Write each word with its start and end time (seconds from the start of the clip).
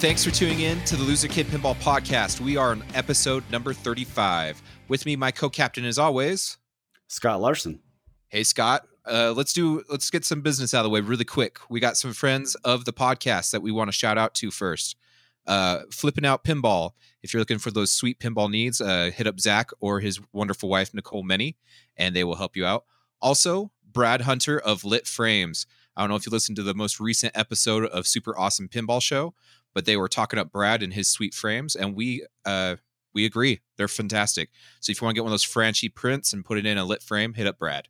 Thanks 0.00 0.24
for 0.24 0.30
tuning 0.30 0.60
in 0.60 0.82
to 0.84 0.96
the 0.96 1.02
Loser 1.02 1.28
Kid 1.28 1.44
Pinball 1.48 1.76
Podcast. 1.76 2.40
We 2.40 2.56
are 2.56 2.70
on 2.70 2.82
episode 2.94 3.44
number 3.50 3.74
35. 3.74 4.62
With 4.88 5.04
me, 5.04 5.14
my 5.14 5.30
co-captain 5.30 5.84
as 5.84 5.98
always, 5.98 6.56
Scott 7.08 7.42
Larson. 7.42 7.80
Hey 8.28 8.42
Scott, 8.42 8.86
uh, 9.04 9.34
let's 9.36 9.52
do 9.52 9.82
let's 9.90 10.08
get 10.08 10.24
some 10.24 10.40
business 10.40 10.72
out 10.72 10.78
of 10.78 10.84
the 10.84 10.88
way 10.88 11.00
really 11.00 11.26
quick. 11.26 11.58
We 11.68 11.80
got 11.80 11.98
some 11.98 12.14
friends 12.14 12.54
of 12.64 12.86
the 12.86 12.94
podcast 12.94 13.50
that 13.50 13.60
we 13.60 13.72
want 13.72 13.88
to 13.88 13.92
shout 13.92 14.16
out 14.16 14.34
to 14.36 14.50
first. 14.50 14.96
Uh, 15.46 15.80
flipping 15.92 16.24
out 16.24 16.44
pinball. 16.44 16.92
If 17.22 17.34
you're 17.34 17.42
looking 17.42 17.58
for 17.58 17.70
those 17.70 17.90
sweet 17.90 18.18
pinball 18.18 18.50
needs, 18.50 18.80
uh, 18.80 19.10
hit 19.14 19.26
up 19.26 19.38
Zach 19.38 19.68
or 19.80 20.00
his 20.00 20.18
wonderful 20.32 20.70
wife 20.70 20.94
Nicole 20.94 21.24
Many, 21.24 21.58
and 21.98 22.16
they 22.16 22.24
will 22.24 22.36
help 22.36 22.56
you 22.56 22.64
out. 22.64 22.86
Also, 23.20 23.70
Brad 23.84 24.22
Hunter 24.22 24.58
of 24.58 24.82
Lit 24.82 25.06
Frames. 25.06 25.66
I 25.94 26.02
don't 26.02 26.08
know 26.08 26.16
if 26.16 26.24
you 26.24 26.32
listened 26.32 26.56
to 26.56 26.62
the 26.62 26.72
most 26.72 27.00
recent 27.00 27.36
episode 27.36 27.84
of 27.84 28.06
Super 28.06 28.38
Awesome 28.38 28.68
Pinball 28.68 29.02
Show, 29.02 29.34
but 29.74 29.84
they 29.84 29.96
were 29.96 30.08
talking 30.08 30.38
up 30.38 30.52
Brad 30.52 30.82
and 30.82 30.92
his 30.92 31.08
sweet 31.08 31.34
frames, 31.34 31.76
and 31.76 31.94
we 31.94 32.26
uh, 32.44 32.76
we 33.14 33.24
agree 33.24 33.60
they're 33.76 33.88
fantastic. 33.88 34.50
So 34.80 34.90
if 34.90 35.00
you 35.00 35.04
want 35.04 35.14
to 35.14 35.18
get 35.18 35.24
one 35.24 35.30
of 35.30 35.34
those 35.34 35.44
Franchi 35.44 35.88
prints 35.88 36.32
and 36.32 36.44
put 36.44 36.58
it 36.58 36.66
in 36.66 36.78
a 36.78 36.84
lit 36.84 37.02
frame, 37.02 37.34
hit 37.34 37.46
up 37.46 37.58
Brad. 37.58 37.88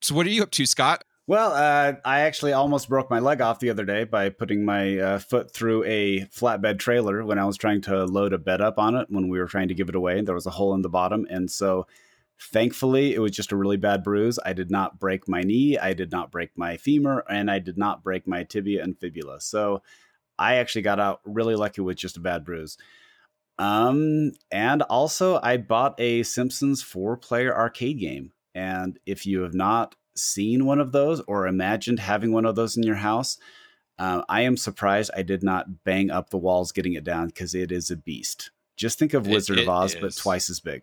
So 0.00 0.14
what 0.14 0.26
are 0.26 0.30
you 0.30 0.42
up 0.42 0.50
to, 0.52 0.66
Scott? 0.66 1.04
Well, 1.28 1.52
uh, 1.52 1.94
I 2.04 2.20
actually 2.20 2.52
almost 2.52 2.88
broke 2.88 3.08
my 3.08 3.20
leg 3.20 3.40
off 3.40 3.60
the 3.60 3.70
other 3.70 3.84
day 3.84 4.02
by 4.02 4.28
putting 4.28 4.64
my 4.64 4.98
uh, 4.98 5.18
foot 5.20 5.54
through 5.54 5.84
a 5.84 6.22
flatbed 6.26 6.80
trailer 6.80 7.24
when 7.24 7.38
I 7.38 7.44
was 7.44 7.56
trying 7.56 7.80
to 7.82 8.04
load 8.04 8.32
a 8.32 8.38
bed 8.38 8.60
up 8.60 8.78
on 8.78 8.96
it 8.96 9.06
when 9.08 9.28
we 9.28 9.38
were 9.38 9.46
trying 9.46 9.68
to 9.68 9.74
give 9.74 9.88
it 9.88 9.94
away. 9.94 10.20
There 10.20 10.34
was 10.34 10.46
a 10.46 10.50
hole 10.50 10.74
in 10.74 10.82
the 10.82 10.88
bottom, 10.88 11.26
and 11.30 11.48
so 11.48 11.86
thankfully 12.40 13.14
it 13.14 13.20
was 13.20 13.30
just 13.30 13.52
a 13.52 13.56
really 13.56 13.76
bad 13.76 14.02
bruise. 14.02 14.40
I 14.44 14.52
did 14.52 14.70
not 14.70 14.98
break 14.98 15.28
my 15.28 15.42
knee, 15.42 15.78
I 15.78 15.92
did 15.92 16.10
not 16.10 16.32
break 16.32 16.50
my 16.56 16.76
femur, 16.76 17.24
and 17.30 17.48
I 17.48 17.60
did 17.60 17.78
not 17.78 18.02
break 18.02 18.26
my 18.26 18.42
tibia 18.42 18.82
and 18.82 18.98
fibula. 18.98 19.40
So 19.40 19.82
I 20.42 20.56
actually 20.56 20.82
got 20.82 20.98
out 20.98 21.20
really 21.24 21.54
lucky 21.54 21.80
with 21.80 21.96
just 21.96 22.16
a 22.16 22.20
bad 22.20 22.44
bruise. 22.44 22.76
Um, 23.58 24.32
and 24.50 24.82
also 24.82 25.38
I 25.40 25.56
bought 25.56 26.00
a 26.00 26.24
Simpsons 26.24 26.82
four 26.82 27.16
player 27.16 27.56
arcade 27.56 28.00
game. 28.00 28.32
And 28.54 28.98
if 29.06 29.24
you 29.24 29.42
have 29.42 29.54
not 29.54 29.94
seen 30.16 30.66
one 30.66 30.80
of 30.80 30.92
those 30.92 31.20
or 31.28 31.46
imagined 31.46 32.00
having 32.00 32.32
one 32.32 32.44
of 32.44 32.56
those 32.56 32.76
in 32.76 32.82
your 32.82 32.96
house, 32.96 33.38
uh, 33.98 34.22
I 34.28 34.40
am 34.42 34.56
surprised 34.56 35.12
I 35.16 35.22
did 35.22 35.44
not 35.44 35.84
bang 35.84 36.10
up 36.10 36.30
the 36.30 36.38
walls 36.38 36.72
getting 36.72 36.94
it 36.94 37.04
down 37.04 37.28
because 37.28 37.54
it 37.54 37.70
is 37.70 37.90
a 37.90 37.96
beast. 37.96 38.50
Just 38.76 38.98
think 38.98 39.14
of 39.14 39.28
Wizard 39.28 39.58
it, 39.58 39.62
it 39.62 39.68
of 39.68 39.68
Oz, 39.68 39.94
is. 39.94 40.00
but 40.00 40.16
twice 40.16 40.50
as 40.50 40.58
big. 40.58 40.82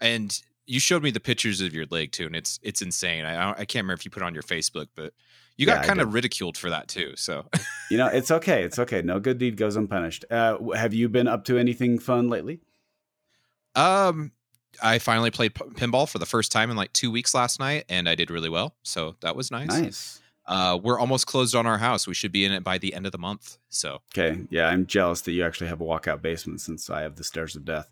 And 0.00 0.40
you 0.72 0.80
showed 0.80 1.02
me 1.02 1.10
the 1.10 1.20
pictures 1.20 1.60
of 1.60 1.74
your 1.74 1.84
leg 1.90 2.12
too, 2.12 2.24
and 2.24 2.34
it's 2.34 2.58
it's 2.62 2.80
insane. 2.80 3.26
I 3.26 3.50
I 3.50 3.54
can't 3.66 3.84
remember 3.84 3.92
if 3.92 4.06
you 4.06 4.10
put 4.10 4.22
it 4.22 4.26
on 4.26 4.32
your 4.32 4.42
Facebook, 4.42 4.86
but 4.94 5.12
you 5.58 5.66
got 5.66 5.82
yeah, 5.82 5.86
kind 5.86 6.00
of 6.00 6.14
ridiculed 6.14 6.56
for 6.56 6.70
that 6.70 6.88
too. 6.88 7.12
So 7.14 7.44
you 7.90 7.98
know, 7.98 8.06
it's 8.06 8.30
okay. 8.30 8.64
It's 8.72 8.78
okay. 8.78 9.02
No 9.02 9.20
good 9.20 9.36
deed 9.36 9.58
goes 9.58 9.76
unpunished. 9.76 10.24
Uh, 10.30 10.56
have 10.74 10.94
you 10.94 11.10
been 11.10 11.28
up 11.28 11.44
to 11.44 11.58
anything 11.58 11.98
fun 11.98 12.30
lately? 12.30 12.60
Um, 13.74 14.32
I 14.82 14.98
finally 14.98 15.30
played 15.30 15.54
p- 15.54 15.64
pinball 15.64 16.08
for 16.08 16.18
the 16.18 16.26
first 16.26 16.50
time 16.50 16.70
in 16.70 16.76
like 16.76 16.92
two 16.94 17.10
weeks 17.10 17.34
last 17.34 17.60
night, 17.60 17.84
and 17.90 18.08
I 18.08 18.14
did 18.14 18.30
really 18.30 18.48
well. 18.48 18.74
So 18.82 19.16
that 19.20 19.36
was 19.36 19.50
nice. 19.50 19.68
Nice. 19.68 20.20
Uh, 20.46 20.78
we're 20.82 20.98
almost 20.98 21.26
closed 21.26 21.54
on 21.54 21.66
our 21.66 21.78
house. 21.78 22.06
We 22.06 22.14
should 22.14 22.32
be 22.32 22.46
in 22.46 22.52
it 22.52 22.64
by 22.64 22.78
the 22.78 22.94
end 22.94 23.04
of 23.04 23.12
the 23.12 23.18
month. 23.18 23.58
So 23.68 23.98
okay, 24.16 24.40
yeah, 24.48 24.68
I'm 24.68 24.86
jealous 24.86 25.20
that 25.22 25.32
you 25.32 25.44
actually 25.44 25.68
have 25.68 25.82
a 25.82 25.84
walkout 25.84 26.22
basement 26.22 26.62
since 26.62 26.88
I 26.88 27.02
have 27.02 27.16
the 27.16 27.24
stairs 27.24 27.56
of 27.56 27.66
death 27.66 27.90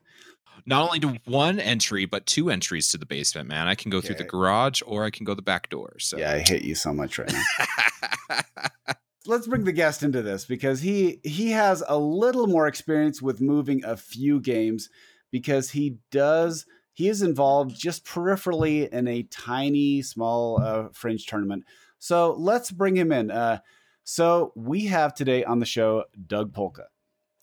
not 0.67 0.85
only 0.85 1.01
to 1.01 1.19
one 1.25 1.61
entry 1.61 2.05
but 2.05 2.27
two 2.27 2.51
entries 2.51 2.91
to 2.91 2.99
the 2.99 3.07
basement 3.07 3.49
man. 3.49 3.69
I 3.69 3.75
can 3.75 3.91
go 3.91 3.99
okay. 3.99 4.09
through 4.09 4.17
the 4.17 4.25
garage 4.25 4.83
or 4.87 5.05
i 5.05 5.11
can 5.11 5.25
go 5.25 5.35
the 5.35 5.43
back 5.43 5.69
door 5.69 5.97
so. 5.99 6.19
Yeah 6.19 6.33
i 6.33 6.39
hate 6.39 6.63
you 6.63 6.75
so 6.75 6.93
much 6.93 7.19
right 7.19 7.33
now. 7.33 8.41
Let's 9.27 9.47
bring 9.47 9.65
the 9.65 9.73
guest 9.73 10.03
into 10.03 10.23
this 10.23 10.45
because 10.45 10.81
he 10.81 11.21
he 11.23 11.51
has 11.51 11.85
a 11.87 11.99
little 11.99 12.47
more 12.47 12.67
experience 12.67 13.21
with 13.21 13.41
moving 13.41 13.85
a 13.85 13.97
few 13.97 14.41
games 14.41 14.89
because 15.31 15.71
he 15.71 15.99
does 16.11 16.67
he 16.93 17.09
is 17.09 17.23
involved 17.23 17.79
just 17.79 18.05
peripherally 18.05 18.89
in 18.89 19.09
a 19.09 19.23
tiny 19.25 20.03
small 20.03 20.61
uh, 20.61 20.89
fringe 20.93 21.27
tournament. 21.27 21.65
So 21.99 22.35
let's 22.39 22.71
bring 22.71 22.97
him 22.97 23.13
in. 23.13 23.31
Uh, 23.31 23.61
so 24.05 24.53
we 24.57 24.87
have 24.87 25.15
today 25.15 25.45
on 25.45 25.61
the 25.61 25.67
show 25.67 26.05
doug 26.27 26.53
polka. 26.53 26.87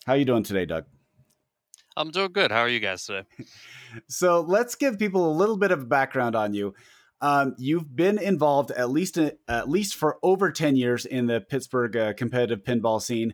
How 0.06 0.13
you 0.13 0.25
doing 0.25 0.44
today 0.44 0.66
doug 0.66 0.85
I'm 1.97 2.11
doing 2.11 2.31
good. 2.31 2.51
How 2.51 2.59
are 2.59 2.69
you 2.69 2.79
guys 2.79 3.05
today? 3.05 3.27
so 4.07 4.41
let's 4.41 4.75
give 4.75 4.99
people 4.99 5.29
a 5.29 5.33
little 5.33 5.57
bit 5.57 5.71
of 5.71 5.89
background 5.89 6.35
on 6.35 6.53
you. 6.53 6.75
Um, 7.21 7.55
you've 7.57 7.95
been 7.95 8.19
involved 8.19 8.69
at 8.69 8.91
least 8.91 9.17
at 9.17 9.67
least 9.67 9.95
for 9.95 10.19
over 10.21 10.51
ten 10.51 10.75
years 10.75 11.07
in 11.07 11.25
the 11.25 11.41
Pittsburgh 11.41 11.97
uh, 11.97 12.13
competitive 12.13 12.63
pinball 12.63 13.01
scene. 13.01 13.33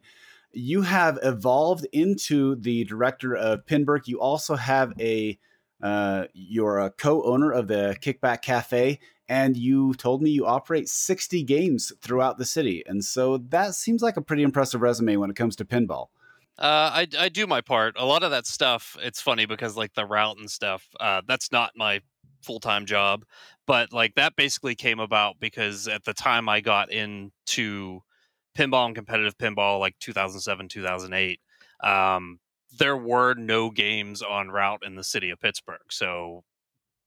You 0.54 0.84
have 0.84 1.20
evolved 1.22 1.86
into 1.92 2.56
the 2.56 2.86
director 2.86 3.36
of 3.36 3.66
Pinburgh. 3.66 4.08
You 4.08 4.22
also 4.22 4.56
have 4.56 4.94
a 4.98 5.38
uh, 5.82 6.28
you're 6.34 6.80
a 6.80 6.92
co-owner 6.92 7.52
of 7.52 7.68
the 7.68 7.98
Kickback 8.00 8.42
Cafe, 8.42 9.00
and 9.28 9.58
you 9.58 9.94
told 9.96 10.22
me 10.22 10.30
you 10.30 10.46
operate 10.46 10.88
60 10.88 11.44
games 11.44 11.92
throughout 12.02 12.38
the 12.38 12.46
city. 12.46 12.82
And 12.86 13.04
so 13.04 13.40
that 13.50 13.76
seems 13.76 14.02
like 14.02 14.16
a 14.16 14.22
pretty 14.22 14.44
impressive 14.44 14.82
resume 14.82 15.18
when 15.18 15.30
it 15.30 15.36
comes 15.36 15.58
to 15.58 15.66
pinball. 15.66 16.08
Uh, 16.60 16.92
I 16.94 17.08
I 17.18 17.30
do 17.30 17.48
my 17.48 17.62
part. 17.62 17.96
A 17.98 18.06
lot 18.06 18.24
of 18.24 18.32
that 18.32 18.46
stuff. 18.46 18.96
It's 19.02 19.22
funny 19.22 19.46
because 19.46 19.76
like 19.76 19.94
the 19.96 20.06
route 20.06 20.38
and 20.38 20.50
stuff. 20.50 20.88
Uh, 21.00 21.22
that's 21.28 21.52
not 21.52 21.72
my 21.76 22.02
full 22.44 22.60
time 22.60 22.86
job, 22.86 23.26
but 23.66 23.92
like 23.92 24.16
that 24.16 24.36
basically 24.36 24.76
came 24.76 25.00
about 25.00 25.40
because 25.40 25.88
at 25.88 26.04
the 26.06 26.14
time 26.14 26.48
I 26.48 26.62
got 26.62 26.92
into 26.92 28.02
pinball 28.58 28.86
and 28.86 28.96
competitive 28.96 29.38
pinball, 29.38 29.80
like 29.80 29.96
2007 30.00 30.70
2008. 30.70 31.40
Um, 31.84 32.40
there 32.78 32.98
were 32.98 33.34
no 33.36 33.70
games 33.70 34.22
on 34.22 34.50
route 34.50 34.84
in 34.86 34.96
the 34.96 35.04
city 35.04 35.30
of 35.30 35.40
Pittsburgh. 35.40 35.82
So 35.90 36.44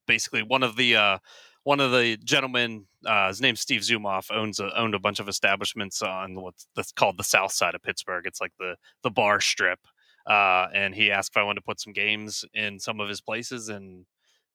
basically, 0.07 0.43
one 0.43 0.63
of 0.63 0.77
the 0.77 0.97
uh, 0.97 1.19
one 1.67 1.81
of 1.81 1.91
the 1.91 2.17
gentlemen, 2.19 2.87
uh, 3.05 3.27
his 3.27 3.41
name's 3.41 3.59
Steve 3.59 3.81
Zumoff, 3.81 4.31
owns 4.31 4.61
a, 4.61 4.71
owned 4.79 4.95
a 4.95 5.01
bunch 5.01 5.19
of 5.19 5.29
establishments 5.29 6.01
on 6.01 6.41
what's 6.41 6.69
that's 6.77 6.93
called 6.93 7.19
the 7.19 7.25
South 7.25 7.51
Side 7.51 7.75
of 7.75 7.83
Pittsburgh. 7.83 8.25
It's 8.25 8.41
like 8.41 8.53
the 8.61 8.77
the 9.03 9.11
bar 9.11 9.41
strip, 9.41 9.81
uh, 10.29 10.69
and 10.73 10.95
he 10.95 11.11
asked 11.11 11.33
if 11.33 11.37
I 11.37 11.43
wanted 11.43 11.63
to 11.63 11.65
put 11.65 11.81
some 11.81 11.93
games 11.93 12.45
in 12.55 12.79
some 12.79 13.01
of 13.01 13.09
his 13.09 13.21
places, 13.21 13.69
and 13.69 14.07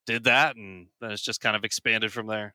did 0.06 0.24
that, 0.24 0.56
and 0.56 0.86
then 1.02 1.10
it's 1.10 1.20
just 1.20 1.42
kind 1.42 1.54
of 1.54 1.64
expanded 1.64 2.14
from 2.14 2.28
there. 2.28 2.54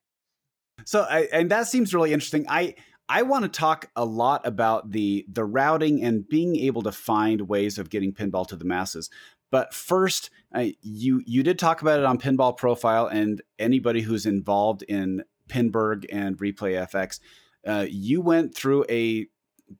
So, 0.85 1.03
I, 1.03 1.27
and 1.31 1.51
that 1.51 1.67
seems 1.67 1.93
really 1.93 2.11
interesting. 2.11 2.47
I 2.49 2.73
I 3.07 3.21
want 3.21 3.43
to 3.43 3.49
talk 3.49 3.91
a 3.95 4.05
lot 4.05 4.47
about 4.47 4.89
the 4.89 5.23
the 5.31 5.45
routing 5.45 6.03
and 6.03 6.27
being 6.27 6.55
able 6.55 6.81
to 6.81 6.91
find 6.91 7.41
ways 7.41 7.77
of 7.77 7.91
getting 7.91 8.11
pinball 8.11 8.47
to 8.47 8.55
the 8.55 8.65
masses. 8.65 9.11
But 9.51 9.73
first, 9.73 10.29
uh, 10.53 10.65
you 10.81 11.21
you 11.25 11.43
did 11.43 11.59
talk 11.59 11.81
about 11.81 11.99
it 11.99 12.05
on 12.05 12.19
Pinball 12.19 12.57
Profile, 12.57 13.07
and 13.07 13.41
anybody 13.57 14.01
who's 14.01 14.25
involved 14.25 14.83
in 14.83 15.23
Pinburgh 15.47 16.05
and 16.11 16.37
Replay 16.37 16.87
FX, 16.89 17.19
uh, 17.65 17.85
you 17.89 18.21
went 18.21 18.55
through 18.55 18.85
a 18.89 19.27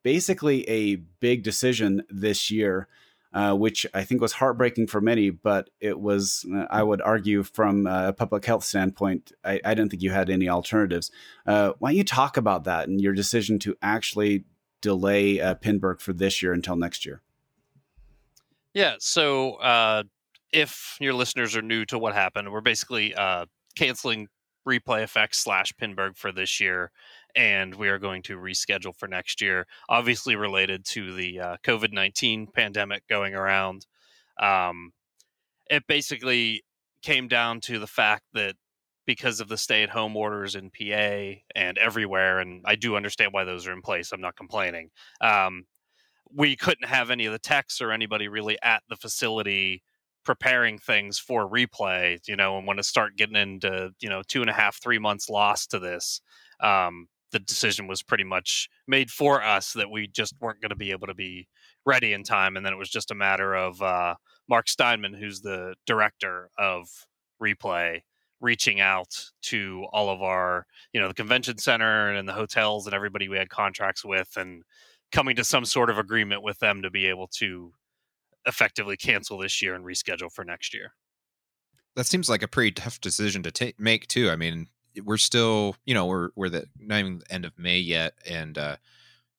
basically 0.03 0.67
a 0.69 0.95
big 0.95 1.43
decision 1.43 2.03
this 2.09 2.51
year, 2.51 2.87
uh, 3.33 3.53
which 3.55 3.85
I 3.93 4.03
think 4.03 4.21
was 4.21 4.33
heartbreaking 4.33 4.87
for 4.87 5.01
many. 5.01 5.29
But 5.29 5.69
it 5.79 5.99
was, 5.99 6.45
uh, 6.53 6.65
I 6.69 6.83
would 6.83 7.01
argue, 7.01 7.43
from 7.43 7.87
a 7.87 8.13
public 8.13 8.45
health 8.45 8.63
standpoint, 8.63 9.31
I, 9.43 9.59
I 9.65 9.73
don't 9.73 9.89
think 9.89 10.01
you 10.01 10.11
had 10.11 10.29
any 10.29 10.49
alternatives. 10.49 11.11
Uh, 11.45 11.73
why 11.79 11.89
don't 11.89 11.97
you 11.97 12.03
talk 12.03 12.37
about 12.37 12.63
that 12.65 12.87
and 12.87 13.01
your 13.01 13.13
decision 13.13 13.59
to 13.59 13.75
actually 13.81 14.45
delay 14.81 15.41
uh, 15.41 15.55
Pinburgh 15.55 16.01
for 16.01 16.13
this 16.13 16.41
year 16.41 16.53
until 16.53 16.75
next 16.75 17.05
year? 17.05 17.21
Yeah. 18.77 18.93
So 18.99 19.53
uh, 19.53 20.03
if 20.53 20.97
your 20.99 21.15
listeners 21.15 21.55
are 21.55 21.63
new 21.63 21.83
to 21.85 21.97
what 21.97 22.13
happened, 22.13 22.51
we're 22.51 22.61
basically 22.61 23.15
uh, 23.15 23.47
canceling 23.75 24.27
Replay 24.69 25.01
FX 25.05 25.33
slash 25.33 25.73
Pinburgh 25.81 26.15
for 26.15 26.31
this 26.31 26.59
year, 26.59 26.91
and 27.35 27.73
we 27.73 27.89
are 27.89 27.97
going 27.97 28.21
to 28.21 28.37
reschedule 28.37 28.95
for 28.95 29.07
next 29.07 29.41
year. 29.41 29.65
Obviously, 29.89 30.35
related 30.35 30.85
to 30.89 31.11
the 31.15 31.39
uh, 31.39 31.57
COVID 31.63 31.91
nineteen 31.91 32.45
pandemic 32.53 33.01
going 33.07 33.33
around. 33.33 33.87
Um, 34.39 34.91
it 35.71 35.87
basically 35.87 36.63
came 37.01 37.27
down 37.27 37.61
to 37.61 37.79
the 37.79 37.87
fact 37.87 38.25
that 38.35 38.57
because 39.07 39.39
of 39.39 39.47
the 39.47 39.57
stay 39.57 39.81
at 39.81 39.89
home 39.89 40.15
orders 40.15 40.53
in 40.53 40.69
PA 40.69 41.39
and 41.55 41.79
everywhere, 41.79 42.37
and 42.37 42.61
I 42.63 42.75
do 42.75 42.95
understand 42.95 43.33
why 43.33 43.43
those 43.43 43.65
are 43.65 43.73
in 43.73 43.81
place. 43.81 44.11
I'm 44.11 44.21
not 44.21 44.35
complaining. 44.35 44.91
Um, 45.19 45.65
we 46.33 46.55
couldn't 46.55 46.87
have 46.87 47.11
any 47.11 47.25
of 47.25 47.33
the 47.33 47.39
techs 47.39 47.81
or 47.81 47.91
anybody 47.91 48.27
really 48.27 48.57
at 48.61 48.83
the 48.89 48.95
facility 48.95 49.83
preparing 50.27 50.77
things 50.77 51.17
for 51.17 51.49
replay, 51.49 52.19
you 52.27 52.35
know, 52.35 52.57
and 52.57 52.67
when 52.67 52.75
to 52.75 52.83
start 52.83 53.15
getting 53.15 53.37
into, 53.37 53.91
you 54.01 54.09
know, 54.09 54.21
two 54.27 54.41
and 54.41 54.49
a 54.49 54.53
half, 54.53 54.81
three 54.81 54.99
months 54.99 55.29
lost 55.29 55.71
to 55.71 55.79
this, 55.79 56.19
um, 56.61 57.07
the 57.31 57.39
decision 57.39 57.87
was 57.87 58.03
pretty 58.03 58.25
much 58.25 58.67
made 58.87 59.09
for 59.09 59.41
us 59.41 59.71
that 59.73 59.89
we 59.89 60.05
just 60.07 60.35
weren't 60.41 60.59
going 60.61 60.69
to 60.69 60.75
be 60.75 60.91
able 60.91 61.07
to 61.07 61.13
be 61.13 61.47
ready 61.85 62.11
in 62.11 62.23
time. 62.23 62.57
And 62.57 62.65
then 62.65 62.73
it 62.73 62.77
was 62.77 62.89
just 62.89 63.09
a 63.09 63.15
matter 63.15 63.55
of 63.55 63.81
uh, 63.81 64.15
Mark 64.49 64.67
Steinman, 64.67 65.13
who's 65.13 65.39
the 65.39 65.75
director 65.85 66.49
of 66.57 66.87
replay, 67.41 68.01
reaching 68.41 68.81
out 68.81 69.31
to 69.43 69.85
all 69.93 70.09
of 70.09 70.21
our, 70.21 70.65
you 70.91 70.99
know, 70.99 71.07
the 71.07 71.13
convention 71.13 71.57
center 71.57 72.11
and 72.11 72.27
the 72.27 72.33
hotels 72.33 72.85
and 72.85 72.93
everybody 72.93 73.29
we 73.29 73.37
had 73.37 73.49
contracts 73.49 74.03
with 74.03 74.29
and 74.35 74.63
coming 75.11 75.35
to 75.35 75.43
some 75.43 75.65
sort 75.65 75.89
of 75.89 75.97
agreement 75.97 76.43
with 76.43 76.59
them 76.59 76.81
to 76.81 76.89
be 76.89 77.07
able 77.07 77.27
to 77.27 77.73
effectively 78.45 78.97
cancel 78.97 79.37
this 79.37 79.61
year 79.61 79.75
and 79.75 79.85
reschedule 79.85 80.31
for 80.31 80.43
next 80.43 80.73
year. 80.73 80.93
That 81.95 82.05
seems 82.05 82.29
like 82.29 82.43
a 82.43 82.47
pretty 82.47 82.71
tough 82.71 83.01
decision 83.01 83.43
to 83.43 83.51
take 83.51 83.79
make 83.79 84.07
too. 84.07 84.29
I 84.29 84.35
mean, 84.35 84.67
we're 85.03 85.17
still, 85.17 85.75
you 85.85 85.93
know, 85.93 86.05
we're 86.05 86.29
we're 86.35 86.49
the 86.49 86.67
not 86.79 86.99
even 86.99 87.19
the 87.19 87.33
end 87.33 87.45
of 87.45 87.57
May 87.57 87.79
yet, 87.79 88.13
and 88.29 88.57
uh, 88.57 88.77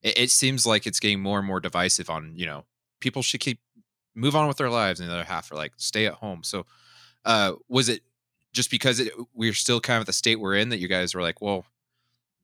it, 0.03 0.19
it 0.19 0.31
seems 0.31 0.67
like 0.67 0.87
it's 0.87 1.01
getting 1.01 1.21
more 1.21 1.39
and 1.39 1.47
more 1.47 1.61
divisive. 1.61 2.11
On 2.11 2.33
you 2.35 2.47
know, 2.47 2.65
people 3.01 3.23
should 3.23 3.41
keep 3.41 3.61
move 4.15 4.35
on 4.35 4.49
with 4.49 4.57
their 4.57 4.71
lives, 4.71 5.01
and 5.01 5.09
the 5.09 5.15
other 5.15 5.25
half 5.25 5.51
are 5.53 5.57
like 5.57 5.73
stay 5.77 6.07
at 6.07 6.15
home. 6.15 6.43
So, 6.43 6.67
uh, 7.25 7.53
was 7.69 7.89
it 7.89 8.03
just 8.53 8.71
because 8.71 8.99
it, 8.99 9.13
we're 9.35 9.53
still 9.53 9.81
kind 9.81 10.01
of 10.01 10.07
the 10.07 10.13
state 10.13 10.41
we're 10.41 10.57
in 10.57 10.71
that 10.71 10.79
you 10.79 10.89
guys 10.89 11.15
were 11.15 11.23
like, 11.23 11.41
well, 11.41 11.65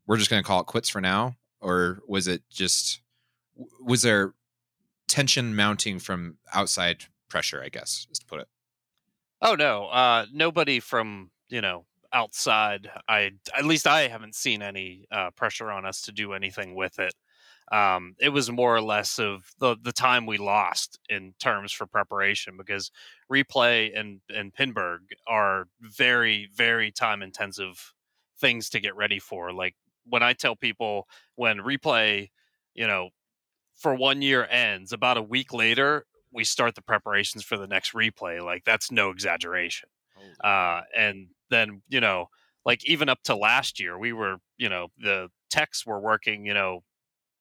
we're 0.07 0.17
just 0.17 0.31
going 0.31 0.43
to 0.43 0.47
call 0.47 0.61
it 0.61 0.67
quits 0.67 0.89
for 0.89 1.01
now, 1.01 1.37
or 1.61 2.01
was 2.07 2.29
it 2.29 2.43
just 2.51 3.01
was 3.81 4.03
there 4.03 4.35
tension 5.09 5.55
mounting 5.55 5.99
from 5.99 6.39
outside 6.53 7.05
pressure? 7.29 7.63
I 7.63 7.69
guess 7.69 8.07
is 8.11 8.19
to 8.19 8.27
put 8.27 8.41
it. 8.41 8.49
Oh 9.43 9.55
no, 9.55 9.87
uh, 9.87 10.27
nobody 10.33 10.81
from 10.81 11.31
you 11.49 11.61
know 11.61 11.85
outside. 12.13 12.91
I 13.09 13.33
at 13.57 13.65
least 13.65 13.87
I 13.87 14.09
haven't 14.09 14.35
seen 14.35 14.63
any 14.63 15.07
uh, 15.11 15.31
pressure 15.33 15.71
on 15.71 15.85
us 15.85 16.03
to 16.03 16.13
do 16.13 16.33
anything 16.33 16.75
with 16.75 16.99
it. 16.99 17.15
Um, 17.73 18.15
it 18.21 18.29
was 18.29 18.51
more 18.51 18.75
or 18.75 18.83
less 18.83 19.19
of 19.19 19.51
the 19.59 19.77
the 19.81 19.93
time 19.93 20.27
we 20.27 20.39
lost 20.39 20.99
in 21.09 21.35
terms 21.41 21.73
for 21.73 21.87
preparation 21.87 22.57
because 22.57 22.91
replay 23.31 23.99
and 23.99 24.21
and 24.29 24.55
Pinburgh 24.55 25.01
are 25.27 25.67
very 25.81 26.49
very 26.55 26.91
time 26.91 27.23
intensive 27.23 27.93
things 28.39 28.69
to 28.71 28.81
get 28.81 28.97
ready 28.97 29.19
for. 29.19 29.53
Like 29.53 29.75
when 30.07 30.23
I 30.23 30.35
tell 30.35 30.57
people 30.57 31.09
when 31.37 31.59
replay, 31.59 32.29
you 32.75 32.87
know, 32.87 33.11
for 33.77 33.95
one 33.95 34.23
year 34.23 34.47
ends, 34.51 34.93
about 34.93 35.17
a 35.17 35.23
week 35.23 35.53
later 35.53 36.07
we 36.33 36.45
start 36.45 36.75
the 36.75 36.83
preparations 36.83 37.45
for 37.45 37.57
the 37.57 37.67
next 37.67 37.95
replay. 37.95 38.43
Like 38.43 38.65
that's 38.65 38.91
no 38.91 39.11
exaggeration. 39.11 39.89
Uh, 40.43 40.83
and 40.97 41.29
then 41.51 41.83
you 41.89 42.01
know, 42.01 42.27
like 42.67 42.85
even 42.85 43.09
up 43.09 43.23
to 43.25 43.37
last 43.37 43.81
year, 43.81 43.99
we 43.99 44.13
were 44.13 44.39
you 44.59 44.69
know 44.69 44.89
the 44.99 45.29
techs 45.51 45.87
were 45.87 46.01
working 46.01 46.45
you 46.45 46.55
know 46.55 46.83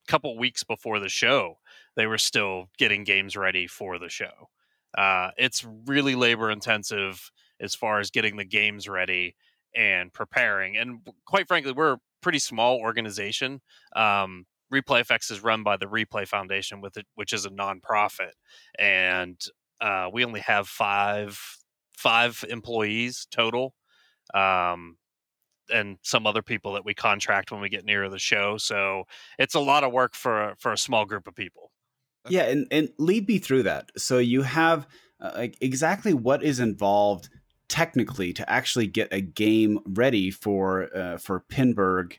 a 0.08 0.12
couple 0.12 0.38
weeks 0.38 0.64
before 0.64 1.00
the 1.00 1.10
show. 1.10 1.58
They 1.96 2.08
were 2.08 2.18
still 2.18 2.70
getting 2.78 3.04
games 3.04 3.36
ready 3.36 3.68
for 3.68 3.98
the 4.00 4.10
show. 4.10 4.50
Uh, 4.98 5.32
it's 5.38 5.66
really 5.86 6.16
labor 6.16 6.52
intensive 6.52 7.32
as 7.60 7.74
far 7.74 8.00
as 8.00 8.12
getting 8.12 8.38
the 8.38 8.46
games 8.46 8.88
ready 8.88 9.36
and 9.76 10.14
preparing. 10.14 10.78
And 10.78 11.00
quite 11.26 11.48
frankly, 11.48 11.72
we're 11.72 11.94
a 11.94 12.00
pretty 12.22 12.40
small 12.40 12.78
organization. 12.78 13.62
Um, 13.96 14.46
ReplayFX 14.74 15.32
is 15.32 15.44
run 15.44 15.64
by 15.64 15.78
the 15.78 15.86
Replay 15.86 16.28
Foundation, 16.28 16.82
with 16.82 16.98
it, 16.98 17.06
which 17.16 17.34
is 17.34 17.46
a 17.46 17.50
nonprofit, 17.50 18.32
and 18.80 19.40
uh, 19.80 20.10
we 20.12 20.26
only 20.26 20.40
have 20.42 20.68
five 20.68 21.40
five 21.96 22.44
employees 22.50 23.28
total, 23.32 23.76
um, 24.34 24.98
and 25.72 25.98
some 26.02 26.26
other 26.26 26.42
people 26.42 26.74
that 26.74 26.86
we 26.86 26.94
contract 26.94 27.52
when 27.52 27.62
we 27.62 27.70
get 27.70 27.86
near 27.86 28.10
the 28.10 28.20
show. 28.20 28.58
So 28.58 29.04
it's 29.38 29.56
a 29.56 29.60
lot 29.60 29.84
of 29.84 29.92
work 29.92 30.16
for 30.16 30.56
for 30.58 30.72
a 30.72 30.78
small 30.78 31.06
group 31.06 31.28
of 31.28 31.36
people. 31.36 31.72
Yeah, 32.30 32.44
and 32.44 32.68
and 32.72 32.90
lead 32.98 33.28
me 33.28 33.38
through 33.38 33.64
that. 33.64 33.92
So 33.98 34.18
you 34.18 34.42
have 34.42 34.88
uh, 35.20 35.32
like 35.36 35.58
exactly 35.62 36.14
what 36.14 36.44
is 36.44 36.60
involved 36.60 37.30
technically 37.70 38.34
to 38.34 38.50
actually 38.50 38.88
get 38.88 39.08
a 39.12 39.22
game 39.22 39.80
ready 39.86 40.32
for 40.32 40.96
uh, 40.96 41.18
for 41.18 41.44
Pinburgh 41.50 42.18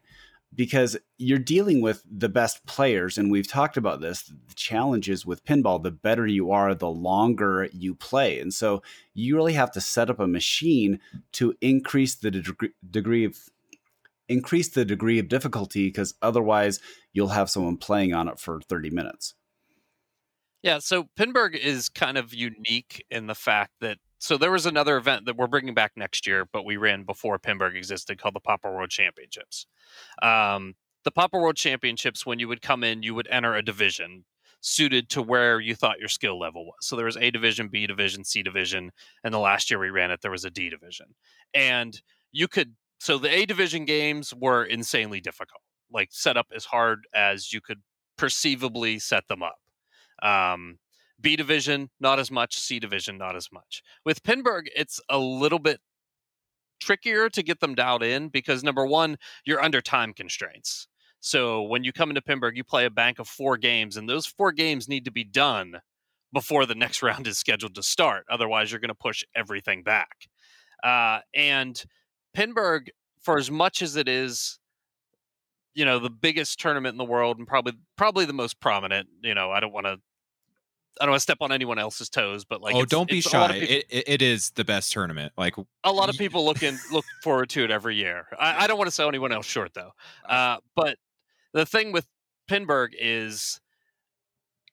because 0.55 0.97
you're 1.19 1.39
dealing 1.39 1.81
with 1.81 2.03
the 2.11 2.29
best 2.29 2.65
players 2.67 3.19
and 3.19 3.31
we've 3.31 3.49
talked 3.49 3.77
about 3.77 4.01
this 4.01 4.23
the 4.23 4.55
challenges 4.55 5.27
with 5.27 5.45
pinball 5.45 5.83
the 5.83 5.91
better 5.91 6.27
you 6.27 6.51
are 6.51 6.75
the 6.75 6.89
longer 6.89 7.69
you 7.73 7.95
play. 7.95 8.39
And 8.39 8.53
so 8.53 8.83
you 9.15 9.37
really 9.37 9.55
have 9.55 9.71
to 9.73 9.81
set 9.81 10.11
up 10.11 10.21
a 10.21 10.27
machine 10.27 11.01
to 11.33 11.55
increase 11.61 12.15
the 12.15 12.31
de- 12.31 12.71
degree 12.91 13.25
of 13.25 13.39
increase 14.29 14.69
the 14.71 14.85
degree 14.85 15.19
of 15.19 15.29
difficulty 15.29 15.89
because 15.89 16.15
otherwise 16.23 16.81
you'll 17.13 17.29
have 17.29 17.51
someone 17.51 17.77
playing 17.77 18.15
on 18.15 18.29
it 18.29 18.39
for 18.39 18.61
30 18.61 18.91
minutes. 18.91 19.35
Yeah 20.63 20.79
so 20.79 21.09
pinburgh 21.17 21.57
is 21.57 21.89
kind 21.89 22.17
of 22.17 22.33
unique 22.33 23.05
in 23.11 23.27
the 23.27 23.35
fact 23.35 23.73
that 23.81 23.99
so 24.25 24.39
there 24.39 24.51
was 24.51 24.65
another 24.65 24.97
event 24.97 25.27
that 25.27 25.37
we're 25.37 25.47
bringing 25.47 25.75
back 25.75 25.93
next 25.97 26.27
year, 26.27 26.47
but 26.51 26.65
we 26.65 26.79
ran 26.79 27.03
before 27.03 27.39
Pinburgh 27.39 27.77
existed 27.77 28.19
called 28.19 28.35
the 28.35 28.41
Papa 28.41 28.71
World 28.71 28.89
Championships. 28.89 29.67
Um, 30.23 30.77
the 31.05 31.11
Papa 31.11 31.37
World 31.37 31.57
Championships, 31.57 32.25
when 32.25 32.39
you 32.39 32.49
would 32.49 32.63
come 32.63 32.83
in, 32.83 33.03
you 33.03 33.15
would 33.15 33.29
enter 33.31 33.55
a 33.55 33.63
division 33.63 34.25
suited 34.63 35.11
to 35.11 35.21
where 35.21 35.61
you 35.61 35.75
thought 35.75 35.99
your 35.99 36.09
skill 36.09 36.39
level 36.39 36.65
was. 36.65 36.77
So 36.81 36.97
there 36.97 37.05
was 37.05 37.19
A 37.19 37.31
division, 37.31 37.69
B 37.69 37.87
division, 37.87 38.25
C 38.25 38.43
division, 38.43 38.93
and 39.23 39.35
the 39.35 39.39
last 39.39 39.71
year 39.71 39.79
we 39.79 39.91
ran 39.91 40.11
it, 40.11 40.23
there 40.23 40.31
was 40.31 40.47
a 40.47 40.51
D 40.51 40.71
division. 40.71 41.09
And 41.53 42.01
you 42.33 42.49
could, 42.49 42.77
so 43.01 43.19
the 43.19 43.29
A 43.31 43.45
division 43.45 43.85
games 43.85 44.33
were 44.33 44.65
insanely 44.65 45.21
difficult, 45.21 45.61
like 45.93 46.09
set 46.13 46.39
up 46.39 46.47
as 46.57 46.65
hard 46.65 47.01
as 47.15 47.53
you 47.53 47.61
could 47.61 47.83
perceivably 48.17 48.99
set 48.99 49.29
them 49.29 49.43
up. 49.43 49.59
Um, 50.23 50.79
B 51.21 51.37
division, 51.37 51.91
not 52.01 52.19
as 52.19 52.31
much. 52.31 52.57
C 52.59 52.79
division, 52.79 53.17
not 53.19 53.37
as 53.37 53.49
much. 53.53 53.83
With 54.05 54.23
Pinburgh, 54.23 54.69
it's 54.75 55.01
a 55.09 55.19
little 55.19 55.59
bit 55.59 55.81
trickier 56.81 57.29
to 57.31 57.43
get 57.43 57.61
them 57.61 57.75
dialed 57.75 58.03
in 58.03 58.29
because 58.29 58.63
number 58.63 58.87
one, 58.87 59.17
you're 59.45 59.63
under 59.63 59.81
time 59.81 60.13
constraints. 60.13 60.87
So 61.21 61.63
when 61.63 61.85
you 61.85 61.93
come 61.93 62.11
into 62.11 62.21
Pinburgh, 62.21 62.57
you 62.57 62.65
play 62.65 62.85
a 62.85 62.91
bank 62.91 63.19
of 63.19 63.27
four 63.27 63.57
games, 63.57 63.97
and 63.97 64.09
those 64.09 64.27
four 64.27 64.53
games 64.53 64.89
need 64.89 65.07
to 65.07 65.11
be 65.11 65.25
done 65.25 65.81
before 66.35 66.67
the 66.67 66.75
next 66.75 67.03
round 67.03 67.27
is 67.27 67.39
scheduled 67.39 67.75
to 67.77 67.83
start. 67.83 68.27
Otherwise, 68.31 68.71
you're 68.71 68.81
going 68.81 68.89
to 68.89 68.95
push 68.95 69.25
everything 69.35 69.83
back. 69.83 70.29
Uh, 70.83 71.21
and 71.35 71.83
Pinburgh, 72.37 72.89
for 73.23 73.39
as 73.39 73.51
much 73.51 73.81
as 73.81 73.97
it 73.97 74.07
is, 74.07 74.59
you 75.73 75.85
know, 75.85 75.99
the 75.99 76.11
biggest 76.11 76.61
tournament 76.61 76.93
in 76.93 76.99
the 76.99 77.05
world 77.05 77.39
and 77.39 77.49
probably 77.49 77.73
probably 77.97 78.27
the 78.27 78.33
most 78.33 78.61
prominent. 78.61 79.09
You 79.23 79.35
know, 79.35 79.51
I 79.51 79.61
don't 79.61 79.73
want 79.73 79.87
to 79.87 79.97
I 81.01 81.05
don't 81.05 81.13
want 81.13 81.21
to 81.21 81.23
step 81.23 81.39
on 81.41 81.53
anyone 81.53 81.79
else's 81.79 82.09
toes, 82.09 82.45
but 82.45 82.61
like, 82.61 82.75
oh, 82.75 82.85
don't 82.85 83.09
be 83.09 83.21
shy. 83.21 83.61
People, 83.61 83.77
it, 83.91 84.05
it 84.07 84.23
is 84.23 84.51
the 84.51 84.65
best 84.65 84.93
tournament. 84.93 85.33
Like 85.37 85.55
a 85.83 85.93
lot 85.93 86.09
of 86.09 86.17
people 86.17 86.45
look 86.45 86.63
looking 86.63 86.79
look 86.93 87.05
forward 87.23 87.49
to 87.51 87.65
it 87.65 87.71
every 87.71 87.97
year. 87.97 88.27
I, 88.39 88.65
I 88.65 88.67
don't 88.67 88.79
want 88.79 88.89
to 88.89 88.95
sell 88.95 89.09
anyone 89.09 89.33
else 89.33 89.47
short 89.47 89.75
though. 89.75 89.93
Uh, 90.29 90.59
but 90.77 90.99
the 91.53 91.67
thing 91.67 91.93
with 91.93 92.07
Pinburgh 92.49 92.93
is 92.99 93.61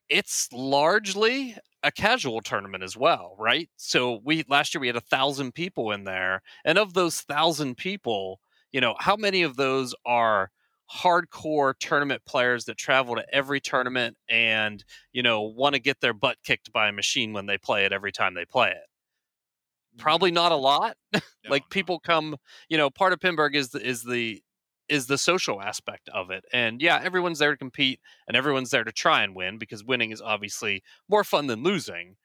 it's 0.10 0.52
largely 0.52 1.56
a 1.84 1.92
casual 1.92 2.42
tournament 2.42 2.84
as 2.84 2.96
well, 2.96 3.36
right? 3.40 3.70
So 3.78 4.20
we 4.24 4.44
last 4.48 4.74
year 4.74 4.82
we 4.82 4.88
had 4.88 4.96
a 4.96 5.02
thousand 5.02 5.54
people 5.54 5.92
in 5.92 6.04
there, 6.04 6.42
and 6.64 6.78
of 6.78 6.94
those 6.94 7.22
thousand 7.22 7.78
people, 7.78 8.40
you 8.72 8.82
know, 8.82 8.96
how 9.00 9.16
many 9.16 9.42
of 9.42 9.56
those 9.56 9.96
are 10.06 10.52
hardcore 10.92 11.74
tournament 11.80 12.22
players 12.26 12.66
that 12.66 12.78
travel 12.78 13.16
to 13.16 13.26
every 13.34 13.62
tournament 13.62 14.18
and 14.30 14.84
you 15.14 15.24
know 15.24 15.42
want 15.42 15.74
to 15.74 15.80
get 15.80 16.02
their 16.02 16.14
butt 16.14 16.38
kicked 16.44 16.72
by 16.72 16.90
a 16.90 16.92
machine 16.92 17.34
when 17.34 17.46
they 17.46 17.58
play 17.58 17.86
it 17.86 17.94
every 17.94 18.12
time 18.12 18.34
they 18.34 18.46
play 18.46 18.70
it. 18.70 18.76
Mm-hmm. 18.76 20.02
Probably 20.02 20.32
not 20.32 20.52
a 20.52 20.56
lot. 20.56 20.98
No, 21.44 21.50
like 21.50 21.72
people 21.72 22.00
come 22.00 22.38
you 22.70 22.78
know 22.78 22.92
part 22.92 23.14
of 23.14 23.20
pinburgh 23.20 23.56
is 23.56 23.70
the 23.70 23.84
is 23.84 24.04
the 24.04 24.44
is 24.88 25.08
the 25.08 25.18
social 25.18 25.60
aspect 25.60 26.08
of 26.10 26.30
it. 26.30 26.44
And 26.54 26.80
yeah 26.80 27.02
everyone's 27.04 27.40
there 27.40 27.50
to 27.50 27.58
compete 27.58 28.00
and 28.28 28.38
everyone's 28.38 28.70
there 28.70 28.84
to 28.84 28.92
try 28.92 29.24
and 29.24 29.36
win 29.36 29.58
because 29.58 29.84
winning 29.84 30.12
is 30.12 30.22
obviously 30.22 30.84
more 31.10 31.24
fun 31.24 31.48
than 31.48 31.64
losing. 31.64 32.18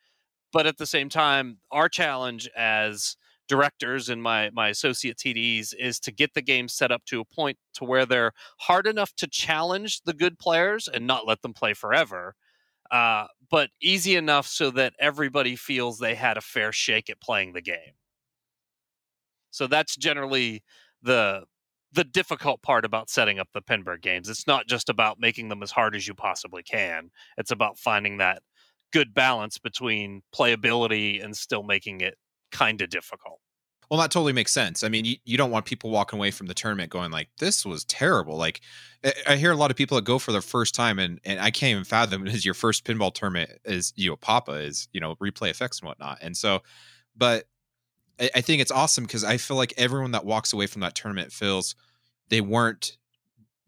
But 0.52 0.66
at 0.66 0.76
the 0.76 0.84
same 0.84 1.08
time 1.08 1.60
our 1.70 1.88
challenge 1.88 2.46
as 2.54 3.16
directors 3.48 4.08
and 4.08 4.22
my 4.22 4.50
my 4.50 4.68
associate 4.68 5.16
TDs 5.16 5.74
is 5.78 6.00
to 6.00 6.12
get 6.12 6.34
the 6.34 6.42
game 6.42 6.68
set 6.68 6.92
up 6.92 7.04
to 7.06 7.20
a 7.20 7.24
point 7.24 7.58
to 7.74 7.84
where 7.84 8.06
they're 8.06 8.32
hard 8.60 8.86
enough 8.86 9.14
to 9.16 9.26
challenge 9.26 10.02
the 10.02 10.14
good 10.14 10.38
players 10.38 10.88
and 10.88 11.06
not 11.06 11.26
let 11.26 11.42
them 11.42 11.54
play 11.54 11.74
forever, 11.74 12.34
uh, 12.90 13.26
but 13.50 13.70
easy 13.80 14.16
enough 14.16 14.46
so 14.46 14.70
that 14.70 14.94
everybody 14.98 15.56
feels 15.56 15.98
they 15.98 16.14
had 16.14 16.36
a 16.36 16.40
fair 16.40 16.72
shake 16.72 17.10
at 17.10 17.20
playing 17.20 17.52
the 17.52 17.62
game. 17.62 17.94
So 19.50 19.66
that's 19.66 19.96
generally 19.96 20.62
the 21.02 21.44
the 21.92 22.04
difficult 22.04 22.62
part 22.62 22.84
about 22.84 23.08
setting 23.08 23.38
up 23.38 23.48
the 23.54 23.62
Pinburgh 23.62 24.02
games. 24.02 24.28
It's 24.28 24.46
not 24.46 24.66
just 24.66 24.90
about 24.90 25.18
making 25.18 25.48
them 25.48 25.62
as 25.62 25.70
hard 25.70 25.96
as 25.96 26.06
you 26.06 26.14
possibly 26.14 26.62
can. 26.62 27.10
It's 27.38 27.52
about 27.52 27.78
finding 27.78 28.18
that 28.18 28.42
good 28.92 29.14
balance 29.14 29.58
between 29.58 30.22
playability 30.34 31.24
and 31.24 31.36
still 31.36 31.62
making 31.62 32.02
it 32.02 32.16
kind 32.56 32.80
of 32.80 32.90
difficult. 32.90 33.40
Well, 33.90 34.00
that 34.00 34.10
totally 34.10 34.32
makes 34.32 34.52
sense. 34.52 34.82
I 34.82 34.88
mean, 34.88 35.04
you, 35.04 35.16
you 35.24 35.36
don't 35.36 35.52
want 35.52 35.64
people 35.64 35.90
walking 35.90 36.18
away 36.18 36.32
from 36.32 36.48
the 36.48 36.54
tournament 36.54 36.90
going 36.90 37.12
like, 37.12 37.28
"This 37.38 37.64
was 37.64 37.84
terrible." 37.84 38.36
Like, 38.36 38.60
I 39.28 39.36
hear 39.36 39.52
a 39.52 39.56
lot 39.56 39.70
of 39.70 39.76
people 39.76 39.96
that 39.96 40.04
go 40.04 40.18
for 40.18 40.32
their 40.32 40.42
first 40.42 40.74
time, 40.74 40.98
and 40.98 41.20
and 41.24 41.38
I 41.38 41.50
can't 41.50 41.70
even 41.70 41.84
fathom 41.84 42.26
is 42.26 42.44
your 42.44 42.54
first 42.54 42.84
pinball 42.84 43.14
tournament 43.14 43.50
is 43.64 43.92
you 43.96 44.10
know 44.10 44.16
Papa 44.16 44.52
is 44.52 44.88
you 44.92 45.00
know 45.00 45.14
Replay 45.16 45.50
FX 45.50 45.80
and 45.80 45.88
whatnot, 45.88 46.18
and 46.20 46.36
so, 46.36 46.62
but 47.16 47.44
I, 48.20 48.30
I 48.36 48.40
think 48.40 48.60
it's 48.60 48.72
awesome 48.72 49.04
because 49.04 49.24
I 49.24 49.36
feel 49.36 49.56
like 49.56 49.72
everyone 49.76 50.12
that 50.12 50.24
walks 50.24 50.52
away 50.52 50.66
from 50.66 50.80
that 50.80 50.94
tournament 50.96 51.32
feels 51.32 51.76
they 52.28 52.40
weren't 52.40 52.96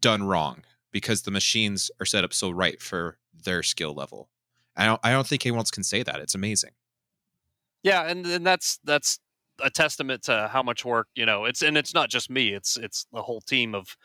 done 0.01 0.23
wrong. 0.23 0.63
because 0.91 1.21
the 1.21 1.31
machines 1.31 1.91
are 1.99 2.05
set 2.05 2.23
up 2.23 2.33
so 2.33 2.49
right 2.49 2.81
for 2.81 3.17
their 3.45 3.63
skill 3.63 3.93
level. 3.93 4.29
I 4.75 4.85
don't 4.85 4.99
I 5.03 5.11
don't 5.11 5.27
think 5.27 5.45
anyone 5.45 5.59
else 5.59 5.71
can 5.71 5.83
say 5.83 6.03
that. 6.03 6.19
It's 6.19 6.35
amazing. 6.35 6.71
Yeah, 7.83 8.03
and, 8.09 8.25
and 8.25 8.45
that's 8.45 8.79
that's 8.83 9.19
a 9.61 9.69
testament 9.69 10.23
to 10.23 10.49
how 10.51 10.63
much 10.63 10.85
work 10.85 11.07
you 11.15 11.25
know 11.25 11.43
it's 11.43 11.61
and 11.61 11.77
it's 11.77 11.93
not 11.93 12.09
just 12.09 12.29
me 12.29 12.53
it's 12.53 12.77
it's 12.77 13.05
the 13.11 13.21
whole 13.21 13.41
team 13.41 13.75
of 13.75 13.97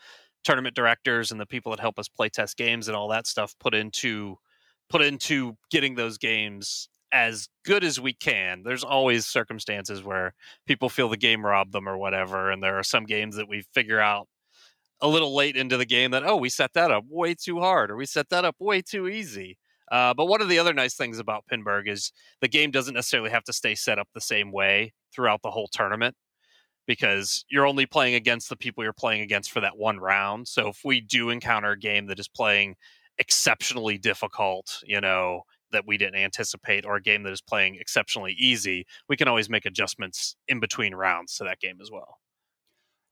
tournament 0.43 0.75
directors 0.75 1.31
and 1.31 1.39
the 1.39 1.45
people 1.45 1.71
that 1.71 1.79
help 1.79 1.97
us 1.97 2.09
play 2.09 2.27
test 2.27 2.57
games 2.57 2.87
and 2.89 2.97
all 2.97 3.07
that 3.07 3.25
stuff 3.25 3.55
put 3.59 3.73
into 3.73 4.35
put 4.89 5.01
into 5.01 5.55
getting 5.71 5.95
those 5.95 6.17
games 6.17 6.89
as 7.13 7.47
good 7.63 7.83
as 7.85 7.99
we 8.01 8.13
can. 8.13 8.63
There's 8.63 8.83
always 8.83 9.25
circumstances 9.25 10.03
where 10.03 10.33
people 10.67 10.89
feel 10.89 11.07
the 11.07 11.15
game 11.17 11.45
robbed 11.45 11.71
them 11.71 11.87
or 11.87 11.97
whatever, 11.97 12.51
and 12.51 12.61
there 12.61 12.77
are 12.77 12.83
some 12.83 13.05
games 13.05 13.37
that 13.37 13.47
we 13.47 13.63
figure 13.73 13.99
out 14.01 14.27
a 15.01 15.07
little 15.07 15.35
late 15.35 15.57
into 15.57 15.77
the 15.77 15.85
game 15.85 16.11
that 16.11 16.25
oh 16.25 16.37
we 16.37 16.49
set 16.49 16.73
that 16.73 16.91
up 16.91 17.03
way 17.09 17.35
too 17.35 17.59
hard 17.59 17.91
or 17.91 17.95
we 17.97 18.05
set 18.05 18.29
that 18.29 18.45
up 18.45 18.55
way 18.59 18.81
too 18.81 19.07
easy. 19.07 19.57
Uh, 19.91 20.13
but 20.13 20.25
one 20.25 20.41
of 20.41 20.49
the 20.49 20.59
other 20.59 20.73
nice 20.73 20.95
things 20.95 21.19
about 21.19 21.45
Pinburgh 21.51 21.87
is 21.87 22.11
the 22.41 22.47
game 22.47 22.71
doesn't 22.71 22.93
necessarily 22.93 23.29
have 23.29 23.43
to 23.43 23.53
stay 23.53 23.75
set 23.75 23.99
up 23.99 24.07
the 24.13 24.21
same 24.21 24.51
way 24.51 24.93
throughout 25.13 25.41
the 25.43 25.51
whole 25.51 25.67
tournament 25.71 26.15
because 26.87 27.45
you're 27.49 27.67
only 27.67 27.85
playing 27.85 28.15
against 28.15 28.49
the 28.49 28.55
people 28.55 28.83
you're 28.83 28.93
playing 28.93 29.21
against 29.21 29.51
for 29.51 29.61
that 29.61 29.77
one 29.77 29.99
round. 29.99 30.47
So 30.47 30.69
if 30.69 30.81
we 30.83 31.01
do 31.01 31.29
encounter 31.29 31.71
a 31.71 31.79
game 31.79 32.07
that 32.07 32.19
is 32.19 32.27
playing 32.27 32.75
exceptionally 33.17 33.97
difficult, 33.97 34.81
you 34.85 35.01
know, 35.01 35.43
that 35.71 35.85
we 35.87 35.97
didn't 35.97 36.15
anticipate, 36.15 36.85
or 36.85 36.95
a 36.95 37.01
game 37.01 37.23
that 37.23 37.33
is 37.33 37.41
playing 37.41 37.75
exceptionally 37.75 38.35
easy, 38.37 38.85
we 39.09 39.17
can 39.17 39.27
always 39.27 39.49
make 39.49 39.65
adjustments 39.65 40.35
in 40.47 40.59
between 40.59 40.93
rounds 40.93 41.35
to 41.35 41.43
that 41.43 41.59
game 41.59 41.77
as 41.81 41.89
well. 41.91 42.19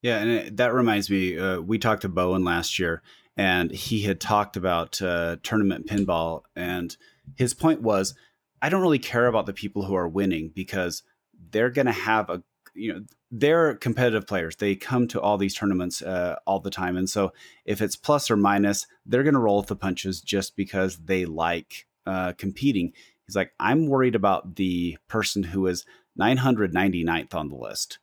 Yeah, 0.02 0.20
and 0.20 0.30
it, 0.30 0.58
that 0.58 0.74
reminds 0.74 1.10
me, 1.10 1.38
uh, 1.38 1.62
we 1.62 1.80
talked 1.80 2.02
to 2.02 2.10
Bowen 2.10 2.44
last 2.44 2.78
year, 2.78 3.02
and 3.36 3.72
he 3.72 4.02
had 4.04 4.20
talked 4.20 4.58
about 4.58 5.02
uh, 5.02 5.38
tournament 5.44 5.88
pinball, 5.88 6.42
and 6.56 6.96
his 7.36 7.54
point 7.54 7.82
was, 7.82 8.14
I 8.62 8.70
don't 8.70 8.82
really 8.82 9.00
care 9.00 9.28
about 9.28 9.46
the 9.46 9.54
people 9.54 9.84
who 9.84 9.96
are 9.96 10.08
winning 10.08 10.52
because 10.54 11.04
they're 11.52 11.70
going 11.70 11.88
to 11.88 11.92
have 11.92 12.30
a 12.30 12.44
you 12.76 12.94
know 12.94 13.02
they're 13.32 13.76
competitive 13.76 14.28
players. 14.28 14.56
They 14.56 14.76
come 14.76 15.08
to 15.10 15.22
all 15.22 15.38
these 15.38 15.56
tournaments 15.56 16.02
uh, 16.02 16.38
all 16.46 16.60
the 16.60 16.72
time 16.72 16.98
and 16.98 17.10
so 17.10 17.32
if 17.66 17.82
it's 17.82 17.96
plus 17.96 18.32
or 18.32 18.38
minus 18.38 18.88
they're 19.06 19.24
going 19.24 19.34
to 19.34 19.40
roll 19.40 19.58
with 19.58 19.68
the 19.68 19.76
punches 19.76 20.22
just 20.22 20.56
because 20.56 20.98
they 20.98 21.26
like 21.26 21.86
uh, 22.06 22.34
competing. 22.34 22.94
He's 23.26 23.36
like 23.36 23.54
i'm 23.60 23.88
worried 23.88 24.16
about 24.16 24.56
the 24.56 24.98
person 25.08 25.44
who 25.44 25.68
is 25.68 25.86
999th 26.20 27.34
on 27.34 27.50
the 27.50 27.56
list 27.56 28.00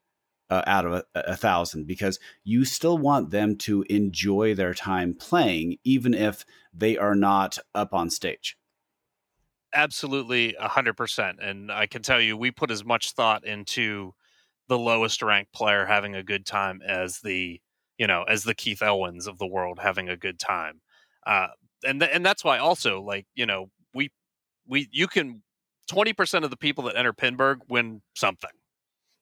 uh, 0.51 0.63
out 0.67 0.85
of 0.85 0.93
a, 0.93 1.05
a, 1.15 1.37
thousand 1.37 1.87
because 1.87 2.19
you 2.45 2.65
still 2.65 2.99
want 2.99 3.31
them 3.31 3.57
to 3.57 3.85
enjoy 3.89 4.55
their 4.55 4.75
time 4.75 5.15
playing 5.15 5.77
even 5.85 6.13
if 6.13 6.45
they 6.75 6.99
are 6.99 7.15
not 7.15 7.59
up 7.75 7.95
on 7.95 8.11
stage. 8.11 8.57
Absolutely 9.73 10.57
a 10.57 10.69
100% 10.69 11.35
and 11.41 11.71
i 11.71 11.87
can 11.87 12.03
tell 12.03 12.21
you 12.21 12.37
we 12.37 12.51
put 12.51 12.73
as 12.73 12.85
much 12.85 13.13
thought 13.13 13.45
into 13.45 14.13
the 14.69 14.79
lowest 14.79 15.23
ranked 15.23 15.53
player 15.53 15.87
having 15.87 16.15
a 16.15 16.23
good 16.23 16.47
time 16.47 16.81
as 16.87 17.21
the 17.21 17.61
you 17.99 18.07
know 18.07 18.25
as 18.25 18.45
the 18.45 18.55
keith 18.55 18.83
elwins 18.83 19.27
of 19.27 19.39
the 19.39 19.47
world 19.47 19.79
having 19.81 20.09
a 20.09 20.17
good 20.17 20.39
time. 20.39 20.81
Uh, 21.27 21.49
and 21.85 22.01
th- 22.01 22.11
and 22.13 22.25
that's 22.25 22.43
why 22.43 22.59
also 22.59 23.01
like 23.01 23.27
you 23.35 23.47
know 23.47 23.71
we 23.95 24.11
we 24.67 24.89
you 24.91 25.07
can 25.07 25.43
20% 25.91 26.45
of 26.45 26.51
the 26.51 26.57
people 26.57 26.85
that 26.85 26.97
enter 26.97 27.13
pinburgh 27.13 27.59
win 27.69 28.01
something 28.15 28.51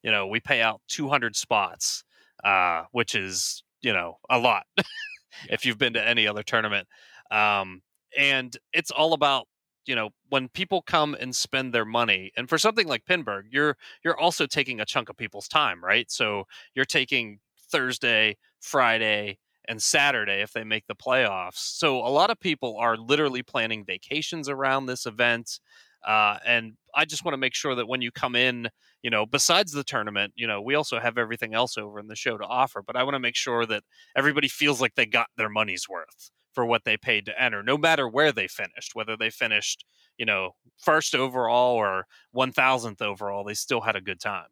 you 0.02 0.10
know 0.10 0.26
we 0.26 0.40
pay 0.40 0.60
out 0.60 0.80
200 0.88 1.36
spots 1.36 2.04
uh, 2.44 2.84
which 2.92 3.14
is 3.14 3.62
you 3.80 3.92
know 3.92 4.18
a 4.30 4.38
lot 4.38 4.64
if 5.50 5.64
you've 5.64 5.78
been 5.78 5.92
to 5.92 6.06
any 6.06 6.26
other 6.26 6.42
tournament 6.42 6.86
um, 7.30 7.82
and 8.16 8.56
it's 8.72 8.90
all 8.90 9.12
about 9.12 9.46
you 9.86 9.94
know 9.94 10.10
when 10.28 10.48
people 10.48 10.82
come 10.82 11.16
and 11.18 11.34
spend 11.34 11.72
their 11.72 11.84
money 11.84 12.30
and 12.36 12.48
for 12.48 12.58
something 12.58 12.86
like 12.86 13.04
pinburgh 13.06 13.46
you're 13.50 13.76
you're 14.04 14.18
also 14.18 14.46
taking 14.46 14.80
a 14.80 14.84
chunk 14.84 15.08
of 15.08 15.16
people's 15.16 15.48
time 15.48 15.82
right? 15.82 16.10
So 16.10 16.44
you're 16.74 16.84
taking 16.84 17.40
thursday 17.70 18.36
friday 18.60 19.38
and 19.66 19.82
saturday 19.82 20.40
if 20.40 20.52
they 20.52 20.64
make 20.64 20.86
the 20.86 20.94
playoffs. 20.94 21.56
So 21.56 21.98
a 21.98 22.08
lot 22.08 22.30
of 22.30 22.40
people 22.40 22.76
are 22.78 22.96
literally 22.96 23.42
planning 23.42 23.84
vacations 23.84 24.48
around 24.48 24.86
this 24.86 25.06
event 25.06 25.60
uh, 26.06 26.38
and 26.46 26.74
i 26.94 27.04
just 27.04 27.24
want 27.24 27.32
to 27.32 27.38
make 27.38 27.54
sure 27.54 27.74
that 27.74 27.88
when 27.88 28.00
you 28.02 28.10
come 28.12 28.36
in 28.36 28.68
you 29.02 29.10
know 29.10 29.24
besides 29.26 29.72
the 29.72 29.84
tournament 29.84 30.32
you 30.36 30.46
know 30.46 30.60
we 30.60 30.74
also 30.74 30.98
have 30.98 31.18
everything 31.18 31.54
else 31.54 31.78
over 31.78 31.98
in 31.98 32.08
the 32.08 32.16
show 32.16 32.36
to 32.36 32.44
offer 32.44 32.82
but 32.82 32.96
i 32.96 33.02
want 33.02 33.14
to 33.14 33.20
make 33.20 33.36
sure 33.36 33.64
that 33.64 33.82
everybody 34.16 34.48
feels 34.48 34.80
like 34.80 34.94
they 34.94 35.06
got 35.06 35.28
their 35.36 35.48
money's 35.48 35.88
worth 35.88 36.30
for 36.58 36.66
what 36.66 36.84
they 36.84 36.96
paid 36.96 37.24
to 37.24 37.40
enter, 37.40 37.62
no 37.62 37.78
matter 37.78 38.08
where 38.08 38.32
they 38.32 38.48
finished, 38.48 38.92
whether 38.92 39.16
they 39.16 39.30
finished, 39.30 39.84
you 40.16 40.26
know, 40.26 40.56
first 40.76 41.14
overall 41.14 41.76
or 41.76 42.06
1000th 42.34 43.00
overall, 43.00 43.44
they 43.44 43.54
still 43.54 43.82
had 43.82 43.94
a 43.94 44.00
good 44.00 44.18
time. 44.20 44.48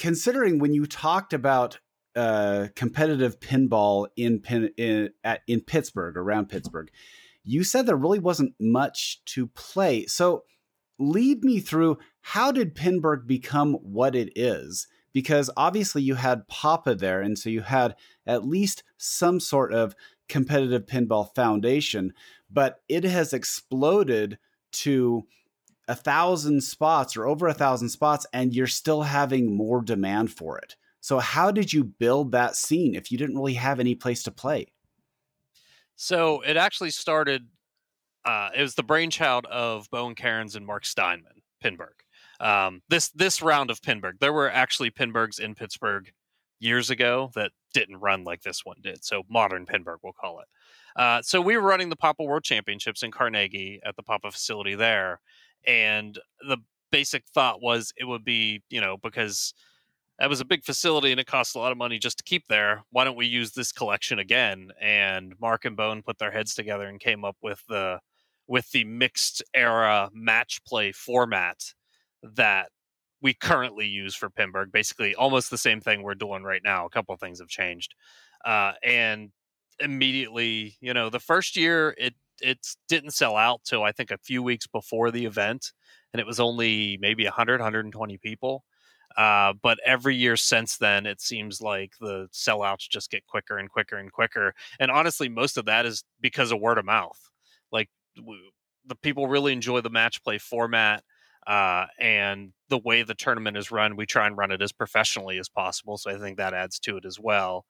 Considering 0.00 0.58
when 0.58 0.72
you 0.72 0.84
talked 0.84 1.32
about 1.32 1.78
uh, 2.16 2.66
competitive 2.74 3.38
pinball 3.38 4.08
in, 4.16 4.40
pin, 4.40 4.70
in, 4.76 5.10
at, 5.22 5.42
in 5.46 5.60
Pittsburgh, 5.60 6.16
around 6.16 6.48
Pittsburgh, 6.48 6.90
you 7.44 7.62
said 7.62 7.86
there 7.86 7.94
really 7.94 8.18
wasn't 8.18 8.52
much 8.58 9.24
to 9.26 9.46
play. 9.46 10.06
So, 10.06 10.42
lead 10.98 11.44
me 11.44 11.60
through 11.60 11.98
how 12.20 12.52
did 12.52 12.74
Pinburgh 12.74 13.26
become 13.26 13.74
what 13.74 14.14
it 14.14 14.32
is? 14.36 14.86
Because 15.12 15.50
obviously 15.56 16.02
you 16.02 16.14
had 16.14 16.48
Papa 16.48 16.94
there, 16.94 17.20
and 17.20 17.38
so 17.38 17.48
you 17.48 17.62
had 17.62 17.96
at 18.26 18.46
least 18.46 18.82
some 18.98 19.40
sort 19.40 19.72
of 19.72 19.94
competitive 20.28 20.86
pinball 20.86 21.34
foundation, 21.34 22.12
but 22.50 22.80
it 22.88 23.04
has 23.04 23.32
exploded 23.32 24.38
to 24.72 25.24
a 25.88 25.94
thousand 25.94 26.62
spots 26.62 27.16
or 27.16 27.26
over 27.26 27.46
a 27.46 27.54
thousand 27.54 27.88
spots, 27.90 28.26
and 28.32 28.52
you're 28.52 28.66
still 28.66 29.02
having 29.02 29.54
more 29.54 29.80
demand 29.80 30.32
for 30.32 30.58
it. 30.58 30.76
So, 31.00 31.20
how 31.20 31.52
did 31.52 31.72
you 31.72 31.84
build 31.84 32.32
that 32.32 32.56
scene 32.56 32.94
if 32.94 33.12
you 33.12 33.18
didn't 33.18 33.36
really 33.36 33.54
have 33.54 33.78
any 33.78 33.94
place 33.94 34.24
to 34.24 34.32
play? 34.32 34.72
So, 35.94 36.40
it 36.40 36.56
actually 36.56 36.90
started, 36.90 37.46
uh, 38.26 38.50
it 38.54 38.60
was 38.60 38.74
the 38.74 38.82
brainchild 38.82 39.46
of 39.46 39.88
Bowen 39.90 40.16
Kerins 40.16 40.56
and 40.56 40.66
Mark 40.66 40.84
Steinman, 40.84 41.42
Pinburgh. 41.62 41.94
Um, 42.40 42.82
this 42.90 43.08
this 43.10 43.40
round 43.40 43.70
of 43.70 43.80
Pinburgh, 43.80 44.18
there 44.20 44.32
were 44.32 44.50
actually 44.50 44.90
Pinburghs 44.90 45.38
in 45.40 45.54
Pittsburgh 45.54 46.10
years 46.58 46.90
ago 46.90 47.30
that 47.34 47.52
didn't 47.72 47.98
run 47.98 48.24
like 48.24 48.42
this 48.42 48.64
one 48.64 48.76
did. 48.82 49.04
So 49.04 49.22
modern 49.30 49.64
Pinburgh, 49.64 50.00
we'll 50.02 50.12
call 50.12 50.40
it. 50.40 50.46
Uh, 51.00 51.22
so 51.22 51.40
we 51.40 51.56
were 51.56 51.62
running 51.66 51.88
the 51.88 51.96
Papa 51.96 52.24
World 52.24 52.42
Championships 52.42 53.02
in 53.02 53.10
Carnegie 53.10 53.80
at 53.84 53.96
the 53.96 54.02
Papa 54.02 54.30
facility 54.30 54.74
there, 54.74 55.20
and 55.66 56.18
the 56.48 56.58
basic 56.90 57.24
thought 57.34 57.62
was 57.62 57.92
it 57.96 58.04
would 58.04 58.24
be 58.24 58.62
you 58.70 58.80
know 58.80 58.96
because 59.02 59.54
that 60.18 60.30
was 60.30 60.40
a 60.40 60.46
big 60.46 60.64
facility 60.64 61.10
and 61.10 61.20
it 61.20 61.26
costs 61.26 61.54
a 61.54 61.58
lot 61.58 61.72
of 61.72 61.78
money 61.78 61.98
just 61.98 62.18
to 62.18 62.24
keep 62.24 62.46
there. 62.48 62.82
Why 62.90 63.04
don't 63.04 63.16
we 63.16 63.26
use 63.26 63.52
this 63.52 63.70
collection 63.72 64.18
again? 64.18 64.70
And 64.80 65.34
Mark 65.40 65.64
and 65.66 65.76
Bowen 65.76 66.02
put 66.02 66.18
their 66.18 66.30
heads 66.30 66.54
together 66.54 66.86
and 66.86 66.98
came 66.98 67.24
up 67.24 67.36
with 67.42 67.62
the 67.68 68.00
with 68.48 68.70
the 68.70 68.84
mixed 68.84 69.42
era 69.54 70.10
match 70.12 70.62
play 70.64 70.92
format 70.92 71.74
that 72.22 72.70
we 73.22 73.34
currently 73.34 73.86
use 73.86 74.14
for 74.14 74.30
Pinburgh. 74.30 74.72
Basically, 74.72 75.14
almost 75.14 75.50
the 75.50 75.58
same 75.58 75.80
thing 75.80 76.02
we're 76.02 76.14
doing 76.14 76.42
right 76.42 76.62
now. 76.62 76.86
A 76.86 76.90
couple 76.90 77.14
of 77.14 77.20
things 77.20 77.40
have 77.40 77.48
changed, 77.48 77.94
uh, 78.44 78.72
and 78.82 79.30
immediately, 79.80 80.76
you 80.80 80.94
know, 80.94 81.10
the 81.10 81.20
first 81.20 81.56
year 81.56 81.94
it 81.98 82.14
it 82.40 82.58
didn't 82.88 83.12
sell 83.12 83.36
out 83.36 83.62
till 83.64 83.82
I 83.82 83.92
think 83.92 84.10
a 84.10 84.18
few 84.18 84.42
weeks 84.42 84.66
before 84.66 85.10
the 85.10 85.24
event, 85.24 85.72
and 86.12 86.20
it 86.20 86.26
was 86.26 86.40
only 86.40 86.98
maybe 87.00 87.24
100, 87.24 87.60
120 87.60 88.18
people. 88.18 88.64
Uh, 89.16 89.54
but 89.62 89.78
every 89.84 90.14
year 90.14 90.36
since 90.36 90.76
then, 90.76 91.06
it 91.06 91.20
seems 91.20 91.60
like 91.62 91.92
the 92.00 92.28
sellouts 92.32 92.88
just 92.88 93.10
get 93.10 93.26
quicker 93.26 93.56
and 93.56 93.70
quicker 93.70 93.96
and 93.96 94.12
quicker. 94.12 94.54
And 94.78 94.90
honestly, 94.90 95.28
most 95.28 95.56
of 95.56 95.64
that 95.66 95.86
is 95.86 96.04
because 96.20 96.52
of 96.52 96.60
word 96.60 96.76
of 96.76 96.84
mouth. 96.84 97.18
Like 97.72 97.88
the 98.86 98.96
people 98.96 99.28
really 99.28 99.52
enjoy 99.52 99.80
the 99.80 99.90
match 99.90 100.22
play 100.22 100.38
format. 100.38 101.02
Uh, 101.46 101.86
and 102.00 102.52
the 102.68 102.78
way 102.78 103.04
the 103.04 103.14
tournament 103.14 103.56
is 103.56 103.70
run, 103.70 103.94
we 103.94 104.04
try 104.04 104.26
and 104.26 104.36
run 104.36 104.50
it 104.50 104.60
as 104.60 104.72
professionally 104.72 105.38
as 105.38 105.48
possible. 105.48 105.96
So 105.96 106.10
I 106.10 106.18
think 106.18 106.38
that 106.38 106.54
adds 106.54 106.80
to 106.80 106.96
it 106.96 107.04
as 107.04 107.20
well. 107.20 107.66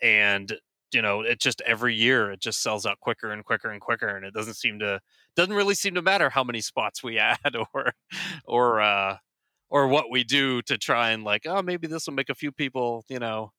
And 0.00 0.58
you 0.92 1.02
know, 1.02 1.20
it 1.20 1.38
just 1.38 1.60
every 1.66 1.94
year 1.94 2.32
it 2.32 2.40
just 2.40 2.62
sells 2.62 2.86
out 2.86 3.00
quicker 3.00 3.30
and 3.30 3.44
quicker 3.44 3.70
and 3.70 3.80
quicker, 3.80 4.08
and 4.08 4.24
it 4.24 4.32
doesn't 4.32 4.54
seem 4.54 4.78
to 4.78 5.00
doesn't 5.36 5.54
really 5.54 5.74
seem 5.74 5.94
to 5.94 6.02
matter 6.02 6.30
how 6.30 6.42
many 6.44 6.60
spots 6.60 7.02
we 7.02 7.18
add 7.18 7.54
or 7.74 7.92
or 8.44 8.80
uh, 8.80 9.16
or 9.70 9.88
what 9.88 10.10
we 10.10 10.24
do 10.24 10.62
to 10.62 10.78
try 10.78 11.10
and 11.10 11.24
like, 11.24 11.42
oh, 11.46 11.62
maybe 11.62 11.86
this 11.86 12.06
will 12.06 12.14
make 12.14 12.30
a 12.30 12.34
few 12.34 12.52
people, 12.52 13.04
you 13.08 13.18
know, 13.18 13.52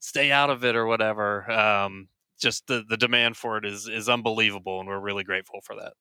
stay 0.00 0.30
out 0.30 0.50
of 0.50 0.64
it 0.64 0.76
or 0.76 0.86
whatever. 0.86 1.50
Um, 1.50 2.08
just 2.38 2.66
the 2.66 2.84
the 2.88 2.96
demand 2.96 3.36
for 3.36 3.58
it 3.58 3.64
is 3.64 3.88
is 3.88 4.08
unbelievable, 4.08 4.80
and 4.80 4.88
we're 4.88 5.00
really 5.00 5.24
grateful 5.24 5.60
for 5.62 5.76
that. 5.76 5.94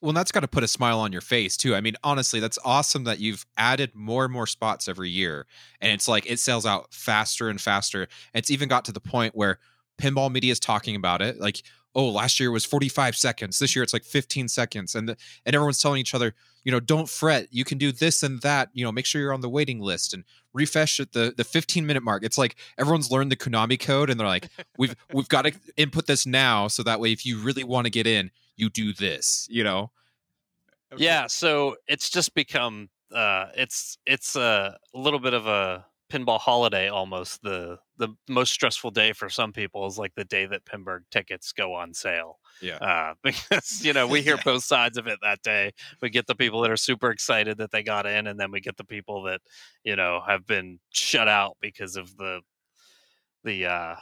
Well, 0.00 0.12
that's 0.12 0.30
got 0.30 0.40
to 0.40 0.48
put 0.48 0.62
a 0.62 0.68
smile 0.68 1.00
on 1.00 1.10
your 1.10 1.20
face 1.20 1.56
too. 1.56 1.74
I 1.74 1.80
mean, 1.80 1.96
honestly, 2.04 2.38
that's 2.38 2.58
awesome 2.64 3.04
that 3.04 3.18
you've 3.18 3.44
added 3.56 3.90
more 3.94 4.24
and 4.24 4.32
more 4.32 4.46
spots 4.46 4.88
every 4.88 5.10
year, 5.10 5.46
and 5.80 5.92
it's 5.92 6.08
like 6.08 6.30
it 6.30 6.38
sells 6.38 6.66
out 6.66 6.92
faster 6.92 7.48
and 7.48 7.60
faster. 7.60 8.06
It's 8.32 8.50
even 8.50 8.68
got 8.68 8.84
to 8.86 8.92
the 8.92 9.00
point 9.00 9.34
where 9.34 9.58
pinball 10.00 10.30
media 10.30 10.52
is 10.52 10.60
talking 10.60 10.96
about 10.96 11.20
it. 11.20 11.40
Like, 11.40 11.62
oh, 11.94 12.08
last 12.08 12.38
year 12.38 12.50
was 12.50 12.64
45 12.64 13.16
seconds. 13.16 13.58
This 13.58 13.74
year 13.74 13.82
it's 13.82 13.92
like 13.92 14.04
15 14.04 14.48
seconds. 14.48 14.94
And 14.94 15.08
the, 15.08 15.16
and 15.44 15.54
everyone's 15.54 15.82
telling 15.82 16.00
each 16.00 16.14
other, 16.14 16.34
you 16.64 16.72
know, 16.72 16.80
don't 16.80 17.08
fret. 17.08 17.48
You 17.50 17.64
can 17.64 17.78
do 17.78 17.92
this 17.92 18.22
and 18.22 18.40
that. 18.42 18.70
You 18.72 18.84
know, 18.84 18.92
make 18.92 19.06
sure 19.06 19.20
you're 19.20 19.34
on 19.34 19.40
the 19.40 19.48
waiting 19.48 19.80
list 19.80 20.14
and 20.14 20.24
refresh 20.58 21.00
at 21.00 21.12
the 21.12 21.32
the 21.36 21.44
15 21.44 21.86
minute 21.86 22.02
mark. 22.02 22.24
It's 22.24 22.38
like 22.38 22.56
everyone's 22.78 23.10
learned 23.10 23.32
the 23.32 23.36
Konami 23.36 23.78
code 23.78 24.10
and 24.10 24.18
they're 24.18 24.26
like, 24.26 24.48
we've 24.76 24.94
we've 25.12 25.28
got 25.28 25.42
to 25.42 25.52
input 25.76 26.06
this 26.06 26.26
now 26.26 26.68
so 26.68 26.82
that 26.82 27.00
way 27.00 27.12
if 27.12 27.24
you 27.24 27.38
really 27.38 27.64
want 27.64 27.86
to 27.86 27.90
get 27.90 28.06
in, 28.06 28.30
you 28.56 28.68
do 28.68 28.92
this. 28.92 29.46
You 29.50 29.64
know. 29.64 29.90
Yeah. 30.96 31.26
So 31.26 31.76
it's 31.86 32.10
just 32.10 32.34
become 32.34 32.88
uh, 33.14 33.46
it's 33.56 33.98
it's 34.06 34.36
a 34.36 34.78
little 34.92 35.20
bit 35.20 35.34
of 35.34 35.46
a 35.46 35.86
pinball 36.10 36.40
holiday 36.40 36.88
almost 36.88 37.42
the 37.42 37.78
the 37.98 38.08
most 38.28 38.52
stressful 38.52 38.90
day 38.90 39.12
for 39.12 39.28
some 39.28 39.52
people 39.52 39.86
is 39.86 39.98
like 39.98 40.14
the 40.14 40.24
day 40.24 40.46
that 40.46 40.64
pinburgh 40.64 41.02
tickets 41.10 41.52
go 41.52 41.74
on 41.74 41.92
sale 41.92 42.38
yeah 42.62 42.76
uh, 42.76 43.14
because 43.22 43.84
you 43.84 43.92
know 43.92 44.06
we 44.06 44.22
hear 44.22 44.36
yeah. 44.36 44.42
both 44.44 44.64
sides 44.64 44.96
of 44.96 45.06
it 45.06 45.18
that 45.22 45.42
day 45.42 45.72
we 46.00 46.08
get 46.08 46.26
the 46.26 46.34
people 46.34 46.60
that 46.60 46.70
are 46.70 46.76
super 46.76 47.10
excited 47.10 47.58
that 47.58 47.70
they 47.70 47.82
got 47.82 48.06
in 48.06 48.26
and 48.26 48.38
then 48.38 48.50
we 48.50 48.60
get 48.60 48.76
the 48.76 48.84
people 48.84 49.22
that 49.22 49.40
you 49.84 49.96
know 49.96 50.20
have 50.26 50.46
been 50.46 50.78
shut 50.90 51.28
out 51.28 51.56
because 51.60 51.96
of 51.96 52.16
the 52.16 52.40
the 53.44 53.66
uh 53.66 53.96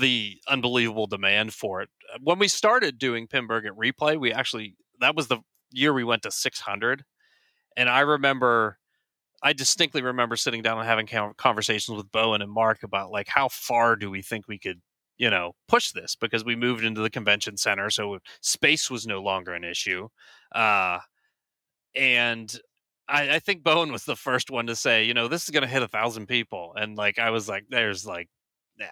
the 0.00 0.36
unbelievable 0.48 1.06
demand 1.06 1.54
for 1.54 1.80
it 1.80 1.88
when 2.20 2.38
we 2.38 2.48
started 2.48 2.98
doing 2.98 3.26
pinburgh 3.26 3.66
at 3.66 3.72
replay 3.72 4.18
we 4.18 4.32
actually 4.32 4.74
that 5.00 5.14
was 5.14 5.28
the 5.28 5.38
year 5.70 5.92
we 5.92 6.04
went 6.04 6.22
to 6.22 6.30
600 6.30 7.04
and 7.76 7.88
i 7.88 8.00
remember 8.00 8.78
I 9.42 9.52
distinctly 9.52 10.02
remember 10.02 10.36
sitting 10.36 10.62
down 10.62 10.78
and 10.78 10.86
having 10.86 11.06
conversations 11.36 11.96
with 11.96 12.10
Bowen 12.10 12.42
and 12.42 12.50
Mark 12.50 12.82
about 12.82 13.10
like 13.10 13.28
how 13.28 13.48
far 13.48 13.96
do 13.96 14.10
we 14.10 14.22
think 14.22 14.48
we 14.48 14.58
could, 14.58 14.80
you 15.18 15.30
know, 15.30 15.52
push 15.68 15.92
this 15.92 16.16
because 16.16 16.44
we 16.44 16.56
moved 16.56 16.84
into 16.84 17.00
the 17.00 17.10
convention 17.10 17.56
center, 17.56 17.90
so 17.90 18.18
space 18.40 18.90
was 18.90 19.06
no 19.06 19.22
longer 19.22 19.52
an 19.54 19.64
issue. 19.64 20.08
Uh, 20.54 20.98
and 21.94 22.58
I, 23.08 23.36
I 23.36 23.38
think 23.38 23.62
Bowen 23.62 23.92
was 23.92 24.04
the 24.04 24.16
first 24.16 24.50
one 24.50 24.66
to 24.66 24.76
say, 24.76 25.04
you 25.04 25.14
know, 25.14 25.28
this 25.28 25.44
is 25.44 25.50
going 25.50 25.62
to 25.62 25.68
hit 25.68 25.82
a 25.82 25.88
thousand 25.88 26.26
people, 26.26 26.74
and 26.76 26.96
like 26.96 27.18
I 27.18 27.30
was 27.30 27.48
like, 27.48 27.64
there's 27.70 28.06
like, 28.06 28.28
nah, 28.78 28.86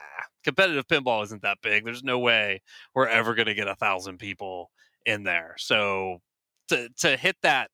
competitive 0.44 0.86
pinball 0.86 1.24
isn't 1.24 1.42
that 1.42 1.58
big. 1.62 1.84
There's 1.84 2.04
no 2.04 2.18
way 2.18 2.62
we're 2.94 3.08
ever 3.08 3.34
going 3.34 3.46
to 3.46 3.54
get 3.54 3.68
a 3.68 3.74
thousand 3.76 4.18
people 4.18 4.70
in 5.06 5.24
there. 5.24 5.54
So 5.58 6.18
to 6.68 6.88
to 6.98 7.16
hit 7.16 7.36
that 7.42 7.70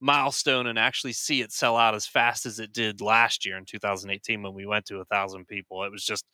milestone 0.00 0.66
and 0.66 0.78
actually 0.78 1.12
see 1.12 1.42
it 1.42 1.52
sell 1.52 1.76
out 1.76 1.94
as 1.94 2.06
fast 2.06 2.46
as 2.46 2.58
it 2.58 2.72
did 2.72 3.00
last 3.00 3.44
year 3.44 3.56
in 3.56 3.64
2018 3.64 4.42
when 4.42 4.54
we 4.54 4.66
went 4.66 4.86
to 4.86 5.00
a 5.00 5.04
thousand 5.04 5.46
people. 5.46 5.84
It 5.84 5.92
was 5.92 6.04
just, 6.04 6.24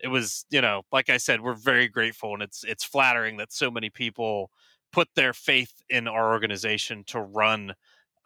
it 0.00 0.08
was, 0.08 0.44
you 0.50 0.60
know, 0.60 0.82
like 0.92 1.10
I 1.10 1.18
said, 1.18 1.40
we're 1.40 1.54
very 1.54 1.88
grateful 1.88 2.34
and 2.34 2.42
it's 2.42 2.64
it's 2.64 2.84
flattering 2.84 3.36
that 3.38 3.52
so 3.52 3.70
many 3.70 3.90
people 3.90 4.50
put 4.92 5.08
their 5.16 5.32
faith 5.32 5.72
in 5.88 6.06
our 6.06 6.32
organization 6.32 7.04
to 7.06 7.20
run 7.20 7.74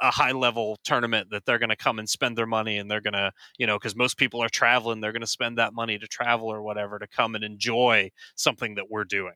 a 0.01 0.11
high 0.11 0.33
level 0.33 0.79
tournament 0.85 1.29
that 1.31 1.45
they're 1.45 1.59
going 1.59 1.71
to 1.71 1.77
come 1.77 1.99
and 1.99 2.09
spend 2.09 2.37
their 2.37 2.47
money 2.47 2.79
and 2.79 2.91
they're 2.91 3.01
going 3.01 3.15
to 3.15 3.33
you 3.59 3.67
know 3.67 3.77
because 3.77 3.97
most 3.97 4.17
people 4.17 4.41
are 4.43 4.49
traveling 4.49 5.01
they're 5.01 5.13
going 5.13 5.21
to 5.21 5.27
spend 5.27 5.59
that 5.59 5.75
money 5.75 5.99
to 5.99 6.07
travel 6.07 6.49
or 6.49 6.63
whatever 6.63 6.99
to 6.99 7.07
come 7.07 7.35
and 7.35 7.43
enjoy 7.43 8.11
something 8.37 8.77
that 8.77 8.91
we're 8.91 9.05
doing 9.05 9.35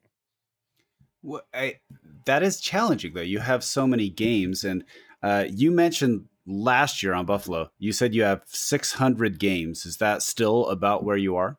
well, 1.24 1.42
I, 1.54 1.78
that 2.26 2.42
is 2.42 2.60
challenging 2.60 3.14
though 3.14 3.22
you 3.22 3.40
have 3.40 3.64
so 3.64 3.86
many 3.86 4.08
games 4.08 4.62
and 4.62 4.84
uh, 5.22 5.44
you 5.48 5.70
mentioned 5.70 6.26
last 6.46 7.02
year 7.02 7.14
on 7.14 7.26
Buffalo, 7.26 7.70
you 7.78 7.92
said 7.92 8.14
you 8.14 8.22
have 8.22 8.42
600 8.46 9.38
games. 9.38 9.86
Is 9.86 9.98
that 9.98 10.22
still 10.22 10.66
about 10.68 11.04
where 11.04 11.16
you 11.16 11.36
are? 11.36 11.58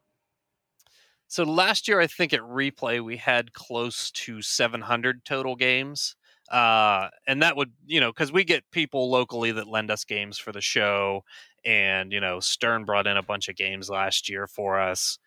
So 1.28 1.44
last 1.44 1.88
year, 1.88 2.00
I 2.00 2.08
think 2.08 2.34
at 2.34 2.42
replay, 2.42 3.04
we 3.04 3.18
had 3.18 3.54
close 3.54 4.12
to 4.12 4.42
700 4.42 5.26
total 5.26 5.56
games. 5.56 6.16
Uh, 6.52 7.10
and 7.26 7.42
that 7.42 7.56
would, 7.56 7.72
you 7.86 8.00
know, 8.00 8.12
because 8.12 8.32
we 8.32 8.44
get 8.44 8.70
people 8.72 9.10
locally 9.10 9.52
that 9.54 9.68
lend 9.68 9.90
us 9.90 10.04
games 10.04 10.38
for 10.38 10.52
the 10.52 10.62
show. 10.62 11.24
And, 11.66 12.12
you 12.12 12.20
know, 12.20 12.40
Stern 12.40 12.86
brought 12.86 13.08
in 13.08 13.18
a 13.18 13.24
bunch 13.24 13.50
of 13.50 13.56
games 13.56 13.90
last 13.90 14.30
year 14.30 14.46
for 14.46 14.80
us. 14.80 15.18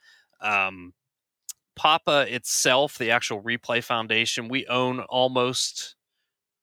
Um, 0.40 0.92
Papa 1.74 2.26
itself, 2.28 2.98
the 2.98 3.10
actual 3.10 3.42
replay 3.42 3.82
foundation, 3.82 4.48
we 4.48 4.66
own 4.66 5.00
almost 5.00 5.96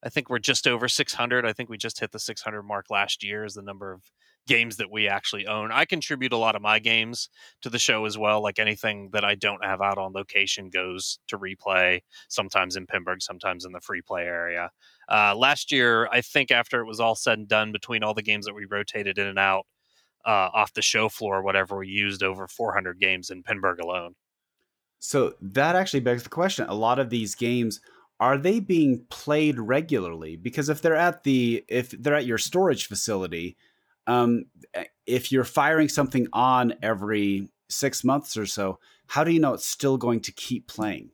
I 0.04 0.10
think 0.10 0.30
we're 0.30 0.40
just 0.40 0.68
over 0.68 0.88
600. 0.88 1.46
I 1.46 1.54
think 1.54 1.70
we 1.70 1.78
just 1.78 2.00
hit 2.00 2.12
the 2.12 2.20
600 2.20 2.64
mark 2.64 2.88
last 2.90 3.24
year 3.24 3.46
as 3.46 3.54
the 3.54 3.62
number 3.62 3.94
of 3.94 4.02
games 4.46 4.78
that 4.78 4.92
we 4.92 5.08
actually 5.08 5.48
own. 5.48 5.72
I 5.72 5.86
contribute 5.86 6.34
a 6.34 6.38
lot 6.38 6.56
of 6.56 6.62
my 6.62 6.80
games 6.80 7.30
to 7.62 7.70
the 7.70 7.80
show 7.80 8.06
as 8.06 8.18
well. 8.18 8.42
Like 8.42 8.60
anything 8.60 9.10
that 9.14 9.24
I 9.24 9.36
don't 9.36 9.64
have 9.64 9.82
out 9.82 9.98
on 9.98 10.12
location 10.12 10.70
goes 10.70 11.20
to 11.28 11.38
replay, 11.38 12.02
sometimes 12.28 12.76
in 12.76 12.86
Pinburgh, 12.86 13.22
sometimes 13.22 13.64
in 13.64 13.72
the 13.72 13.80
free 13.80 14.02
play 14.02 14.24
area. 14.24 14.70
Uh, 15.10 15.34
last 15.36 15.72
year, 15.72 16.10
I 16.12 16.20
think 16.22 16.52
after 16.52 16.82
it 16.82 16.88
was 16.88 17.00
all 17.00 17.16
said 17.16 17.40
and 17.40 17.48
done, 17.48 17.72
between 17.72 18.04
all 18.04 18.14
the 18.14 18.22
games 18.22 18.46
that 18.46 18.54
we 18.56 18.66
rotated 18.70 19.18
in 19.18 19.28
and 19.28 19.40
out 19.40 19.66
uh, 20.26 20.50
off 20.54 20.74
the 20.74 20.82
show 20.82 21.08
floor, 21.08 21.42
whatever, 21.42 21.78
we 21.78 21.88
used 21.88 22.24
over 22.24 22.48
400 22.48 23.00
games 23.00 23.30
in 23.30 23.44
Pinburgh 23.44 23.80
alone. 23.80 24.16
So 25.00 25.34
that 25.42 25.76
actually 25.76 26.00
begs 26.00 26.24
the 26.24 26.30
question. 26.30 26.66
A 26.68 26.74
lot 26.74 27.00
of 27.00 27.10
these 27.10 27.36
games 27.36 27.82
are 28.24 28.38
they 28.38 28.62
being 28.62 29.06
played 29.10 29.60
regularly? 29.60 30.38
Because 30.38 30.70
if 30.70 30.82
they're 30.82 30.96
at 30.96 31.24
the 31.24 31.66
if 31.68 31.90
they're 31.90 32.16
at 32.16 32.26
your 32.26 32.38
storage 32.38 32.88
facility, 32.88 33.58
um, 34.08 34.46
eh, 34.74 34.86
if 35.06 35.30
you're 35.30 35.44
firing 35.44 35.90
something 35.90 36.28
on 36.32 36.74
every 36.82 37.50
six 37.70 38.02
months 38.02 38.38
or 38.38 38.46
so, 38.46 38.80
how 39.08 39.26
do 39.26 39.34
you 39.34 39.42
know 39.42 39.54
it's 39.54 39.68
still 39.68 39.98
going 39.98 40.22
to 40.22 40.32
keep 40.32 40.68
playing? 40.68 41.10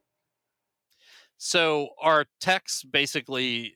So 1.39 1.89
our 1.99 2.25
techs 2.39 2.83
basically 2.83 3.75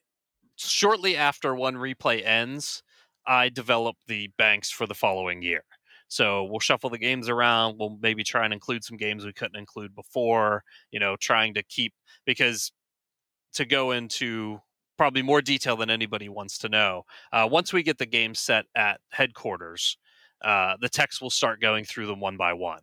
shortly 0.55 1.17
after 1.17 1.55
one 1.55 1.73
replay 1.73 2.23
ends, 2.23 2.83
I 3.25 3.49
develop 3.49 3.95
the 4.05 4.29
banks 4.37 4.69
for 4.69 4.85
the 4.85 4.93
following 4.93 5.41
year. 5.41 5.63
So 6.07 6.43
we'll 6.43 6.59
shuffle 6.59 6.91
the 6.91 6.99
games 6.99 7.29
around. 7.29 7.77
We'll 7.79 7.97
maybe 7.99 8.23
try 8.23 8.45
and 8.45 8.53
include 8.53 8.83
some 8.83 8.97
games 8.97 9.25
we 9.25 9.33
couldn't 9.33 9.57
include 9.57 9.95
before, 9.95 10.63
you 10.91 10.99
know, 10.99 11.15
trying 11.15 11.55
to 11.55 11.63
keep 11.63 11.95
because 12.27 12.71
to 13.53 13.65
go 13.65 13.91
into 13.91 14.61
probably 14.97 15.21
more 15.21 15.41
detail 15.41 15.75
than 15.75 15.89
anybody 15.89 16.29
wants 16.29 16.57
to 16.59 16.69
know. 16.69 17.03
Uh, 17.31 17.47
once 17.49 17.73
we 17.73 17.83
get 17.83 17.97
the 17.97 18.05
game 18.05 18.35
set 18.35 18.65
at 18.75 18.99
headquarters, 19.11 19.97
uh, 20.43 20.75
the 20.79 20.89
techs 20.89 21.21
will 21.21 21.29
start 21.29 21.61
going 21.61 21.85
through 21.85 22.07
them 22.07 22.19
one 22.19 22.37
by 22.37 22.53
one. 22.53 22.81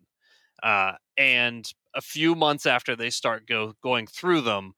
Uh, 0.62 0.92
and 1.16 1.72
a 1.94 2.00
few 2.00 2.34
months 2.34 2.66
after 2.66 2.96
they 2.96 3.10
start 3.10 3.46
go 3.46 3.74
going 3.82 4.06
through 4.06 4.40
them, 4.40 4.72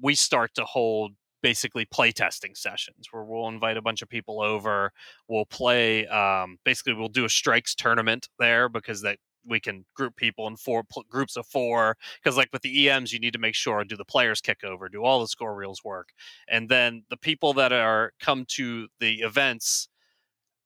we 0.00 0.14
start 0.14 0.54
to 0.54 0.64
hold 0.64 1.12
basically 1.42 1.84
playtesting 1.84 2.56
sessions 2.56 3.08
where 3.10 3.22
we'll 3.22 3.48
invite 3.48 3.76
a 3.76 3.82
bunch 3.82 4.00
of 4.00 4.08
people 4.08 4.40
over. 4.40 4.92
We'll 5.28 5.44
play. 5.44 6.06
Um, 6.06 6.58
basically, 6.64 6.94
we'll 6.94 7.08
do 7.08 7.24
a 7.24 7.28
strikes 7.28 7.74
tournament 7.74 8.28
there 8.38 8.68
because 8.68 9.02
that 9.02 9.18
we 9.46 9.60
can 9.60 9.84
group 9.94 10.16
people 10.16 10.46
in 10.46 10.56
four 10.56 10.84
pl- 10.84 11.04
groups 11.08 11.36
of 11.36 11.46
four 11.46 11.96
because 12.22 12.36
like 12.36 12.48
with 12.52 12.62
the 12.62 12.90
ems 12.90 13.12
you 13.12 13.18
need 13.18 13.32
to 13.32 13.38
make 13.38 13.54
sure 13.54 13.84
do 13.84 13.96
the 13.96 14.04
players 14.04 14.40
kick 14.40 14.64
over 14.64 14.88
do 14.88 15.04
all 15.04 15.20
the 15.20 15.28
score 15.28 15.54
reels 15.54 15.82
work 15.84 16.10
and 16.48 16.68
then 16.68 17.04
the 17.10 17.16
people 17.16 17.52
that 17.52 17.72
are 17.72 18.12
come 18.20 18.44
to 18.48 18.88
the 19.00 19.20
events 19.20 19.88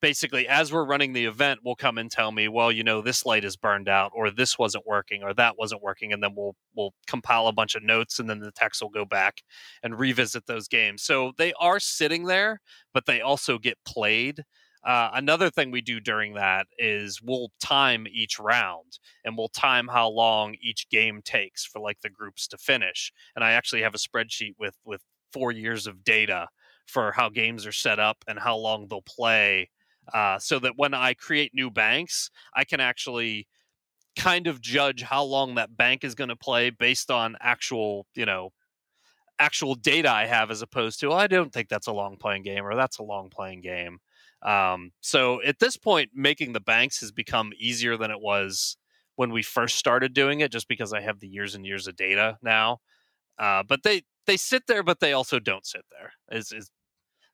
basically 0.01 0.47
as 0.47 0.73
we're 0.73 0.85
running 0.85 1.13
the 1.13 1.25
event 1.25 1.61
will 1.65 1.75
come 1.75 1.99
and 1.99 2.11
tell 2.11 2.31
me 2.31 2.49
well 2.49 2.71
you 2.71 2.85
know 2.85 3.03
this 3.03 3.27
light 3.27 3.45
is 3.45 3.57
burned 3.57 3.89
out 3.89 4.13
or 4.15 4.31
this 4.31 4.59
wasn't 4.59 4.87
working 4.87 5.23
or 5.23 5.35
that 5.35 5.59
wasn't 5.59 5.83
working 5.83 6.13
and 6.13 6.23
then 6.23 6.35
we'll 6.37 6.55
we'll 6.77 6.95
compile 7.07 7.47
a 7.47 7.53
bunch 7.53 7.75
of 7.75 7.83
notes 7.83 8.19
and 8.19 8.29
then 8.29 8.39
the 8.39 8.53
techs 8.53 8.81
will 8.81 8.91
go 8.91 9.05
back 9.05 9.43
and 9.83 9.99
revisit 9.99 10.47
those 10.47 10.69
games. 10.69 11.03
So 11.03 11.33
they 11.37 11.53
are 11.59 11.81
sitting 11.81 12.25
there 12.25 12.61
but 12.95 13.07
they 13.07 13.21
also 13.21 13.59
get 13.59 13.79
played 13.85 14.45
uh, 14.85 15.11
another 15.13 15.51
thing 15.51 15.71
we 15.71 15.81
do 15.81 16.01
during 16.01 16.35
that 16.35 16.67
is 16.79 17.21
we'll 17.23 17.51
time 17.61 18.07
each 18.11 18.39
round 18.39 18.99
and 19.25 19.37
we'll 19.37 19.49
time 19.49 19.89
how 19.89 20.09
long 20.09 20.55
each 20.63 20.89
game 20.89 21.21
takes 21.23 21.65
for 21.65 21.81
like 21.81 22.01
the 22.01 22.11
groups 22.11 22.47
to 22.49 22.57
finish. 22.59 23.13
And 23.35 23.45
I 23.45 23.53
actually 23.53 23.83
have 23.83 23.95
a 23.95 23.99
spreadsheet 23.99 24.55
with 24.59 24.77
with 24.85 25.03
four 25.33 25.53
years 25.53 25.87
of 25.87 26.05
data 26.05 26.49
for 26.87 27.13
how 27.13 27.29
games 27.29 27.67
are 27.67 27.73
set 27.73 27.99
up 27.99 28.25
and 28.27 28.39
how 28.39 28.57
long 28.57 28.87
they'll 28.89 29.03
play, 29.03 29.69
uh, 30.15 30.39
so 30.39 30.59
that 30.59 30.73
when 30.77 30.95
I 30.95 31.15
create 31.15 31.53
new 31.55 31.71
banks, 31.71 32.31
I 32.55 32.65
can 32.65 32.81
actually 32.81 33.47
kind 34.17 34.47
of 34.47 34.61
judge 34.61 35.03
how 35.03 35.23
long 35.23 35.55
that 35.57 35.77
bank 35.77 36.03
is 36.03 36.15
going 36.15 36.31
to 36.31 36.37
play 36.37 36.71
based 36.71 37.11
on 37.11 37.37
actual, 37.41 38.07
you 38.15 38.27
know, 38.27 38.51
actual 39.39 39.75
data 39.75 40.11
I 40.11 40.27
have 40.27 40.51
as 40.51 40.63
opposed 40.63 41.01
to, 41.01 41.11
oh, 41.11 41.15
I 41.15 41.27
don't 41.27 41.53
think 41.53 41.69
that's 41.69 41.87
a 41.87 41.93
long 41.93 42.17
playing 42.17 42.43
game 42.43 42.65
or 42.65 42.75
that's 42.75 42.99
a 42.99 43.05
long 43.05 43.31
playing 43.31 43.61
game. 43.61 43.99
Um, 44.43 44.93
so 45.01 45.43
at 45.43 45.59
this 45.59 45.77
point, 45.77 46.11
making 46.15 46.53
the 46.53 46.61
banks 46.61 47.01
has 47.01 47.11
become 47.13 47.53
easier 47.59 47.97
than 47.97 48.11
it 48.11 48.21
was 48.21 48.77
when 49.17 49.33
we 49.33 49.43
first 49.43 49.77
started 49.77 50.15
doing 50.15 50.41
it, 50.41 50.53
just 50.53 50.69
because 50.69 50.93
I 50.93 51.01
have 51.01 51.21
the 51.21 51.29
years 51.29 51.55
and 51.55 51.67
years 51.67 51.89
of 51.89 51.97
data 51.97 52.39
now. 52.43 52.79
Uh, 53.39 53.63
but 53.67 53.83
they 53.83 54.03
they 54.27 54.37
sit 54.37 54.67
there, 54.67 54.83
but 54.83 55.01
they 55.01 55.13
also 55.13 55.39
don't 55.39 55.67
sit 55.67 55.85
there. 55.91 56.13
Is 56.31 56.53
is 56.53 56.71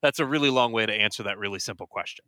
that's 0.02 0.18
a 0.18 0.26
really 0.26 0.50
long 0.50 0.72
way 0.72 0.86
to 0.86 0.92
answer 0.92 1.22
that 1.24 1.38
really 1.38 1.58
simple 1.58 1.86
question. 1.86 2.24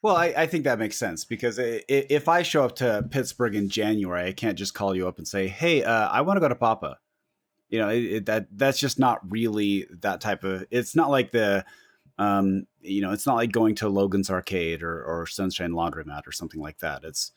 Well, 0.00 0.16
I, 0.16 0.26
I 0.36 0.46
think 0.46 0.64
that 0.64 0.78
makes 0.78 0.96
sense 0.96 1.24
because 1.24 1.58
i 1.58 1.82
if 1.88 2.28
I 2.28 2.42
show 2.42 2.64
up 2.64 2.76
to 2.76 3.06
Pittsburgh 3.10 3.56
in 3.56 3.68
January, 3.68 4.28
I 4.28 4.32
can't 4.32 4.56
just 4.56 4.74
call 4.74 4.94
you 4.94 5.08
up 5.08 5.18
and 5.18 5.26
say, 5.26 5.48
"Hey, 5.48 5.82
uh, 5.82 6.08
I 6.08 6.20
want 6.20 6.36
to 6.36 6.40
go 6.40 6.48
to 6.48 6.54
Papa." 6.54 6.98
You 7.68 7.80
know, 7.80 7.88
it, 7.88 8.04
it, 8.04 8.26
that 8.26 8.46
that's 8.52 8.78
just 8.78 8.98
not 8.98 9.18
really 9.28 9.86
that 10.02 10.20
type 10.20 10.44
of. 10.44 10.64
It's 10.70 10.94
not 10.94 11.10
like 11.10 11.32
the, 11.32 11.64
um, 12.18 12.66
you 12.80 13.00
know, 13.00 13.12
it's 13.12 13.26
not 13.26 13.36
like 13.36 13.52
going 13.52 13.74
to 13.76 13.88
Logan's 13.88 14.30
Arcade 14.30 14.82
or 14.82 15.04
or 15.04 15.26
Sunshine 15.26 15.70
Laundromat 15.70 16.26
or 16.26 16.32
something 16.32 16.60
like 16.60 16.78
that. 16.78 17.04
It's 17.04 17.32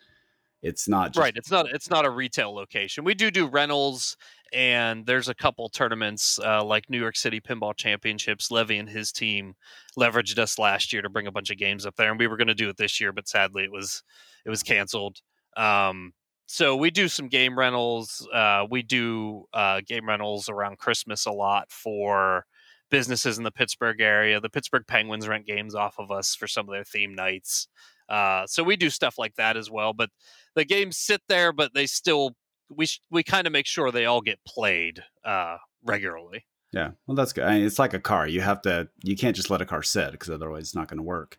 it's 0.61 0.87
not 0.87 1.13
just, 1.13 1.19
right. 1.19 1.33
It's 1.35 1.49
not. 1.49 1.67
It's 1.71 1.89
not 1.89 2.05
a 2.05 2.09
retail 2.09 2.53
location. 2.53 3.03
We 3.03 3.15
do 3.15 3.31
do 3.31 3.47
rentals, 3.47 4.15
and 4.53 5.05
there's 5.05 5.27
a 5.27 5.33
couple 5.33 5.69
tournaments 5.69 6.39
uh, 6.39 6.63
like 6.63 6.89
New 6.89 6.99
York 6.99 7.15
City 7.15 7.41
Pinball 7.41 7.75
Championships. 7.75 8.51
Levy 8.51 8.77
and 8.77 8.89
his 8.89 9.11
team 9.11 9.55
leveraged 9.97 10.37
us 10.37 10.59
last 10.59 10.93
year 10.93 11.01
to 11.01 11.09
bring 11.09 11.25
a 11.25 11.31
bunch 11.31 11.49
of 11.49 11.57
games 11.57 11.85
up 11.85 11.95
there, 11.95 12.11
and 12.11 12.19
we 12.19 12.27
were 12.27 12.37
going 12.37 12.47
to 12.47 12.53
do 12.53 12.69
it 12.69 12.77
this 12.77 12.99
year, 12.99 13.11
but 13.11 13.27
sadly 13.27 13.63
it 13.63 13.71
was 13.71 14.03
it 14.45 14.49
was 14.49 14.61
canceled. 14.61 15.21
Um, 15.57 16.13
so 16.45 16.75
we 16.75 16.91
do 16.91 17.07
some 17.07 17.27
game 17.27 17.57
rentals. 17.57 18.27
Uh, 18.31 18.65
we 18.69 18.83
do 18.83 19.45
uh, 19.53 19.81
game 19.87 20.07
rentals 20.07 20.49
around 20.49 20.77
Christmas 20.77 21.25
a 21.25 21.31
lot 21.31 21.71
for 21.71 22.45
businesses 22.91 23.39
in 23.39 23.43
the 23.43 23.51
Pittsburgh 23.51 23.99
area. 23.99 24.39
The 24.39 24.49
Pittsburgh 24.49 24.85
Penguins 24.85 25.27
rent 25.27 25.47
games 25.47 25.73
off 25.73 25.97
of 25.97 26.11
us 26.11 26.35
for 26.35 26.47
some 26.47 26.69
of 26.69 26.73
their 26.73 26.83
theme 26.83 27.15
nights. 27.15 27.67
Uh, 28.07 28.45
so 28.45 28.61
we 28.61 28.75
do 28.75 28.89
stuff 28.89 29.17
like 29.17 29.35
that 29.35 29.57
as 29.57 29.71
well. 29.71 29.93
But 29.93 30.09
the 30.53 30.65
games 30.65 30.97
sit 30.97 31.21
there, 31.27 31.51
but 31.51 31.73
they 31.73 31.87
still 31.87 32.35
we 32.69 32.85
sh- 32.85 33.01
we 33.09 33.23
kind 33.23 33.47
of 33.47 33.53
make 33.53 33.65
sure 33.65 33.91
they 33.91 34.05
all 34.05 34.21
get 34.21 34.39
played 34.45 35.03
uh, 35.25 35.57
regularly. 35.83 36.45
Yeah, 36.71 36.91
well, 37.05 37.15
that's 37.15 37.33
good. 37.33 37.43
I 37.43 37.55
mean, 37.55 37.65
it's 37.65 37.79
like 37.79 37.93
a 37.93 37.99
car. 37.99 38.27
You 38.27 38.41
have 38.41 38.61
to. 38.61 38.89
You 39.03 39.15
can't 39.15 39.35
just 39.35 39.49
let 39.49 39.61
a 39.61 39.65
car 39.65 39.83
sit 39.83 40.11
because 40.11 40.29
otherwise 40.29 40.63
it's 40.63 40.75
not 40.75 40.87
going 40.87 40.99
to 40.99 41.03
work. 41.03 41.37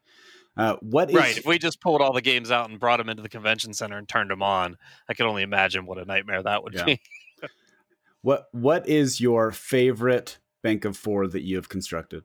Uh, 0.57 0.77
what 0.81 1.09
is 1.09 1.17
right? 1.17 1.38
If 1.38 1.47
we 1.47 1.59
just 1.59 1.81
pulled 1.81 2.03
all 2.03 2.12
the 2.12 2.21
games 2.21 2.51
out 2.51 2.69
and 2.69 2.79
brought 2.79 2.99
them 2.99 3.09
into 3.09 3.23
the 3.23 3.29
convention 3.31 3.73
center 3.73 3.97
and 3.97 4.07
turned 4.07 4.31
them 4.31 4.43
on, 4.43 4.77
I 5.09 5.15
can 5.15 5.27
only 5.27 5.43
imagine 5.43 5.87
what 5.87 5.99
a 5.99 6.05
nightmare 6.05 6.43
that 6.43 6.62
would 6.62 6.75
yeah. 6.75 6.85
be. 6.85 7.01
what 8.23 8.49
What 8.53 8.87
is 8.87 9.21
your 9.21 9.51
favorite 9.51 10.38
bank 10.62 10.85
of 10.85 10.96
four 10.96 11.27
that 11.29 11.42
you 11.42 11.57
have 11.57 11.68
constructed? 11.68 12.25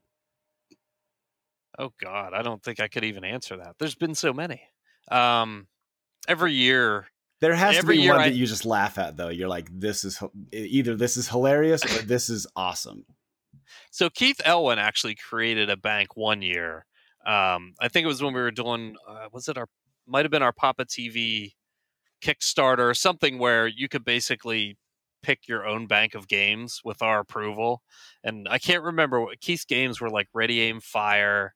Oh 1.79 1.91
God, 2.01 2.33
I 2.33 2.41
don't 2.41 2.63
think 2.63 2.79
I 2.79 2.87
could 2.87 3.03
even 3.03 3.23
answer 3.23 3.57
that. 3.57 3.75
There's 3.79 3.95
been 3.95 4.15
so 4.15 4.33
many. 4.33 4.61
Um, 5.11 5.67
every 6.27 6.53
year 6.53 7.07
there 7.39 7.53
has 7.53 7.77
to 7.77 7.85
be 7.85 8.07
one 8.07 8.19
I, 8.19 8.29
that 8.29 8.35
you 8.35 8.47
just 8.47 8.65
laugh 8.65 8.97
at, 8.97 9.15
though. 9.15 9.29
You're 9.29 9.47
like, 9.47 9.69
this 9.71 10.03
is 10.03 10.21
either 10.51 10.95
this 10.95 11.17
is 11.17 11.29
hilarious 11.29 11.85
or 11.85 12.01
this 12.03 12.29
is 12.29 12.47
awesome. 12.55 13.05
So 13.91 14.09
Keith 14.09 14.41
Elwin 14.43 14.79
actually 14.79 15.15
created 15.15 15.69
a 15.69 15.77
bank 15.77 16.15
one 16.15 16.41
year. 16.41 16.85
Um, 17.25 17.73
I 17.79 17.89
think 17.89 18.05
it 18.05 18.07
was 18.07 18.23
when 18.23 18.33
we 18.33 18.41
were 18.41 18.51
doing, 18.51 18.95
uh, 19.07 19.27
was 19.31 19.47
it 19.47 19.57
our, 19.57 19.67
might 20.07 20.25
have 20.25 20.31
been 20.31 20.41
our 20.41 20.53
Papa 20.53 20.85
TV 20.85 21.51
Kickstarter 22.23 22.89
or 22.89 22.93
something 22.93 23.37
where 23.37 23.67
you 23.67 23.87
could 23.87 24.05
basically 24.05 24.77
pick 25.23 25.47
your 25.47 25.65
own 25.65 25.87
bank 25.87 26.15
of 26.15 26.27
games 26.27 26.81
with 26.83 27.01
our 27.01 27.19
approval. 27.19 27.81
And 28.23 28.47
I 28.49 28.59
can't 28.59 28.83
remember 28.83 29.19
what 29.21 29.41
Keith's 29.41 29.65
games 29.65 29.99
were 30.01 30.09
like 30.09 30.27
Ready 30.33 30.61
Aim 30.61 30.79
Fire. 30.79 31.53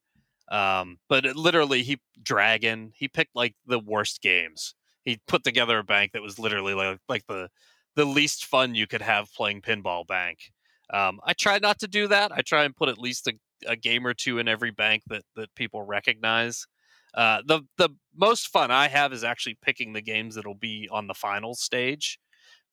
Um, 0.50 0.98
but 1.08 1.26
it, 1.26 1.36
literally, 1.36 1.84
he 1.84 2.00
Dragon. 2.22 2.92
He 2.96 3.08
picked 3.08 3.36
like 3.36 3.56
the 3.66 3.80
worst 3.80 4.22
games 4.22 4.76
he 5.04 5.20
put 5.28 5.44
together 5.44 5.80
a 5.80 5.84
bank 5.84 6.12
that 6.14 6.22
was 6.22 6.40
literally 6.40 6.74
like 6.74 7.00
like 7.10 7.26
the 7.28 7.50
the 7.96 8.06
least 8.06 8.46
fun 8.46 8.76
you 8.76 8.88
could 8.88 9.02
have 9.02 9.34
playing 9.34 9.62
pinball 9.62 10.08
bank. 10.08 10.52
Um, 10.94 11.20
I 11.26 11.34
try 11.34 11.60
not 11.60 11.80
to 11.80 11.88
do 11.88 12.08
that. 12.08 12.32
I 12.32 12.42
try 12.42 12.64
and 12.64 12.76
put 12.76 12.90
at 12.90 12.98
least 12.98 13.28
a, 13.28 13.34
a 13.68 13.76
game 13.76 14.06
or 14.06 14.14
two 14.14 14.40
in 14.40 14.48
every 14.48 14.72
bank 14.72 15.04
that 15.08 15.24
that 15.36 15.54
people 15.56 15.84
recognize. 15.84 16.66
Uh, 17.14 17.42
the 17.46 17.62
the 17.78 17.90
most 18.16 18.48
fun 18.48 18.72
I 18.72 18.88
have 18.88 19.12
is 19.14 19.24
actually 19.24 19.58
picking 19.62 19.94
the 19.94 20.02
games 20.02 20.36
that'll 20.36 20.56
be 20.56 20.88
on 20.92 21.08
the 21.08 21.14
final 21.14 21.56
stage, 21.56 22.20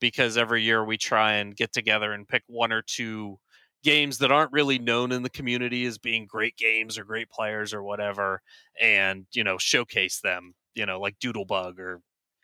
because 0.01 0.37
every 0.37 0.63
year 0.63 0.85
we 0.85 0.97
try 0.97 1.35
and 1.35 1.57
get 1.57 1.73
together 1.73 2.13
and 2.13 2.29
pick 2.29 2.43
one 2.47 2.73
or 2.73 2.83
two 2.83 3.39
games 3.85 4.19
that 4.19 4.33
aren't 4.33 4.53
really 4.53 4.79
known 4.79 5.13
in 5.13 5.23
the 5.23 5.31
community 5.31 5.85
as 5.85 5.99
being 5.99 6.27
great 6.27 6.57
games 6.57 6.99
or 6.99 7.05
great 7.05 7.31
players 7.31 7.73
or 7.73 7.83
whatever, 7.83 8.43
and 8.81 9.27
you 9.33 9.45
know 9.45 9.59
showcase 9.59 10.21
them. 10.21 10.55
You 10.75 10.87
know, 10.87 11.01
like 11.01 11.19
Doodlebug 11.19 11.79
or 11.79 12.01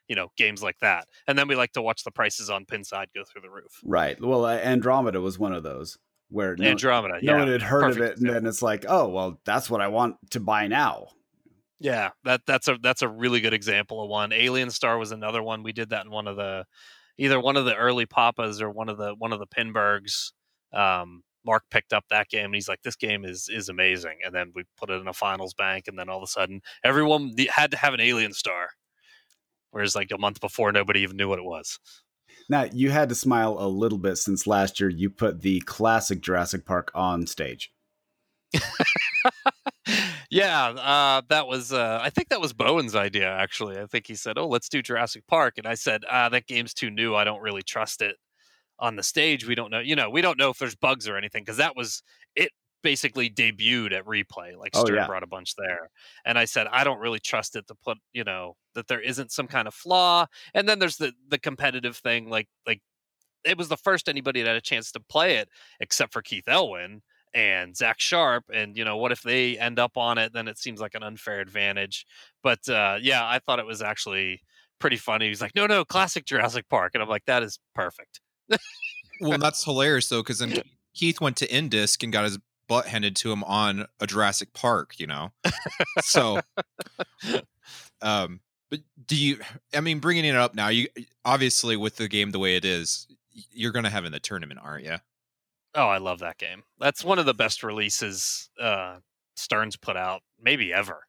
you 0.09 0.17
know 0.17 0.29
games 0.37 0.63
like 0.63 0.79
that. 0.81 1.07
And 1.27 1.39
then 1.39 1.49
we 1.49 1.57
like 1.57 1.73
to 1.73 1.83
watch 1.83 2.05
the 2.05 2.11
prices 2.11 2.51
on 2.51 2.65
pinside 2.67 3.07
go 3.15 3.25
through 3.25 3.43
the 3.43 3.51
roof. 3.51 3.81
Right. 3.85 4.21
Well 4.21 4.45
uh, 4.45 4.57
andromeda 4.57 5.21
was 5.21 5.39
one 5.39 5.53
of 5.53 5.63
those 5.63 5.99
where 6.31 6.57
no, 6.57 6.67
andromeda 6.67 7.15
no 7.15 7.33
yeah, 7.33 7.39
one 7.39 7.49
had 7.49 7.63
heard 7.63 7.95
Perfect 7.95 8.01
of 8.01 8.11
it 8.11 8.19
and 8.19 8.31
then 8.31 8.47
it's 8.47 8.63
like 8.63 8.87
oh 8.89 9.09
well 9.09 9.41
that's 9.45 9.69
what 9.69 9.83
i 9.83 9.89
want 9.89 10.17
to 10.31 10.41
buy 10.41 10.67
now. 10.67 11.09
Yeah 11.81 12.11
that 12.25 12.43
that's 12.47 12.69
a 12.69 12.79
that's 12.83 13.03
a 13.03 13.09
really 13.09 13.41
good 13.41 13.55
example 13.55 14.03
of 14.03 14.09
one. 14.09 14.33
Alien 14.33 14.71
star 14.71 14.99
was 14.99 15.13
another 15.13 15.43
one. 15.43 15.63
We 15.63 15.73
did 15.73 15.91
that 15.91 16.05
in 16.05 16.11
one 16.11 16.29
of 16.29 16.37
the 16.37 16.65
either 17.19 17.41
one 17.41 17.57
of 17.57 17.65
the 17.65 17.77
early 17.77 18.07
papas 18.07 18.61
or 18.61 18.71
one 18.71 18.89
of 18.89 18.99
the 18.99 19.15
one 19.19 19.33
of 19.33 19.39
the 19.39 19.47
pinburghs 19.47 20.33
um, 20.73 21.23
mark 21.45 21.63
picked 21.71 21.93
up 21.93 22.05
that 22.11 22.29
game 22.29 22.47
and 22.47 22.55
he's 22.55 22.69
like 22.69 22.83
this 22.83 22.97
game 22.97 23.25
is 23.25 23.49
is 23.53 23.69
amazing 23.69 24.19
and 24.25 24.35
then 24.35 24.51
we 24.55 24.65
put 24.77 24.91
it 24.91 25.01
in 25.01 25.09
a 25.09 25.13
finals 25.13 25.55
bank 25.55 25.85
and 25.87 25.99
then 25.99 26.09
all 26.09 26.19
of 26.19 26.23
a 26.23 26.27
sudden 26.27 26.61
everyone 26.83 27.35
had 27.51 27.71
to 27.71 27.77
have 27.77 27.95
an 27.95 28.01
alien 28.01 28.33
star 28.33 28.69
whereas 29.75 29.97
like 29.97 30.13
a 30.13 30.19
month 30.19 30.41
before 30.41 30.71
nobody 30.71 31.01
even 31.01 31.17
knew 31.17 31.29
what 31.29 31.41
it 31.41 31.45
was. 31.45 31.81
Now 32.49 32.67
you 32.73 32.91
had 32.91 33.09
to 33.09 33.15
smile 33.15 33.57
a 33.59 33.67
little 33.67 33.99
bit 33.99 34.17
since 34.17 34.47
last 34.47 34.79
year 34.79 34.89
you 34.89 35.11
put 35.11 35.43
the 35.43 35.61
classic 35.61 36.21
Jurassic 36.21 36.65
Park 36.65 36.93
on 36.95 37.27
stage. 37.27 37.73
yeah, 40.35 40.69
uh, 40.71 41.23
that 41.29 41.47
was 41.47 41.73
uh, 41.73 42.01
I 42.03 42.11
think 42.11 42.29
that 42.29 42.41
was 42.41 42.53
Bowen's 42.53 42.97
idea 42.97 43.31
actually. 43.31 43.79
I 43.79 43.87
think 43.87 44.09
he 44.09 44.17
said, 44.17 44.37
"Oh, 44.37 44.49
let's 44.49 44.69
do 44.69 44.83
Jurassic 44.83 45.27
Park," 45.29 45.55
and 45.59 45.67
I 45.67 45.75
said, 45.75 46.03
"Ah, 46.11 46.29
that 46.29 46.49
game's 46.49 46.75
too 46.75 46.91
new. 46.91 47.15
I 47.15 47.23
don't 47.23 47.41
really 47.41 47.63
trust 47.63 48.03
it." 48.03 48.17
On 48.81 48.97
the 48.97 49.05
stage, 49.05 49.47
we 49.47 49.55
don't 49.55 49.71
know. 49.71 49.79
You 49.79 49.95
know, 49.95 50.11
we 50.11 50.21
don't 50.23 50.37
know 50.37 50.51
if 50.51 50.59
there's 50.59 50.75
bugs 50.75 51.09
or 51.09 51.17
anything 51.17 51.45
because 51.45 51.59
that 51.59 51.77
was 51.77 52.03
it 52.35 52.51
basically 52.83 53.31
debuted 53.31 53.93
at 53.93 54.05
replay 54.05 54.55
like 54.59 54.75
stern 54.77 54.99
oh, 54.99 55.01
yeah. 55.01 55.07
brought 55.07 55.23
a 55.23 55.27
bunch 55.27 55.55
there 55.57 55.89
and 56.27 56.39
i 56.39 56.45
said 56.45 56.67
i 56.71 56.85
don't 56.85 56.99
really 56.99 57.19
trust 57.19 57.57
it 57.57 57.67
to 57.67 57.75
put 57.83 57.97
you 58.13 58.23
know 58.23 58.57
that 58.75 58.87
there 58.89 59.01
isn't 59.01 59.33
some 59.33 59.47
kind 59.47 59.67
of 59.67 59.73
flaw 59.73 60.27
and 60.53 60.69
then 60.69 60.79
there's 60.79 60.99
the 60.99 61.11
the 61.29 61.39
competitive 61.39 61.97
thing 61.97 62.29
like 62.29 62.47
like 62.67 62.83
it 63.43 63.57
was 63.57 63.69
the 63.69 63.77
first 63.79 64.07
anybody 64.07 64.41
had 64.41 64.55
a 64.55 64.61
chance 64.61 64.93
to 64.93 65.01
play 65.01 65.37
it 65.37 65.49
except 65.81 66.13
for 66.13 66.21
keith 66.21 66.47
elwin 66.47 67.01
and 67.35 67.77
zach 67.77 68.01
sharpe 68.01 68.45
and 68.53 68.77
you 68.77 68.85
know 68.85 68.97
what 68.97 69.13
if 69.13 69.23
they 69.23 69.59
end 69.59 69.79
up 69.79 69.97
on 69.97 70.19
it 70.19 70.33
then 70.33 70.49
it 70.49 70.59
seems 70.59 70.81
like 70.81 70.95
an 70.95 71.03
unfair 71.03 71.41
advantage 71.41 72.07
but 72.43 72.67
uh 72.69 72.97
yeah 73.01 73.27
i 73.27 73.39
thought 73.39 73.59
it 73.59 73.67
was 73.67 73.83
actually 73.83 74.41
pretty 74.79 74.97
funny 74.97 75.29
he's 75.29 75.41
like 75.41 75.55
no 75.55 75.67
no 75.67 75.85
classic 75.85 76.25
jurassic 76.25 76.69
park 76.69 76.93
and 76.95 77.03
i'm 77.03 77.09
like 77.09 77.25
that 77.27 77.43
is 77.43 77.59
perfect 77.75 78.21
well 79.21 79.39
that's 79.39 79.65
hilarious 79.65 80.09
though 80.09 80.23
because 80.23 80.39
then 80.39 80.55
keith 80.95 81.21
went 81.21 81.37
to 81.37 81.47
indisc 81.49 82.03
and 82.03 82.13
got 82.13 82.25
his 82.25 82.39
butt 82.69 82.87
handed 82.87 83.17
to 83.17 83.33
him 83.33 83.45
on 83.45 83.87
a 84.01 84.07
Jurassic 84.07 84.53
Park, 84.53 84.95
you 84.99 85.07
know. 85.07 85.33
so, 86.01 86.41
um, 88.03 88.41
but 88.71 88.81
do 89.07 89.17
you? 89.17 89.39
I 89.75 89.81
mean, 89.81 89.99
bringing 89.99 90.25
it 90.25 90.37
up 90.37 90.55
now, 90.55 90.69
you 90.69 90.89
obviously 91.25 91.77
with 91.77 91.97
the 91.97 92.09
game 92.09 92.31
the 92.31 92.39
way 92.39 92.57
it 92.57 92.65
is, 92.65 93.07
you're 93.53 93.73
going 93.73 93.85
to 93.85 93.91
have 93.91 94.05
in 94.05 94.13
the 94.13 94.21
tournament, 94.21 94.61
aren't 94.63 94.85
you? 94.85 94.97
Oh, 95.75 95.89
I 95.89 95.99
love 95.99 96.21
that 96.21 96.39
game. 96.39 96.63
That's 96.79 97.05
one 97.05 97.19
of 97.19 97.27
the 97.27 97.35
best 97.35 97.63
releases 97.63 98.49
uh, 98.61 98.99
Stern's 99.37 99.77
put 99.77 99.97
out, 99.97 100.23
maybe 100.41 100.73
ever. 100.73 101.05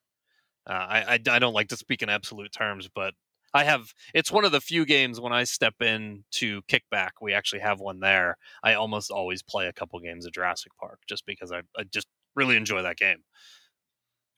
Uh, 0.67 0.73
I, 0.73 1.03
I, 1.13 1.35
I 1.35 1.39
don't 1.39 1.53
like 1.53 1.67
to 1.69 1.77
speak 1.77 2.01
in 2.01 2.09
absolute 2.09 2.51
terms, 2.51 2.89
but 2.93 3.13
I 3.53 3.63
have 3.63 3.93
it's 4.13 4.31
one 4.31 4.43
of 4.43 4.51
the 4.51 4.59
few 4.59 4.85
games 4.85 5.21
when 5.21 5.31
I 5.31 5.45
step 5.45 5.75
in 5.81 6.25
to 6.31 6.61
kickback, 6.63 7.11
we 7.21 7.33
actually 7.33 7.61
have 7.61 7.79
one 7.79 7.99
there. 7.99 8.37
I 8.63 8.73
almost 8.73 9.11
always 9.11 9.41
play 9.43 9.67
a 9.67 9.73
couple 9.73 9.99
games 9.99 10.25
of 10.25 10.33
Jurassic 10.33 10.73
Park 10.77 10.99
just 11.07 11.25
because 11.25 11.51
I, 11.51 11.61
I 11.77 11.83
just 11.83 12.07
really 12.35 12.57
enjoy 12.57 12.81
that 12.81 12.97
game. 12.97 13.19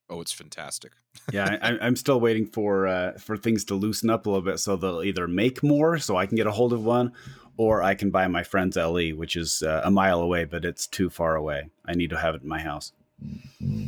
Oh, 0.10 0.22
it's 0.22 0.32
fantastic. 0.32 0.92
yeah, 1.32 1.58
I, 1.62 1.78
am 1.88 1.96
still 1.96 2.20
waiting 2.20 2.46
for 2.46 2.88
uh, 2.88 3.13
for 3.13 3.38
things 3.38 3.66
to 3.66 3.76
loosen 3.76 4.10
up 4.10 4.26
a 4.26 4.30
little 4.30 4.46
bit, 4.46 4.60
so 4.60 4.76
they'll 4.76 5.04
either 5.04 5.28
make 5.28 5.63
more, 5.63 5.98
so 5.98 6.16
I 6.16 6.28
can 6.28 6.36
get 6.36 6.48
a 6.48 6.52
hold 6.52 6.72
of 6.72 6.86
one, 6.86 7.12
or 7.58 7.82
I 7.82 7.96
can 7.96 8.12
buy 8.12 8.28
my 8.28 8.43
friend's 8.43 8.78
LE, 8.78 9.10
which 9.10 9.36
is 9.36 9.63
uh, 9.63 9.82
a 9.84 9.91
mile 9.91 10.22
away, 10.22 10.46
but 10.46 10.63
it's 10.63 10.88
too 10.88 11.10
far 11.10 11.36
away. 11.36 11.70
I 11.86 11.93
need 11.93 12.12
to 12.12 12.17
have 12.17 12.36
it 12.36 12.43
in 12.43 12.48
my 12.48 12.60
house. 12.60 12.93
Mm-hmm. 13.24 13.86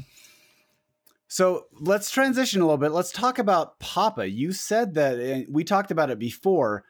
So 1.27 1.67
let's 1.79 2.09
transition 2.09 2.59
a 2.59 2.65
little 2.65 2.79
bit. 2.79 2.91
Let's 2.91 3.11
talk 3.11 3.37
about 3.37 3.79
Papa. 3.79 4.27
You 4.27 4.51
said 4.51 4.95
that 4.95 5.45
we 5.47 5.63
talked 5.63 5.91
about 5.91 6.09
it 6.09 6.17
before. 6.17 6.83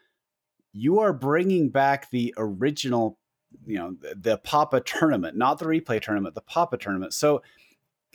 You 0.72 1.00
are 1.00 1.12
bringing 1.12 1.70
back 1.70 2.10
the 2.10 2.34
original, 2.38 3.20
you 3.66 3.78
know, 3.78 3.98
the, 4.00 4.16
the 4.16 4.38
Papa 4.38 4.80
tournament, 4.80 5.36
not 5.36 5.60
the 5.60 5.66
replay 5.66 6.02
tournament, 6.02 6.36
the 6.36 6.42
Papa 6.42 6.78
tournament. 6.78 7.14
So 7.14 7.42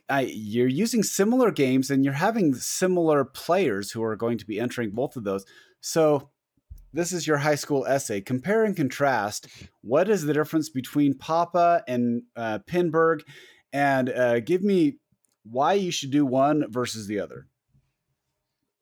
uh, 0.08 0.24
you're 0.26 0.66
using 0.66 1.02
similar 1.02 1.50
games 1.50 1.90
and 1.90 2.04
you're 2.04 2.14
having 2.14 2.54
similar 2.54 3.26
players 3.26 3.90
who 3.90 4.02
are 4.02 4.16
going 4.16 4.38
to 4.38 4.46
be 4.46 4.58
entering 4.58 4.92
both 4.92 5.16
of 5.16 5.24
those. 5.24 5.44
So 5.82 6.30
this 6.94 7.12
is 7.12 7.26
your 7.26 7.38
high 7.38 7.56
school 7.56 7.84
essay. 7.86 8.20
Compare 8.20 8.64
and 8.64 8.76
contrast. 8.76 9.48
What 9.82 10.08
is 10.08 10.22
the 10.22 10.32
difference 10.32 10.70
between 10.70 11.14
Papa 11.14 11.82
and 11.88 12.22
uh, 12.36 12.60
Pinburgh? 12.66 13.22
And 13.72 14.08
uh, 14.08 14.40
give 14.40 14.62
me 14.62 14.98
why 15.42 15.74
you 15.74 15.90
should 15.90 16.10
do 16.10 16.24
one 16.24 16.64
versus 16.70 17.06
the 17.06 17.18
other. 17.18 17.48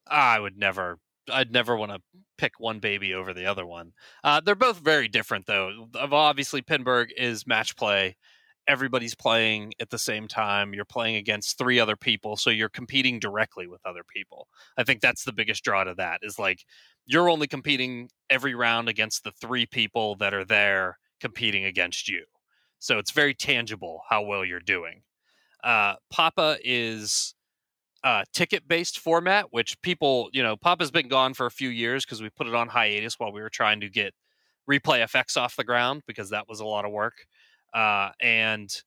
I 0.07 0.39
would 0.39 0.59
never. 0.59 0.99
I'd 1.33 1.53
never 1.53 1.77
want 1.77 1.93
to 1.93 2.01
pick 2.37 2.59
one 2.59 2.81
baby 2.81 3.15
over 3.15 3.33
the 3.33 3.47
other 3.47 3.65
one. 3.65 3.93
Uh, 4.23 4.41
they're 4.41 4.55
both 4.55 4.81
very 4.81 5.09
different, 5.09 5.47
though. 5.47 5.89
Obviously, 5.95 6.61
Pinburgh 6.61 7.11
is 7.17 7.47
match 7.47 7.77
play. 7.77 8.17
Everybody's 8.69 9.15
playing 9.15 9.73
at 9.81 9.91
the 9.91 9.99
same 9.99 10.29
time. 10.29 10.75
You're 10.75 10.85
playing 10.85 11.17
against 11.17 11.59
three 11.59 11.81
other 11.81 11.97
people, 11.97 12.37
so 12.37 12.51
you're 12.51 12.69
competing 12.69 13.19
directly 13.19 13.67
with 13.67 13.81
other 13.85 14.03
people. 14.05 14.49
I 14.77 14.85
think 14.85 15.01
that's 15.01 15.25
the 15.25 15.33
biggest 15.33 15.65
draw 15.65 15.85
to 15.85 15.95
that. 15.95 16.21
Is 16.23 16.39
like 16.39 16.65
you're 17.07 17.29
only 17.29 17.47
competing 17.47 18.09
every 18.31 18.55
round 18.55 18.89
against 18.89 19.25
the 19.25 19.33
three 19.33 19.67
people 19.67 20.15
that 20.17 20.35
are 20.35 20.45
there 20.45 20.99
competing 21.21 21.65
against 21.65 22.09
you. 22.09 22.25
So 22.79 22.99
it's 22.99 23.13
very 23.13 23.35
tangible 23.35 24.03
how 24.09 24.23
well 24.23 24.45
you're 24.45 24.61
doing. 24.61 25.03
Uh, 25.63 25.95
Papa 26.11 26.59
is 26.65 27.35
a 28.05 28.25
ticket 28.33 28.67
based 28.67 28.99
format, 28.99 29.47
which 29.51 29.81
people, 29.83 30.29
you 30.33 30.43
know, 30.43 30.57
Papa's 30.57 30.91
been 30.91 31.09
gone 31.09 31.35
for 31.35 31.47
a 31.47 31.51
few 31.51 31.69
years 31.69 32.05
because 32.05 32.21
we 32.21 32.31
put 32.31 32.47
it 32.47 32.55
on 32.55 32.69
hiatus 32.69 33.19
while 33.19 33.33
we 33.33 33.41
were 33.41 33.51
trying 33.51 33.81
to 33.81 33.89
get 33.89 34.15
replay 34.69 35.03
FX 35.05 35.37
off 35.37 35.57
the 35.57 35.65
ground 35.65 36.03
because 36.07 36.31
that 36.31 36.49
was 36.49 36.61
a 36.61 36.65
lot 36.65 36.85
of 36.85 36.91
work. 36.91 37.27
Uh, 37.73 38.11
and 38.21 38.83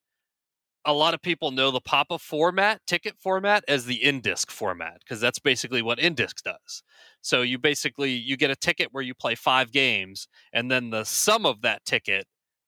a 0.85 0.93
lot 0.93 1.13
of 1.13 1.21
people 1.21 1.51
know 1.51 1.71
the 1.71 1.81
Papa 1.81 2.19
format, 2.19 2.81
ticket 2.87 3.15
format, 3.19 3.63
as 3.67 3.85
the 3.85 4.03
in-disc 4.03 4.51
format 4.51 4.99
because 4.99 5.19
that's 5.19 5.39
basically 5.39 5.81
what 5.81 5.99
in-disc 5.99 6.43
does. 6.43 6.83
So 7.21 7.41
you 7.41 7.57
basically 7.57 8.11
you 8.11 8.37
get 8.37 8.51
a 8.51 8.55
ticket 8.55 8.89
where 8.91 9.03
you 9.03 9.15
play 9.15 9.35
five 9.35 9.71
games, 9.71 10.27
and 10.53 10.69
then 10.71 10.89
the 10.91 11.03
sum 11.03 11.45
of 11.45 11.61
that 11.61 11.85
ticket 11.85 12.27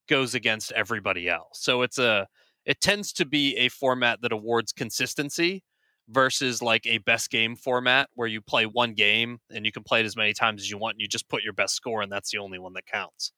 goes 0.10 0.34
against 0.36 0.72
everybody 0.72 1.30
else. 1.30 1.60
So 1.62 1.82
it's 1.84 1.98
a 2.00 2.28
it 2.66 2.82
tends 2.82 3.14
to 3.14 3.26
be 3.26 3.56
a 3.58 3.70
format 3.70 4.22
that 4.22 4.32
awards 4.34 4.74
consistency 4.74 5.64
versus 6.10 6.62
like 6.62 6.86
a 6.86 7.00
best 7.00 7.30
game 7.30 7.56
format 7.56 8.10
where 8.16 8.28
you 8.28 8.42
play 8.42 8.66
one 8.66 8.94
game 8.94 9.40
and 9.52 9.66
you 9.66 9.72
can 9.72 9.84
play 9.84 10.00
it 10.00 10.06
as 10.06 10.16
many 10.16 10.34
times 10.34 10.62
as 10.62 10.70
you 10.70 10.78
want 10.78 10.96
and 10.96 11.02
you 11.02 11.08
just 11.08 11.30
put 11.30 11.44
your 11.44 11.54
best 11.54 11.76
score 11.76 12.02
and 12.02 12.12
that's 12.12 12.32
the 12.32 12.38
only 12.38 12.60
one 12.60 12.74
that 12.74 12.86
counts. 12.86 13.32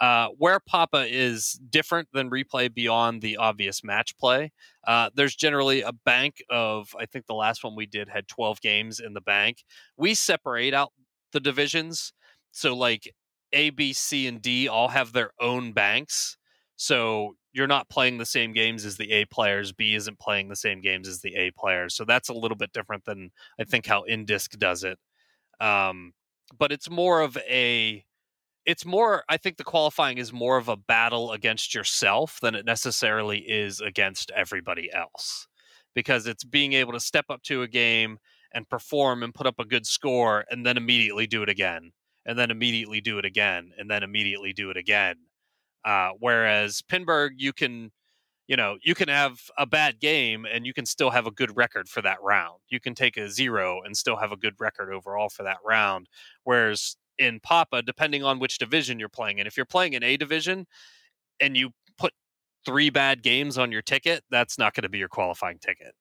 Uh, 0.00 0.28
where 0.36 0.60
Papa 0.60 1.06
is 1.08 1.58
different 1.70 2.08
than 2.12 2.28
replay 2.30 2.72
beyond 2.72 3.22
the 3.22 3.38
obvious 3.38 3.82
match 3.82 4.16
play, 4.18 4.52
uh, 4.86 5.08
there's 5.14 5.34
generally 5.34 5.80
a 5.82 5.92
bank 5.92 6.42
of, 6.50 6.94
I 6.98 7.06
think 7.06 7.26
the 7.26 7.34
last 7.34 7.64
one 7.64 7.74
we 7.74 7.86
did 7.86 8.08
had 8.08 8.28
12 8.28 8.60
games 8.60 9.00
in 9.00 9.14
the 9.14 9.22
bank. 9.22 9.64
We 9.96 10.14
separate 10.14 10.74
out 10.74 10.92
the 11.32 11.40
divisions. 11.40 12.12
So, 12.52 12.74
like 12.76 13.12
A, 13.52 13.70
B, 13.70 13.92
C, 13.92 14.26
and 14.26 14.40
D 14.42 14.68
all 14.68 14.88
have 14.88 15.12
their 15.12 15.30
own 15.40 15.72
banks. 15.72 16.36
So, 16.76 17.36
you're 17.52 17.66
not 17.66 17.88
playing 17.88 18.18
the 18.18 18.26
same 18.26 18.52
games 18.52 18.84
as 18.84 18.98
the 18.98 19.10
A 19.12 19.24
players. 19.26 19.72
B 19.72 19.94
isn't 19.94 20.18
playing 20.18 20.48
the 20.48 20.56
same 20.56 20.82
games 20.82 21.08
as 21.08 21.20
the 21.20 21.34
A 21.36 21.50
players. 21.52 21.94
So, 21.94 22.04
that's 22.04 22.28
a 22.28 22.34
little 22.34 22.56
bit 22.56 22.72
different 22.72 23.04
than 23.06 23.30
I 23.58 23.64
think 23.64 23.86
how 23.86 24.04
InDisc 24.08 24.58
does 24.58 24.84
it. 24.84 24.98
Um, 25.60 26.12
but 26.58 26.72
it's 26.72 26.90
more 26.90 27.20
of 27.20 27.36
a 27.48 28.04
it's 28.66 28.84
more 28.84 29.22
i 29.28 29.36
think 29.36 29.56
the 29.56 29.64
qualifying 29.64 30.18
is 30.18 30.32
more 30.32 30.56
of 30.56 30.68
a 30.68 30.76
battle 30.76 31.32
against 31.32 31.74
yourself 31.74 32.38
than 32.42 32.54
it 32.54 32.66
necessarily 32.66 33.38
is 33.38 33.80
against 33.80 34.30
everybody 34.32 34.92
else. 34.92 35.46
Because 35.94 36.26
it's 36.26 36.44
being 36.44 36.74
able 36.74 36.92
to 36.92 37.00
step 37.00 37.24
up 37.30 37.42
to 37.44 37.62
a 37.62 37.68
game 37.68 38.18
and 38.52 38.68
perform 38.68 39.22
and 39.22 39.32
put 39.34 39.46
up 39.46 39.58
a 39.58 39.64
good 39.64 39.86
score 39.86 40.44
and 40.50 40.66
then 40.66 40.76
immediately 40.76 41.26
do 41.26 41.42
it 41.42 41.48
again 41.48 41.92
and 42.26 42.38
then 42.38 42.50
immediately 42.50 43.00
do 43.00 43.18
it 43.18 43.24
again 43.24 43.70
and 43.78 43.90
then 43.90 44.02
immediately 44.02 44.52
do 44.52 44.68
it 44.70 44.76
again. 44.76 45.16
Uh, 45.84 46.10
whereas 46.18 46.82
pinburgh 46.82 47.32
you 47.36 47.52
can 47.52 47.90
you 48.48 48.56
know 48.56 48.76
you 48.82 48.94
can 48.94 49.08
have 49.08 49.40
a 49.58 49.66
bad 49.66 50.00
game 50.00 50.44
and 50.44 50.66
you 50.66 50.74
can 50.74 50.86
still 50.86 51.10
have 51.10 51.26
a 51.26 51.30
good 51.30 51.56
record 51.56 51.88
for 51.88 52.02
that 52.02 52.18
round. 52.22 52.58
You 52.68 52.80
can 52.80 52.94
take 52.94 53.16
a 53.16 53.30
zero 53.30 53.80
and 53.84 53.96
still 53.96 54.16
have 54.16 54.32
a 54.32 54.36
good 54.36 54.54
record 54.58 54.92
overall 54.92 55.28
for 55.28 55.44
that 55.44 55.58
round. 55.64 56.08
Whereas 56.44 56.96
in 57.18 57.40
Papa, 57.40 57.82
depending 57.82 58.22
on 58.22 58.38
which 58.38 58.58
division 58.58 58.98
you're 58.98 59.08
playing 59.08 59.38
in. 59.38 59.46
If 59.46 59.56
you're 59.56 59.66
playing 59.66 59.94
in 59.94 60.02
A 60.02 60.16
division 60.16 60.66
and 61.40 61.56
you 61.56 61.70
put 61.98 62.12
three 62.64 62.90
bad 62.90 63.22
games 63.22 63.58
on 63.58 63.72
your 63.72 63.82
ticket, 63.82 64.24
that's 64.30 64.58
not 64.58 64.74
going 64.74 64.82
to 64.82 64.88
be 64.88 64.98
your 64.98 65.08
qualifying 65.08 65.58
ticket. 65.58 65.94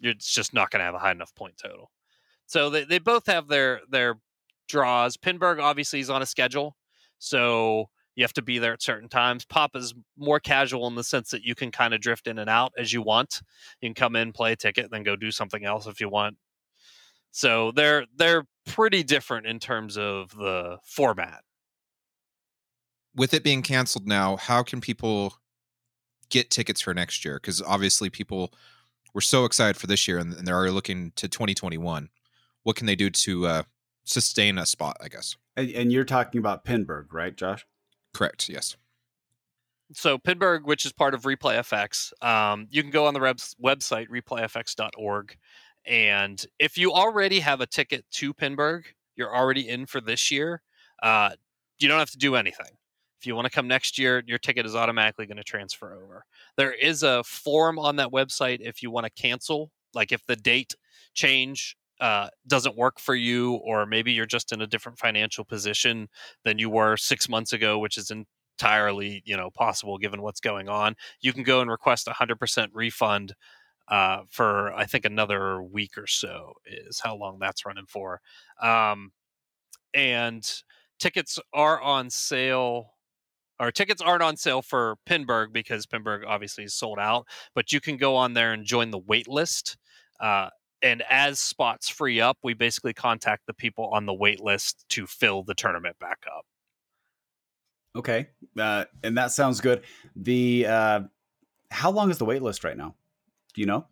It's 0.00 0.32
just 0.32 0.54
not 0.54 0.70
going 0.70 0.80
to 0.80 0.84
have 0.84 0.94
a 0.94 0.98
high 0.98 1.12
enough 1.12 1.34
point 1.34 1.56
total. 1.56 1.90
So 2.46 2.70
they, 2.70 2.84
they 2.84 2.98
both 2.98 3.26
have 3.26 3.48
their 3.48 3.80
their 3.88 4.16
draws. 4.68 5.16
Pinburgh 5.16 5.60
obviously 5.60 6.00
is 6.00 6.10
on 6.10 6.22
a 6.22 6.26
schedule, 6.26 6.76
so 7.18 7.90
you 8.16 8.24
have 8.24 8.32
to 8.34 8.42
be 8.42 8.58
there 8.58 8.72
at 8.72 8.82
certain 8.82 9.08
times. 9.08 9.44
Pop 9.44 9.76
is 9.76 9.94
more 10.18 10.40
casual 10.40 10.86
in 10.88 10.94
the 10.94 11.04
sense 11.04 11.30
that 11.30 11.42
you 11.42 11.54
can 11.54 11.70
kind 11.70 11.94
of 11.94 12.00
drift 12.00 12.26
in 12.26 12.38
and 12.38 12.50
out 12.50 12.72
as 12.76 12.92
you 12.92 13.02
want. 13.02 13.40
You 13.80 13.88
can 13.88 13.94
come 13.94 14.16
in, 14.16 14.32
play 14.32 14.52
a 14.52 14.56
ticket, 14.56 14.90
then 14.90 15.04
go 15.04 15.16
do 15.16 15.30
something 15.30 15.64
else 15.64 15.86
if 15.86 16.00
you 16.00 16.08
want. 16.08 16.36
So 17.30 17.72
they're 17.72 18.06
they're 18.16 18.44
pretty 18.66 19.02
different 19.02 19.46
in 19.46 19.58
terms 19.58 19.96
of 19.96 20.30
the 20.36 20.78
format. 20.84 21.42
With 23.14 23.34
it 23.34 23.42
being 23.42 23.62
canceled 23.62 24.06
now, 24.06 24.36
how 24.36 24.62
can 24.62 24.80
people 24.80 25.34
get 26.28 26.50
tickets 26.50 26.80
for 26.80 26.94
next 26.94 27.24
year? 27.24 27.34
Because 27.34 27.60
obviously 27.62 28.08
people 28.08 28.52
were 29.14 29.20
so 29.20 29.44
excited 29.44 29.76
for 29.76 29.88
this 29.88 30.06
year 30.06 30.18
and, 30.18 30.32
and 30.32 30.46
they're 30.46 30.54
already 30.54 30.72
looking 30.72 31.12
to 31.16 31.28
2021. 31.28 32.08
What 32.62 32.76
can 32.76 32.86
they 32.86 32.94
do 32.94 33.10
to 33.10 33.46
uh, 33.46 33.62
sustain 34.04 34.58
a 34.58 34.66
spot? 34.66 34.96
I 35.00 35.08
guess. 35.08 35.36
And, 35.56 35.70
and 35.70 35.92
you're 35.92 36.04
talking 36.04 36.38
about 36.38 36.64
Pinburgh, 36.64 37.12
right, 37.12 37.34
Josh? 37.34 37.66
Correct. 38.14 38.48
Yes 38.48 38.76
so 39.92 40.18
Pinburgh, 40.18 40.64
which 40.64 40.86
is 40.86 40.92
part 40.92 41.14
of 41.14 41.22
ReplayFX, 41.22 42.12
um, 42.24 42.66
you 42.70 42.82
can 42.82 42.90
go 42.90 43.06
on 43.06 43.14
the 43.14 43.20
website 43.20 44.08
replayfx.org 44.08 45.36
and 45.86 46.44
if 46.58 46.76
you 46.76 46.92
already 46.92 47.40
have 47.40 47.60
a 47.60 47.66
ticket 47.66 48.04
to 48.12 48.34
Pinburgh, 48.34 48.84
you're 49.16 49.34
already 49.34 49.68
in 49.68 49.86
for 49.86 50.00
this 50.00 50.30
year. 50.30 50.62
Uh, 51.02 51.30
you 51.78 51.88
don't 51.88 51.98
have 51.98 52.10
to 52.10 52.18
do 52.18 52.36
anything. 52.36 52.76
If 53.20 53.26
you 53.26 53.34
want 53.34 53.46
to 53.46 53.50
come 53.50 53.68
next 53.68 53.98
year, 53.98 54.22
your 54.26 54.38
ticket 54.38 54.64
is 54.64 54.74
automatically 54.74 55.26
going 55.26 55.36
to 55.36 55.44
transfer 55.44 55.92
over. 55.92 56.24
There 56.56 56.72
is 56.72 57.02
a 57.02 57.22
form 57.22 57.78
on 57.78 57.96
that 57.96 58.10
website 58.10 58.58
if 58.60 58.82
you 58.82 58.90
want 58.90 59.04
to 59.04 59.22
cancel, 59.22 59.70
like 59.92 60.10
if 60.10 60.24
the 60.26 60.36
date 60.36 60.74
change 61.12 61.76
uh, 62.00 62.28
doesn't 62.46 62.78
work 62.78 62.98
for 62.98 63.14
you, 63.14 63.54
or 63.56 63.84
maybe 63.84 64.12
you're 64.12 64.24
just 64.24 64.52
in 64.52 64.62
a 64.62 64.66
different 64.66 64.98
financial 64.98 65.44
position 65.44 66.08
than 66.44 66.58
you 66.58 66.70
were 66.70 66.96
six 66.96 67.28
months 67.28 67.52
ago, 67.52 67.78
which 67.78 67.98
is 67.98 68.10
entirely 68.60 69.22
you 69.26 69.36
know 69.36 69.50
possible 69.50 69.98
given 69.98 70.22
what's 70.22 70.40
going 70.40 70.68
on. 70.68 70.94
You 71.20 71.34
can 71.34 71.42
go 71.42 71.60
and 71.60 71.70
request 71.70 72.08
a 72.08 72.12
hundred 72.12 72.38
percent 72.38 72.70
refund 72.74 73.34
uh, 73.90 74.22
for 74.30 74.72
I 74.72 74.86
think 74.86 75.04
another 75.04 75.62
week 75.62 75.98
or 75.98 76.06
so 76.06 76.54
is 76.64 77.00
how 77.02 77.16
long 77.16 77.38
that's 77.40 77.66
running 77.66 77.86
for. 77.86 78.20
Um, 78.62 79.12
and 79.92 80.48
tickets 80.98 81.38
are 81.52 81.80
on 81.80 82.10
sale. 82.10 82.94
Or 83.58 83.70
tickets 83.70 84.00
aren't 84.00 84.22
on 84.22 84.38
sale 84.38 84.62
for 84.62 84.96
Pinburgh 85.04 85.52
because 85.52 85.84
Pinburgh 85.84 86.24
obviously 86.26 86.64
is 86.64 86.72
sold 86.72 86.98
out. 86.98 87.26
But 87.54 87.72
you 87.72 87.80
can 87.80 87.98
go 87.98 88.16
on 88.16 88.32
there 88.32 88.54
and 88.54 88.64
join 88.64 88.90
the 88.90 88.98
wait 88.98 89.28
list. 89.28 89.76
Uh, 90.18 90.48
and 90.82 91.02
as 91.10 91.38
spots 91.38 91.88
free 91.90 92.22
up, 92.22 92.38
we 92.42 92.54
basically 92.54 92.94
contact 92.94 93.42
the 93.46 93.52
people 93.52 93.90
on 93.92 94.06
the 94.06 94.14
wait 94.14 94.40
list 94.40 94.86
to 94.90 95.06
fill 95.06 95.42
the 95.42 95.52
tournament 95.52 95.98
back 95.98 96.20
up. 96.34 96.46
Okay, 97.96 98.28
uh, 98.58 98.84
and 99.02 99.18
that 99.18 99.32
sounds 99.32 99.60
good. 99.60 99.82
The 100.16 100.66
uh, 100.66 101.00
how 101.70 101.90
long 101.90 102.10
is 102.10 102.18
the 102.18 102.24
wait 102.24 102.40
list 102.40 102.64
right 102.64 102.76
now? 102.76 102.94
Do 103.54 103.60
you 103.60 103.66
know? 103.66 103.86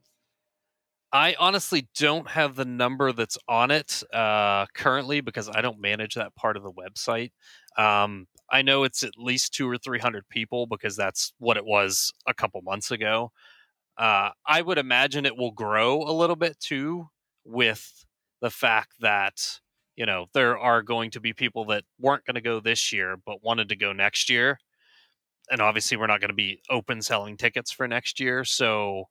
I 1.13 1.35
honestly 1.39 1.89
don't 1.97 2.29
have 2.29 2.55
the 2.55 2.67
number 2.67 3.13
that's 3.13 3.39
on 3.49 3.71
it 3.71 4.03
uh, 4.13 4.67
currently 4.75 5.23
because 5.23 5.49
I 5.49 5.63
don't 5.63 5.81
manage 5.81 6.15
that 6.15 6.35
part 6.35 6.57
of 6.57 6.63
the 6.63 6.73
website. 6.73 7.31
Um, 7.79 8.27
I 8.51 8.63
know 8.63 8.85
it's 8.85 9.03
at 9.03 9.13
least 9.17 9.55
two 9.55 9.69
or 9.69 9.79
three 9.79 9.99
hundred 9.99 10.29
people 10.29 10.67
because 10.67 10.97
that's 10.97 11.33
what 11.39 11.57
it 11.57 11.65
was 11.65 12.13
a 12.27 12.35
couple 12.35 12.61
months 12.63 12.91
ago. 12.91 13.33
Uh, 13.97 14.31
I 14.47 14.63
would 14.63 14.79
imagine 14.79 15.27
it 15.27 15.37
will 15.37 15.51
grow 15.51 16.03
a 16.03 16.13
little 16.13 16.37
bit 16.37 16.59
too 16.61 17.09
with 17.45 18.05
the 18.41 18.51
fact 18.51 18.93
that 19.01 19.61
you 19.97 20.07
know 20.07 20.27
there 20.35 20.59
are 20.59 20.83
going 20.83 21.11
to 21.13 21.21
be 21.21 21.33
people 21.33 21.65
that 21.67 21.85
weren't 21.99 22.25
going 22.27 22.35
to 22.37 22.41
go 22.41 22.61
this 22.61 22.93
year 22.93 23.17
but 23.25 23.43
wanted 23.43 23.71
to 23.71 23.77
go 23.77 23.93
next 23.93 24.29
year, 24.29 24.59
and 25.51 25.61
obviously 25.61 25.97
we're 25.97 26.07
not 26.07 26.21
going 26.21 26.31
to 26.31 26.35
be 26.35 26.61
open 26.71 27.01
selling 27.03 27.37
tickets 27.37 27.73
for 27.73 27.89
next 27.89 28.21
year, 28.21 28.45
so 28.45 29.05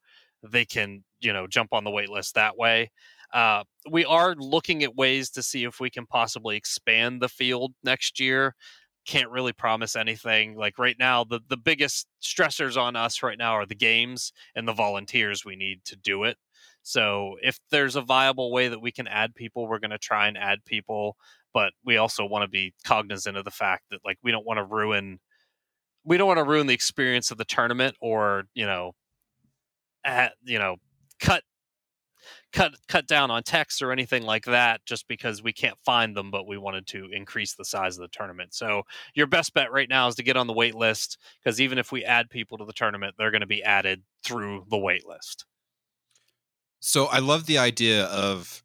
they 0.44 0.66
can 0.66 1.04
you 1.20 1.34
know 1.34 1.48
jump 1.48 1.74
on 1.74 1.84
the 1.84 1.92
wait 1.92 2.10
list 2.10 2.36
that 2.36 2.58
way. 2.58 2.92
Uh, 3.34 3.64
we 3.92 4.06
are 4.06 4.36
looking 4.36 4.84
at 4.84 4.96
ways 4.96 5.30
to 5.32 5.44
see 5.44 5.64
if 5.66 5.80
we 5.80 5.90
can 5.90 6.06
possibly 6.06 6.56
expand 6.56 7.22
the 7.22 7.30
field 7.30 7.74
next 7.84 8.20
year. 8.20 8.56
Can't 9.06 9.30
really 9.30 9.54
promise 9.54 9.96
anything. 9.96 10.56
Like 10.56 10.78
right 10.78 10.96
now, 11.00 11.24
the 11.24 11.40
the 11.48 11.58
biggest 11.58 12.08
stressors 12.22 12.78
on 12.78 12.96
us 12.96 13.24
right 13.24 13.38
now 13.38 13.54
are 13.54 13.66
the 13.66 13.76
games 13.76 14.32
and 14.56 14.68
the 14.68 14.74
volunteers 14.74 15.46
we 15.46 15.56
need 15.56 15.84
to 15.86 15.96
do 15.96 16.24
it. 16.24 16.38
So 16.84 17.36
if 17.42 17.60
there's 17.72 17.96
a 17.98 18.02
viable 18.02 18.52
way 18.52 18.70
that 18.70 18.82
we 18.82 18.92
can 18.92 19.08
add 19.08 19.36
people, 19.36 19.68
we're 19.68 19.80
going 19.80 19.92
to 19.92 19.98
try 19.98 20.28
and 20.28 20.38
add 20.38 20.64
people. 20.66 21.18
But 21.54 21.74
we 21.84 21.98
also 21.98 22.26
want 22.26 22.44
to 22.44 22.48
be 22.50 22.74
cognizant 22.86 23.38
of 23.38 23.46
the 23.46 23.52
fact 23.52 23.84
that 23.92 24.00
like 24.06 24.18
we 24.24 24.32
don't 24.32 24.46
want 24.46 24.58
to 24.60 24.64
ruin 24.64 25.20
we 26.06 26.18
don't 26.18 26.28
want 26.28 26.38
to 26.38 26.46
ruin 26.46 26.68
the 26.68 26.74
experience 26.74 27.32
of 27.32 27.38
the 27.38 27.46
tournament 27.46 27.96
or 28.00 28.44
you 28.54 28.66
know 28.66 28.94
you 30.44 30.60
know 30.60 30.78
cut 31.20 31.44
cut 32.54 32.74
cut 32.88 33.08
down 33.08 33.30
on 33.30 33.44
text 33.44 33.82
or 33.82 33.92
anything 33.92 34.24
like 34.24 34.46
that 34.46 34.86
just 34.86 35.08
because 35.08 35.44
we 35.44 35.54
can't 35.54 35.78
find 35.86 36.16
them 36.16 36.32
but 36.32 36.48
we 36.48 36.58
wanted 36.58 36.88
to 36.88 37.08
increase 37.12 37.56
the 37.56 37.66
size 37.66 37.98
of 37.98 38.02
the 38.02 38.08
tournament. 38.08 38.54
So 38.54 38.84
your 39.14 39.28
best 39.28 39.54
bet 39.54 39.72
right 39.72 39.90
now 39.90 40.08
is 40.08 40.16
to 40.16 40.24
get 40.24 40.38
on 40.38 40.48
the 40.48 40.54
wait 40.54 40.76
list 40.76 41.18
because 41.44 41.60
even 41.60 41.78
if 41.78 41.92
we 41.92 42.04
add 42.04 42.30
people 42.30 42.58
to 42.58 42.66
the 42.66 42.74
tournament 42.74 43.16
they're 43.18 43.32
going 43.32 43.42
to 43.42 43.48
be 43.48 43.64
added 43.64 44.04
through 44.24 44.66
the 44.70 44.78
wait 44.78 45.06
list. 45.08 45.46
So 46.80 47.06
i 47.06 47.20
love 47.20 47.46
the 47.46 47.58
idea 47.58 48.06
of 48.06 48.64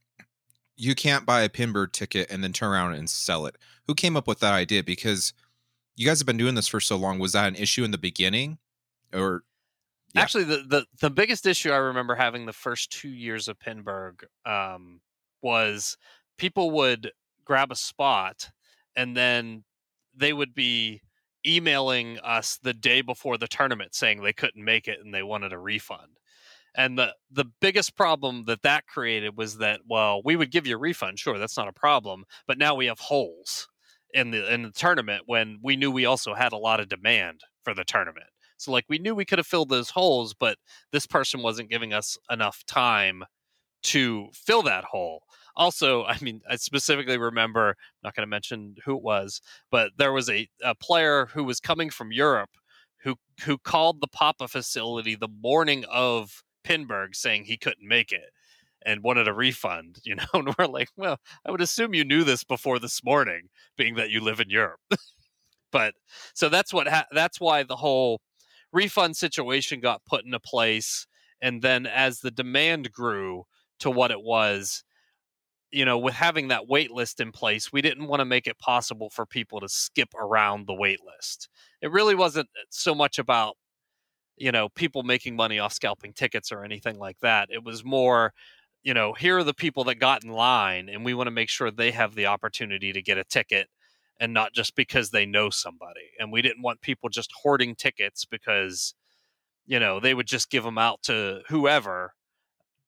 you 0.77 0.95
can't 0.95 1.27
buy 1.27 1.43
a 1.43 1.49
pinburgh 1.49 1.93
ticket 1.93 2.31
and 2.31 2.43
then 2.43 2.53
turn 2.53 2.73
around 2.73 2.95
and 2.95 3.09
sell 3.09 3.47
it. 3.47 3.57
Who 3.87 3.95
came 3.95 4.17
up 4.17 4.27
with 4.27 4.41
that 4.41 4.53
idea? 4.53 4.83
Because 4.83 5.33
you 5.97 6.07
guys 6.07 6.19
have 6.19 6.27
been 6.27 6.37
doing 6.37 6.55
this 6.55 6.69
for 6.69 6.81
so 6.81 6.97
long. 6.97 7.19
Was 7.19 7.33
that 7.33 7.47
an 7.47 7.55
issue 7.55 7.85
in 7.85 7.91
the 7.91 7.99
beginning? 7.99 8.59
Or 9.13 9.45
yeah. 10.15 10.21
Actually, 10.23 10.45
the, 10.45 10.65
the 10.69 10.87
the 11.01 11.11
biggest 11.11 11.47
issue 11.47 11.71
I 11.71 11.77
remember 11.77 12.15
having 12.15 12.47
the 12.47 12.53
first 12.53 12.91
two 12.91 13.09
years 13.09 13.49
of 13.49 13.59
Pinburgh 13.59 14.25
um, 14.45 15.01
was 15.43 15.97
people 16.39 16.71
would 16.73 17.13
grab 17.45 17.73
a 17.73 17.77
spot 17.77 18.51
and 18.97 19.17
then 19.17 19.65
they 20.15 20.33
would 20.33 20.55
be 20.55 21.01
emailing 21.47 22.19
us 22.21 22.59
the 22.63 22.75
day 22.75 23.01
before 23.01 23.37
the 23.37 23.49
tournament 23.49 23.95
saying 23.95 24.23
they 24.23 24.33
couldn't 24.33 24.65
make 24.65 24.87
it 24.87 25.01
and 25.03 25.13
they 25.13 25.23
wanted 25.23 25.53
a 25.53 25.59
refund. 25.59 26.19
And 26.75 26.99
the 26.99 27.15
the 27.31 27.47
biggest 27.61 27.97
problem 27.97 28.45
that 28.47 28.63
that 28.63 28.87
created 28.87 29.37
was 29.37 29.59
that 29.59 29.81
well, 29.89 30.23
we 30.25 30.37
would 30.37 30.51
give 30.51 30.67
you 30.67 30.77
a 30.77 30.79
refund, 30.79 31.19
sure, 31.19 31.39
that's 31.39 31.57
not 31.57 31.69
a 31.69 31.73
problem, 31.73 32.25
but 32.47 32.59
now 32.59 32.75
we 32.75 32.87
have 32.87 32.99
holes 32.99 33.69
in 34.15 34.31
the 34.31 34.53
in 34.53 34.63
the 34.63 34.71
tournament 34.71 35.25
when 35.27 35.59
we 35.63 35.77
knew 35.77 35.91
we 35.91 36.07
also 36.07 36.35
had 36.35 36.53
a 36.53 36.59
lot 36.59 36.81
of 36.81 36.89
demand 36.89 37.41
for 37.63 37.75
the 37.75 37.85
tournament. 37.85 38.27
So 38.63 38.73
like 38.73 38.85
we 38.89 38.99
knew 38.99 39.15
we 39.15 39.25
could 39.25 39.39
have 39.39 39.47
filled 39.47 39.69
those 39.69 39.91
holes, 39.91 40.35
but 40.35 40.57
this 40.93 41.07
person 41.07 41.43
wasn't 41.43 41.71
giving 41.71 41.93
us 41.93 42.17
enough 42.31 42.65
time 42.67 43.25
to 43.85 44.29
fill 44.33 44.63
that 44.63 44.85
hole. 44.85 45.25
Also, 45.57 46.05
I 46.05 46.17
mean, 46.21 46.41
I 46.49 46.57
specifically 46.57 47.19
remember, 47.19 47.71
I'm 47.71 47.75
not 48.05 48.15
going 48.15 48.27
to 48.27 48.31
mention 48.31 48.77
who 48.85 48.97
it 48.97 49.03
was, 49.03 49.41
but 49.71 49.91
there 49.99 50.13
was 50.13 50.31
a, 50.31 50.49
a 50.63 50.75
player 50.75 51.27
who 51.27 51.45
was 51.45 51.61
coming 51.61 51.91
from 51.91 52.13
Europe 52.13 52.51
who 53.03 53.17
who 53.45 53.59
called 53.59 54.01
the 54.01 54.07
Papa 54.07 54.47
facility 54.49 55.17
the 55.17 55.29
morning 55.29 55.85
of 55.91 56.45
Pinburgh 56.65 57.15
saying 57.17 57.45
he 57.45 57.57
couldn't 57.57 57.87
make 57.87 58.13
it 58.13 58.31
and 58.85 59.03
wanted 59.03 59.29
a 59.29 59.33
refund, 59.33 59.99
you 60.05 60.15
know, 60.15 60.25
and 60.35 60.55
we're 60.57 60.67
like, 60.67 60.89
well, 60.97 61.19
I 61.45 61.51
would 61.51 61.61
assume 61.61 61.95
you 61.95 62.05
knew 62.05 62.25
this 62.25 62.45
before 62.45 62.79
this 62.79 63.03
morning, 63.05 63.49
being 63.77 63.97
that 63.97 64.11
you 64.11 64.21
live 64.21 64.41
in 64.41 64.51
Europe. 64.51 64.81
but 65.73 65.95
so 66.35 66.49
that's 66.49 66.73
what 66.73 66.89
ha- 66.89 67.07
that's 67.13 67.41
why 67.41 67.63
the 67.65 67.77
whole 67.77 68.21
refund 68.73 69.17
situation 69.17 69.81
got 69.81 70.05
put 70.05 70.25
into 70.25 70.41
place 70.41 71.07
and 71.41 71.63
then 71.63 71.87
as 71.87 72.21
the 72.21 72.31
demand 72.31 72.93
grew 72.93 73.45
to 73.81 73.91
what 73.91 74.11
it 74.11 74.23
was 74.23 74.85
you 75.71 75.85
know 75.85 75.99
with 75.99 76.15
having 76.15 76.49
that 76.49 76.69
wait 76.69 76.91
list 76.91 77.21
in 77.21 77.33
place 77.33 77.73
we 77.73 77.83
didn't 77.83 78.07
want 78.07 78.21
to 78.21 78.25
make 78.25 78.47
it 78.47 78.59
possible 78.59 79.11
for 79.11 79.27
people 79.27 79.61
to 79.61 79.69
skip 79.69 80.09
around 80.15 80.67
the 80.67 80.75
wait 80.75 81.01
list. 81.05 81.49
It 81.81 81.91
really 81.91 82.15
wasn't 82.15 82.49
uh, 82.57 82.65
so 82.71 82.95
much 82.95 83.19
about 83.19 83.57
you 84.37 84.53
know 84.53 84.69
people 84.71 85.03
making 85.03 85.37
money 85.37 85.59
off 85.59 85.73
scalping 85.73 86.13
tickets 86.13 86.53
or 86.53 86.65
anything 86.65 86.99
like 86.99 87.19
that. 87.21 87.49
It 87.51 87.65
was 87.65 87.85
more 87.85 88.33
you 88.83 88.95
know 88.95 89.13
here 89.15 89.39
are 89.39 89.45
the 89.45 89.55
people 89.55 89.85
that 89.85 89.97
got 89.97 90.25
in 90.25 90.31
line 90.31 90.89
and 90.89 91.05
we 91.05 91.15
want 91.15 91.29
to 91.29 91.33
make 91.33 91.49
sure 91.49 91.71
they 91.71 91.93
have 91.93 92.15
the 92.15 92.27
opportunity 92.27 92.93
to 92.93 93.03
get 93.03 93.19
a 93.19 93.25
ticket 93.25 93.69
and 94.23 94.33
not 94.33 94.55
just 94.55 94.77
because 94.77 95.11
they 95.11 95.27
know 95.27 95.51
somebody. 95.51 96.13
And 96.21 96.31
we 96.31 96.43
didn't 96.43 96.63
want 96.63 96.81
people 96.81 97.09
just 97.09 97.33
hoarding 97.43 97.75
tickets 97.75 98.25
because, 98.25 98.95
you 99.67 99.81
know, 99.81 99.99
they 99.99 100.15
would 100.15 100.29
just 100.29 100.49
give 100.49 100.63
them 100.63 100.79
out 100.79 101.03
to 101.03 101.41
whoever. 101.49 102.15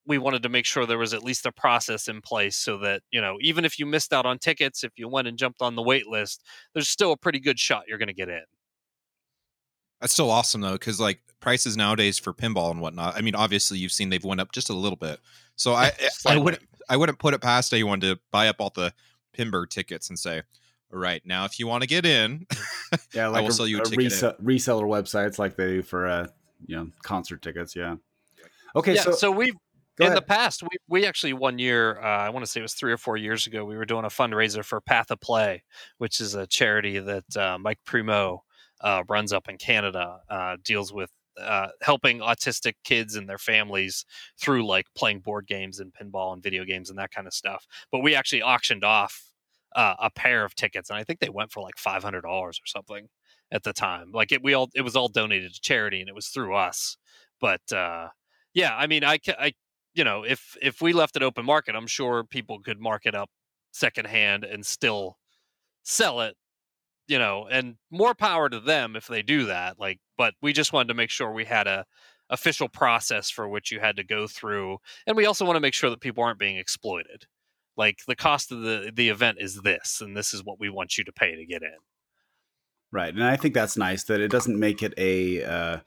We 0.06 0.16
wanted 0.16 0.44
to 0.44 0.48
make 0.48 0.64
sure 0.64 0.86
there 0.86 0.96
was 0.96 1.12
at 1.12 1.24
least 1.24 1.44
a 1.44 1.50
process 1.50 2.06
in 2.06 2.20
place 2.20 2.56
so 2.56 2.78
that, 2.78 3.02
you 3.10 3.20
know, 3.20 3.36
even 3.40 3.64
if 3.64 3.80
you 3.80 3.84
missed 3.84 4.12
out 4.12 4.26
on 4.26 4.38
tickets, 4.38 4.84
if 4.84 4.92
you 4.94 5.08
went 5.08 5.26
and 5.26 5.36
jumped 5.36 5.60
on 5.60 5.74
the 5.74 5.82
wait 5.82 6.06
list, 6.06 6.40
there's 6.72 6.88
still 6.88 7.10
a 7.10 7.16
pretty 7.16 7.40
good 7.40 7.58
shot 7.58 7.82
you're 7.88 7.98
going 7.98 8.06
to 8.06 8.14
get 8.14 8.28
in. 8.28 8.44
That's 10.00 10.12
still 10.12 10.30
awesome 10.30 10.60
though, 10.60 10.74
because 10.74 11.00
like 11.00 11.20
prices 11.40 11.76
nowadays 11.76 12.16
for 12.16 12.32
pinball 12.32 12.70
and 12.70 12.80
whatnot. 12.80 13.16
I 13.16 13.22
mean, 13.22 13.34
obviously 13.34 13.78
you've 13.78 13.90
seen 13.90 14.08
they've 14.08 14.22
went 14.22 14.40
up 14.40 14.52
just 14.52 14.70
a 14.70 14.74
little 14.74 14.98
bit. 14.98 15.18
So 15.56 15.74
I 15.74 15.90
I 16.26 16.38
wouldn't 16.38 16.62
I 16.88 16.96
wouldn't 16.96 17.18
put 17.18 17.34
it 17.34 17.40
past 17.40 17.72
anyone 17.72 17.98
to 18.02 18.20
buy 18.30 18.46
up 18.46 18.56
all 18.60 18.70
the 18.72 18.94
Pinburgh 19.36 19.68
tickets 19.68 20.10
and 20.10 20.16
say, 20.16 20.42
right 20.90 21.22
now 21.24 21.44
if 21.44 21.58
you 21.58 21.66
want 21.66 21.82
to 21.82 21.88
get 21.88 22.06
in 22.06 22.46
yeah 23.14 23.28
like 23.28 23.38
I 23.38 23.40
will 23.42 23.48
a, 23.48 23.52
sell 23.52 23.66
you 23.66 23.78
a, 23.78 23.82
a 23.82 23.84
reseller 23.84 24.84
websites 24.84 25.38
like 25.38 25.56
they 25.56 25.74
do 25.74 25.82
for 25.82 26.06
uh 26.06 26.28
you 26.66 26.76
know 26.76 26.88
concert 27.02 27.42
tickets 27.42 27.74
yeah. 27.74 27.96
Okay 28.76 28.94
yeah, 28.94 29.02
so 29.02 29.12
so 29.12 29.30
we've 29.30 29.54
in 30.00 30.06
ahead. 30.06 30.16
the 30.16 30.22
past 30.22 30.62
we, 30.62 30.76
we 30.88 31.06
actually 31.06 31.32
one 31.32 31.58
year 31.58 32.00
uh, 32.00 32.06
i 32.06 32.30
want 32.30 32.44
to 32.44 32.50
say 32.50 32.60
it 32.60 32.62
was 32.62 32.74
three 32.74 32.92
or 32.92 32.96
four 32.96 33.16
years 33.16 33.46
ago 33.46 33.64
we 33.64 33.76
were 33.76 33.84
doing 33.84 34.04
a 34.04 34.08
fundraiser 34.08 34.64
for 34.64 34.80
path 34.80 35.10
of 35.10 35.20
play 35.20 35.62
which 35.98 36.20
is 36.20 36.34
a 36.34 36.46
charity 36.46 36.98
that 36.98 37.36
uh, 37.36 37.56
mike 37.58 37.78
primo 37.84 38.42
uh, 38.80 39.02
runs 39.08 39.32
up 39.32 39.48
in 39.48 39.56
canada 39.56 40.18
uh, 40.28 40.56
deals 40.64 40.92
with 40.92 41.10
uh, 41.40 41.68
helping 41.82 42.20
autistic 42.20 42.74
kids 42.84 43.16
and 43.16 43.28
their 43.28 43.38
families 43.38 44.04
through 44.40 44.66
like 44.66 44.86
playing 44.96 45.20
board 45.20 45.46
games 45.46 45.80
and 45.80 45.92
pinball 45.92 46.32
and 46.32 46.42
video 46.42 46.64
games 46.64 46.90
and 46.90 46.98
that 46.98 47.10
kind 47.10 47.26
of 47.26 47.34
stuff. 47.34 47.66
But 47.90 48.00
we 48.00 48.14
actually 48.14 48.42
auctioned 48.42 48.84
off 48.84 49.32
uh, 49.74 49.94
a 49.98 50.10
pair 50.10 50.44
of 50.44 50.54
tickets, 50.54 50.90
and 50.90 50.98
I 50.98 51.04
think 51.04 51.20
they 51.20 51.28
went 51.28 51.52
for 51.52 51.62
like 51.62 51.78
five 51.78 52.02
hundred 52.02 52.22
dollars 52.22 52.60
or 52.62 52.66
something 52.66 53.08
at 53.52 53.62
the 53.62 53.72
time. 53.72 54.10
Like 54.12 54.32
it, 54.32 54.42
we 54.42 54.54
all 54.54 54.70
it 54.74 54.82
was 54.82 54.96
all 54.96 55.08
donated 55.08 55.54
to 55.54 55.60
charity, 55.60 56.00
and 56.00 56.08
it 56.08 56.14
was 56.14 56.28
through 56.28 56.54
us. 56.54 56.96
But 57.40 57.72
uh, 57.72 58.08
yeah, 58.54 58.76
I 58.76 58.86
mean, 58.86 59.04
I, 59.04 59.18
I, 59.38 59.52
you 59.94 60.04
know, 60.04 60.24
if 60.24 60.56
if 60.62 60.80
we 60.80 60.92
left 60.92 61.16
it 61.16 61.22
open 61.22 61.44
market, 61.44 61.74
I'm 61.74 61.86
sure 61.86 62.24
people 62.24 62.60
could 62.60 62.80
mark 62.80 63.06
it 63.06 63.14
up 63.14 63.30
secondhand 63.72 64.44
and 64.44 64.64
still 64.64 65.18
sell 65.84 66.20
it. 66.22 66.36
You 67.08 67.18
know, 67.18 67.46
and 67.50 67.76
more 67.90 68.14
power 68.14 68.48
to 68.48 68.60
them 68.60 68.96
if 68.96 69.08
they 69.08 69.22
do 69.22 69.46
that. 69.46 69.78
Like, 69.78 70.00
but 70.16 70.34
we 70.42 70.52
just 70.54 70.72
wanted 70.72 70.88
to 70.88 70.94
make 70.94 71.10
sure 71.10 71.32
we 71.32 71.44
had 71.44 71.66
a 71.66 71.84
official 72.30 72.68
process 72.68 73.30
for 73.30 73.48
which 73.48 73.70
you 73.70 73.80
had 73.80 73.96
to 73.96 74.04
go 74.04 74.26
through, 74.26 74.78
and 75.06 75.16
we 75.16 75.26
also 75.26 75.44
want 75.44 75.56
to 75.56 75.60
make 75.60 75.74
sure 75.74 75.90
that 75.90 76.00
people 76.00 76.24
aren't 76.24 76.38
being 76.38 76.56
exploited 76.58 77.26
like 77.76 77.98
the 78.06 78.16
cost 78.16 78.52
of 78.52 78.62
the 78.62 78.90
the 78.94 79.08
event 79.08 79.38
is 79.40 79.62
this 79.62 80.00
and 80.00 80.16
this 80.16 80.32
is 80.32 80.44
what 80.44 80.60
we 80.60 80.68
want 80.68 80.98
you 80.98 81.04
to 81.04 81.12
pay 81.12 81.34
to 81.34 81.46
get 81.46 81.62
in. 81.62 81.78
Right 82.92 83.12
and 83.12 83.24
i 83.24 83.36
think 83.36 83.54
that's 83.54 83.76
nice 83.76 84.04
that 84.04 84.20
it 84.20 84.30
doesn't 84.30 84.58
make 84.58 84.82
it 84.82 84.94
a 84.96 85.42
uh, 85.44 85.78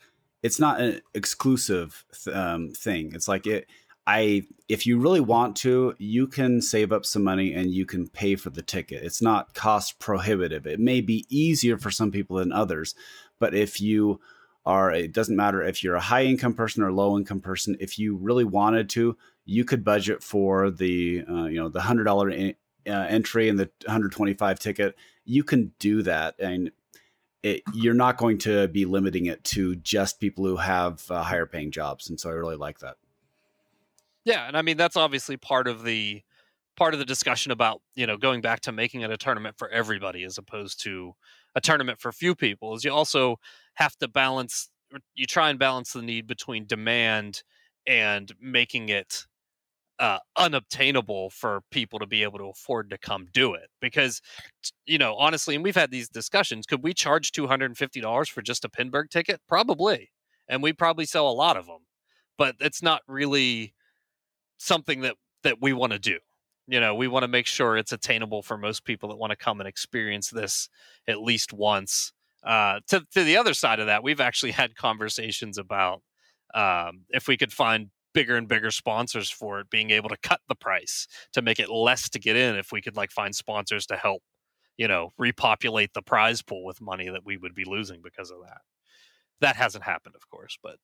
it's 0.44 0.60
not 0.60 0.80
an 0.80 1.02
exclusive 1.14 2.06
um, 2.32 2.70
thing. 2.70 3.12
It's 3.14 3.28
like 3.28 3.48
it 3.48 3.68
i 4.06 4.44
if 4.70 4.86
you 4.86 5.00
really 5.00 5.20
want 5.20 5.56
to 5.58 5.96
you 5.98 6.28
can 6.28 6.62
save 6.62 6.92
up 6.92 7.06
some 7.06 7.24
money 7.24 7.54
and 7.54 7.74
you 7.74 7.86
can 7.86 8.08
pay 8.08 8.36
for 8.36 8.50
the 8.50 8.62
ticket. 8.62 9.04
It's 9.04 9.22
not 9.22 9.54
cost 9.54 10.00
prohibitive. 10.00 10.68
It 10.68 10.80
may 10.80 11.02
be 11.02 11.26
easier 11.30 11.78
for 11.78 11.92
some 11.92 12.12
people 12.12 12.38
than 12.38 12.52
others 12.52 12.96
but 13.40 13.54
if 13.54 13.80
you 13.80 14.20
are 14.68 14.92
it 14.92 15.14
doesn't 15.14 15.36
matter 15.36 15.64
if 15.64 15.84
you're 15.84 15.96
a 15.96 16.02
high 16.02 16.26
income 16.26 16.54
person 16.54 16.84
or 16.84 16.92
low 16.92 17.18
income 17.18 17.40
person 17.40 17.76
if 17.80 17.98
you 17.98 18.16
really 18.18 18.44
wanted 18.44 18.90
to 18.90 19.18
you 19.46 19.64
could 19.64 19.84
budget 19.84 20.22
for 20.22 20.70
the 20.70 21.24
uh, 21.28 21.46
you 21.46 21.56
know 21.56 21.70
the 21.70 21.82
hundred 21.82 22.04
dollar 22.04 22.30
uh, 22.30 22.54
entry 22.86 23.50
and 23.50 23.58
the 23.58 23.70
125 23.86 24.60
ticket. 24.60 24.96
You 25.26 25.44
can 25.44 25.72
do 25.80 26.04
that 26.04 26.36
and 26.40 26.72
it, 27.44 27.64
you're 27.74 27.94
not 27.94 28.18
going 28.18 28.38
to 28.40 28.68
be 28.68 28.86
limiting 28.86 29.28
it 29.28 29.44
to 29.46 29.76
just 29.78 30.20
people 30.20 30.46
who 30.46 30.58
have 30.58 31.10
uh, 31.10 31.24
higher 31.24 31.46
paying 31.46 31.72
jobs 31.72 32.10
and 32.10 32.20
so 32.20 32.30
i 32.30 32.34
really 32.34 32.56
like 32.56 32.80
that. 32.80 32.98
Yeah 34.26 34.48
and 34.48 34.58
i 34.58 34.62
mean 34.62 34.78
that's 34.78 34.98
obviously 34.98 35.38
part 35.38 35.68
of 35.68 35.84
the 35.84 36.24
part 36.76 36.94
of 36.94 37.00
the 37.00 37.06
discussion 37.06 37.52
about 37.52 37.82
you 37.96 38.06
know 38.06 38.18
going 38.18 38.42
back 38.42 38.60
to 38.62 38.72
making 38.72 39.02
it 39.02 39.12
a 39.12 39.18
tournament 39.18 39.58
for 39.58 39.70
everybody 39.70 40.24
as 40.24 40.38
opposed 40.38 40.82
to 40.84 41.14
a 41.56 41.62
tournament 41.62 42.00
for 42.00 42.12
few 42.12 42.36
people 42.36 42.76
is 42.76 42.84
you 42.84 42.92
also 42.92 43.40
have 43.78 43.96
to 43.98 44.08
balance 44.08 44.70
you 45.16 45.26
try 45.26 45.50
and 45.50 45.60
balance 45.60 45.94
the 45.94 46.02
need 46.02 46.28
between 46.28 46.66
demand 46.66 47.44
and 47.86 48.32
making 48.42 48.90
it 48.90 49.26
uh, 50.00 50.20
unobtainable 50.38 51.30
for 51.32 51.62
people 51.72 52.00
to 52.00 52.06
be 52.06 52.24
able 52.24 52.38
to 52.38 52.46
afford 52.46 52.90
to 52.90 52.98
come 52.98 53.28
do 53.34 53.54
it 53.54 53.70
because 53.82 54.22
you 54.86 54.98
know 54.98 55.16
honestly 55.16 55.56
and 55.56 55.64
we've 55.64 55.76
had 55.76 55.92
these 55.92 56.10
discussions 56.10 56.66
could 56.66 56.84
we 56.84 56.94
charge 56.94 57.32
$250 57.32 58.30
for 58.30 58.42
just 58.42 58.66
a 58.66 58.70
pinburgh 58.70 59.10
ticket? 59.10 59.42
Probably 59.48 60.12
and 60.48 60.62
we 60.64 60.74
probably 60.74 61.06
sell 61.06 61.30
a 61.30 61.32
lot 61.32 61.58
of 61.58 61.66
them 61.66 61.80
but 62.38 62.56
it's 62.60 62.84
not 62.84 63.02
really 63.08 63.74
something 64.58 65.02
that 65.02 65.16
that 65.44 65.62
we 65.62 65.74
want 65.74 65.94
to 65.94 66.00
do 66.00 66.20
you 66.68 66.80
know 66.80 66.96
we 66.96 67.08
want 67.08 67.24
to 67.24 67.28
make 67.28 67.48
sure 67.48 67.78
it's 67.78 67.92
attainable 67.92 68.42
for 68.44 68.58
most 68.58 68.86
people 68.86 69.10
that 69.10 69.18
want 69.18 69.32
to 69.32 69.38
come 69.38 69.60
and 69.60 69.68
experience 69.68 70.30
this 70.30 70.70
at 71.08 71.22
least 71.22 71.54
once 71.54 72.14
uh, 72.48 72.80
to, 72.88 73.06
to 73.14 73.24
the 73.24 73.38
other 73.38 73.54
side 73.54 73.80
of 73.80 73.88
that 73.88 74.04
we've 74.04 74.22
actually 74.22 74.52
had 74.52 74.76
conversations 74.76 75.58
about 75.58 76.02
um, 76.56 77.02
if 77.10 77.28
we 77.28 77.38
could 77.38 77.52
find 77.52 77.90
bigger 78.14 78.36
and 78.36 78.48
bigger 78.48 78.72
sponsors 78.72 79.30
for 79.30 79.60
it, 79.60 79.70
being 79.70 79.92
able 79.92 80.10
to 80.10 80.18
cut 80.24 80.40
the 80.50 80.56
price 80.56 81.08
to 81.34 81.42
make 81.42 81.60
it 81.60 81.70
less 81.70 82.10
to 82.10 82.20
get 82.20 82.36
in 82.36 82.56
if 82.56 82.72
we 82.72 82.82
could 82.82 82.96
like 82.96 83.12
find 83.12 83.36
sponsors 83.36 83.86
to 83.86 83.96
help, 83.96 84.24
you 84.78 84.88
know, 84.88 85.12
repopulate 85.18 85.94
the 85.94 86.02
prize 86.02 86.42
pool 86.42 86.66
with 86.66 86.82
money 86.82 87.10
that 87.10 87.26
we 87.26 87.38
would 87.38 87.54
be 87.54 87.66
losing 87.66 88.02
because 88.02 88.32
of 88.32 88.38
that. 88.42 88.62
That 89.42 89.56
hasn't 89.56 89.84
happened, 89.84 90.16
of 90.16 90.28
course, 90.30 90.58
but 90.64 90.78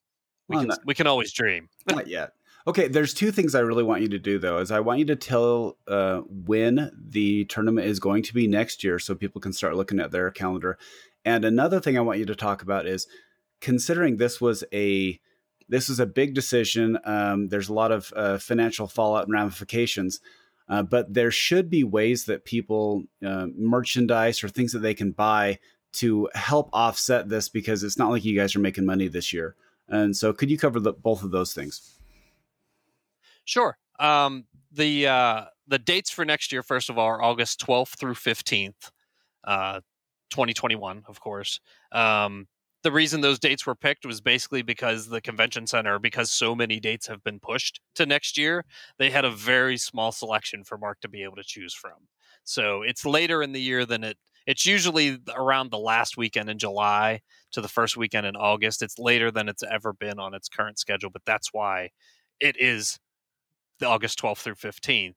we 0.48 0.58
well, 0.58 0.62
can 0.62 0.68
not, 0.68 0.80
we 0.86 0.94
can 0.94 1.08
always 1.08 1.32
dream. 1.32 1.70
not 1.90 2.08
yet. 2.08 2.34
Okay, 2.66 2.88
there's 2.88 3.14
two 3.14 3.32
things 3.32 3.56
I 3.56 3.60
really 3.60 3.84
want 3.84 4.02
you 4.02 4.10
to 4.10 4.20
do 4.20 4.38
though. 4.38 4.60
Is 4.60 4.72
I 4.72 4.80
want 4.80 5.00
you 5.00 5.06
to 5.06 5.16
tell 5.16 5.78
uh, 5.88 6.20
when 6.28 6.92
the 6.96 7.46
tournament 7.46 7.88
is 7.88 8.00
going 8.00 8.24
to 8.24 8.34
be 8.34 8.48
next 8.48 8.84
year, 8.84 9.00
so 9.00 9.16
people 9.16 9.42
can 9.42 9.54
start 9.54 9.76
looking 9.76 10.00
at 10.00 10.12
their 10.12 10.30
calendar. 10.30 10.78
And 11.26 11.46
another 11.46 11.80
thing 11.80 11.98
I 11.98 12.02
want 12.02 12.20
you 12.20 12.26
to 12.26 12.36
talk 12.36 12.62
about 12.62 12.86
is 12.88 13.08
considering 13.62 14.18
this 14.18 14.42
was 14.42 14.64
a 14.74 15.20
this 15.70 15.90
is 15.90 16.00
a 16.00 16.06
big 16.06 16.34
decision. 16.34 17.00
Um, 17.06 17.48
there's 17.48 17.70
a 17.70 17.74
lot 17.74 17.92
of 17.92 18.12
uh, 18.16 18.38
financial 18.38 18.88
fallout 18.88 19.26
and 19.26 19.34
ramifications, 19.34 20.20
uh, 20.68 20.84
but 20.84 21.14
there 21.14 21.32
should 21.32 21.70
be 21.70 21.84
ways 21.84 22.26
that 22.26 22.46
people 22.46 23.04
uh, 23.26 23.48
merchandise 23.56 24.44
or 24.44 24.50
things 24.50 24.74
that 24.74 24.80
they 24.80 24.94
can 24.94 25.12
buy 25.12 25.60
to 25.94 26.30
help 26.34 26.70
offset 26.74 27.30
this 27.30 27.50
because 27.50 27.84
it's 27.84 27.98
not 27.98 28.10
like 28.10 28.26
you 28.26 28.36
guys 28.36 28.56
are 28.56 28.60
making 28.60 28.86
money 28.86 29.08
this 29.08 29.32
year. 29.32 29.56
And 29.88 30.16
so, 30.16 30.34
could 30.34 30.50
you 30.50 30.58
cover 30.58 30.80
the, 30.80 30.94
both 30.94 31.24
of 31.24 31.32
those 31.32 31.54
things? 31.54 31.98
Sure. 33.46 33.78
Um, 34.00 34.46
the 34.72 35.08
uh, 35.08 35.46
the 35.68 35.80
dates 35.80 36.10
for 36.10 36.26
next 36.26 36.52
year, 36.52 36.64
first 36.64 36.90
of 36.90 36.98
all, 36.98 37.08
are 37.08 37.22
August 37.22 37.66
12th 37.66 37.98
through 37.98 38.16
15th, 38.16 38.92
uh, 39.44 39.82
2021, 40.30 41.04
of 41.08 41.20
course. 41.20 41.60
Um, 41.92 42.48
the 42.84 42.92
reason 42.92 43.22
those 43.22 43.40
dates 43.40 43.66
were 43.66 43.76
picked 43.76 44.06
was 44.06 44.20
basically 44.20 44.62
because 44.62 45.08
the 45.08 45.22
convention 45.22 45.66
center, 45.66 46.00
because 46.00 46.32
so 46.32 46.54
many 46.54 46.80
dates 46.80 47.08
have 47.08 47.24
been 47.24 47.40
pushed 47.40 47.80
to 47.96 48.06
next 48.06 48.38
year, 48.38 48.66
they 49.00 49.10
had 49.10 49.24
a 49.24 49.32
very 49.32 49.78
small 49.78 50.12
selection 50.12 50.64
for 50.64 50.78
Mark 50.78 51.00
to 51.02 51.08
be 51.08 51.24
able 51.24 51.38
to 51.38 51.44
choose 51.46 51.74
from. 51.74 52.08
So 52.44 52.82
it's 52.82 53.06
later 53.06 53.42
in 53.42 53.54
the 53.54 53.62
year 53.62 53.86
than 53.86 54.04
it. 54.04 54.18
It's 54.46 54.66
usually 54.66 55.18
around 55.34 55.72
the 55.72 55.78
last 55.78 56.18
weekend 56.18 56.50
in 56.50 56.60
July 56.60 57.22
to 57.54 57.62
the 57.62 57.70
first 57.70 57.96
weekend 57.96 58.26
in 58.26 58.36
August. 58.36 58.82
It's 58.82 59.00
later 59.00 59.32
than 59.32 59.48
it's 59.48 59.64
ever 59.64 59.94
been 59.94 60.20
on 60.20 60.34
its 60.34 60.50
current 60.50 60.78
schedule, 60.78 61.10
but 61.10 61.22
that's 61.26 61.54
why 61.54 61.92
it 62.42 62.58
is 62.60 63.00
the 63.80 63.88
August 63.88 64.20
12th 64.20 64.40
through 64.40 64.56
15th. 64.56 65.16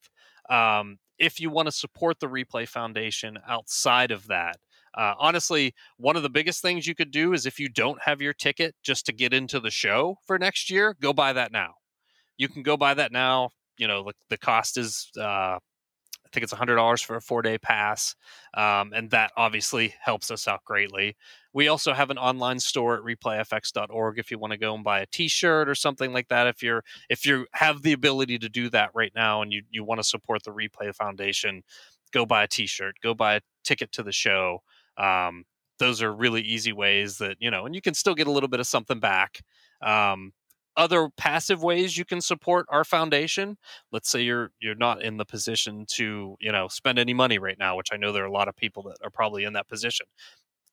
Um, 0.48 0.98
if 1.18 1.40
you 1.40 1.50
want 1.50 1.66
to 1.66 1.72
support 1.72 2.20
the 2.20 2.28
Replay 2.28 2.68
Foundation 2.68 3.38
outside 3.48 4.12
of 4.12 4.28
that, 4.28 4.58
uh, 4.96 5.14
honestly, 5.18 5.74
one 5.98 6.16
of 6.16 6.22
the 6.22 6.30
biggest 6.30 6.62
things 6.62 6.86
you 6.86 6.94
could 6.94 7.10
do 7.10 7.32
is 7.32 7.46
if 7.46 7.58
you 7.58 7.68
don't 7.68 8.00
have 8.02 8.22
your 8.22 8.32
ticket 8.32 8.74
just 8.82 9.06
to 9.06 9.12
get 9.12 9.34
into 9.34 9.60
the 9.60 9.70
show 9.70 10.16
for 10.26 10.38
next 10.38 10.70
year, 10.70 10.96
go 11.00 11.12
buy 11.12 11.32
that 11.32 11.52
now. 11.52 11.74
You 12.36 12.48
can 12.48 12.62
go 12.62 12.76
buy 12.76 12.94
that 12.94 13.12
now. 13.12 13.50
You 13.78 13.88
know, 13.88 14.04
the, 14.04 14.12
the 14.30 14.38
cost 14.38 14.78
is 14.78 15.10
uh, 15.18 15.58
I 16.26 16.28
think 16.32 16.42
it's 16.42 16.52
$100 16.52 17.04
for 17.04 17.16
a 17.16 17.20
four 17.20 17.40
day 17.40 17.56
pass. 17.56 18.14
Um, 18.54 18.92
and 18.94 19.10
that 19.10 19.32
obviously 19.36 19.94
helps 20.00 20.30
us 20.30 20.48
out 20.48 20.64
greatly. 20.64 21.16
We 21.52 21.68
also 21.68 21.92
have 21.92 22.10
an 22.10 22.18
online 22.18 22.58
store 22.58 22.96
at 22.96 23.02
replayfx.org 23.02 24.18
if 24.18 24.30
you 24.30 24.38
want 24.38 24.52
to 24.52 24.58
go 24.58 24.74
and 24.74 24.82
buy 24.82 25.00
a 25.00 25.06
t-shirt 25.06 25.68
or 25.68 25.74
something 25.74 26.12
like 26.12 26.28
that. 26.28 26.46
If 26.46 26.62
you're 26.62 26.82
if 27.08 27.24
you 27.24 27.46
have 27.52 27.82
the 27.82 27.92
ability 27.92 28.38
to 28.40 28.48
do 28.48 28.68
that 28.70 28.90
right 28.92 29.12
now 29.14 29.40
and 29.40 29.52
you, 29.52 29.62
you 29.70 29.84
want 29.84 30.00
to 30.00 30.04
support 30.04 30.42
the 30.42 30.50
Replay 30.50 30.94
Foundation, 30.94 31.62
go 32.12 32.26
buy 32.26 32.42
a 32.42 32.48
t-shirt, 32.48 32.96
go 33.02 33.14
buy 33.14 33.36
a 33.36 33.40
ticket 33.64 33.92
to 33.92 34.02
the 34.02 34.12
show. 34.12 34.62
Um, 34.98 35.44
those 35.78 36.02
are 36.02 36.12
really 36.14 36.42
easy 36.42 36.72
ways 36.72 37.18
that, 37.18 37.36
you 37.40 37.50
know, 37.50 37.66
and 37.66 37.74
you 37.74 37.82
can 37.82 37.94
still 37.94 38.14
get 38.14 38.26
a 38.26 38.30
little 38.30 38.48
bit 38.48 38.60
of 38.60 38.66
something 38.66 38.98
back. 39.00 39.42
Um, 39.82 40.32
other 40.76 41.08
passive 41.16 41.62
ways 41.62 41.96
you 41.96 42.04
can 42.04 42.20
support 42.20 42.66
our 42.68 42.84
foundation 42.84 43.56
let's 43.92 44.10
say 44.10 44.20
you're 44.20 44.50
you're 44.60 44.74
not 44.74 45.02
in 45.02 45.16
the 45.16 45.24
position 45.24 45.86
to 45.88 46.36
you 46.40 46.52
know 46.52 46.68
spend 46.68 46.98
any 46.98 47.14
money 47.14 47.38
right 47.38 47.58
now 47.58 47.76
which 47.76 47.88
i 47.92 47.96
know 47.96 48.12
there 48.12 48.22
are 48.22 48.26
a 48.26 48.32
lot 48.32 48.48
of 48.48 48.54
people 48.56 48.82
that 48.82 48.96
are 49.02 49.10
probably 49.10 49.44
in 49.44 49.54
that 49.54 49.68
position. 49.68 50.06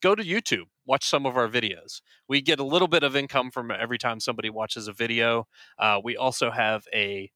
Go 0.01 0.15
to 0.15 0.23
youtube 0.23 0.65
watch 0.85 1.05
some 1.05 1.25
of 1.25 1.37
our 1.37 1.47
videos. 1.47 2.01
We 2.27 2.41
get 2.41 2.59
a 2.59 2.63
little 2.65 2.89
bit 2.89 3.03
of 3.03 3.15
income 3.15 3.51
from 3.51 3.71
every 3.71 3.97
time 3.97 4.19
somebody 4.19 4.49
watches 4.49 4.87
a 4.89 4.93
video. 4.93 5.47
Uh, 5.79 5.99
we 6.03 6.17
also 6.17 6.51
have 6.51 6.85
a 6.93 7.31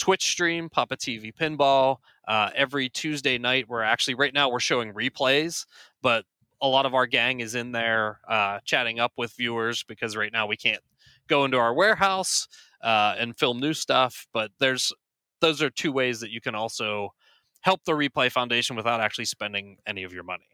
twitch 0.00 0.30
stream 0.30 0.68
papa 0.68 0.96
tv 0.96 1.32
pinball 1.32 1.98
uh, 2.26 2.50
every 2.56 2.88
tuesday 2.88 3.38
night 3.38 3.66
we're 3.68 3.82
actually 3.82 4.14
right 4.14 4.34
now 4.34 4.50
we're 4.50 4.58
showing 4.58 4.92
replays 4.92 5.66
but 6.02 6.24
a 6.62 6.68
lot 6.68 6.86
of 6.86 6.94
our 6.94 7.06
gang 7.06 7.40
is 7.40 7.54
in 7.54 7.72
there 7.72 8.20
uh, 8.28 8.58
chatting 8.64 8.98
up 8.98 9.12
with 9.16 9.32
viewers 9.36 9.82
because 9.84 10.16
right 10.16 10.32
now 10.32 10.46
we 10.46 10.56
can't 10.56 10.82
go 11.28 11.44
into 11.44 11.56
our 11.56 11.72
warehouse 11.72 12.48
uh, 12.82 13.14
and 13.18 13.36
film 13.36 13.58
new 13.58 13.72
stuff. 13.72 14.26
But 14.32 14.50
there's 14.58 14.92
those 15.40 15.62
are 15.62 15.70
two 15.70 15.92
ways 15.92 16.20
that 16.20 16.30
you 16.30 16.40
can 16.40 16.54
also 16.54 17.14
help 17.62 17.84
the 17.84 17.92
Replay 17.92 18.30
Foundation 18.30 18.76
without 18.76 19.00
actually 19.00 19.24
spending 19.24 19.78
any 19.86 20.02
of 20.02 20.12
your 20.12 20.24
money. 20.24 20.48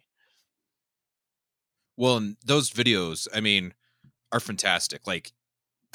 Well, 1.97 2.17
and 2.19 2.37
those 2.45 2.71
videos, 2.71 3.27
I 3.35 3.41
mean, 3.41 3.75
are 4.31 4.41
fantastic. 4.41 5.07
Like 5.07 5.33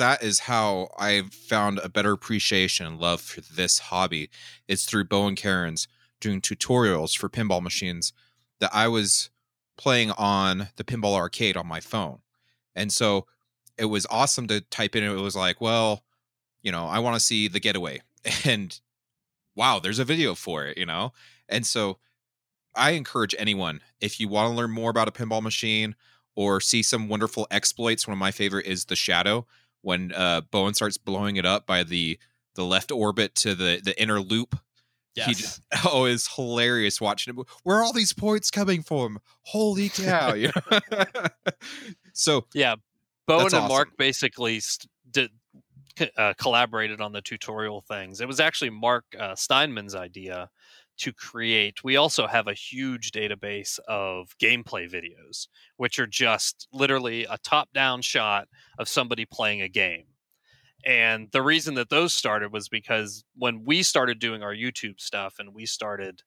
that 0.01 0.23
is 0.23 0.39
how 0.39 0.89
I 0.97 1.25
found 1.31 1.77
a 1.77 1.87
better 1.87 2.11
appreciation 2.11 2.87
and 2.87 2.99
love 2.99 3.21
for 3.21 3.41
this 3.41 3.77
hobby. 3.77 4.31
It's 4.67 4.85
through 4.85 5.05
Bowen 5.05 5.35
Kerins 5.35 5.87
doing 6.19 6.41
tutorials 6.41 7.15
for 7.15 7.29
pinball 7.29 7.61
machines 7.61 8.11
that 8.59 8.71
I 8.73 8.87
was 8.87 9.29
playing 9.77 10.09
on 10.11 10.69
the 10.75 10.83
pinball 10.83 11.15
arcade 11.15 11.55
on 11.55 11.67
my 11.67 11.79
phone. 11.79 12.19
And 12.75 12.91
so 12.91 13.27
it 13.77 13.85
was 13.85 14.07
awesome 14.09 14.47
to 14.47 14.61
type 14.61 14.95
in. 14.95 15.03
It 15.03 15.21
was 15.21 15.35
like, 15.35 15.61
well, 15.61 16.03
you 16.63 16.71
know, 16.71 16.87
I 16.87 16.97
want 16.97 17.15
to 17.15 17.19
see 17.19 17.47
the 17.47 17.59
getaway, 17.59 18.01
and 18.43 18.79
wow, 19.55 19.77
there's 19.77 19.99
a 19.99 20.05
video 20.05 20.33
for 20.33 20.65
it, 20.65 20.79
you 20.79 20.85
know. 20.85 21.13
And 21.47 21.65
so, 21.65 21.97
I 22.73 22.91
encourage 22.91 23.35
anyone 23.37 23.81
if 23.99 24.19
you 24.19 24.29
want 24.29 24.49
to 24.49 24.55
learn 24.55 24.71
more 24.71 24.89
about 24.89 25.09
a 25.09 25.11
pinball 25.11 25.41
machine 25.41 25.95
or 26.35 26.61
see 26.61 26.81
some 26.81 27.09
wonderful 27.09 27.45
exploits. 27.51 28.07
One 28.07 28.13
of 28.13 28.19
my 28.19 28.31
favorite 28.31 28.65
is 28.65 28.85
the 28.85 28.95
Shadow 28.95 29.45
when 29.81 30.11
uh, 30.13 30.41
Bowen 30.51 30.73
starts 30.73 30.97
blowing 30.97 31.35
it 31.35 31.45
up 31.45 31.65
by 31.65 31.83
the 31.83 32.19
the 32.55 32.63
left 32.63 32.91
orbit 32.91 33.35
to 33.35 33.55
the 33.55 33.81
the 33.83 33.99
inner 34.01 34.19
loop. 34.19 34.57
Yes. 35.15 35.27
He 35.27 35.33
just, 35.35 35.61
oh, 35.85 36.05
it's 36.05 36.35
hilarious 36.35 37.01
watching 37.01 37.37
it. 37.37 37.45
Where 37.63 37.77
are 37.77 37.83
all 37.83 37.93
these 37.93 38.13
points 38.13 38.49
coming 38.49 38.81
from? 38.81 39.19
Holy 39.43 39.89
cow! 39.89 40.35
so 42.13 42.45
yeah, 42.53 42.75
Bowen 43.27 43.47
and 43.47 43.53
awesome. 43.55 43.67
Mark 43.67 43.97
basically 43.97 44.59
st- 44.59 44.89
did, 45.09 45.31
uh, 46.17 46.33
collaborated 46.37 47.01
on 47.01 47.11
the 47.11 47.21
tutorial 47.21 47.81
things. 47.81 48.21
It 48.21 48.27
was 48.27 48.39
actually 48.39 48.69
Mark 48.69 49.05
uh, 49.17 49.35
Steinman's 49.35 49.95
idea 49.95 50.49
to 51.01 51.13
create. 51.13 51.83
We 51.83 51.97
also 51.97 52.27
have 52.27 52.47
a 52.47 52.53
huge 52.53 53.11
database 53.11 53.79
of 53.87 54.35
gameplay 54.41 54.89
videos, 54.89 55.47
which 55.77 55.99
are 55.99 56.07
just 56.07 56.67
literally 56.73 57.25
a 57.25 57.37
top 57.43 57.69
down 57.73 58.01
shot 58.01 58.47
of 58.79 58.87
somebody 58.87 59.25
playing 59.25 59.61
a 59.61 59.69
game. 59.69 60.05
And 60.85 61.29
the 61.31 61.41
reason 61.41 61.75
that 61.75 61.89
those 61.89 62.13
started 62.13 62.51
was 62.51 62.69
because 62.69 63.23
when 63.35 63.63
we 63.65 63.83
started 63.83 64.19
doing 64.19 64.41
our 64.41 64.55
YouTube 64.55 64.99
stuff 64.99 65.35
and 65.37 65.53
we 65.53 65.65
started 65.65 66.21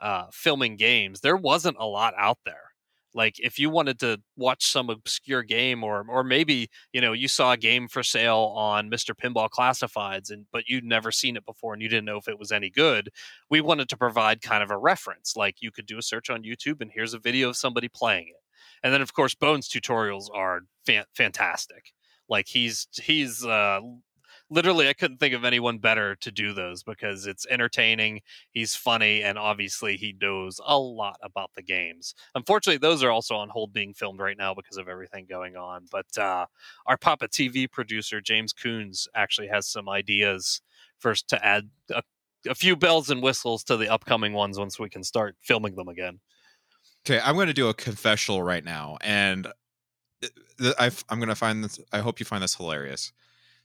uh, 0.00 0.26
filming 0.32 0.76
games, 0.76 1.20
there 1.20 1.36
wasn't 1.36 1.76
a 1.78 1.86
lot 1.86 2.14
out 2.16 2.38
there 2.44 2.69
like 3.14 3.38
if 3.38 3.58
you 3.58 3.70
wanted 3.70 3.98
to 4.00 4.20
watch 4.36 4.66
some 4.66 4.90
obscure 4.90 5.42
game 5.42 5.82
or 5.82 6.04
or 6.08 6.22
maybe 6.24 6.68
you 6.92 7.00
know 7.00 7.12
you 7.12 7.28
saw 7.28 7.52
a 7.52 7.56
game 7.56 7.88
for 7.88 8.02
sale 8.02 8.52
on 8.56 8.90
Mr. 8.90 9.14
Pinball 9.14 9.48
Classifieds 9.48 10.30
and 10.30 10.46
but 10.52 10.68
you'd 10.68 10.84
never 10.84 11.10
seen 11.10 11.36
it 11.36 11.44
before 11.44 11.72
and 11.72 11.82
you 11.82 11.88
didn't 11.88 12.04
know 12.04 12.18
if 12.18 12.28
it 12.28 12.38
was 12.38 12.52
any 12.52 12.70
good 12.70 13.10
we 13.50 13.60
wanted 13.60 13.88
to 13.88 13.96
provide 13.96 14.42
kind 14.42 14.62
of 14.62 14.70
a 14.70 14.78
reference 14.78 15.36
like 15.36 15.56
you 15.60 15.70
could 15.70 15.86
do 15.86 15.98
a 15.98 16.02
search 16.02 16.30
on 16.30 16.42
YouTube 16.42 16.80
and 16.80 16.90
here's 16.94 17.14
a 17.14 17.18
video 17.18 17.48
of 17.50 17.56
somebody 17.56 17.88
playing 17.88 18.28
it 18.28 18.42
and 18.82 18.92
then 18.92 19.02
of 19.02 19.12
course 19.12 19.34
Bowen's 19.34 19.68
tutorials 19.68 20.26
are 20.32 20.62
fan- 20.86 21.04
fantastic 21.14 21.92
like 22.28 22.46
he's 22.48 22.86
he's 23.02 23.44
uh 23.44 23.80
literally 24.50 24.88
I 24.88 24.92
couldn't 24.92 25.18
think 25.18 25.34
of 25.34 25.44
anyone 25.44 25.78
better 25.78 26.16
to 26.16 26.30
do 26.30 26.52
those 26.52 26.82
because 26.82 27.26
it's 27.26 27.46
entertaining, 27.48 28.20
he's 28.50 28.74
funny, 28.74 29.22
and 29.22 29.38
obviously 29.38 29.96
he 29.96 30.14
knows 30.20 30.60
a 30.64 30.78
lot 30.78 31.18
about 31.22 31.52
the 31.54 31.62
games. 31.62 32.14
Unfortunately, 32.34 32.78
those 32.78 33.02
are 33.02 33.10
also 33.10 33.36
on 33.36 33.48
hold 33.48 33.72
being 33.72 33.94
filmed 33.94 34.18
right 34.18 34.36
now 34.36 34.52
because 34.52 34.76
of 34.76 34.88
everything 34.88 35.26
going 35.26 35.56
on. 35.56 35.86
But 35.90 36.18
uh, 36.18 36.46
our 36.86 36.96
Papa 36.96 37.28
TV 37.28 37.70
producer 37.70 38.20
James 38.20 38.52
Coons 38.52 39.08
actually 39.14 39.48
has 39.48 39.66
some 39.66 39.88
ideas 39.88 40.60
first 40.98 41.28
to 41.28 41.44
add 41.44 41.70
a, 41.90 42.02
a 42.48 42.54
few 42.54 42.76
bells 42.76 43.08
and 43.08 43.22
whistles 43.22 43.64
to 43.64 43.76
the 43.76 43.88
upcoming 43.88 44.32
ones 44.32 44.58
once 44.58 44.78
we 44.78 44.90
can 44.90 45.04
start 45.04 45.36
filming 45.40 45.76
them 45.76 45.88
again. 45.88 46.20
Okay, 47.06 47.20
I'm 47.24 47.34
going 47.34 47.46
to 47.46 47.54
do 47.54 47.68
a 47.68 47.74
confessional 47.74 48.42
right 48.42 48.64
now, 48.64 48.98
and 49.00 49.46
uh, 49.46 50.72
i 50.78 50.86
am 50.86 51.18
going 51.18 51.28
to 51.28 51.34
find 51.34 51.64
this. 51.64 51.80
I 51.92 52.00
hope 52.00 52.20
you 52.20 52.26
find 52.26 52.42
this 52.42 52.56
hilarious. 52.56 53.12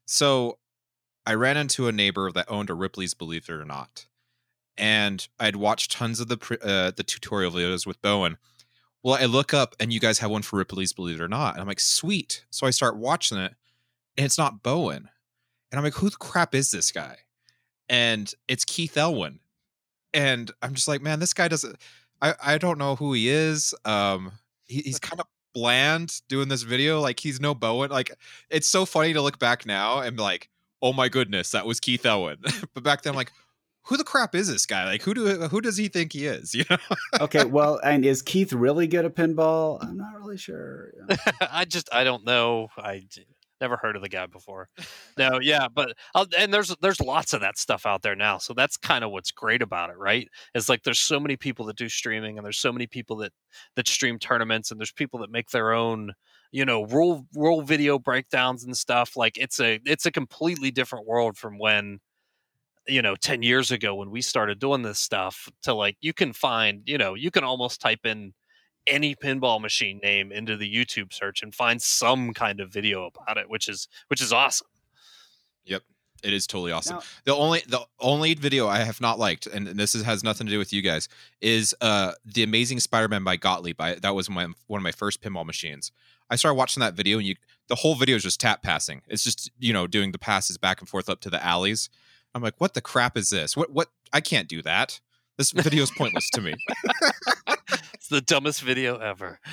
So 0.06 0.60
I 1.26 1.34
ran 1.34 1.58
into 1.58 1.88
a 1.88 1.92
neighbor 1.92 2.32
that 2.32 2.50
owned 2.50 2.70
a 2.70 2.74
Ripley's 2.74 3.14
Believe 3.14 3.50
It 3.50 3.54
or 3.54 3.66
Not, 3.66 4.06
and 4.78 5.28
I'd 5.40 5.56
watched 5.56 5.92
tons 5.92 6.20
of 6.20 6.28
the 6.28 6.58
uh, 6.62 6.92
the 6.92 7.04
tutorial 7.04 7.52
videos 7.52 7.86
with 7.86 8.02
Bowen. 8.02 8.38
Well, 9.04 9.18
I 9.22 9.26
look 9.26 9.54
up 9.54 9.76
and 9.80 9.94
you 9.94 10.00
guys 10.00 10.20
have 10.20 10.32
one 10.32 10.42
for 10.42 10.58
Ripley's 10.58 10.94
Believe 10.94 11.20
It 11.20 11.24
or 11.24 11.28
Not, 11.28 11.54
and 11.54 11.62
I'm 11.62 11.68
like, 11.68 11.80
sweet. 11.80 12.46
So 12.50 12.68
I 12.68 12.72
start 12.72 12.98
watching 12.98 13.38
it, 13.38 13.54
and 14.18 14.26
it's 14.26 14.38
not 14.38 14.64
Bowen, 14.64 15.10
and 15.72 15.80
I'm 15.80 15.84
like, 15.84 15.96
who 15.96 16.10
the 16.10 16.18
crap 16.18 16.54
is 16.54 16.72
this 16.72 16.92
guy? 16.92 17.18
And 17.90 18.34
it's 18.48 18.66
Keith 18.66 18.98
Elwin, 18.98 19.40
and 20.14 20.52
I'm 20.62 20.74
just 20.74 20.88
like, 20.88 21.02
man, 21.02 21.20
this 21.20 21.34
guy 21.34 21.48
doesn't. 21.48 21.78
I 22.22 22.36
I 22.44 22.58
don't 22.58 22.78
know 22.78 22.96
who 22.96 23.14
he 23.14 23.30
is. 23.30 23.74
Um, 23.84 24.32
he, 24.66 24.82
he's 24.82 25.00
kind 25.00 25.20
of 25.20 25.28
bland 25.54 26.22
doing 26.28 26.50
this 26.50 26.62
video. 26.62 27.00
Like 27.00 27.20
he's 27.20 27.40
no 27.40 27.56
Bowen. 27.56 27.90
Like 27.90 28.12
it's 28.50 28.68
so 28.68 28.86
funny 28.86 29.14
to 29.14 29.22
look 29.22 29.40
back 29.40 29.66
now 29.66 30.00
and 30.00 30.20
like 30.20 30.50
oh 30.86 30.94
my 30.94 31.10
goodness, 31.10 31.50
that 31.50 31.66
was 31.66 31.80
Keith 31.80 32.06
Elwin. 32.06 32.38
but 32.76 32.84
back 32.84 33.02
then, 33.02 33.12
I'm 33.12 33.18
like, 33.18 33.32
who 33.88 33.98
the 33.98 34.04
crap 34.04 34.36
is 34.36 34.48
this 34.48 34.68
guy? 34.68 34.86
Like, 34.86 35.02
who 35.02 35.16
do 35.16 35.26
who 35.48 35.60
does 35.60 35.78
he 35.78 35.88
think 35.88 36.14
he 36.14 36.28
is? 36.28 36.54
You 36.56 36.64
know? 36.70 36.78
okay, 37.22 37.44
well, 37.44 37.80
and 37.84 38.06
is 38.06 38.22
Keith 38.22 38.54
really 38.54 38.86
good 38.86 39.04
at 39.04 39.16
pinball? 39.16 39.84
I'm 39.84 39.98
not 39.98 40.14
really 40.16 40.38
sure. 40.38 40.94
I 41.52 41.66
just 41.66 41.90
I 41.92 42.04
don't 42.04 42.24
know. 42.24 42.68
I 42.78 43.04
never 43.62 43.78
heard 43.78 43.96
of 43.96 44.04
the 44.04 44.10
guy 44.10 44.28
before. 44.28 44.70
No, 45.18 45.40
yeah, 45.42 45.68
but 45.74 45.94
uh, 46.14 46.26
and 46.38 46.54
there's 46.54 46.76
there's 46.82 47.02
lots 47.02 47.34
of 47.34 47.42
that 47.42 47.58
stuff 47.58 47.86
out 47.88 48.04
there 48.04 48.16
now. 48.16 48.38
So 48.38 48.54
that's 48.54 48.78
kind 48.78 49.04
of 49.04 49.10
what's 49.10 49.32
great 49.32 49.64
about 49.64 49.90
it, 49.90 49.98
right? 49.98 50.28
It's 50.54 50.70
like 50.70 50.84
there's 50.84 51.00
so 51.00 51.20
many 51.20 51.36
people 51.36 51.66
that 51.66 51.78
do 51.78 51.90
streaming, 51.90 52.38
and 52.38 52.46
there's 52.46 52.60
so 52.60 52.72
many 52.72 52.86
people 52.86 53.18
that 53.18 53.34
that 53.76 53.88
stream 53.88 54.20
tournaments, 54.20 54.70
and 54.70 54.80
there's 54.80 54.92
people 54.92 55.20
that 55.22 55.32
make 55.32 55.50
their 55.50 55.74
own 55.74 56.12
you 56.56 56.64
know 56.64 56.86
rule 56.86 57.28
rule 57.36 57.62
video 57.62 58.00
breakdowns 58.00 58.64
and 58.64 58.78
stuff 58.78 59.18
like 59.18 59.38
it's 59.38 59.60
a 59.60 59.82
it's 59.84 60.06
a 60.06 60.12
completely 60.12 60.72
different 60.72 61.06
world 61.06 61.38
from 61.38 61.60
when 61.60 62.00
you 62.88 63.02
know 63.02 63.14
10 63.18 63.44
years 63.44 63.72
ago 63.72 63.94
when 63.94 64.10
we 64.10 64.22
started 64.22 64.58
doing 64.58 64.82
this 64.82 64.98
stuff 64.98 65.50
to 65.64 65.74
like 65.74 65.98
you 66.00 66.14
can 66.14 66.32
find 66.32 66.84
you 66.86 66.98
know 66.98 67.14
you 67.14 67.30
can 67.30 67.44
almost 67.44 67.82
type 67.82 68.06
in 68.06 68.34
any 68.88 69.16
pinball 69.16 69.60
machine 69.60 70.00
name 70.02 70.32
into 70.32 70.56
the 70.56 70.74
youtube 70.74 71.12
search 71.12 71.44
and 71.44 71.54
find 71.54 71.82
some 71.82 72.34
kind 72.34 72.62
of 72.62 72.72
video 72.72 73.06
about 73.06 73.38
it 73.38 73.50
which 73.50 73.68
is 73.68 73.90
which 74.08 74.22
is 74.22 74.32
awesome. 74.32 74.68
Yep 75.66 75.84
it 76.26 76.34
is 76.34 76.48
totally 76.48 76.72
awesome. 76.72 76.98
Now, 76.98 77.02
the 77.26 77.36
only 77.36 77.64
the 77.68 77.86
only 78.00 78.34
video 78.34 78.68
I 78.68 78.80
have 78.80 79.00
not 79.00 79.20
liked, 79.20 79.46
and 79.46 79.68
this 79.68 79.94
is, 79.94 80.04
has 80.04 80.24
nothing 80.24 80.48
to 80.48 80.52
do 80.52 80.58
with 80.58 80.74
you 80.74 80.82
guys, 80.82 81.08
is 81.40 81.76
uh 81.82 82.14
the 82.26 82.44
Amazing 82.44 82.80
Spider-Man 82.80 83.24
by 83.24 83.36
Gottlieb. 83.36 83.80
I, 83.80 83.96
that 83.96 84.16
was 84.16 84.30
my 84.30 84.48
one 84.68 84.80
of 84.80 84.84
my 84.84 84.92
first 84.92 85.22
pinball 85.22 85.46
machines. 85.46 85.92
I 86.30 86.36
started 86.36 86.56
watching 86.56 86.82
that 86.82 86.96
video, 86.96 87.20
and 87.20 87.28
you 87.28 87.36
the 87.68 87.76
whole 87.76 87.96
video 87.96 88.16
is 88.16 88.24
just 88.24 88.40
tap 88.40 88.64
passing. 88.64 89.04
It's 89.08 89.24
just 89.24 89.52
you 89.60 89.72
know 89.72 89.86
doing 89.86 90.12
the 90.12 90.20
passes 90.20 90.58
back 90.58 90.82
and 90.82 90.90
forth 90.90 91.10
up 91.10 91.22
to 91.22 91.30
the 91.30 91.44
alleys. 91.46 91.90
I'm 92.34 92.42
like, 92.42 92.56
what 92.58 92.74
the 92.74 92.82
crap 92.82 93.16
is 93.16 93.30
this? 93.30 93.56
What 93.56 93.72
what? 93.72 93.90
I 94.12 94.22
can't 94.22 94.50
do 94.50 94.62
that. 94.64 95.00
This 95.38 95.52
video 95.52 95.84
is 95.84 95.92
pointless 95.92 96.30
to 96.32 96.42
me. 96.42 96.56
it's 97.94 98.08
the 98.08 98.22
dumbest 98.22 98.62
video 98.62 98.98
ever. 98.98 99.40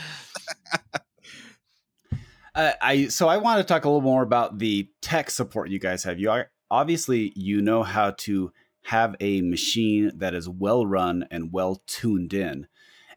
Uh, 2.55 2.73
I 2.83 3.07
so 3.07 3.29
I 3.29 3.39
want 3.39 3.59
to 3.59 3.65
talk 3.65 3.85
a 3.85 3.89
little 3.89 4.03
more 4.03 4.23
about 4.23 4.59
the 4.59 4.89
tech 5.01 5.31
support 5.31 5.71
you 5.71 5.79
guys 5.79 6.05
have. 6.05 6.19
You 6.19 6.31
are 6.31 6.51
obviously 6.73 7.33
you 7.37 7.61
know 7.61 7.83
how 7.83 8.13
to 8.13 8.51
have 8.85 9.15
a 9.21 9.43
machine 9.43 10.11
that 10.17 10.35
is 10.35 10.49
well 10.49 10.87
run 10.87 11.29
and 11.31 11.53
well 11.53 11.83
tuned 11.87 12.33
in. 12.33 12.67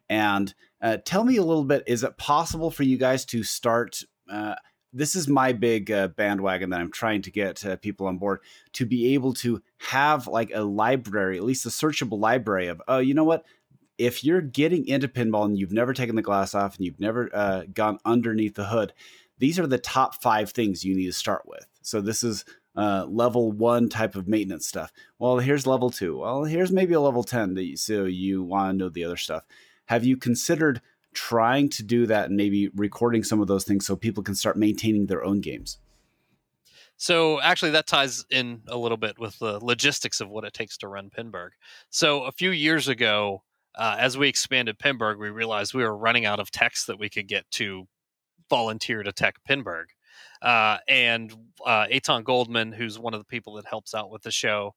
And 0.09 0.53
uh, 0.81 0.97
tell 1.03 1.23
me 1.23 1.37
a 1.37 1.43
little 1.43 1.63
bit: 1.63 1.83
Is 1.87 2.03
it 2.03 2.17
possible 2.17 2.69
for 2.69 2.83
you 2.83 2.97
guys 2.97 3.25
to 3.25 3.41
start? 3.41 4.03
Uh, 4.29 4.55
this 4.93 5.15
is 5.15 5.27
my 5.27 5.51
big 5.51 5.89
uh, 5.91 6.09
bandwagon 6.09 6.69
that 6.69 6.79
I'm 6.79 6.91
trying 6.91 7.21
to 7.23 7.31
get 7.31 7.65
uh, 7.65 7.75
people 7.77 8.07
on 8.07 8.17
board 8.17 8.39
to 8.73 8.85
be 8.85 9.13
able 9.13 9.33
to 9.35 9.61
have 9.79 10.27
like 10.27 10.51
a 10.53 10.61
library, 10.61 11.37
at 11.37 11.43
least 11.43 11.65
a 11.65 11.69
searchable 11.69 12.19
library 12.19 12.67
of, 12.67 12.81
oh, 12.87 12.99
you 12.99 13.13
know 13.13 13.25
what? 13.25 13.45
If 13.97 14.23
you're 14.23 14.41
getting 14.41 14.87
into 14.87 15.09
pinball 15.09 15.45
and 15.45 15.57
you've 15.57 15.73
never 15.73 15.93
taken 15.93 16.15
the 16.15 16.21
glass 16.21 16.55
off 16.55 16.77
and 16.77 16.85
you've 16.85 16.99
never 16.99 17.29
uh, 17.33 17.63
gone 17.73 17.99
underneath 18.05 18.55
the 18.55 18.67
hood, 18.67 18.93
these 19.37 19.59
are 19.59 19.67
the 19.67 19.77
top 19.77 20.21
five 20.21 20.51
things 20.51 20.85
you 20.85 20.95
need 20.95 21.07
to 21.07 21.13
start 21.13 21.43
with. 21.45 21.67
So 21.81 21.99
this 21.99 22.23
is 22.23 22.45
uh, 22.75 23.05
level 23.07 23.51
one 23.51 23.89
type 23.89 24.15
of 24.15 24.27
maintenance 24.27 24.67
stuff. 24.67 24.91
Well, 25.19 25.39
here's 25.39 25.65
level 25.65 25.89
two. 25.89 26.19
Well, 26.19 26.43
here's 26.43 26.71
maybe 26.71 26.93
a 26.93 26.99
level 26.99 27.23
10 27.23 27.53
that 27.55 27.63
you, 27.63 27.77
so 27.77 28.05
you 28.05 28.43
want 28.43 28.71
to 28.71 28.77
know 28.77 28.89
the 28.89 29.03
other 29.03 29.17
stuff. 29.17 29.43
Have 29.85 30.03
you 30.03 30.17
considered 30.17 30.81
trying 31.13 31.69
to 31.69 31.83
do 31.83 32.05
that 32.07 32.27
and 32.27 32.35
maybe 32.35 32.69
recording 32.75 33.23
some 33.23 33.39
of 33.39 33.47
those 33.47 33.63
things 33.63 33.85
so 33.85 33.95
people 33.95 34.23
can 34.23 34.35
start 34.35 34.57
maintaining 34.57 35.05
their 35.05 35.23
own 35.23 35.41
games? 35.41 35.77
So 36.97 37.41
actually, 37.41 37.71
that 37.71 37.87
ties 37.87 38.25
in 38.29 38.61
a 38.67 38.77
little 38.77 38.97
bit 38.97 39.19
with 39.19 39.37
the 39.39 39.59
logistics 39.63 40.21
of 40.21 40.29
what 40.29 40.45
it 40.45 40.53
takes 40.53 40.77
to 40.77 40.87
run 40.87 41.09
Pinburgh. 41.09 41.51
So 41.89 42.23
a 42.23 42.31
few 42.31 42.51
years 42.51 42.87
ago, 42.87 43.43
uh, 43.75 43.97
as 43.99 44.17
we 44.17 44.29
expanded 44.29 44.79
Pinburgh, 44.79 45.19
we 45.19 45.29
realized 45.29 45.73
we 45.73 45.83
were 45.83 45.97
running 45.97 46.25
out 46.25 46.39
of 46.39 46.51
techs 46.51 46.85
that 46.85 46.97
we 46.97 47.09
could 47.09 47.27
get 47.27 47.49
to 47.51 47.87
volunteer 48.49 49.03
to 49.03 49.11
tech 49.11 49.35
Pinburgh. 49.47 49.87
Uh, 50.41 50.77
and 50.87 51.33
uh, 51.65 51.87
Eitan 51.87 52.23
Goldman, 52.23 52.71
who's 52.71 52.99
one 52.99 53.13
of 53.13 53.19
the 53.19 53.25
people 53.25 53.55
that 53.55 53.65
helps 53.65 53.93
out 53.93 54.09
with 54.09 54.23
the 54.23 54.31
show, 54.31 54.73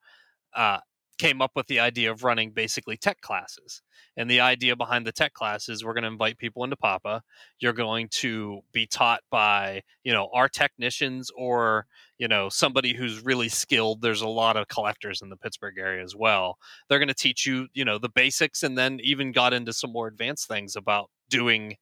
uh, 0.55 0.79
came 1.19 1.43
up 1.43 1.51
with 1.57 1.67
the 1.67 1.81
idea 1.81 2.11
of 2.11 2.23
running 2.23 2.53
basically 2.53 2.97
tech 2.97 3.21
classes. 3.21 3.83
And 4.17 4.31
the 4.31 4.41
idea 4.41 4.77
behind 4.77 5.07
the 5.07 5.13
tech 5.13 5.35
class 5.35 5.69
is 5.69 5.85
we're 5.85 5.95
going 5.95 6.03
to 6.03 6.09
invite 6.09 6.39
people 6.39 6.65
into 6.65 6.77
Papa. 6.77 7.23
You're 7.59 7.73
going 7.73 8.09
to 8.13 8.61
be 8.73 8.87
taught 8.87 9.21
by, 9.31 9.83
you 10.05 10.13
know, 10.13 10.29
our 10.33 10.49
technicians 10.49 11.31
or, 11.37 11.87
you 12.19 12.29
know, 12.29 12.49
somebody 12.49 12.95
who's 12.95 13.25
really 13.25 13.49
skilled. 13.49 14.01
There's 14.01 14.23
a 14.23 14.29
lot 14.29 14.57
of 14.57 14.69
collectors 14.69 15.21
in 15.21 15.29
the 15.29 15.37
Pittsburgh 15.37 15.79
area 15.79 16.03
as 16.03 16.17
well. 16.17 16.57
They're 16.89 16.99
going 16.99 17.09
to 17.09 17.15
teach 17.15 17.47
you, 17.47 17.69
you 17.75 17.85
know, 17.85 17.99
the 17.99 18.09
basics 18.09 18.63
and 18.63 18.79
then 18.79 18.99
even 19.03 19.33
got 19.33 19.53
into 19.53 19.73
some 19.73 19.93
more 19.93 20.07
advanced 20.07 20.49
things 20.49 20.77
about 20.77 21.11
doing 21.29 21.77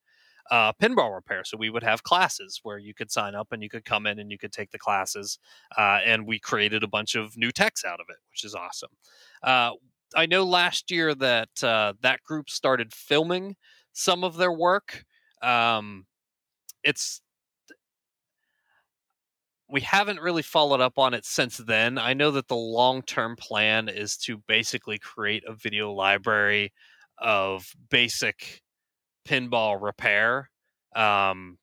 uh, 0.51 0.73
pinball 0.75 1.15
repair. 1.15 1.45
So 1.45 1.57
we 1.57 1.71
would 1.71 1.83
have 1.83 2.03
classes 2.03 2.61
where 2.63 2.79
you 2.79 2.95
could 2.95 3.11
sign 3.11 3.35
up 3.35 3.49
and 3.53 3.63
you 3.63 3.69
could 3.69 3.85
come 3.85 4.07
in 4.07 4.19
and 4.19 4.31
you 4.31 4.39
could 4.39 4.53
take 4.53 4.71
the 4.71 4.79
classes. 4.79 5.39
Uh, 5.77 6.01
and 6.05 6.27
we 6.27 6.39
created 6.39 6.83
a 6.83 6.89
bunch 6.89 7.15
of 7.15 7.37
new 7.37 7.51
techs 7.51 7.85
out 7.85 8.01
of 8.01 8.07
it, 8.09 8.17
which 8.31 8.45
is 8.45 8.55
awesome. 8.55 8.91
Uh, 9.43 9.73
I 10.15 10.27
know 10.27 10.45
last 10.45 10.91
year 10.91 11.15
that 11.15 11.65
uh, 11.65 11.95
that 12.03 12.23
group 12.23 12.49
started 12.49 12.93
filming 12.93 13.57
some 13.93 14.25
of 14.25 14.37
their 14.37 14.53
work. 14.53 15.05
Um, 15.43 16.07
it's 16.85 17.21
we 19.69 19.81
haven't 19.81 20.21
really 20.21 20.43
followed 20.43 20.81
up 20.81 20.99
on 20.99 21.13
it 21.13 21.25
since 21.25 21.57
then. 21.57 21.99
I 21.99 22.15
know 22.15 22.31
that 22.31 22.49
the 22.49 22.57
long 22.57 23.03
term 23.03 23.37
plan 23.37 23.89
is 23.89 24.17
to 24.19 24.39
basically 24.47 24.99
create 24.99 25.43
a 25.47 25.55
video 25.55 25.93
library 25.93 26.73
of 27.19 27.75
basic 27.91 28.63
pinball 29.27 29.81
repair. 29.81 30.51
Um, 30.95 31.59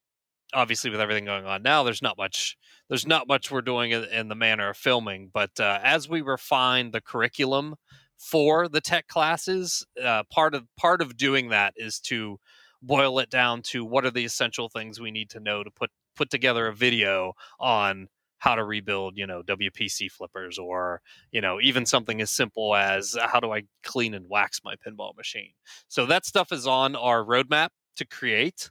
obviously, 0.54 0.90
with 0.90 1.02
everything 1.02 1.26
going 1.26 1.46
on 1.46 1.64
now, 1.64 1.84
there's 1.84 2.02
not 2.02 2.18
much. 2.18 2.58
There's 2.90 3.08
not 3.08 3.28
much 3.28 3.50
we're 3.50 3.62
doing 3.62 3.92
in 3.92 4.28
the 4.28 4.36
manner 4.36 4.70
of 4.70 4.78
filming, 4.78 5.32
but 5.34 5.60
uh, 5.60 5.80
as 5.82 6.08
we 6.08 6.22
refine 6.22 6.92
the 6.92 7.02
curriculum 7.02 7.76
for 8.18 8.68
the 8.68 8.82
tech 8.82 9.08
classes. 9.08 9.86
Uh, 10.02 10.24
part 10.32 10.56
of 10.56 10.66
part 10.78 11.02
of 11.02 11.18
doing 11.18 11.50
that 11.50 11.74
is 11.76 12.00
to 12.00 12.38
boil 12.82 13.20
it 13.20 13.30
down 13.30 13.62
to 13.62 13.86
what 13.86 14.06
are 14.06 14.12
the 14.12 14.26
essential 14.26 14.70
things 14.70 15.00
we 15.00 15.12
need 15.12 15.30
to 15.30 15.40
know 15.40 15.64
to 15.64 15.72
put 15.72 15.90
put 16.16 16.30
together 16.30 16.68
a 16.68 16.76
video 16.76 17.34
on 17.60 18.08
how 18.44 18.56
to 18.56 18.64
rebuild, 18.66 19.18
you 19.18 19.26
know, 19.26 19.42
WPC 19.42 20.12
flippers 20.12 20.60
or, 20.60 21.02
you 21.32 21.40
know, 21.40 21.62
even 21.62 21.86
something 21.86 22.20
as 22.20 22.30
simple 22.30 22.76
as 22.76 23.16
how 23.22 23.40
do 23.40 23.54
I 23.54 23.64
clean 23.84 24.14
and 24.14 24.28
wax 24.28 24.60
my 24.66 24.76
pinball 24.76 25.16
machine. 25.16 25.54
So 25.88 26.06
that 26.08 26.26
stuff 26.26 26.52
is 26.52 26.68
on 26.68 26.98
our 26.98 27.24
roadmap 27.24 27.70
to 27.96 28.06
create. 28.06 28.70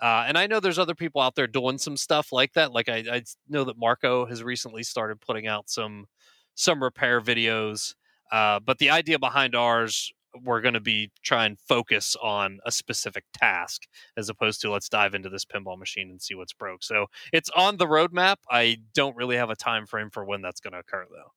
Uh, 0.00 0.24
and 0.26 0.38
I 0.38 0.46
know 0.46 0.58
there's 0.58 0.78
other 0.78 0.94
people 0.94 1.20
out 1.20 1.34
there 1.34 1.46
doing 1.46 1.76
some 1.76 1.98
stuff 1.98 2.32
like 2.32 2.54
that. 2.54 2.72
Like 2.72 2.88
I, 2.88 3.04
I 3.12 3.22
know 3.46 3.64
that 3.64 3.76
Marco 3.76 4.24
has 4.24 4.42
recently 4.42 4.82
started 4.82 5.20
putting 5.20 5.46
out 5.46 5.68
some 5.68 6.06
some 6.54 6.82
repair 6.82 7.20
videos 7.20 7.94
uh, 8.30 8.60
but 8.60 8.78
the 8.78 8.90
idea 8.90 9.18
behind 9.18 9.54
ours, 9.54 10.12
we're 10.44 10.60
going 10.60 10.74
to 10.74 10.80
be 10.80 11.10
try 11.22 11.44
and 11.44 11.58
focus 11.58 12.16
on 12.22 12.58
a 12.64 12.72
specific 12.72 13.24
task 13.34 13.82
as 14.16 14.28
opposed 14.28 14.60
to 14.60 14.70
let's 14.70 14.88
dive 14.88 15.14
into 15.14 15.28
this 15.28 15.44
pinball 15.44 15.78
machine 15.78 16.10
and 16.10 16.22
see 16.22 16.34
what's 16.34 16.52
broke. 16.52 16.82
So 16.82 17.06
it's 17.32 17.50
on 17.50 17.76
the 17.76 17.86
roadmap. 17.86 18.36
I 18.50 18.78
don't 18.94 19.16
really 19.16 19.36
have 19.36 19.50
a 19.50 19.56
time 19.56 19.86
frame 19.86 20.10
for 20.10 20.24
when 20.24 20.42
that's 20.42 20.60
going 20.60 20.72
to 20.72 20.80
occur 20.80 21.06
though. 21.10 21.32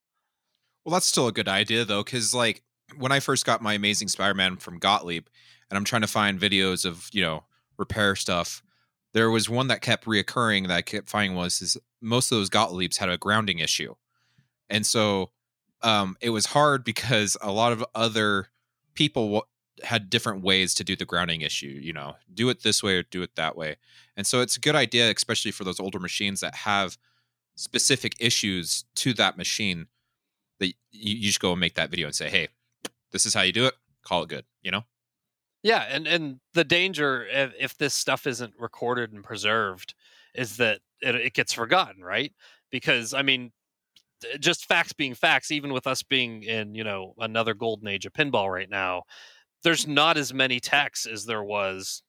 Well, 0.85 0.93
that's 0.93 1.05
still 1.05 1.27
a 1.27 1.31
good 1.31 1.47
idea 1.47 1.85
though, 1.85 2.03
because 2.03 2.33
like 2.33 2.61
when 2.97 3.11
I 3.11 3.19
first 3.19 3.45
got 3.45 3.61
my 3.61 3.73
Amazing 3.73 4.09
Spider-Man 4.09 4.57
from 4.57 4.79
Gottlieb, 4.79 5.27
and 5.69 5.77
I'm 5.77 5.85
trying 5.85 6.01
to 6.01 6.07
find 6.07 6.39
videos 6.39 6.85
of 6.85 7.09
you 7.13 7.21
know 7.21 7.45
repair 7.77 8.15
stuff. 8.15 8.61
There 9.13 9.29
was 9.29 9.49
one 9.49 9.67
that 9.67 9.81
kept 9.81 10.05
reoccurring 10.05 10.67
that 10.67 10.75
I 10.75 10.81
kept 10.81 11.09
finding 11.09 11.37
was 11.37 11.61
is 11.61 11.77
most 12.01 12.31
of 12.31 12.37
those 12.37 12.49
Gottliebs 12.49 12.97
had 12.97 13.09
a 13.09 13.17
grounding 13.17 13.59
issue, 13.59 13.95
and 14.69 14.85
so 14.85 15.31
um, 15.81 16.15
it 16.21 16.29
was 16.29 16.47
hard 16.47 16.83
because 16.83 17.37
a 17.41 17.51
lot 17.51 17.71
of 17.71 17.85
other 17.95 18.49
people 18.93 19.47
had 19.83 20.09
different 20.09 20.43
ways 20.43 20.73
to 20.75 20.83
do 20.83 20.95
the 20.95 21.05
grounding 21.05 21.41
issue. 21.41 21.79
You 21.81 21.93
know, 21.93 22.15
do 22.33 22.49
it 22.49 22.63
this 22.63 22.83
way 22.83 22.97
or 22.97 23.03
do 23.03 23.21
it 23.21 23.35
that 23.35 23.55
way. 23.55 23.77
And 24.15 24.25
so 24.27 24.41
it's 24.41 24.57
a 24.57 24.59
good 24.59 24.75
idea, 24.75 25.11
especially 25.11 25.51
for 25.51 25.63
those 25.63 25.79
older 25.79 25.99
machines 25.99 26.41
that 26.41 26.55
have 26.55 26.97
specific 27.55 28.13
issues 28.19 28.85
to 28.95 29.13
that 29.13 29.37
machine. 29.37 29.87
That 30.59 30.67
you, 30.67 31.15
you 31.15 31.23
just 31.23 31.39
go 31.39 31.51
and 31.51 31.59
make 31.59 31.75
that 31.75 31.89
video 31.89 32.07
and 32.07 32.15
say, 32.15 32.29
"Hey, 32.29 32.49
this 33.11 33.25
is 33.25 33.33
how 33.33 33.41
you 33.41 33.51
do 33.51 33.65
it. 33.65 33.73
Call 34.03 34.23
it 34.23 34.29
good." 34.29 34.45
You 34.61 34.71
know. 34.71 34.83
Yeah, 35.63 35.85
and 35.89 36.07
and 36.07 36.39
the 36.53 36.65
danger 36.65 37.25
if, 37.25 37.53
if 37.57 37.77
this 37.77 37.93
stuff 37.93 38.27
isn't 38.27 38.53
recorded 38.59 39.13
and 39.13 39.23
preserved 39.23 39.95
is 40.35 40.57
that 40.57 40.81
it, 41.01 41.15
it 41.15 41.33
gets 41.33 41.53
forgotten, 41.53 42.03
right? 42.03 42.33
Because 42.69 43.13
I 43.13 43.21
mean, 43.21 43.51
just 44.39 44.65
facts 44.65 44.93
being 44.93 45.13
facts, 45.13 45.51
even 45.51 45.73
with 45.73 45.87
us 45.87 46.03
being 46.03 46.43
in, 46.43 46.75
you 46.75 46.83
know, 46.83 47.13
another 47.19 47.53
golden 47.53 47.87
age 47.87 48.05
of 48.05 48.13
pinball 48.13 48.51
right 48.51 48.69
now, 48.69 49.03
there's 49.63 49.87
not 49.87 50.17
as 50.17 50.33
many 50.33 50.59
techs 50.59 51.05
as 51.05 51.25
there 51.25 51.43
was 51.43 52.03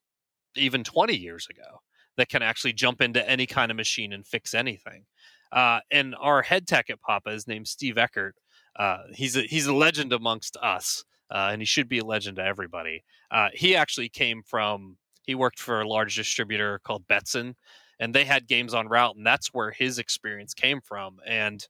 even 0.57 0.85
20 0.85 1.17
years 1.17 1.47
ago 1.49 1.81
that 2.17 2.29
can 2.29 2.43
actually 2.43 2.73
jump 2.73 3.01
into 3.01 3.29
any 3.29 3.47
kind 3.47 3.71
of 3.71 3.77
machine 3.77 4.13
and 4.13 4.27
fix 4.27 4.55
anything. 4.55 5.05
Uh, 5.53 5.81
and 5.91 6.15
our 6.21 6.43
head 6.43 6.67
tech 6.67 6.91
at 6.91 7.01
Papa 7.01 7.31
is 7.31 7.47
named 7.47 7.69
Steve 7.69 7.99
Eckert. 7.99 8.35
Uh, 8.77 8.99
he's 9.13 9.37
a 9.37 9.43
he's 9.43 9.67
a 9.67 9.75
legend 9.75 10.13
amongst 10.13 10.57
us, 10.61 11.05
uh, 11.31 11.51
and 11.53 11.61
he 11.61 11.67
should 11.67 11.89
be 11.89 12.01
a 12.01 12.05
legend 12.05 12.37
to 12.37 12.45
everybody. 12.45 13.05
Uh, 13.31 13.49
he 13.53 13.77
actually 13.77 14.09
came 14.09 14.43
from 14.43 14.97
he 15.23 15.35
worked 15.35 15.61
for 15.61 15.81
a 15.81 15.89
large 15.89 16.17
distributor 16.17 16.81
called 16.85 17.07
Betson, 17.07 17.55
and 18.01 18.13
they 18.13 18.25
had 18.25 18.49
games 18.49 18.75
on 18.75 18.89
route, 18.89 19.17
and 19.17 19.25
that's 19.25 19.55
where 19.55 19.71
his 19.71 19.99
experience 19.99 20.55
came 20.55 20.81
from. 20.81 21.19
And 21.25 21.67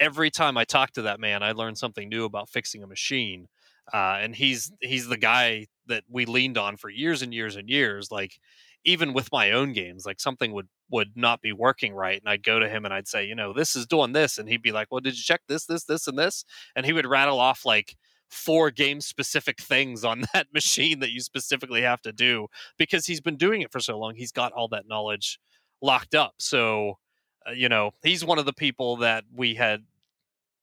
every 0.00 0.30
time 0.30 0.56
I 0.56 0.64
talk 0.64 0.92
to 0.92 1.02
that 1.02 1.20
man, 1.20 1.42
I 1.42 1.52
learn 1.52 1.74
something 1.74 2.08
new 2.08 2.24
about 2.24 2.48
fixing 2.48 2.82
a 2.82 2.86
machine. 2.86 3.48
Uh, 3.92 4.18
and 4.20 4.34
he's 4.34 4.70
he's 4.80 5.08
the 5.08 5.16
guy 5.16 5.66
that 5.86 6.04
we 6.10 6.26
leaned 6.26 6.58
on 6.58 6.76
for 6.76 6.90
years 6.90 7.22
and 7.22 7.32
years 7.32 7.56
and 7.56 7.70
years. 7.70 8.10
Like 8.10 8.38
even 8.84 9.12
with 9.12 9.32
my 9.32 9.50
own 9.50 9.72
games, 9.72 10.04
like 10.06 10.20
something 10.20 10.52
would 10.52 10.68
would 10.90 11.16
not 11.16 11.40
be 11.42 11.52
working 11.52 11.94
right, 11.94 12.20
and 12.20 12.28
I'd 12.28 12.42
go 12.42 12.58
to 12.58 12.68
him 12.68 12.84
and 12.84 12.94
I'd 12.94 13.08
say, 13.08 13.24
you 13.24 13.34
know, 13.34 13.52
this 13.52 13.76
is 13.76 13.86
doing 13.86 14.12
this, 14.12 14.38
and 14.38 14.48
he'd 14.48 14.62
be 14.62 14.72
like, 14.72 14.88
well, 14.90 15.00
did 15.00 15.16
you 15.16 15.22
check 15.22 15.42
this, 15.48 15.66
this, 15.66 15.84
this, 15.84 16.06
and 16.06 16.18
this? 16.18 16.44
And 16.76 16.86
he 16.86 16.92
would 16.92 17.06
rattle 17.06 17.40
off 17.40 17.64
like 17.64 17.96
four 18.30 18.70
game 18.70 19.00
specific 19.00 19.60
things 19.60 20.04
on 20.04 20.24
that 20.34 20.48
machine 20.52 21.00
that 21.00 21.10
you 21.10 21.20
specifically 21.20 21.82
have 21.82 22.02
to 22.02 22.12
do 22.12 22.48
because 22.78 23.06
he's 23.06 23.20
been 23.20 23.36
doing 23.36 23.62
it 23.62 23.72
for 23.72 23.80
so 23.80 23.98
long. 23.98 24.14
He's 24.14 24.32
got 24.32 24.52
all 24.52 24.68
that 24.68 24.88
knowledge 24.88 25.38
locked 25.82 26.14
up. 26.14 26.34
So, 26.38 26.98
you 27.54 27.68
know, 27.68 27.92
he's 28.02 28.24
one 28.24 28.38
of 28.38 28.46
the 28.46 28.52
people 28.52 28.96
that 28.98 29.24
we 29.34 29.54
had, 29.54 29.84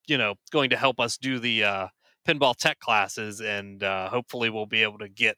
you 0.08 0.18
know, 0.18 0.36
going 0.52 0.70
to 0.72 0.78
help 0.78 1.00
us 1.00 1.18
do 1.18 1.40
the 1.40 1.64
uh, 1.64 1.88
pinball 2.28 2.56
tech 2.56 2.80
classes, 2.80 3.42
and 3.42 3.84
uh, 3.84 4.10
hopefully 4.10 4.50
we'll 4.50 4.66
be 4.66 4.84
able 4.84 5.00
to 5.00 5.10
get 5.10 5.38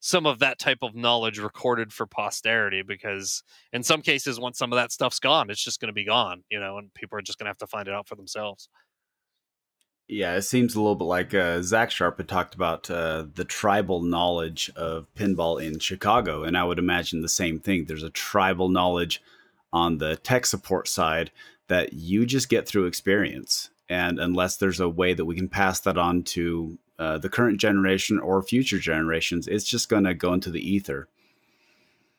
some 0.00 0.26
of 0.26 0.38
that 0.38 0.58
type 0.58 0.78
of 0.82 0.94
knowledge 0.94 1.38
recorded 1.38 1.92
for 1.92 2.06
posterity 2.06 2.82
because 2.82 3.42
in 3.72 3.82
some 3.82 4.00
cases 4.00 4.38
once 4.38 4.56
some 4.56 4.72
of 4.72 4.76
that 4.76 4.92
stuff's 4.92 5.18
gone 5.18 5.50
it's 5.50 5.64
just 5.64 5.80
going 5.80 5.88
to 5.88 5.92
be 5.92 6.04
gone 6.04 6.44
you 6.48 6.60
know 6.60 6.78
and 6.78 6.94
people 6.94 7.18
are 7.18 7.22
just 7.22 7.36
going 7.36 7.46
to 7.46 7.50
have 7.50 7.58
to 7.58 7.66
find 7.66 7.88
it 7.88 7.94
out 7.94 8.06
for 8.06 8.14
themselves 8.14 8.68
yeah, 10.10 10.36
it 10.36 10.42
seems 10.42 10.74
a 10.74 10.80
little 10.80 10.94
bit 10.94 11.04
like 11.04 11.34
uh, 11.34 11.60
Zach 11.60 11.90
Sharpe 11.90 12.16
had 12.16 12.28
talked 12.28 12.54
about 12.54 12.90
uh, 12.90 13.26
the 13.34 13.44
tribal 13.44 14.00
knowledge 14.00 14.70
of 14.74 15.06
pinball 15.14 15.62
in 15.62 15.78
Chicago, 15.80 16.44
and 16.44 16.56
I 16.56 16.64
would 16.64 16.78
imagine 16.78 17.20
the 17.20 17.28
same 17.28 17.60
thing. 17.60 17.84
There's 17.84 18.02
a 18.02 18.08
tribal 18.08 18.70
knowledge 18.70 19.20
on 19.72 19.98
the 19.98 20.16
tech 20.16 20.46
support 20.46 20.88
side 20.88 21.30
that 21.68 21.92
you 21.92 22.24
just 22.26 22.48
get 22.48 22.66
through 22.66 22.86
experience, 22.86 23.70
and 23.88 24.18
unless 24.18 24.56
there's 24.56 24.80
a 24.80 24.88
way 24.88 25.14
that 25.14 25.24
we 25.24 25.36
can 25.36 25.48
pass 25.48 25.80
that 25.80 25.98
on 25.98 26.22
to 26.22 26.78
uh, 26.98 27.18
the 27.18 27.28
current 27.28 27.60
generation 27.60 28.18
or 28.18 28.42
future 28.42 28.78
generations, 28.78 29.46
it's 29.46 29.68
just 29.68 29.88
going 29.88 30.04
to 30.04 30.14
go 30.14 30.32
into 30.32 30.50
the 30.50 30.60
ether. 30.60 31.08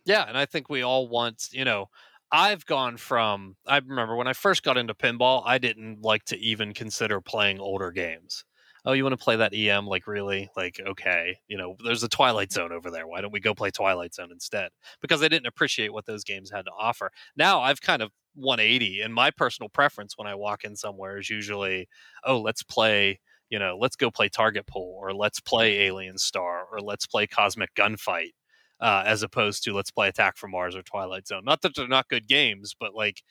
Yeah, 0.05 0.25
and 0.27 0.37
I 0.37 0.45
think 0.45 0.69
we 0.69 0.81
all 0.81 1.07
want, 1.07 1.49
you 1.51 1.65
know, 1.65 1.89
I've 2.31 2.65
gone 2.65 2.97
from 2.97 3.55
I 3.65 3.77
remember 3.77 4.15
when 4.15 4.27
I 4.27 4.33
first 4.33 4.63
got 4.63 4.77
into 4.77 4.93
pinball, 4.93 5.41
I 5.45 5.57
didn't 5.57 6.01
like 6.03 6.25
to 6.25 6.37
even 6.37 6.73
consider 6.73 7.21
playing 7.21 7.59
older 7.59 7.91
games. 7.91 8.45
Oh, 8.89 8.93
you 8.93 9.03
want 9.03 9.13
to 9.13 9.23
play 9.23 9.35
that 9.35 9.53
EM? 9.53 9.85
Like 9.85 10.07
really? 10.07 10.49
Like 10.57 10.81
okay, 10.83 11.37
you 11.47 11.57
know, 11.57 11.75
there's 11.83 12.01
a 12.03 12.09
Twilight 12.09 12.51
Zone 12.51 12.71
over 12.71 12.89
there. 12.89 13.05
Why 13.07 13.21
don't 13.21 13.31
we 13.31 13.39
go 13.39 13.53
play 13.53 13.69
Twilight 13.69 14.15
Zone 14.15 14.31
instead? 14.31 14.71
Because 14.99 15.21
I 15.21 15.27
didn't 15.27 15.45
appreciate 15.45 15.93
what 15.93 16.07
those 16.07 16.23
games 16.23 16.49
had 16.49 16.65
to 16.65 16.71
offer. 16.77 17.11
Now 17.37 17.61
I've 17.61 17.81
kind 17.81 18.01
of 18.01 18.09
180, 18.33 19.01
and 19.01 19.13
my 19.13 19.29
personal 19.29 19.69
preference 19.69 20.17
when 20.17 20.27
I 20.27 20.33
walk 20.33 20.63
in 20.63 20.75
somewhere 20.75 21.19
is 21.19 21.29
usually, 21.29 21.87
oh, 22.23 22.39
let's 22.41 22.63
play. 22.63 23.19
You 23.49 23.59
know, 23.59 23.77
let's 23.79 23.95
go 23.95 24.09
play 24.09 24.27
Target 24.29 24.65
Pool, 24.65 24.97
or 24.99 25.13
let's 25.13 25.39
play 25.39 25.81
Alien 25.81 26.17
Star, 26.17 26.65
or 26.71 26.79
let's 26.79 27.05
play 27.05 27.27
Cosmic 27.27 27.73
Gunfight 27.75 28.31
uh, 28.81 29.03
as 29.05 29.21
opposed 29.21 29.63
to 29.65 29.73
let's 29.73 29.91
play 29.91 30.07
Attack 30.07 30.37
from 30.37 30.51
Mars 30.51 30.75
or 30.75 30.81
Twilight 30.81 31.27
Zone. 31.27 31.43
Not 31.45 31.61
that 31.61 31.75
they're 31.75 31.87
not 31.87 32.09
good 32.09 32.27
games, 32.27 32.75
but 32.79 32.95
like 32.95 33.21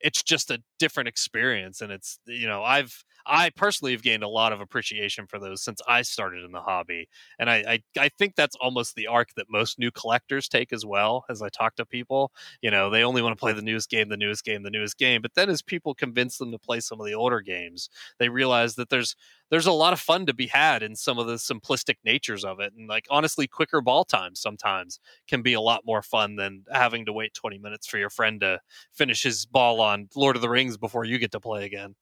it's 0.00 0.22
just 0.22 0.50
a 0.50 0.62
different 0.78 1.08
experience, 1.08 1.80
and 1.80 1.90
it's 1.90 2.20
you 2.26 2.46
know 2.46 2.62
I've 2.62 3.04
I 3.28 3.50
personally 3.50 3.92
have 3.92 4.02
gained 4.02 4.22
a 4.22 4.28
lot 4.28 4.52
of 4.52 4.60
appreciation 4.60 5.26
for 5.26 5.38
those 5.38 5.62
since 5.62 5.80
I 5.86 6.02
started 6.02 6.44
in 6.44 6.52
the 6.52 6.60
hobby, 6.62 7.08
and 7.38 7.50
I, 7.50 7.56
I, 7.56 7.82
I 8.04 8.08
think 8.08 8.34
that's 8.36 8.56
almost 8.56 8.94
the 8.94 9.06
arc 9.06 9.34
that 9.36 9.46
most 9.50 9.78
new 9.78 9.90
collectors 9.90 10.48
take 10.48 10.72
as 10.72 10.86
well. 10.86 11.24
As 11.28 11.42
I 11.42 11.48
talk 11.50 11.76
to 11.76 11.86
people, 11.86 12.32
you 12.62 12.70
know, 12.70 12.90
they 12.90 13.04
only 13.04 13.22
want 13.22 13.36
to 13.36 13.40
play 13.40 13.52
the 13.52 13.62
newest 13.62 13.90
game, 13.90 14.08
the 14.08 14.16
newest 14.16 14.44
game, 14.44 14.62
the 14.62 14.70
newest 14.70 14.98
game. 14.98 15.20
But 15.22 15.34
then 15.34 15.50
as 15.50 15.62
people 15.62 15.94
convince 15.94 16.38
them 16.38 16.50
to 16.52 16.58
play 16.58 16.80
some 16.80 17.00
of 17.00 17.06
the 17.06 17.14
older 17.14 17.40
games, 17.40 17.90
they 18.18 18.28
realize 18.28 18.74
that 18.76 18.88
there's 18.88 19.14
there's 19.50 19.66
a 19.66 19.72
lot 19.72 19.92
of 19.92 20.00
fun 20.00 20.26
to 20.26 20.34
be 20.34 20.46
had 20.46 20.82
in 20.82 20.94
some 20.94 21.18
of 21.18 21.26
the 21.26 21.34
simplistic 21.34 21.96
natures 22.04 22.44
of 22.44 22.60
it. 22.60 22.72
And 22.76 22.88
like 22.88 23.06
honestly, 23.10 23.46
quicker 23.46 23.80
ball 23.80 24.04
times 24.04 24.40
sometimes 24.40 25.00
can 25.26 25.42
be 25.42 25.54
a 25.54 25.60
lot 25.60 25.82
more 25.86 26.02
fun 26.02 26.36
than 26.36 26.64
having 26.72 27.06
to 27.06 27.12
wait 27.12 27.34
20 27.34 27.58
minutes 27.58 27.86
for 27.86 27.98
your 27.98 28.10
friend 28.10 28.40
to 28.40 28.60
finish 28.92 29.22
his 29.22 29.46
ball 29.46 29.80
on 29.80 30.08
Lord 30.14 30.36
of 30.36 30.42
the 30.42 30.48
Rings 30.50 30.76
before 30.76 31.04
you 31.04 31.18
get 31.18 31.32
to 31.32 31.40
play 31.40 31.64
again 31.64 31.94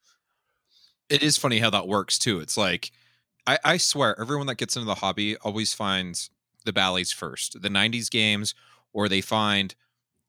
it 1.09 1.23
is 1.23 1.37
funny 1.37 1.59
how 1.59 1.71
that 1.71 1.89
works 1.89 2.19
too. 2.19 2.41
It's 2.41 2.57
like 2.57 2.91
I, 3.47 3.59
I 3.65 3.77
swear 3.77 4.19
everyone 4.21 4.47
that 4.47 4.57
gets 4.57 4.77
into 4.77 4.87
the 4.87 4.97
hobby 4.97 5.37
always 5.39 5.73
finds 5.73 6.31
the 6.65 6.73
Bally's 6.73 7.13
first, 7.13 7.61
the 7.61 7.69
'90s 7.69 8.11
games, 8.11 8.55
or 8.93 9.09
they 9.09 9.21
find 9.21 9.75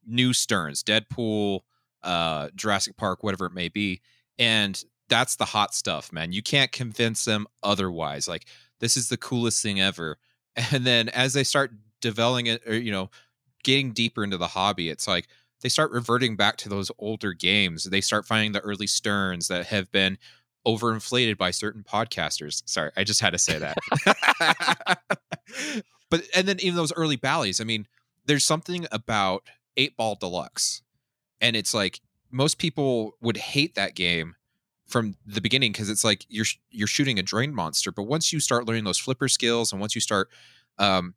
new 0.05 0.34
Sterns, 0.34 0.84
Deadpool, 0.84 1.61
uh, 2.03 2.49
Jurassic 2.55 2.97
Park, 2.97 3.23
whatever 3.23 3.45
it 3.45 3.53
may 3.53 3.69
be, 3.69 4.01
and 4.38 4.84
that's 5.09 5.36
the 5.36 5.45
hot 5.45 5.73
stuff, 5.73 6.11
man. 6.11 6.32
You 6.32 6.43
can't 6.43 6.71
convince 6.71 7.25
them 7.25 7.47
otherwise. 7.63 8.28
Like 8.28 8.45
this 8.80 8.97
is 8.97 9.09
the 9.09 9.17
coolest 9.17 9.61
thing 9.61 9.82
ever. 9.82 10.17
And 10.71 10.88
then 10.88 11.09
as 11.09 11.34
they 11.34 11.43
start 11.43 11.71
developing 12.01 12.47
it, 12.47 12.63
or 12.67 12.73
you 12.73 12.91
know, 12.91 13.11
getting 13.63 13.91
deeper 13.91 14.23
into 14.23 14.38
the 14.38 14.47
hobby, 14.47 14.89
it's 14.89 15.07
like 15.07 15.28
they 15.61 15.69
start 15.69 15.91
reverting 15.91 16.36
back 16.36 16.57
to 16.57 16.69
those 16.69 16.89
older 16.97 17.34
games. 17.34 17.84
They 17.84 18.01
start 18.01 18.25
finding 18.25 18.53
the 18.53 18.59
early 18.61 18.88
Sterns 18.88 19.49
that 19.49 19.67
have 19.67 19.91
been 19.91 20.17
overinflated 20.68 21.38
by 21.38 21.51
certain 21.51 21.84
podcasters. 21.84 22.61
Sorry, 22.65 22.91
I 22.97 23.03
just 23.03 23.22
had 23.22 23.32
to 23.32 23.39
say 23.39 23.57
that. 23.57 23.78
but 26.09 26.24
and 26.36 26.47
then 26.47 26.57
even 26.59 26.76
those 26.76 26.93
early 26.93 27.15
Bally's, 27.15 27.61
I 27.61 27.63
mean, 27.63 27.88
there's 28.26 28.45
something 28.45 28.86
about 28.91 29.43
8 29.78 29.95
Ball 29.97 30.15
Deluxe. 30.15 30.82
And 31.39 31.55
it's 31.55 31.74
like 31.74 32.01
most 32.30 32.57
people 32.57 33.15
would 33.22 33.38
hate 33.38 33.76
that 33.76 33.95
game 33.95 34.36
from 34.86 35.15
the 35.26 35.41
beginning 35.41 35.72
because 35.72 35.89
it's 35.89 36.03
like 36.03 36.26
you're 36.30 36.45
you're 36.70 36.88
shooting 36.88 37.20
a 37.20 37.24
drain 37.24 37.53
monster, 37.53 37.91
but 37.91 38.03
once 38.03 38.32
you 38.32 38.39
start 38.39 38.65
learning 38.65 38.84
those 38.84 38.97
flipper 38.97 39.28
skills 39.28 39.72
and 39.72 39.82
once 39.82 39.95
you 39.95 40.01
start 40.01 40.30
um, 40.80 41.13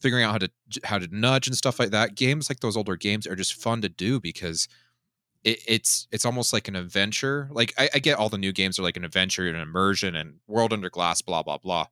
figuring 0.00 0.24
out 0.24 0.32
how 0.32 0.38
to 0.38 0.50
how 0.84 0.98
to 0.98 1.08
nudge 1.10 1.46
and 1.46 1.56
stuff 1.56 1.78
like 1.78 1.90
that, 1.90 2.14
games 2.14 2.50
like 2.50 2.60
those 2.60 2.76
older 2.76 2.96
games 2.96 3.26
are 3.26 3.36
just 3.36 3.54
fun 3.54 3.80
to 3.82 3.88
do 3.88 4.20
because 4.20 4.68
it, 5.44 5.58
it's 5.66 6.06
it's 6.12 6.24
almost 6.24 6.52
like 6.52 6.68
an 6.68 6.76
adventure. 6.76 7.48
Like 7.50 7.74
I, 7.78 7.88
I, 7.94 7.98
get 7.98 8.18
all 8.18 8.28
the 8.28 8.38
new 8.38 8.52
games 8.52 8.78
are 8.78 8.82
like 8.82 8.96
an 8.96 9.04
adventure 9.04 9.48
and 9.48 9.56
immersion 9.56 10.14
and 10.14 10.36
world 10.46 10.72
under 10.72 10.90
glass, 10.90 11.22
blah 11.22 11.42
blah 11.42 11.58
blah. 11.58 11.86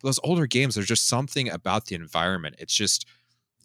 But 0.00 0.08
those 0.08 0.20
older 0.22 0.46
games, 0.46 0.74
there's 0.74 0.86
just 0.86 1.08
something 1.08 1.48
about 1.48 1.86
the 1.86 1.94
environment. 1.94 2.56
It's 2.58 2.74
just 2.74 3.06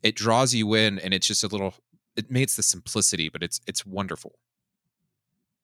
it 0.04 0.16
draws 0.16 0.54
you 0.54 0.74
in, 0.74 1.00
and 1.00 1.14
it's 1.14 1.28
just 1.28 1.44
a 1.44 1.48
little. 1.48 1.74
It 2.16 2.30
makes 2.30 2.56
the 2.56 2.64
simplicity, 2.64 3.30
but 3.30 3.44
it's 3.44 3.62
it's 3.68 3.86
wonderful. 3.86 4.36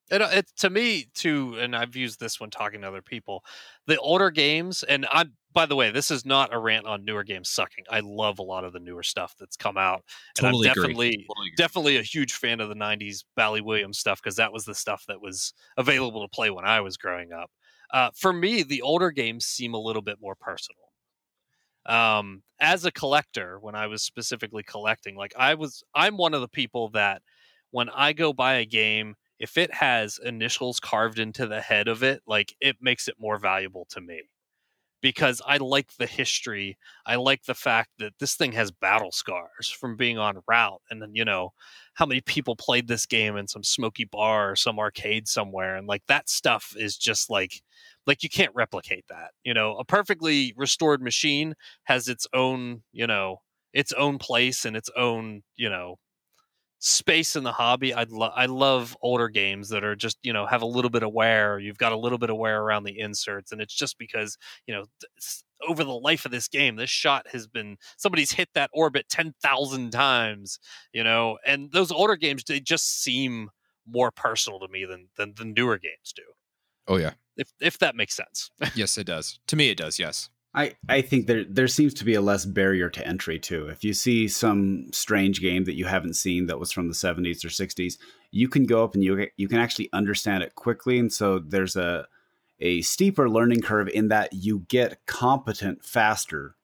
It, 0.10 0.22
uh, 0.22 0.30
it 0.32 0.48
to 0.58 0.70
me 0.70 1.08
too, 1.14 1.58
and 1.60 1.76
I've 1.76 1.96
used 1.96 2.20
this 2.20 2.40
when 2.40 2.50
talking 2.50 2.82
to 2.82 2.88
other 2.88 3.02
people. 3.02 3.44
The 3.86 3.98
older 3.98 4.32
games, 4.32 4.84
and 4.84 5.06
I'm 5.12 5.34
by 5.58 5.66
the 5.66 5.76
way, 5.76 5.90
this 5.90 6.12
is 6.12 6.24
not 6.24 6.54
a 6.54 6.60
rant 6.60 6.86
on 6.86 7.04
newer 7.04 7.24
games 7.24 7.50
sucking. 7.50 7.86
I 7.90 8.02
love 8.02 8.38
a 8.38 8.44
lot 8.44 8.64
of 8.64 8.74
the 8.74 8.80
newer 8.80 9.02
stuff 9.02 9.34
that's 9.40 9.58
come 9.58 9.76
out, 9.76 10.04
and 10.38 10.46
totally 10.46 10.70
I'm 10.70 10.76
definitely 10.76 11.26
totally 11.28 11.52
definitely 11.58 11.98
a 11.98 12.04
huge 12.04 12.34
fan 12.34 12.60
of 12.60 12.70
the 12.70 12.76
'90s 12.76 13.24
Bally 13.36 13.62
Williams 13.62 13.98
stuff 13.98 14.22
because 14.22 14.36
that 14.36 14.54
was 14.54 14.66
the 14.66 14.76
stuff 14.76 15.06
that 15.08 15.20
was 15.20 15.56
available 15.76 16.22
to 16.22 16.28
play 16.28 16.52
when 16.52 16.64
I 16.64 16.82
was 16.82 16.96
growing 16.96 17.34
up. 17.34 17.50
Uh, 17.92 18.12
for 18.16 18.32
me, 18.32 18.62
the 18.62 18.84
older 18.84 19.10
games 19.10 19.46
seem 19.46 19.74
a 19.74 19.80
little 19.80 20.04
bit 20.04 20.20
more 20.22 20.36
personal. 20.36 20.78
Um, 21.88 22.44
as 22.60 22.86
a 22.86 22.92
collector, 22.92 23.58
when 23.60 23.74
I 23.74 23.88
was 23.88 24.04
specifically 24.04 24.62
collecting, 24.62 25.16
like 25.16 25.34
I 25.36 25.56
was, 25.56 25.84
I'm 25.96 26.18
one 26.18 26.36
of 26.36 26.42
the 26.42 26.48
people 26.48 26.90
that 26.90 27.24
when 27.72 27.90
I 27.90 28.14
go 28.14 28.32
buy 28.32 28.58
a 28.58 28.66
game 28.66 29.16
if 29.40 29.58
it 29.58 29.74
has 29.74 30.20
initials 30.24 30.80
carved 30.80 31.18
into 31.18 31.48
the 31.48 31.62
head 31.62 31.88
of 31.88 32.04
it, 32.04 32.22
like 32.28 32.56
it 32.60 32.76
makes 32.80 33.08
it 33.08 33.16
more 33.20 33.40
valuable 33.40 33.88
to 33.90 34.02
me 34.02 34.22
because 35.02 35.42
I 35.46 35.58
like 35.58 35.96
the 35.98 36.06
history. 36.06 36.78
I 37.06 37.16
like 37.16 37.44
the 37.44 37.54
fact 37.54 37.92
that 38.00 38.14
this 38.20 38.36
thing 38.36 38.54
has 38.54 38.72
battle 38.72 39.12
scars 39.12 39.70
from 39.70 39.96
being 39.96 40.18
on 40.18 40.42
route. 40.48 40.82
And 40.90 41.02
then, 41.02 41.12
you 41.14 41.26
know, 41.26 41.54
how 41.94 42.06
many 42.06 42.22
people 42.22 42.56
played 42.56 42.88
this 42.88 43.06
game 43.06 43.38
in 43.38 43.48
some 43.48 43.64
smoky 43.64 44.06
bar 44.06 44.52
or 44.52 44.56
some 44.56 44.80
arcade 44.80 45.28
somewhere. 45.28 45.76
And 45.76 45.88
like 45.88 46.04
that 46.08 46.30
stuff 46.30 46.74
is 46.78 46.98
just 46.98 47.30
like, 47.30 47.62
like 48.06 48.24
you 48.24 48.30
can't 48.30 48.56
replicate 48.56 49.06
that. 49.10 49.32
You 49.44 49.54
know, 49.54 49.78
a 49.78 49.86
perfectly 49.86 50.54
restored 50.58 51.02
machine 51.02 51.54
has 51.84 52.08
its 52.08 52.28
own, 52.34 52.84
you 52.92 53.08
know, 53.08 53.42
its 53.74 53.92
own 53.94 54.18
place 54.18 54.66
and 54.66 54.76
its 54.76 54.90
own, 54.96 55.44
you 55.56 55.70
know, 55.70 55.98
space 56.80 57.36
in 57.36 57.44
the 57.44 57.52
hobby. 57.52 57.94
I 57.94 58.06
lo- 58.10 58.32
I 58.36 58.46
love 58.46 58.96
older 59.02 59.30
games 59.30 59.70
that 59.70 59.84
are 59.84 59.96
just 59.96 60.18
you 60.24 60.34
know 60.34 60.46
have 60.46 60.62
a 60.62 60.68
little 60.68 60.90
bit 60.90 61.04
of 61.04 61.14
wear. 61.14 61.60
You've 61.60 61.78
got 61.78 61.92
a 61.92 61.98
little 61.98 62.18
bit 62.18 62.30
of 62.30 62.38
wear 62.38 62.62
around 62.62 62.84
the 62.84 63.00
inserts, 63.00 63.52
and 63.52 63.62
it's 63.62 63.74
just 63.74 63.98
because 63.98 64.38
you 64.66 64.74
know 64.74 64.86
over 65.68 65.84
the 65.84 65.94
life 65.94 66.26
of 66.26 66.32
this 66.32 66.48
game, 66.48 66.76
this 66.76 66.90
shot 66.90 67.28
has 67.32 67.48
been 67.48 67.78
somebody's 67.98 68.32
hit 68.32 68.50
that 68.54 68.70
orbit 68.74 69.08
ten 69.10 69.34
thousand 69.42 69.92
times. 69.92 70.60
You 70.94 71.04
know, 71.04 71.38
and 71.46 71.72
those 71.72 71.92
older 71.92 72.16
games 72.16 72.44
they 72.44 72.60
just 72.60 73.02
seem 73.02 73.50
more 73.90 74.12
personal 74.12 74.60
to 74.60 74.68
me 74.68 74.86
than 74.86 75.08
than 75.18 75.34
the 75.36 75.46
newer 75.46 75.78
games 75.78 76.14
do. 76.16 76.24
Oh 76.88 76.98
yeah. 76.98 77.14
If 77.36 77.52
if 77.60 77.80
that 77.80 77.96
makes 77.96 78.16
sense. 78.16 78.50
yes, 78.76 78.98
it 78.98 79.06
does. 79.06 79.40
To 79.48 79.56
me, 79.56 79.70
it 79.70 79.78
does. 79.78 80.00
Yes. 80.00 80.30
I, 80.58 80.74
I 80.90 81.02
think 81.02 81.28
there 81.28 81.44
there 81.44 81.68
seems 81.68 81.94
to 81.96 82.04
be 82.04 82.16
a 82.16 82.22
less 82.22 82.44
barrier 82.44 82.90
to 82.90 83.08
entry 83.08 83.38
too. 83.38 83.68
If 83.68 83.84
you 83.84 83.94
see 83.94 84.28
some 84.28 84.88
strange 84.92 85.40
game 85.40 85.66
that 85.66 85.76
you 85.76 85.86
haven't 85.86 86.16
seen 86.16 86.48
that 86.48 86.60
was 86.60 86.72
from 86.72 86.88
the 86.88 86.96
70s 86.96 87.46
or 87.46 87.50
60s, 87.50 88.00
you 88.32 88.50
can 88.50 88.66
go 88.66 88.84
up 88.84 88.96
and 88.96 89.04
you 89.04 89.28
you 89.38 89.48
can 89.48 89.60
actually 89.60 89.88
understand 89.94 90.42
it 90.42 90.56
quickly 90.56 90.98
and 90.98 91.14
so 91.14 91.38
there's 91.38 91.76
a 91.76 92.08
a 92.60 92.82
steeper 92.82 93.30
learning 93.30 93.62
curve 93.62 93.88
in 93.90 94.08
that 94.08 94.34
you 94.34 94.66
get 94.68 95.06
competent 95.06 95.86
faster 95.86 96.56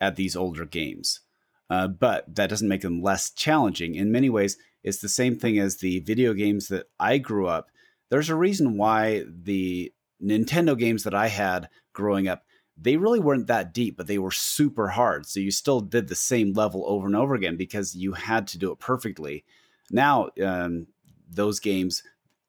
at 0.00 0.14
these 0.14 0.36
older 0.36 0.64
games. 0.64 1.20
Uh, 1.68 1.88
but 1.88 2.32
that 2.32 2.50
doesn't 2.50 2.68
make 2.68 2.82
them 2.82 3.02
less 3.02 3.32
challenging. 3.32 3.96
In 3.96 4.12
many 4.12 4.30
ways, 4.30 4.58
it's 4.84 4.98
the 4.98 5.08
same 5.08 5.36
thing 5.36 5.58
as 5.58 5.78
the 5.78 5.98
video 6.00 6.34
games 6.34 6.68
that 6.68 6.86
I 7.00 7.18
grew 7.18 7.48
up. 7.48 7.66
There's 8.10 8.30
a 8.30 8.36
reason 8.36 8.76
why 8.76 9.24
the 9.28 9.92
Nintendo 10.22 10.78
games 10.78 11.02
that 11.02 11.14
I 11.14 11.28
had 11.28 11.68
growing 11.92 12.28
up, 12.28 12.44
they 12.82 12.96
really 12.96 13.20
weren't 13.20 13.46
that 13.48 13.74
deep, 13.74 13.96
but 13.96 14.06
they 14.06 14.18
were 14.18 14.30
super 14.30 14.88
hard. 14.88 15.26
So 15.26 15.38
you 15.38 15.50
still 15.50 15.80
did 15.80 16.08
the 16.08 16.14
same 16.14 16.54
level 16.54 16.84
over 16.86 17.06
and 17.06 17.16
over 17.16 17.34
again 17.34 17.56
because 17.56 17.94
you 17.94 18.12
had 18.12 18.46
to 18.48 18.58
do 18.58 18.72
it 18.72 18.78
perfectly. 18.78 19.44
Now, 19.90 20.30
um, 20.42 20.86
those 21.28 21.60
games, 21.60 22.02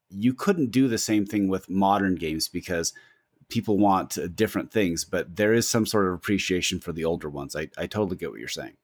you 0.09 0.33
couldn't 0.33 0.71
do 0.71 0.87
the 0.87 0.97
same 0.97 1.25
thing 1.25 1.47
with 1.47 1.69
modern 1.69 2.15
games 2.15 2.47
because 2.47 2.93
people 3.49 3.77
want 3.77 4.17
different 4.35 4.71
things, 4.71 5.03
but 5.03 5.35
there 5.35 5.53
is 5.53 5.67
some 5.67 5.85
sort 5.85 6.07
of 6.07 6.13
appreciation 6.13 6.79
for 6.79 6.93
the 6.93 7.03
older 7.03 7.29
ones. 7.29 7.55
I, 7.55 7.69
I 7.77 7.87
totally 7.87 8.15
get 8.15 8.31
what 8.31 8.39
you're 8.39 8.47
saying. 8.47 8.77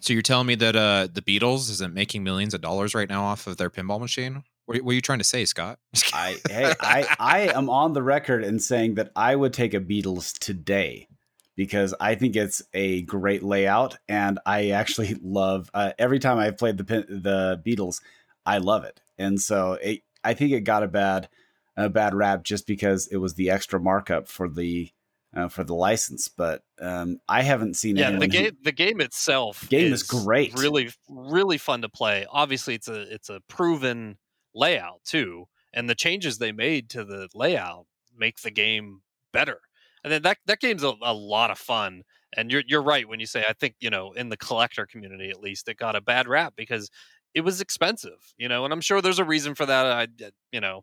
So 0.00 0.14
you're 0.14 0.22
telling 0.22 0.46
me 0.46 0.54
that 0.56 0.74
uh, 0.74 1.08
the 1.12 1.22
Beatles 1.22 1.70
isn't 1.70 1.94
making 1.94 2.24
millions 2.24 2.54
of 2.54 2.60
dollars 2.60 2.94
right 2.94 3.08
now 3.08 3.22
off 3.22 3.46
of 3.46 3.58
their 3.58 3.70
pinball 3.70 4.00
machine? 4.00 4.42
What, 4.70 4.82
what 4.82 4.92
are 4.92 4.94
you 4.94 5.00
trying 5.00 5.18
to 5.18 5.24
say, 5.24 5.44
Scott? 5.46 5.80
I 6.14 6.36
hey, 6.48 6.72
I 6.80 7.16
I 7.18 7.40
am 7.48 7.68
on 7.68 7.92
the 7.92 8.04
record 8.04 8.44
in 8.44 8.60
saying 8.60 8.94
that 8.94 9.10
I 9.16 9.34
would 9.34 9.52
take 9.52 9.74
a 9.74 9.80
Beatles 9.80 10.38
today 10.38 11.08
because 11.56 11.92
I 11.98 12.14
think 12.14 12.36
it's 12.36 12.62
a 12.72 13.02
great 13.02 13.42
layout, 13.42 13.98
and 14.08 14.38
I 14.46 14.70
actually 14.70 15.16
love 15.22 15.70
uh, 15.74 15.90
every 15.98 16.20
time 16.20 16.38
I've 16.38 16.56
played 16.56 16.78
the 16.78 16.84
the 16.84 17.60
Beatles, 17.66 18.00
I 18.46 18.58
love 18.58 18.84
it, 18.84 19.00
and 19.18 19.40
so 19.40 19.72
it, 19.72 20.02
I 20.22 20.34
think 20.34 20.52
it 20.52 20.60
got 20.60 20.84
a 20.84 20.88
bad 20.88 21.28
a 21.76 21.88
bad 21.88 22.14
rap 22.14 22.44
just 22.44 22.68
because 22.68 23.08
it 23.08 23.16
was 23.16 23.34
the 23.34 23.50
extra 23.50 23.80
markup 23.80 24.28
for 24.28 24.48
the 24.48 24.92
uh, 25.34 25.48
for 25.48 25.64
the 25.64 25.74
license. 25.74 26.28
But 26.28 26.62
um, 26.80 27.18
I 27.28 27.42
haven't 27.42 27.74
seen. 27.74 27.96
Yeah, 27.96 28.12
the 28.12 28.28
game 28.28 28.44
who, 28.44 28.62
the 28.62 28.70
game 28.70 29.00
itself 29.00 29.68
game 29.68 29.92
is, 29.92 30.02
is, 30.02 30.06
great. 30.06 30.56
Really, 30.56 30.90
really 31.08 31.58
fun 31.58 31.82
to 31.82 31.88
play. 31.88 32.24
Obviously, 32.30 32.76
it's 32.76 32.86
a 32.86 33.12
it's 33.12 33.30
a 33.30 33.40
proven 33.48 34.16
layout 34.54 35.00
too, 35.04 35.46
and 35.72 35.88
the 35.88 35.94
changes 35.94 36.38
they 36.38 36.52
made 36.52 36.90
to 36.90 37.04
the 37.04 37.28
layout 37.34 37.86
make 38.16 38.40
the 38.40 38.50
game 38.50 39.00
better. 39.32 39.60
And 40.04 40.12
then 40.12 40.22
that 40.22 40.38
that 40.46 40.60
game's 40.60 40.84
a, 40.84 40.94
a 41.02 41.14
lot 41.14 41.50
of 41.50 41.58
fun. 41.58 42.02
And 42.36 42.50
you're 42.50 42.62
you're 42.66 42.82
right 42.82 43.08
when 43.08 43.20
you 43.20 43.26
say 43.26 43.44
I 43.48 43.52
think 43.52 43.74
you 43.80 43.90
know 43.90 44.12
in 44.12 44.28
the 44.28 44.36
collector 44.36 44.86
community 44.86 45.30
at 45.30 45.40
least 45.40 45.68
it 45.68 45.76
got 45.76 45.96
a 45.96 46.00
bad 46.00 46.28
rap 46.28 46.54
because 46.56 46.90
it 47.34 47.42
was 47.42 47.60
expensive, 47.60 48.34
you 48.36 48.48
know, 48.48 48.64
and 48.64 48.72
I'm 48.72 48.80
sure 48.80 49.00
there's 49.00 49.18
a 49.18 49.24
reason 49.24 49.54
for 49.54 49.66
that. 49.66 49.86
I, 49.86 50.08
you 50.52 50.60
know, 50.60 50.82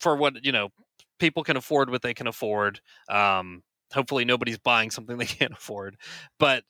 for 0.00 0.16
what 0.16 0.44
you 0.44 0.52
know, 0.52 0.68
people 1.18 1.44
can 1.44 1.56
afford 1.56 1.90
what 1.90 2.02
they 2.02 2.14
can 2.14 2.26
afford. 2.26 2.80
Um, 3.08 3.62
hopefully, 3.92 4.24
nobody's 4.24 4.58
buying 4.58 4.90
something 4.90 5.16
they 5.16 5.24
can't 5.40 5.52
afford. 5.52 5.96
But 6.38 6.64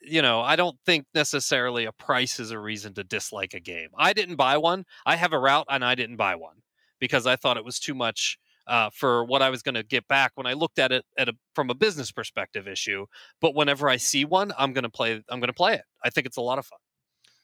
you 0.00 0.22
know, 0.22 0.40
I 0.40 0.56
don't 0.56 0.76
think 0.86 1.06
necessarily 1.14 1.84
a 1.84 1.92
price 1.92 2.38
is 2.40 2.50
a 2.50 2.58
reason 2.58 2.94
to 2.94 3.04
dislike 3.04 3.54
a 3.54 3.60
game. 3.60 3.88
I 3.96 4.12
didn't 4.12 4.36
buy 4.36 4.56
one. 4.56 4.84
I 5.04 5.16
have 5.16 5.32
a 5.32 5.38
route, 5.38 5.66
and 5.68 5.84
I 5.84 5.94
didn't 5.94 6.16
buy 6.16 6.34
one 6.36 6.62
because 7.00 7.26
I 7.26 7.36
thought 7.36 7.56
it 7.56 7.64
was 7.64 7.78
too 7.78 7.94
much. 7.94 8.38
Uh, 8.66 8.90
for 8.92 9.24
what 9.24 9.40
I 9.40 9.48
was 9.48 9.62
going 9.62 9.76
to 9.76 9.82
get 9.82 10.06
back 10.08 10.32
when 10.34 10.46
I 10.46 10.52
looked 10.52 10.78
at 10.78 10.92
it 10.92 11.02
at 11.16 11.30
a, 11.30 11.32
from 11.54 11.70
a 11.70 11.74
business 11.74 12.12
perspective 12.12 12.68
issue, 12.68 13.06
but 13.40 13.54
whenever 13.54 13.88
I 13.88 13.96
see 13.96 14.26
one, 14.26 14.52
I'm 14.58 14.74
going 14.74 14.84
to 14.84 14.90
play. 14.90 15.22
I'm 15.30 15.40
going 15.40 15.48
to 15.48 15.54
play 15.54 15.72
it. 15.72 15.84
I 16.04 16.10
think 16.10 16.26
it's 16.26 16.36
a 16.36 16.42
lot 16.42 16.58
of 16.58 16.66
fun. 16.66 16.78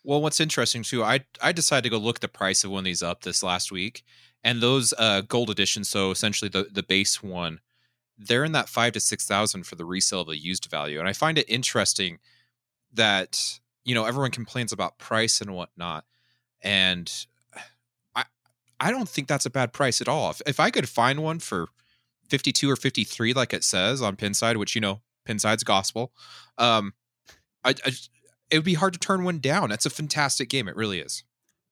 Well, 0.02 0.20
what's 0.20 0.38
interesting 0.38 0.82
too, 0.82 1.02
I 1.02 1.20
I 1.40 1.52
decided 1.52 1.84
to 1.84 1.88
go 1.88 1.96
look 1.96 2.20
the 2.20 2.28
price 2.28 2.62
of 2.62 2.70
one 2.70 2.80
of 2.80 2.84
these 2.84 3.02
up 3.02 3.22
this 3.22 3.42
last 3.42 3.72
week, 3.72 4.04
and 4.42 4.60
those 4.60 4.92
uh, 4.98 5.22
gold 5.22 5.48
editions, 5.48 5.88
so 5.88 6.10
essentially 6.10 6.50
the 6.50 6.66
the 6.70 6.82
base 6.82 7.22
one, 7.22 7.60
they're 8.18 8.44
in 8.44 8.52
that 8.52 8.68
five 8.68 8.92
to 8.92 9.00
six 9.00 9.26
thousand 9.26 9.64
for 9.66 9.76
the 9.76 9.86
resale 9.86 10.20
of 10.20 10.26
the 10.26 10.36
used 10.36 10.66
value, 10.70 10.98
and 10.98 11.08
I 11.08 11.14
find 11.14 11.38
it 11.38 11.48
interesting 11.48 12.18
that 12.94 13.60
you 13.84 13.94
know 13.94 14.04
everyone 14.04 14.30
complains 14.30 14.72
about 14.72 14.98
price 14.98 15.40
and 15.40 15.54
whatnot, 15.54 16.04
and 16.62 17.12
I 18.14 18.24
I 18.80 18.90
don't 18.90 19.08
think 19.08 19.28
that's 19.28 19.46
a 19.46 19.50
bad 19.50 19.72
price 19.72 20.00
at 20.00 20.08
all. 20.08 20.30
If, 20.30 20.42
if 20.46 20.60
I 20.60 20.70
could 20.70 20.88
find 20.88 21.22
one 21.22 21.38
for 21.38 21.68
fifty 22.28 22.52
two 22.52 22.70
or 22.70 22.76
fifty 22.76 23.04
three, 23.04 23.32
like 23.32 23.52
it 23.52 23.64
says 23.64 24.02
on 24.02 24.16
Pinside, 24.16 24.56
which 24.56 24.74
you 24.74 24.80
know 24.80 25.00
Pinside's 25.28 25.64
gospel, 25.64 26.12
um, 26.58 26.94
I, 27.64 27.70
I 27.84 27.92
it 28.50 28.58
would 28.58 28.64
be 28.64 28.74
hard 28.74 28.92
to 28.92 28.98
turn 28.98 29.24
one 29.24 29.38
down. 29.38 29.70
That's 29.70 29.86
a 29.86 29.90
fantastic 29.90 30.48
game. 30.48 30.68
It 30.68 30.76
really 30.76 31.00
is. 31.00 31.24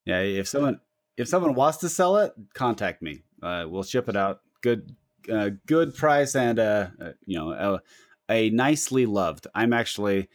Yeah, 0.05 0.19
if 0.19 0.47
someone 0.47 0.79
if 1.17 1.27
someone 1.27 1.53
wants 1.53 1.77
to 1.79 1.89
sell 1.89 2.17
it, 2.17 2.33
contact 2.53 3.01
me. 3.01 3.23
Uh, 3.41 3.65
we'll 3.67 3.83
ship 3.83 4.09
it 4.09 4.15
out. 4.15 4.41
Good, 4.61 4.95
uh, 5.31 5.51
good 5.65 5.95
price 5.95 6.35
and 6.35 6.59
uh, 6.59 6.87
uh 7.01 7.11
you 7.25 7.37
know 7.37 7.51
a, 7.51 7.81
a, 8.29 8.49
nicely 8.49 9.05
loved. 9.05 9.47
I'm 9.53 9.73
actually, 9.73 10.29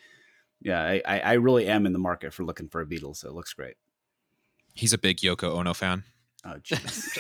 yeah, 0.60 0.98
I, 1.06 1.20
I 1.20 1.32
really 1.34 1.66
am 1.66 1.86
in 1.86 1.92
the 1.92 1.98
market 1.98 2.32
for 2.32 2.44
looking 2.44 2.68
for 2.68 2.80
a 2.80 2.86
Beetle. 2.86 3.14
So 3.14 3.28
it 3.28 3.34
looks 3.34 3.52
great. 3.52 3.74
He's 4.74 4.92
a 4.92 4.98
big 4.98 5.18
Yoko 5.18 5.56
Ono 5.56 5.74
fan. 5.74 6.04
Oh, 6.44 6.54
jeez. 6.62 7.18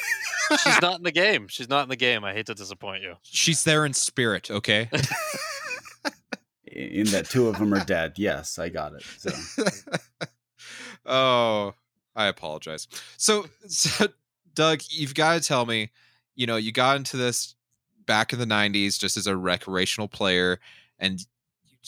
She's 0.62 0.80
not 0.80 0.96
in 0.96 1.02
the 1.02 1.12
game. 1.12 1.48
She's 1.48 1.68
not 1.68 1.82
in 1.82 1.88
the 1.88 1.96
game. 1.96 2.24
I 2.24 2.32
hate 2.32 2.46
to 2.46 2.54
disappoint 2.54 3.02
you. 3.02 3.14
She's 3.22 3.64
there 3.64 3.84
in 3.84 3.92
spirit. 3.92 4.50
Okay. 4.50 4.88
in 6.66 7.06
that 7.08 7.26
two 7.28 7.48
of 7.48 7.58
them 7.58 7.74
are 7.74 7.84
dead. 7.84 8.14
Yes, 8.16 8.58
I 8.58 8.68
got 8.70 8.94
it. 8.94 9.02
So. 9.18 9.30
oh, 11.06 11.74
I 12.16 12.26
apologize. 12.26 12.88
So, 13.16 13.46
so, 13.66 14.06
Doug, 14.54 14.80
you've 14.88 15.14
got 15.14 15.34
to 15.34 15.46
tell 15.46 15.66
me, 15.66 15.90
you 16.34 16.46
know, 16.46 16.56
you 16.56 16.72
got 16.72 16.96
into 16.96 17.16
this 17.16 17.54
back 18.06 18.32
in 18.32 18.38
the 18.38 18.46
90s 18.46 18.98
just 18.98 19.16
as 19.16 19.26
a 19.26 19.36
recreational 19.36 20.08
player 20.08 20.60
and 20.98 21.20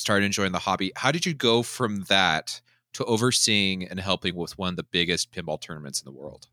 started 0.00 0.26
enjoying 0.26 0.52
the 0.52 0.58
hobby. 0.58 0.92
How 0.96 1.12
did 1.12 1.26
you 1.26 1.34
go 1.34 1.62
from 1.62 2.02
that 2.04 2.60
to 2.94 3.04
overseeing 3.04 3.86
and 3.86 4.00
helping 4.00 4.34
with 4.34 4.58
one 4.58 4.70
of 4.70 4.76
the 4.76 4.82
biggest 4.82 5.32
pinball 5.32 5.60
tournaments 5.60 6.00
in 6.00 6.12
the 6.12 6.18
world? 6.18 6.48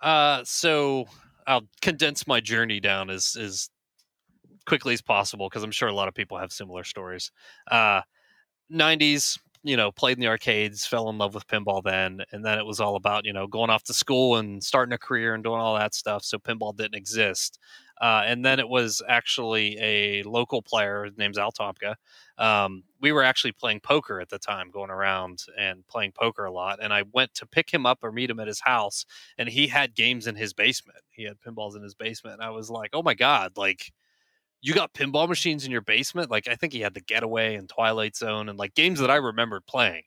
Uh, 0.00 0.42
so 0.44 1.06
I'll 1.46 1.68
condense 1.82 2.26
my 2.26 2.40
journey 2.40 2.80
down 2.80 3.10
as 3.10 3.36
as 3.36 3.70
quickly 4.66 4.92
as 4.92 5.00
possible 5.00 5.48
because 5.48 5.62
I'm 5.62 5.70
sure 5.70 5.88
a 5.88 5.94
lot 5.94 6.08
of 6.08 6.14
people 6.14 6.38
have 6.38 6.52
similar 6.52 6.84
stories. 6.84 7.32
Uh, 7.70 8.02
90s, 8.70 9.38
you 9.64 9.76
know, 9.76 9.90
played 9.90 10.18
in 10.18 10.20
the 10.20 10.28
arcades, 10.28 10.86
fell 10.86 11.08
in 11.08 11.18
love 11.18 11.34
with 11.34 11.46
pinball 11.46 11.82
then, 11.82 12.22
and 12.32 12.44
then 12.44 12.58
it 12.58 12.66
was 12.66 12.80
all 12.80 12.96
about 12.96 13.24
you 13.24 13.32
know 13.32 13.46
going 13.46 13.70
off 13.70 13.82
to 13.84 13.94
school 13.94 14.36
and 14.36 14.62
starting 14.62 14.92
a 14.92 14.98
career 14.98 15.34
and 15.34 15.42
doing 15.42 15.60
all 15.60 15.76
that 15.76 15.94
stuff. 15.94 16.22
So 16.22 16.38
pinball 16.38 16.76
didn't 16.76 16.94
exist, 16.94 17.58
uh, 18.00 18.22
and 18.26 18.44
then 18.44 18.58
it 18.60 18.68
was 18.68 19.02
actually 19.08 19.76
a 19.80 20.22
local 20.24 20.62
player. 20.62 21.04
His 21.04 21.18
name's 21.18 21.38
Al 21.38 21.52
Tomka. 21.52 21.94
Um, 22.38 22.84
we 23.00 23.12
were 23.12 23.22
actually 23.22 23.52
playing 23.52 23.80
poker 23.80 24.20
at 24.20 24.28
the 24.28 24.38
time, 24.38 24.70
going 24.70 24.90
around 24.90 25.44
and 25.58 25.86
playing 25.88 26.12
poker 26.12 26.44
a 26.44 26.52
lot. 26.52 26.78
And 26.82 26.92
I 26.92 27.04
went 27.12 27.34
to 27.34 27.46
pick 27.46 27.72
him 27.72 27.86
up 27.86 27.98
or 28.02 28.12
meet 28.12 28.30
him 28.30 28.40
at 28.40 28.46
his 28.46 28.60
house, 28.60 29.04
and 29.36 29.48
he 29.48 29.66
had 29.66 29.94
games 29.94 30.26
in 30.26 30.36
his 30.36 30.52
basement. 30.52 31.00
He 31.10 31.24
had 31.24 31.40
pinballs 31.40 31.76
in 31.76 31.82
his 31.82 31.94
basement, 31.94 32.34
and 32.34 32.42
I 32.42 32.50
was 32.50 32.70
like, 32.70 32.90
"Oh 32.92 33.02
my 33.02 33.14
god!" 33.14 33.52
Like 33.56 33.92
you 34.60 34.74
got 34.74 34.94
pinball 34.94 35.28
machines 35.28 35.64
in 35.64 35.70
your 35.70 35.80
basement. 35.82 36.30
Like 36.30 36.48
I 36.48 36.54
think 36.56 36.72
he 36.72 36.80
had 36.80 36.94
the 36.94 37.00
Getaway 37.00 37.54
and 37.54 37.68
Twilight 37.68 38.16
Zone 38.16 38.48
and 38.48 38.58
like 38.58 38.74
games 38.74 39.00
that 39.00 39.10
I 39.10 39.16
remembered 39.16 39.66
playing. 39.66 40.02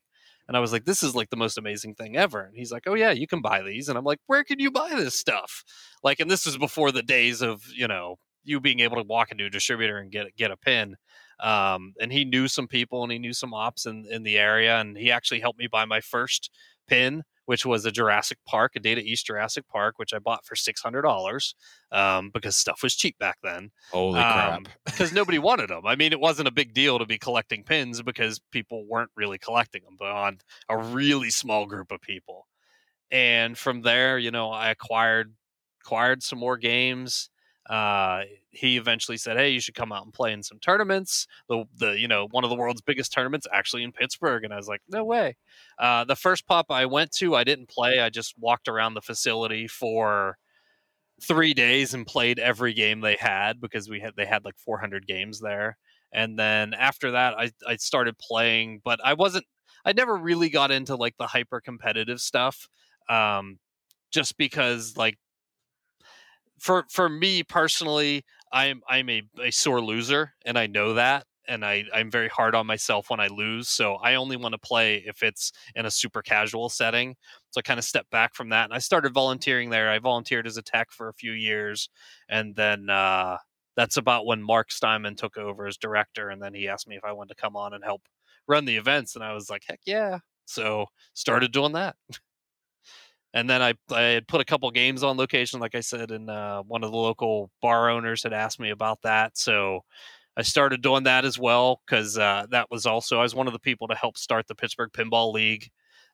And 0.51 0.57
I 0.57 0.59
was 0.59 0.73
like, 0.73 0.83
this 0.83 1.01
is 1.01 1.15
like 1.15 1.29
the 1.29 1.37
most 1.37 1.57
amazing 1.57 1.95
thing 1.95 2.17
ever. 2.17 2.41
And 2.41 2.53
he's 2.53 2.73
like, 2.73 2.83
oh 2.85 2.93
yeah, 2.93 3.11
you 3.11 3.25
can 3.25 3.41
buy 3.41 3.61
these. 3.61 3.87
And 3.87 3.97
I'm 3.97 4.03
like, 4.03 4.19
where 4.27 4.43
can 4.43 4.59
you 4.59 4.69
buy 4.69 4.89
this 4.97 5.17
stuff? 5.17 5.63
Like, 6.03 6.19
and 6.19 6.29
this 6.29 6.45
was 6.45 6.57
before 6.57 6.91
the 6.91 7.01
days 7.01 7.41
of 7.41 7.63
you 7.73 7.87
know 7.87 8.17
you 8.43 8.59
being 8.59 8.81
able 8.81 8.97
to 8.97 9.07
walk 9.07 9.31
into 9.31 9.45
a 9.45 9.49
distributor 9.49 9.97
and 9.97 10.11
get 10.11 10.35
get 10.35 10.51
a 10.51 10.57
pin. 10.57 10.97
Um, 11.39 11.93
and 12.01 12.11
he 12.11 12.25
knew 12.25 12.49
some 12.49 12.67
people 12.67 13.01
and 13.01 13.13
he 13.13 13.17
knew 13.17 13.31
some 13.31 13.53
ops 13.53 13.85
in 13.85 14.05
in 14.11 14.23
the 14.23 14.37
area, 14.37 14.77
and 14.77 14.97
he 14.97 15.09
actually 15.09 15.39
helped 15.39 15.57
me 15.57 15.67
buy 15.71 15.85
my 15.85 16.01
first 16.01 16.51
pin 16.85 17.23
which 17.51 17.65
was 17.65 17.85
a 17.85 17.91
Jurassic 17.91 18.37
Park, 18.47 18.77
a 18.77 18.79
Data 18.79 19.01
East 19.01 19.25
Jurassic 19.25 19.67
Park, 19.67 19.99
which 19.99 20.13
I 20.13 20.19
bought 20.19 20.45
for 20.45 20.55
six 20.55 20.81
hundred 20.81 21.01
dollars 21.01 21.53
um, 21.91 22.29
because 22.33 22.55
stuff 22.55 22.81
was 22.81 22.95
cheap 22.95 23.19
back 23.19 23.39
then. 23.43 23.71
Holy 23.91 24.21
um, 24.21 24.63
crap! 24.63 24.67
Because 24.85 25.11
nobody 25.11 25.37
wanted 25.37 25.69
them. 25.69 25.85
I 25.85 25.97
mean, 25.97 26.13
it 26.13 26.21
wasn't 26.21 26.47
a 26.47 26.51
big 26.53 26.73
deal 26.73 26.97
to 26.97 27.05
be 27.05 27.17
collecting 27.17 27.65
pins 27.65 28.01
because 28.01 28.39
people 28.53 28.85
weren't 28.87 29.11
really 29.17 29.37
collecting 29.37 29.83
them 29.83 29.97
beyond 29.99 30.45
a 30.69 30.77
really 30.77 31.29
small 31.29 31.65
group 31.65 31.91
of 31.91 31.99
people. 31.99 32.47
And 33.11 33.57
from 33.57 33.81
there, 33.81 34.17
you 34.17 34.31
know, 34.31 34.49
I 34.49 34.69
acquired 34.69 35.33
acquired 35.83 36.23
some 36.23 36.39
more 36.39 36.55
games. 36.55 37.29
Uh, 37.71 38.23
he 38.51 38.77
eventually 38.77 39.17
said, 39.17 39.37
"Hey, 39.37 39.51
you 39.51 39.61
should 39.61 39.75
come 39.75 39.93
out 39.93 40.03
and 40.05 40.13
play 40.13 40.33
in 40.33 40.43
some 40.43 40.59
tournaments." 40.59 41.27
The 41.49 41.65
the 41.77 41.91
you 41.99 42.07
know 42.07 42.27
one 42.31 42.43
of 42.43 42.49
the 42.49 42.55
world's 42.57 42.81
biggest 42.81 43.13
tournaments 43.13 43.47
actually 43.53 43.83
in 43.83 43.93
Pittsburgh, 43.93 44.43
and 44.43 44.53
I 44.53 44.57
was 44.57 44.67
like, 44.67 44.81
"No 44.89 45.05
way!" 45.05 45.37
Uh, 45.79 46.03
the 46.05 46.15
first 46.17 46.47
pop 46.47 46.67
I 46.71 46.85
went 46.85 47.11
to, 47.13 47.35
I 47.35 47.43
didn't 47.45 47.69
play. 47.69 47.99
I 48.01 48.09
just 48.09 48.35
walked 48.37 48.67
around 48.67 48.95
the 48.95 49.01
facility 49.01 49.67
for 49.67 50.37
three 51.21 51.53
days 51.53 51.93
and 51.93 52.05
played 52.07 52.39
every 52.39 52.73
game 52.73 53.01
they 53.01 53.15
had 53.15 53.61
because 53.61 53.89
we 53.89 53.99
had 53.99 54.13
they 54.17 54.25
had 54.25 54.45
like 54.45 54.57
400 54.57 55.07
games 55.07 55.39
there. 55.39 55.77
And 56.13 56.37
then 56.37 56.73
after 56.73 57.11
that, 57.11 57.35
I 57.39 57.51
I 57.67 57.75
started 57.77 58.17
playing, 58.17 58.81
but 58.83 58.99
I 59.03 59.13
wasn't. 59.13 59.45
I 59.85 59.93
never 59.93 60.15
really 60.15 60.49
got 60.49 60.71
into 60.71 60.95
like 60.95 61.15
the 61.17 61.27
hyper 61.27 61.61
competitive 61.61 62.19
stuff, 62.21 62.67
um, 63.09 63.59
just 64.11 64.37
because 64.37 64.97
like 64.97 65.17
for 66.61 66.85
for 66.89 67.09
me 67.09 67.43
personally, 67.43 68.23
I'm 68.53 68.81
I'm 68.87 69.09
a, 69.09 69.23
a 69.41 69.51
sore 69.51 69.81
loser, 69.81 70.33
and 70.45 70.57
I 70.59 70.67
know 70.67 70.93
that, 70.93 71.25
and 71.47 71.65
I 71.65 71.85
I'm 71.93 72.11
very 72.11 72.29
hard 72.29 72.53
on 72.53 72.67
myself 72.67 73.09
when 73.09 73.19
I 73.19 73.27
lose. 73.27 73.67
So 73.67 73.95
I 73.95 74.15
only 74.15 74.37
want 74.37 74.53
to 74.53 74.59
play 74.59 74.97
if 75.05 75.23
it's 75.23 75.51
in 75.75 75.87
a 75.87 75.91
super 75.91 76.21
casual 76.21 76.69
setting. 76.69 77.15
So 77.49 77.59
I 77.59 77.63
kind 77.63 77.79
of 77.79 77.83
stepped 77.83 78.11
back 78.11 78.35
from 78.35 78.49
that, 78.49 78.65
and 78.65 78.73
I 78.73 78.77
started 78.77 79.13
volunteering 79.13 79.71
there. 79.71 79.89
I 79.89 79.97
volunteered 79.99 80.45
as 80.45 80.57
a 80.57 80.61
tech 80.61 80.91
for 80.91 81.09
a 81.09 81.13
few 81.13 81.31
years, 81.31 81.89
and 82.29 82.55
then 82.55 82.89
uh, 82.91 83.37
that's 83.75 83.97
about 83.97 84.27
when 84.27 84.43
Mark 84.43 84.71
Steinman 84.71 85.15
took 85.15 85.37
over 85.37 85.65
as 85.65 85.77
director, 85.77 86.29
and 86.29 86.41
then 86.41 86.53
he 86.53 86.67
asked 86.67 86.87
me 86.87 86.95
if 86.95 87.03
I 87.03 87.11
wanted 87.11 87.35
to 87.35 87.41
come 87.41 87.55
on 87.55 87.73
and 87.73 87.83
help 87.83 88.03
run 88.47 88.65
the 88.65 88.77
events, 88.77 89.15
and 89.15 89.23
I 89.23 89.33
was 89.33 89.49
like, 89.49 89.63
heck 89.67 89.79
yeah! 89.85 90.19
So 90.45 90.85
started 91.15 91.51
doing 91.51 91.71
that. 91.73 91.95
And 93.33 93.49
then 93.49 93.61
I, 93.61 93.73
I 93.91 94.01
had 94.01 94.27
put 94.27 94.41
a 94.41 94.45
couple 94.45 94.69
games 94.71 95.03
on 95.03 95.17
location, 95.17 95.59
like 95.59 95.75
I 95.75 95.79
said, 95.79 96.11
and 96.11 96.29
uh, 96.29 96.63
one 96.63 96.83
of 96.83 96.91
the 96.91 96.97
local 96.97 97.49
bar 97.61 97.89
owners 97.89 98.23
had 98.23 98.33
asked 98.33 98.59
me 98.59 98.71
about 98.71 99.01
that. 99.03 99.37
So 99.37 99.81
I 100.35 100.41
started 100.41 100.81
doing 100.81 101.03
that 101.03 101.25
as 101.25 101.39
well 101.39 101.81
because 101.85 102.17
uh, 102.17 102.45
that 102.51 102.69
was 102.69 102.85
also 102.85 103.19
I 103.19 103.23
was 103.23 103.35
one 103.35 103.47
of 103.47 103.53
the 103.53 103.59
people 103.59 103.87
to 103.87 103.95
help 103.95 104.17
start 104.17 104.47
the 104.47 104.55
Pittsburgh 104.55 104.91
Pinball 104.91 105.33
League, 105.33 105.69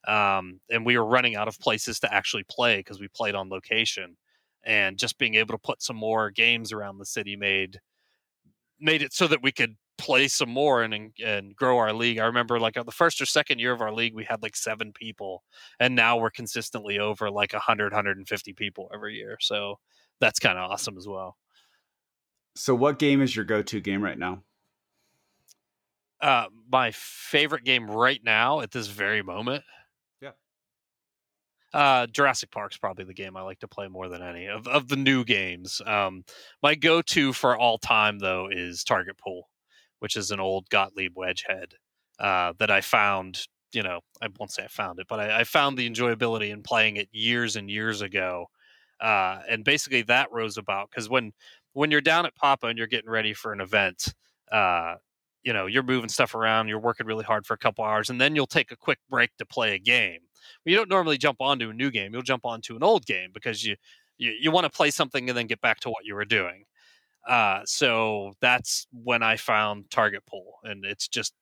um, 0.08 0.60
and 0.70 0.86
we 0.86 0.98
were 0.98 1.06
running 1.06 1.36
out 1.36 1.48
of 1.48 1.60
places 1.60 2.00
to 2.02 2.14
actually 2.14 2.44
play 2.50 2.78
because 2.78 3.00
we 3.00 3.08
played 3.10 3.36
on 3.36 3.50
location, 3.50 4.18
and 4.64 4.98
just 4.98 5.18
being 5.18 5.36
able 5.36 5.54
to 5.54 5.60
put 5.60 5.82
some 5.82 5.96
more 5.96 6.32
games 6.32 6.72
around 6.72 6.98
the 6.98 7.06
city 7.06 7.36
made 7.36 7.80
made 8.80 9.02
it 9.02 9.14
so 9.14 9.28
that 9.28 9.42
we 9.42 9.52
could 9.52 9.76
play 9.98 10.28
some 10.28 10.50
more 10.50 10.84
and 10.84 11.12
and 11.24 11.56
grow 11.56 11.78
our 11.78 11.94
league. 11.94 12.20
I 12.20 12.26
remember 12.26 12.60
like 12.60 12.78
uh, 12.78 12.84
the 12.84 12.92
first 12.92 13.22
or 13.22 13.26
second 13.26 13.60
year 13.60 13.74
of 13.74 13.82
our 13.82 13.94
league, 13.94 14.14
we 14.14 14.24
had 14.24 14.42
like 14.44 14.56
seven 14.56 14.94
people, 14.94 15.44
and 15.80 15.96
now 15.96 16.18
we're 16.18 16.30
consistently 16.30 17.00
over 17.00 17.30
like 17.30 17.54
100, 17.54 17.92
150 17.92 18.54
people 18.54 18.90
every 18.94 19.16
year. 19.16 19.38
So 19.42 19.80
that's 20.20 20.40
kind 20.40 20.58
of 20.58 20.70
awesome 20.72 20.98
as 20.98 21.08
well. 21.08 21.38
So, 22.56 22.74
what 22.74 23.00
game 23.00 23.22
is 23.22 23.36
your 23.36 23.46
go-to 23.46 23.80
game 23.80 24.04
right 24.04 24.18
now? 24.18 24.44
Uh, 26.20 26.48
my 26.72 26.92
favorite 26.92 27.64
game 27.64 27.90
right 27.90 28.20
now 28.24 28.62
at 28.62 28.72
this 28.72 28.88
very 28.88 29.22
moment. 29.22 29.64
Yeah. 30.20 30.32
Uh, 31.72 32.08
Jurassic 32.08 32.50
Park's 32.50 32.78
probably 32.78 33.06
the 33.06 33.14
game 33.14 33.38
I 33.38 33.42
like 33.44 33.60
to 33.60 33.68
play 33.68 33.88
more 33.88 34.10
than 34.10 34.24
any 34.24 34.48
of, 34.48 34.68
of 34.68 34.88
the 34.88 34.96
new 34.96 35.24
games. 35.24 35.80
Um, 35.86 36.24
my 36.64 36.74
go-to 36.74 37.34
for 37.34 37.56
all 37.56 37.78
time 37.78 38.18
though 38.18 38.50
is 38.52 38.84
Target 38.84 39.20
Pool 39.20 39.48
which 40.00 40.16
is 40.16 40.32
an 40.32 40.40
old 40.40 40.70
Gottlieb 40.70 41.16
wedgehead 41.16 41.74
uh, 42.20 42.54
that 42.60 42.72
I 42.72 42.82
found. 42.82 43.48
You 43.74 43.84
know, 43.84 44.00
I 44.22 44.30
won't 44.40 44.52
say 44.52 44.64
I 44.64 44.68
found 44.68 45.00
it, 45.00 45.08
but 45.10 45.20
I, 45.20 45.42
I 45.42 45.44
found 45.44 45.78
the 45.78 45.90
enjoyability 45.90 46.52
in 46.52 46.64
playing 46.64 46.96
it 46.98 47.10
years 47.12 47.56
and 47.58 47.70
years 47.70 48.02
ago. 48.02 48.48
Uh, 49.00 49.40
and 49.50 49.64
basically, 49.64 50.02
that 50.04 50.32
rose 50.32 50.58
about 50.58 50.90
because 50.90 51.10
when 51.10 51.34
when 51.74 51.92
you're 51.92 52.02
down 52.02 52.26
at 52.26 52.36
Papa 52.36 52.68
and 52.68 52.78
you're 52.78 52.88
getting 52.88 53.10
ready 53.10 53.34
for 53.34 53.54
an 53.54 53.62
event, 53.62 54.14
uh, 54.52 54.96
you 55.44 55.54
know, 55.54 55.66
you're 55.66 55.84
moving 55.84 56.10
stuff 56.10 56.34
around, 56.34 56.68
you're 56.68 56.80
working 56.80 57.06
really 57.06 57.24
hard 57.24 57.46
for 57.46 57.54
a 57.54 57.58
couple 57.58 57.84
hours, 57.84 58.10
and 58.10 58.20
then 58.20 58.36
you'll 58.36 58.48
take 58.48 58.72
a 58.72 58.76
quick 58.76 59.00
break 59.10 59.36
to 59.38 59.46
play 59.46 59.76
a 59.76 59.80
game. 59.80 60.20
Well, 60.66 60.72
you 60.72 60.76
don't 60.76 60.90
normally 60.90 61.18
jump 61.18 61.38
onto 61.42 61.70
a 61.70 61.74
new 61.74 61.92
game; 61.92 62.14
you'll 62.14 62.22
jump 62.22 62.46
onto 62.46 62.76
an 62.76 62.84
old 62.84 63.06
game 63.06 63.30
because 63.34 63.64
you 63.64 63.76
you, 64.18 64.34
you 64.40 64.52
want 64.52 64.66
to 64.66 64.70
play 64.70 64.90
something 64.92 65.30
and 65.30 65.38
then 65.38 65.48
get 65.48 65.62
back 65.62 65.80
to 65.82 65.90
what 65.90 66.06
you 66.06 66.16
were 66.16 66.26
doing. 66.26 66.66
Uh, 67.28 67.62
so 67.66 68.34
that's 68.42 68.88
when 68.92 69.22
I 69.22 69.36
found 69.36 69.90
Target 69.92 70.24
Pool, 70.26 70.54
and 70.64 70.86
it's 70.86 71.08
just 71.08 71.34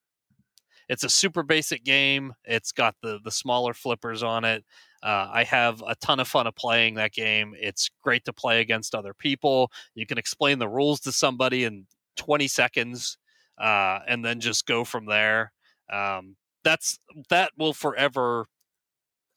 it's 0.89 1.03
a 1.03 1.09
super 1.09 1.43
basic 1.43 1.83
game. 1.83 2.33
It's 2.43 2.71
got 2.71 2.95
the 3.01 3.19
the 3.23 3.31
smaller 3.31 3.73
flippers 3.73 4.23
on 4.23 4.45
it. 4.45 4.63
Uh, 5.03 5.29
I 5.31 5.43
have 5.43 5.83
a 5.85 5.95
ton 5.95 6.19
of 6.19 6.27
fun 6.27 6.47
of 6.47 6.55
playing 6.55 6.95
that 6.95 7.13
game. 7.13 7.53
It's 7.59 7.89
great 8.03 8.25
to 8.25 8.33
play 8.33 8.61
against 8.61 8.95
other 8.95 9.13
people. 9.13 9.71
You 9.93 10.07
can 10.07 10.17
explain 10.17 10.57
the 10.57 10.67
rules 10.67 10.99
to 11.01 11.11
somebody 11.11 11.63
in 11.65 11.85
20 12.17 12.47
seconds, 12.47 13.17
uh, 13.59 13.99
and 14.07 14.25
then 14.25 14.39
just 14.39 14.65
go 14.65 14.83
from 14.83 15.05
there. 15.05 15.51
Um, 15.91 16.35
that's 16.63 16.97
that 17.29 17.51
will 17.57 17.73
forever 17.73 18.47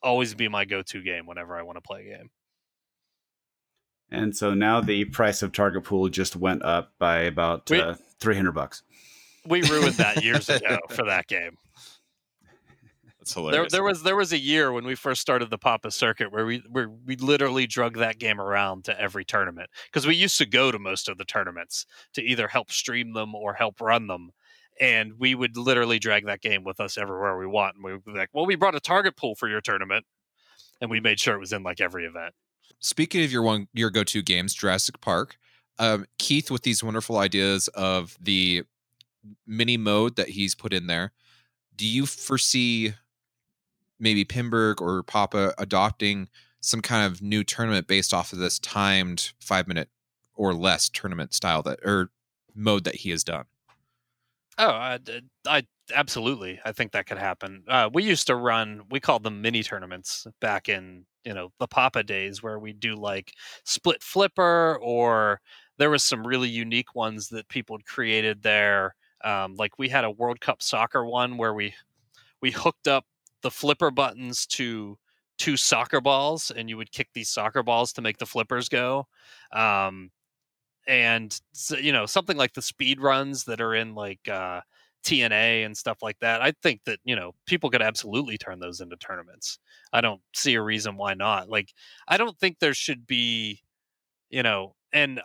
always 0.03 0.34
be 0.34 0.49
my 0.49 0.64
go-to 0.64 1.03
game 1.03 1.26
whenever 1.26 1.59
I 1.59 1.62
want 1.62 1.76
to 1.76 1.82
play 1.82 2.09
a 2.09 2.16
game. 2.16 2.30
And 4.11 4.35
so 4.35 4.55
now 4.55 4.81
the 4.81 5.05
price 5.07 5.43
of 5.43 5.53
Target 5.53 5.85
Pool 5.85 6.09
just 6.09 6.35
went 6.35 6.63
up 6.63 6.93
by 6.99 7.21
about 7.21 7.69
we, 7.71 7.81
uh, 7.81 7.95
300 8.21 8.53
bucks. 8.53 8.83
We 9.47 9.63
ruined 9.63 9.95
that 9.95 10.25
years 10.25 10.49
ago 10.49 10.79
for 10.91 11.05
that 11.05 11.27
game. 11.27 11.59
That's 13.19 13.35
hilarious. 13.35 13.71
There, 13.73 13.79
there, 13.79 13.85
was 13.85 14.03
there 14.03 14.17
was 14.17 14.33
a 14.33 14.39
year 14.39 14.73
when 14.73 14.85
we 14.85 14.95
first 14.95 15.21
started 15.21 15.51
the 15.51 15.59
Papa 15.59 15.91
circuit 15.91 16.33
where 16.33 16.47
we 16.47 16.63
where 16.71 16.89
we 16.89 17.17
literally 17.17 17.67
drug 17.67 17.99
that 17.99 18.19
game 18.19 18.41
around 18.41 18.85
to 18.85 18.99
every 18.99 19.25
tournament 19.25 19.69
because 19.87 20.07
we 20.07 20.15
used 20.15 20.39
to 20.39 20.47
go 20.47 20.73
to 20.73 20.79
most 20.79 21.09
of 21.09 21.19
the 21.19 21.25
tournaments 21.25 21.85
to 22.15 22.23
either 22.23 22.49
help 22.49 22.71
stream 22.71 23.13
them 23.13 23.35
or 23.35 23.55
help 23.55 23.81
run 23.81 24.07
them. 24.07 24.31
And 24.81 25.15
we 25.19 25.35
would 25.35 25.57
literally 25.57 25.99
drag 25.99 26.27
that 26.27 26.41
game 26.41 26.63
with 26.63 26.81
us 26.81 26.97
everywhere 26.97 27.37
we 27.37 27.47
want. 27.47 27.75
And 27.75 27.85
we 27.85 27.93
would 27.93 28.05
be 28.05 28.13
like, 28.13 28.31
well, 28.33 28.47
we 28.47 28.55
brought 28.55 28.77
a 28.77 28.81
target 28.81 29.17
pool 29.17 29.35
for 29.35 29.49
your 29.49 29.61
tournament. 29.61 30.07
And 30.81 30.89
we 30.89 31.01
made 31.01 31.19
sure 31.19 31.35
it 31.35 31.41
was 31.41 31.53
in 31.53 31.65
like 31.65 31.81
every 31.81 32.05
event 32.05 32.33
speaking 32.81 33.24
of 33.24 33.33
your 33.33 33.43
one 33.43 33.68
your 33.72 33.91
go-to 33.91 34.22
games 34.22 34.55
jurassic 34.55 35.01
park 35.01 35.37
um, 35.79 36.07
keith 36.18 36.51
with 36.51 36.62
these 36.62 36.83
wonderful 36.83 37.18
ideas 37.18 37.68
of 37.68 38.16
the 38.20 38.62
mini 39.47 39.76
mode 39.76 40.16
that 40.16 40.31
he's 40.31 40.55
put 40.55 40.72
in 40.72 40.87
there 40.87 41.12
do 41.76 41.87
you 41.87 42.07
foresee 42.07 42.95
maybe 43.99 44.24
pinburgh 44.24 44.81
or 44.81 45.03
papa 45.03 45.53
adopting 45.59 46.29
some 46.61 46.81
kind 46.81 47.07
of 47.07 47.22
new 47.22 47.45
tournament 47.45 47.87
based 47.87 48.12
off 48.12 48.33
of 48.33 48.39
this 48.39 48.59
timed 48.59 49.33
five 49.41 49.68
minute 49.68 49.89
or 50.35 50.55
less 50.55 50.89
tournament 50.89 51.33
style 51.33 51.62
that 51.62 51.79
or 51.85 52.11
mode 52.55 52.85
that 52.85 52.97
he 52.97 53.11
has 53.11 53.22
done? 53.22 53.45
Oh 54.57 54.68
i, 54.70 54.99
I 55.47 55.62
absolutely 55.95 56.61
i 56.64 56.72
think 56.72 56.93
that 56.93 57.07
could 57.07 57.18
happen. 57.18 57.62
Uh, 57.68 57.89
we 57.93 58.03
used 58.05 58.26
to 58.26 58.36
run 58.36 58.82
we 58.91 59.01
called 59.01 59.22
them 59.22 59.41
mini 59.43 59.62
tournaments 59.62 60.26
back 60.41 60.68
in 60.68 61.05
you 61.24 61.34
know 61.34 61.51
the 61.59 61.66
papa 61.68 62.03
days 62.03 62.43
where 62.43 62.59
we 62.59 62.72
do 62.72 62.95
like 62.95 63.32
split 63.64 64.03
flipper 64.03 64.78
or 64.82 65.41
there 65.78 65.91
was 65.91 66.03
some 66.03 66.26
really 66.26 66.49
unique 66.49 66.95
ones 66.95 67.28
that 67.28 67.49
people 67.49 67.76
had 67.76 67.84
created 67.86 68.43
there. 68.43 68.97
Um, 69.24 69.55
like 69.55 69.78
we 69.78 69.89
had 69.89 70.03
a 70.05 70.11
world 70.11 70.41
cup 70.41 70.61
soccer 70.62 71.05
one 71.07 71.36
where 71.36 71.55
we 71.55 71.72
we 72.43 72.51
hooked 72.53 72.89
up 72.89 73.05
the 73.43 73.51
flipper 73.51 73.91
buttons 73.91 74.47
to 74.47 74.99
two 75.39 75.57
soccer 75.57 76.01
balls 76.01 76.51
and 76.57 76.68
you 76.70 76.76
would 76.76 76.93
kick 76.93 77.09
these 77.14 77.30
soccer 77.30 77.62
balls 77.62 77.93
to 77.95 78.03
make 78.03 78.18
the 78.18 78.26
flippers 78.26 78.68
go. 78.68 79.07
Um, 79.53 80.11
and 80.86 81.39
you 81.80 81.93
know 81.93 82.07
something 82.07 82.36
like 82.36 82.55
the 82.55 82.62
speed 82.62 83.01
runs 83.01 83.45
that 83.45 83.61
are 83.61 83.74
in 83.74 83.95
like 83.95 84.26
uh, 84.28 84.61
TNA 85.05 85.64
and 85.64 85.76
stuff 85.76 85.99
like 86.03 86.18
that. 86.20 86.42
I 86.42 86.53
think 86.62 86.82
that, 86.86 86.99
you 87.05 87.16
know, 87.16 87.32
people 87.46 87.70
could 87.70 87.82
absolutely 87.82 88.38
turn 88.38 88.61
those 88.61 88.80
into 88.80 88.96
tournaments. 88.96 89.59
I 89.92 90.01
don't 90.01 90.20
see 90.34 90.55
a 90.55 90.62
reason 90.62 90.96
why 90.96 91.14
not. 91.14 91.49
Like, 91.49 91.72
I 92.09 92.16
don't 92.16 92.38
think 92.38 92.59
there 92.59 92.74
should 92.74 93.07
be, 93.07 93.62
you 94.30 94.42
know, 94.42 94.74
and 94.92 95.20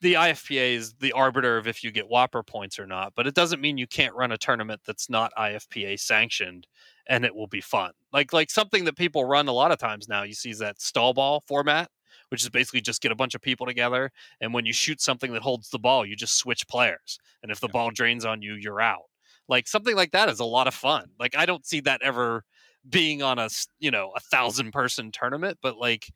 the 0.00 0.14
IFPA 0.14 0.74
is 0.76 0.94
the 1.00 1.12
arbiter 1.12 1.56
of 1.56 1.66
if 1.66 1.82
you 1.82 1.90
get 1.90 2.10
WPPR 2.10 2.46
points 2.46 2.78
or 2.78 2.86
not, 2.86 3.14
but 3.16 3.26
it 3.26 3.34
doesn't 3.34 3.62
mean 3.62 3.78
you 3.78 3.86
can't 3.86 4.14
run 4.14 4.32
a 4.32 4.38
tournament 4.38 4.82
that's 4.86 5.08
not 5.08 5.32
IFPA 5.38 5.98
sanctioned 5.98 6.66
and 7.06 7.24
it 7.24 7.34
will 7.34 7.46
be 7.46 7.62
fun. 7.62 7.92
Like 8.12 8.32
like 8.32 8.50
something 8.50 8.84
that 8.84 8.96
people 8.96 9.24
run 9.24 9.48
a 9.48 9.52
lot 9.52 9.72
of 9.72 9.78
times 9.78 10.06
now, 10.06 10.22
you 10.22 10.34
see 10.34 10.52
that 10.54 10.80
stall 10.80 11.14
ball 11.14 11.42
format 11.48 11.90
which 12.28 12.42
is 12.42 12.48
basically 12.48 12.80
just 12.80 13.02
get 13.02 13.12
a 13.12 13.16
bunch 13.16 13.34
of 13.34 13.40
people 13.40 13.66
together. 13.66 14.10
And 14.40 14.52
when 14.54 14.66
you 14.66 14.72
shoot 14.72 15.00
something 15.00 15.32
that 15.32 15.42
holds 15.42 15.70
the 15.70 15.78
ball, 15.78 16.06
you 16.06 16.16
just 16.16 16.36
switch 16.36 16.66
players. 16.68 17.18
And 17.42 17.50
if 17.52 17.60
the 17.60 17.68
ball 17.68 17.90
drains 17.90 18.24
on 18.24 18.42
you, 18.42 18.54
you're 18.54 18.80
out. 18.80 19.04
Like 19.48 19.68
something 19.68 19.94
like 19.94 20.12
that 20.12 20.28
is 20.28 20.40
a 20.40 20.44
lot 20.44 20.66
of 20.66 20.74
fun. 20.74 21.10
Like 21.18 21.36
I 21.36 21.46
don't 21.46 21.66
see 21.66 21.80
that 21.80 22.02
ever 22.02 22.44
being 22.88 23.22
on 23.22 23.38
a 23.38 23.48
you 23.78 23.90
know 23.90 24.12
a 24.16 24.20
thousand 24.20 24.72
person 24.72 25.12
tournament, 25.12 25.58
but 25.62 25.76
like 25.76 26.06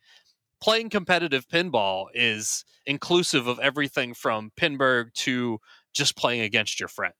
playing 0.60 0.90
competitive 0.90 1.46
pinball 1.48 2.06
is 2.14 2.64
inclusive 2.86 3.46
of 3.46 3.58
everything 3.58 4.14
from 4.14 4.50
Pinburgh 4.56 5.12
to 5.14 5.60
just 5.94 6.16
playing 6.16 6.40
against 6.40 6.80
your 6.80 6.88
friend. 6.88 7.14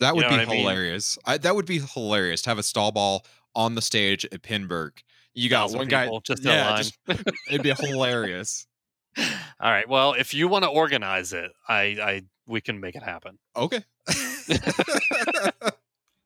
That 0.00 0.14
would 0.14 0.24
you 0.24 0.36
know 0.36 0.46
be 0.46 0.56
hilarious. 0.56 1.18
I 1.24 1.30
mean? 1.30 1.34
I, 1.34 1.38
that 1.38 1.56
would 1.56 1.66
be 1.66 1.80
hilarious 1.80 2.42
to 2.42 2.50
have 2.50 2.58
a 2.58 2.62
stall 2.62 2.92
ball 2.92 3.24
on 3.54 3.74
the 3.74 3.82
stage 3.82 4.24
at 4.26 4.42
Pinburgh 4.42 4.92
you 5.34 5.48
got 5.48 5.72
one 5.72 5.88
guy 5.88 6.08
just 6.24 6.42
yeah, 6.44 6.76
just, 6.76 6.98
it'd 7.48 7.62
be 7.62 7.72
hilarious. 7.72 8.66
All 9.18 9.70
right. 9.70 9.88
Well, 9.88 10.14
if 10.14 10.34
you 10.34 10.48
want 10.48 10.64
to 10.64 10.70
organize 10.70 11.32
it, 11.32 11.50
I, 11.68 11.82
I 11.82 12.22
we 12.46 12.60
can 12.60 12.80
make 12.80 12.94
it 12.94 13.02
happen. 13.02 13.38
Okay. 13.56 13.84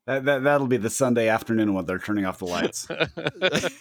That, 0.07 0.25
that 0.25 0.43
that'll 0.43 0.67
be 0.67 0.77
the 0.77 0.91
Sunday 0.91 1.29
afternoon 1.29 1.73
when 1.73 1.85
they're 1.85 1.97
turning 1.97 2.25
off 2.25 2.37
the 2.37 2.45
lights. 2.45 2.85
that 2.85 3.71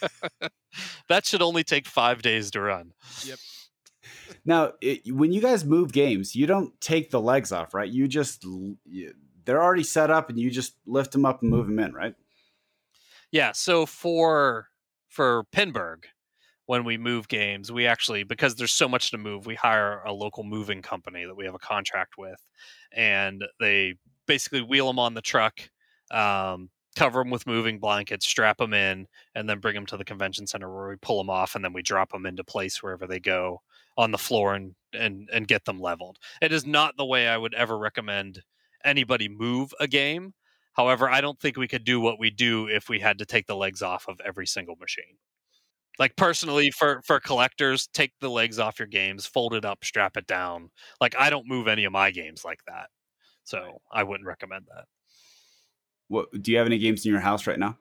should 1.24 1.42
only 1.42 1.64
take 1.64 1.86
five 1.86 2.22
days 2.22 2.50
to 2.52 2.62
run. 2.62 2.92
Yep. 3.24 3.38
Now, 4.46 4.72
it, 4.80 5.12
when 5.14 5.32
you 5.32 5.42
guys 5.42 5.66
move 5.66 5.92
games, 5.92 6.34
you 6.34 6.46
don't 6.46 6.78
take 6.80 7.10
the 7.10 7.20
legs 7.20 7.52
off, 7.52 7.74
right? 7.74 7.90
You 7.90 8.08
just 8.08 8.42
you, 8.86 9.12
they're 9.44 9.62
already 9.62 9.82
set 9.82 10.10
up, 10.10 10.30
and 10.30 10.38
you 10.38 10.50
just 10.50 10.74
lift 10.86 11.12
them 11.12 11.26
up 11.26 11.42
and 11.42 11.50
move 11.50 11.66
them 11.66 11.78
in, 11.78 11.92
right? 11.92 12.14
Yeah. 13.30 13.52
So 13.52 13.84
for 13.84 14.68
for 15.14 15.44
Pinburgh, 15.52 16.04
when 16.66 16.84
we 16.84 16.96
move 16.96 17.28
games, 17.28 17.70
we 17.70 17.86
actually 17.86 18.24
because 18.24 18.56
there's 18.56 18.72
so 18.72 18.88
much 18.88 19.10
to 19.10 19.18
move, 19.18 19.46
we 19.46 19.54
hire 19.54 20.02
a 20.04 20.12
local 20.12 20.44
moving 20.44 20.82
company 20.82 21.24
that 21.24 21.36
we 21.36 21.44
have 21.44 21.54
a 21.54 21.58
contract 21.58 22.14
with, 22.18 22.40
and 22.92 23.44
they 23.60 23.94
basically 24.26 24.62
wheel 24.62 24.86
them 24.86 24.98
on 24.98 25.14
the 25.14 25.20
truck 25.20 25.60
um, 26.10 26.70
cover 26.96 27.20
them 27.20 27.30
with 27.30 27.46
moving 27.46 27.78
blankets, 27.78 28.26
strap 28.26 28.58
them 28.58 28.72
in, 28.72 29.06
and 29.34 29.48
then 29.48 29.58
bring 29.58 29.74
them 29.74 29.86
to 29.86 29.96
the 29.96 30.04
convention 30.04 30.46
center 30.46 30.72
where 30.72 30.88
we 30.88 30.96
pull 30.96 31.18
them 31.18 31.30
off 31.30 31.54
and 31.54 31.64
then 31.64 31.72
we 31.72 31.82
drop 31.82 32.12
them 32.12 32.26
into 32.26 32.44
place 32.44 32.82
wherever 32.82 33.06
they 33.06 33.20
go 33.20 33.60
on 33.96 34.10
the 34.10 34.18
floor 34.18 34.54
and 34.54 34.74
and 34.92 35.28
and 35.32 35.48
get 35.48 35.64
them 35.64 35.80
leveled. 35.80 36.18
It 36.40 36.52
is 36.52 36.66
not 36.66 36.96
the 36.96 37.04
way 37.04 37.28
I 37.28 37.36
would 37.36 37.54
ever 37.54 37.76
recommend 37.76 38.42
anybody 38.84 39.28
move 39.28 39.72
a 39.80 39.88
game. 39.88 40.34
However, 40.74 41.08
I 41.08 41.20
don't 41.20 41.38
think 41.40 41.56
we 41.56 41.68
could 41.68 41.84
do 41.84 42.00
what 42.00 42.18
we 42.18 42.30
do 42.30 42.66
if 42.66 42.88
we 42.88 43.00
had 43.00 43.18
to 43.18 43.26
take 43.26 43.46
the 43.46 43.56
legs 43.56 43.82
off 43.82 44.06
of 44.08 44.20
every 44.24 44.46
single 44.46 44.76
machine. 44.76 45.18
Like 45.98 46.16
personally 46.16 46.70
for 46.72 47.00
for 47.04 47.20
collectors, 47.20 47.88
take 47.92 48.12
the 48.20 48.30
legs 48.30 48.58
off 48.58 48.80
your 48.80 48.88
games, 48.88 49.26
fold 49.26 49.54
it 49.54 49.64
up, 49.64 49.84
strap 49.84 50.16
it 50.16 50.26
down. 50.26 50.70
Like 51.00 51.14
I 51.16 51.30
don't 51.30 51.48
move 51.48 51.68
any 51.68 51.84
of 51.84 51.92
my 51.92 52.10
games 52.10 52.44
like 52.44 52.60
that. 52.66 52.88
So, 53.44 53.82
I 53.92 54.02
wouldn't 54.02 54.26
recommend 54.26 54.66
that. 54.74 54.86
What 56.08 56.28
do 56.42 56.50
you 56.50 56.58
have 56.58 56.66
any 56.66 56.78
games 56.78 57.04
in 57.04 57.12
your 57.12 57.20
house 57.20 57.46
right 57.46 57.58
now? 57.58 57.76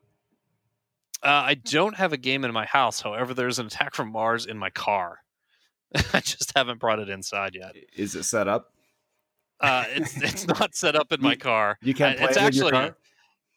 Uh, 1.23 1.29
I 1.29 1.53
don't 1.53 1.95
have 1.95 2.11
a 2.11 2.17
game 2.17 2.43
in 2.43 2.51
my 2.51 2.65
house. 2.65 2.99
However, 2.99 3.33
there's 3.33 3.59
an 3.59 3.67
attack 3.67 3.95
from 3.95 4.11
Mars 4.11 4.45
in 4.45 4.57
my 4.57 4.69
car. 4.69 5.19
I 6.13 6.19
just 6.19 6.51
haven't 6.53 6.79
brought 6.79 6.99
it 6.99 7.09
inside 7.09 7.55
yet. 7.55 7.75
Is 7.95 8.15
it 8.15 8.23
set 8.23 8.49
up? 8.49 8.72
Uh, 9.59 9.85
it's 9.89 10.21
it's 10.21 10.47
not 10.47 10.75
set 10.75 10.95
up 10.95 11.11
in 11.11 11.21
my 11.21 11.35
car. 11.35 11.77
You 11.81 11.93
can't 11.93 12.17
play 12.17 12.27
it's 12.27 12.37
it 12.37 12.43
actually, 12.43 12.61
your 12.63 12.71
car. 12.71 12.97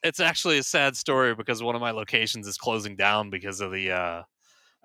It's 0.02 0.20
actually 0.20 0.58
a 0.58 0.62
sad 0.62 0.96
story 0.96 1.34
because 1.34 1.62
one 1.62 1.74
of 1.74 1.80
my 1.80 1.90
locations 1.90 2.46
is 2.46 2.56
closing 2.56 2.96
down 2.96 3.30
because 3.30 3.60
of 3.60 3.72
the 3.72 3.90
uh, 3.90 4.22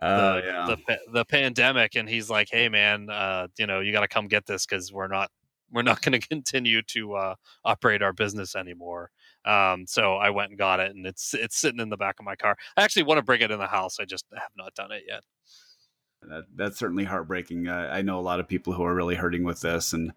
Oh 0.02 0.36
the, 0.36 0.42
yeah. 0.46 0.66
the 0.68 0.98
the 1.12 1.26
pandemic, 1.26 1.96
and 1.96 2.10
he's 2.10 2.30
like, 2.30 2.48
"Hey, 2.50 2.70
man, 2.70 3.10
uh, 3.10 3.48
you 3.60 3.68
know, 3.68 3.82
you 3.82 3.92
got 3.92 4.02
to 4.02 4.08
come 4.08 4.28
get 4.28 4.48
this 4.48 4.66
because 4.66 4.92
we're 4.92 5.08
not 5.08 5.30
we're 5.72 5.84
not 5.84 6.02
going 6.02 6.20
to 6.20 6.28
continue 6.28 6.82
to 6.84 7.14
uh, 7.14 7.36
operate 7.64 8.02
our 8.02 8.14
business 8.14 8.56
anymore." 8.56 9.12
Um, 9.46 9.86
so 9.88 10.16
I 10.16 10.32
went 10.32 10.50
and 10.50 10.58
got 10.58 10.80
it, 10.80 10.96
and 10.96 11.06
it's 11.06 11.36
it's 11.36 11.56
sitting 11.58 11.80
in 11.80 11.90
the 11.90 11.98
back 11.98 12.16
of 12.20 12.26
my 12.26 12.36
car. 12.36 12.58
I 12.76 12.84
actually 12.84 13.04
want 13.04 13.20
to 13.20 13.24
bring 13.24 13.42
it 13.42 13.52
in 13.52 13.60
the 13.60 13.68
house. 13.68 14.00
I 14.00 14.06
just 14.06 14.26
have 14.34 14.52
not 14.58 14.74
done 14.74 14.92
it 14.92 15.04
yet. 15.08 15.22
That, 16.24 16.46
that's 16.56 16.80
certainly 16.80 17.04
heartbreaking. 17.04 17.68
Uh, 17.68 17.90
I 17.92 18.02
know 18.02 18.20
a 18.20 18.22
lot 18.22 18.40
of 18.40 18.48
people 18.48 18.74
who 18.74 18.84
are 18.84 18.96
really 18.96 19.16
hurting 19.16 19.44
with 19.44 19.62
this, 19.62 19.94
and 19.94 20.14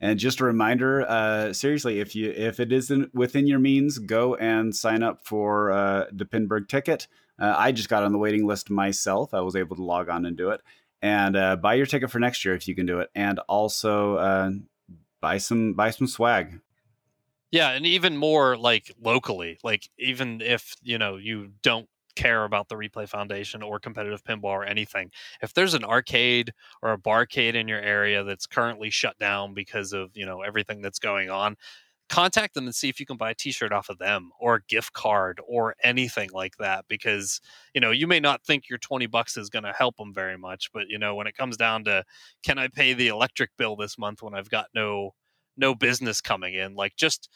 and 0.00 0.18
just 0.18 0.40
a 0.40 0.44
reminder, 0.44 1.02
uh, 1.08 1.52
seriously, 1.52 2.00
if 2.00 2.14
you 2.14 2.30
if 2.30 2.60
it 2.60 2.72
isn't 2.72 3.14
within 3.14 3.46
your 3.46 3.58
means, 3.58 3.98
go 3.98 4.34
and 4.34 4.74
sign 4.74 5.02
up 5.02 5.24
for 5.24 5.72
uh, 5.72 6.04
the 6.12 6.24
Pinburgh 6.24 6.68
ticket. 6.68 7.06
Uh, 7.40 7.54
I 7.56 7.72
just 7.72 7.88
got 7.88 8.04
on 8.04 8.12
the 8.12 8.18
waiting 8.18 8.46
list 8.46 8.70
myself. 8.70 9.34
I 9.34 9.40
was 9.40 9.56
able 9.56 9.76
to 9.76 9.82
log 9.82 10.08
on 10.08 10.26
and 10.26 10.36
do 10.36 10.50
it, 10.50 10.60
and 11.02 11.36
uh, 11.36 11.56
buy 11.56 11.74
your 11.74 11.86
ticket 11.86 12.10
for 12.10 12.18
next 12.18 12.44
year 12.44 12.54
if 12.54 12.68
you 12.68 12.74
can 12.74 12.86
do 12.86 13.00
it, 13.00 13.10
and 13.14 13.38
also 13.48 14.16
uh, 14.16 14.50
buy 15.20 15.38
some 15.38 15.74
buy 15.74 15.90
some 15.90 16.06
swag. 16.06 16.60
Yeah, 17.50 17.70
and 17.70 17.86
even 17.86 18.16
more 18.16 18.56
like 18.56 18.92
locally, 19.00 19.58
like 19.62 19.88
even 19.98 20.40
if 20.40 20.74
you 20.82 20.98
know 20.98 21.16
you 21.16 21.52
don't 21.62 21.88
care 22.14 22.44
about 22.44 22.68
the 22.68 22.76
Replay 22.76 23.08
Foundation 23.08 23.62
or 23.62 23.78
competitive 23.78 24.24
pinball 24.24 24.44
or 24.44 24.64
anything, 24.64 25.10
if 25.42 25.52
there's 25.54 25.74
an 25.74 25.84
arcade 25.84 26.52
or 26.82 26.92
a 26.92 26.98
barcade 26.98 27.54
in 27.54 27.68
your 27.68 27.80
area 27.80 28.24
that's 28.24 28.46
currently 28.46 28.90
shut 28.90 29.18
down 29.18 29.54
because 29.54 29.92
of 29.92 30.10
you 30.14 30.26
know 30.26 30.42
everything 30.42 30.80
that's 30.82 30.98
going 30.98 31.30
on, 31.30 31.56
contact 32.08 32.54
them 32.54 32.64
and 32.66 32.74
see 32.74 32.88
if 32.88 33.00
you 33.00 33.06
can 33.06 33.16
buy 33.16 33.30
a 33.30 33.34
T-shirt 33.34 33.72
off 33.72 33.88
of 33.88 33.98
them 33.98 34.30
or 34.38 34.56
a 34.56 34.62
gift 34.68 34.92
card 34.92 35.40
or 35.46 35.74
anything 35.82 36.30
like 36.32 36.56
that. 36.58 36.84
Because 36.88 37.40
you 37.74 37.80
know 37.80 37.90
you 37.90 38.06
may 38.06 38.20
not 38.20 38.44
think 38.44 38.68
your 38.68 38.78
twenty 38.78 39.06
bucks 39.06 39.36
is 39.36 39.50
going 39.50 39.64
to 39.64 39.72
help 39.72 39.96
them 39.96 40.12
very 40.14 40.38
much, 40.38 40.70
but 40.72 40.88
you 40.88 40.98
know 40.98 41.14
when 41.14 41.26
it 41.26 41.36
comes 41.36 41.56
down 41.56 41.84
to 41.84 42.04
can 42.42 42.58
I 42.58 42.68
pay 42.68 42.92
the 42.94 43.08
electric 43.08 43.50
bill 43.58 43.76
this 43.76 43.98
month 43.98 44.22
when 44.22 44.34
I've 44.34 44.50
got 44.50 44.66
no 44.74 45.12
no 45.56 45.74
business 45.74 46.20
coming 46.20 46.54
in 46.54 46.74
like 46.74 46.96
just 46.96 47.28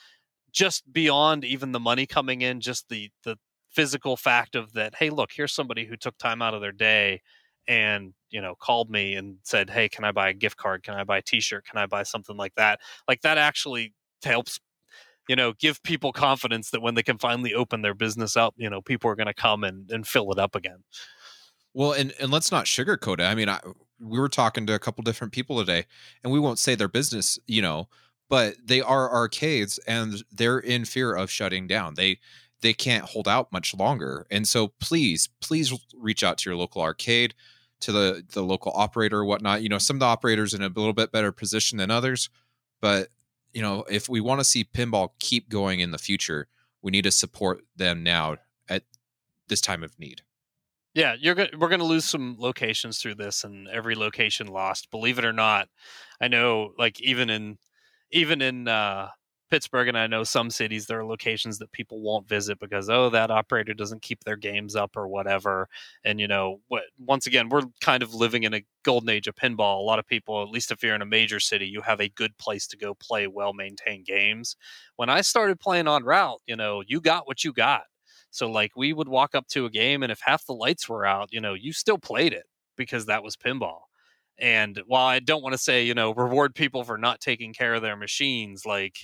just 0.52 0.90
beyond 0.92 1.44
even 1.44 1.72
the 1.72 1.80
money 1.80 2.06
coming 2.06 2.42
in 2.42 2.60
just 2.60 2.88
the 2.88 3.10
the 3.24 3.36
physical 3.78 4.16
fact 4.16 4.56
of 4.56 4.72
that 4.72 4.92
hey 4.96 5.08
look 5.08 5.30
here's 5.32 5.52
somebody 5.52 5.86
who 5.86 5.96
took 5.96 6.18
time 6.18 6.42
out 6.42 6.52
of 6.52 6.60
their 6.60 6.72
day 6.72 7.20
and 7.68 8.12
you 8.28 8.40
know 8.40 8.56
called 8.56 8.90
me 8.90 9.14
and 9.14 9.36
said 9.44 9.70
hey 9.70 9.88
can 9.88 10.04
i 10.04 10.10
buy 10.10 10.28
a 10.28 10.32
gift 10.34 10.56
card 10.56 10.82
can 10.82 10.94
i 10.94 11.04
buy 11.04 11.18
a 11.18 11.22
t-shirt 11.22 11.64
can 11.64 11.78
i 11.78 11.86
buy 11.86 12.02
something 12.02 12.36
like 12.36 12.52
that 12.56 12.80
like 13.06 13.20
that 13.20 13.38
actually 13.38 13.94
helps 14.24 14.58
you 15.28 15.36
know 15.36 15.52
give 15.60 15.80
people 15.84 16.12
confidence 16.12 16.70
that 16.70 16.82
when 16.82 16.96
they 16.96 17.04
can 17.04 17.18
finally 17.18 17.54
open 17.54 17.82
their 17.82 17.94
business 17.94 18.36
up 18.36 18.52
you 18.56 18.68
know 18.68 18.82
people 18.82 19.08
are 19.08 19.14
going 19.14 19.28
to 19.28 19.32
come 19.34 19.62
and, 19.62 19.88
and 19.92 20.08
fill 20.08 20.32
it 20.32 20.40
up 20.40 20.56
again 20.56 20.82
Well, 21.72 21.92
and 21.92 22.12
and 22.18 22.32
let's 22.32 22.50
not 22.50 22.64
sugarcoat 22.64 23.20
it. 23.20 23.26
I 23.26 23.36
mean, 23.36 23.48
I, 23.48 23.60
we 24.00 24.18
were 24.18 24.28
talking 24.28 24.66
to 24.66 24.74
a 24.74 24.80
couple 24.80 25.04
different 25.04 25.32
people 25.32 25.56
today, 25.60 25.84
and 26.24 26.32
we 26.32 26.40
won't 26.40 26.58
say 26.58 26.74
their 26.74 26.88
business, 26.88 27.38
you 27.46 27.62
know, 27.62 27.88
but 28.28 28.56
they 28.64 28.80
are 28.80 29.08
arcades, 29.14 29.78
and 29.86 30.24
they're 30.32 30.58
in 30.58 30.84
fear 30.84 31.14
of 31.14 31.30
shutting 31.30 31.68
down. 31.68 31.94
They 31.94 32.18
they 32.60 32.72
can't 32.72 33.04
hold 33.04 33.28
out 33.28 33.52
much 33.52 33.74
longer, 33.74 34.26
and 34.30 34.46
so 34.46 34.68
please, 34.80 35.28
please 35.40 35.72
reach 35.94 36.24
out 36.24 36.38
to 36.38 36.50
your 36.50 36.56
local 36.56 36.82
arcade, 36.82 37.34
to 37.80 37.92
the 37.92 38.24
the 38.32 38.42
local 38.42 38.72
operator 38.74 39.18
or 39.18 39.24
whatnot. 39.24 39.62
You 39.62 39.68
know, 39.68 39.78
some 39.78 39.96
of 39.96 40.00
the 40.00 40.06
operators 40.06 40.54
in 40.54 40.62
a 40.62 40.68
little 40.68 40.92
bit 40.92 41.12
better 41.12 41.32
position 41.32 41.78
than 41.78 41.90
others, 41.90 42.30
but 42.80 43.08
you 43.52 43.62
know, 43.62 43.84
if 43.90 44.08
we 44.08 44.20
want 44.20 44.40
to 44.40 44.44
see 44.44 44.64
pinball 44.64 45.10
keep 45.18 45.48
going 45.48 45.80
in 45.80 45.90
the 45.90 45.98
future, 45.98 46.48
we 46.82 46.90
need 46.90 47.02
to 47.02 47.10
support 47.10 47.64
them 47.76 48.02
now 48.02 48.36
at 48.68 48.84
this 49.48 49.60
time 49.60 49.82
of 49.82 49.98
need. 49.98 50.22
Yeah, 50.94 51.14
you're 51.18 51.34
go- 51.34 51.46
we're 51.56 51.68
going 51.68 51.80
to 51.80 51.86
lose 51.86 52.04
some 52.04 52.36
locations 52.38 52.98
through 52.98 53.16
this, 53.16 53.44
and 53.44 53.68
every 53.68 53.94
location 53.94 54.48
lost. 54.48 54.90
Believe 54.90 55.18
it 55.18 55.24
or 55.24 55.32
not, 55.32 55.68
I 56.20 56.28
know. 56.28 56.72
Like 56.78 57.00
even 57.00 57.30
in 57.30 57.58
even 58.10 58.42
in 58.42 58.68
uh, 58.68 59.08
Pittsburgh, 59.50 59.88
and 59.88 59.96
I 59.98 60.06
know 60.06 60.24
some 60.24 60.50
cities 60.50 60.86
there 60.86 61.00
are 61.00 61.04
locations 61.06 61.58
that 61.58 61.72
people 61.72 62.00
won't 62.00 62.28
visit 62.28 62.58
because 62.58 62.88
oh 62.90 63.08
that 63.10 63.30
operator 63.30 63.74
doesn't 63.74 64.02
keep 64.02 64.24
their 64.24 64.36
games 64.36 64.76
up 64.76 64.96
or 64.96 65.08
whatever. 65.08 65.68
And 66.04 66.20
you 66.20 66.28
know 66.28 66.60
what? 66.68 66.84
Once 66.98 67.26
again, 67.26 67.48
we're 67.48 67.62
kind 67.80 68.02
of 68.02 68.14
living 68.14 68.42
in 68.44 68.54
a 68.54 68.64
golden 68.84 69.08
age 69.10 69.26
of 69.26 69.34
pinball. 69.36 69.78
A 69.78 69.82
lot 69.82 69.98
of 69.98 70.06
people, 70.06 70.42
at 70.42 70.50
least 70.50 70.70
if 70.70 70.82
you're 70.82 70.94
in 70.94 71.02
a 71.02 71.06
major 71.06 71.40
city, 71.40 71.66
you 71.66 71.80
have 71.82 72.00
a 72.00 72.08
good 72.10 72.36
place 72.38 72.66
to 72.68 72.76
go 72.76 72.94
play 72.94 73.26
well 73.26 73.52
maintained 73.54 74.06
games. 74.06 74.56
When 74.96 75.08
I 75.08 75.20
started 75.22 75.60
playing 75.60 75.88
on 75.88 76.04
route, 76.04 76.40
you 76.46 76.56
know, 76.56 76.82
you 76.86 77.00
got 77.00 77.26
what 77.26 77.44
you 77.44 77.52
got. 77.52 77.84
So 78.30 78.50
like 78.50 78.72
we 78.76 78.92
would 78.92 79.08
walk 79.08 79.34
up 79.34 79.46
to 79.48 79.64
a 79.66 79.70
game 79.70 80.02
and 80.02 80.12
if 80.12 80.20
half 80.20 80.44
the 80.46 80.52
lights 80.52 80.88
were 80.88 81.06
out, 81.06 81.28
you 81.32 81.40
know, 81.40 81.54
you 81.54 81.72
still 81.72 81.98
played 81.98 82.32
it 82.32 82.44
because 82.76 83.06
that 83.06 83.22
was 83.22 83.36
pinball. 83.36 83.80
And 84.38 84.80
while 84.86 85.06
I 85.06 85.18
don't 85.18 85.42
want 85.42 85.54
to 85.54 85.58
say, 85.58 85.82
you 85.84 85.94
know, 85.94 86.14
reward 86.14 86.54
people 86.54 86.84
for 86.84 86.96
not 86.96 87.20
taking 87.20 87.52
care 87.52 87.74
of 87.74 87.82
their 87.82 87.96
machines, 87.96 88.64
like, 88.64 88.96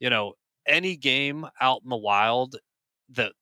you 0.00 0.10
know, 0.10 0.34
any 0.66 0.96
game 0.96 1.46
out 1.60 1.82
in 1.84 1.90
the 1.90 1.96
wild 1.96 2.56
that 3.10 3.32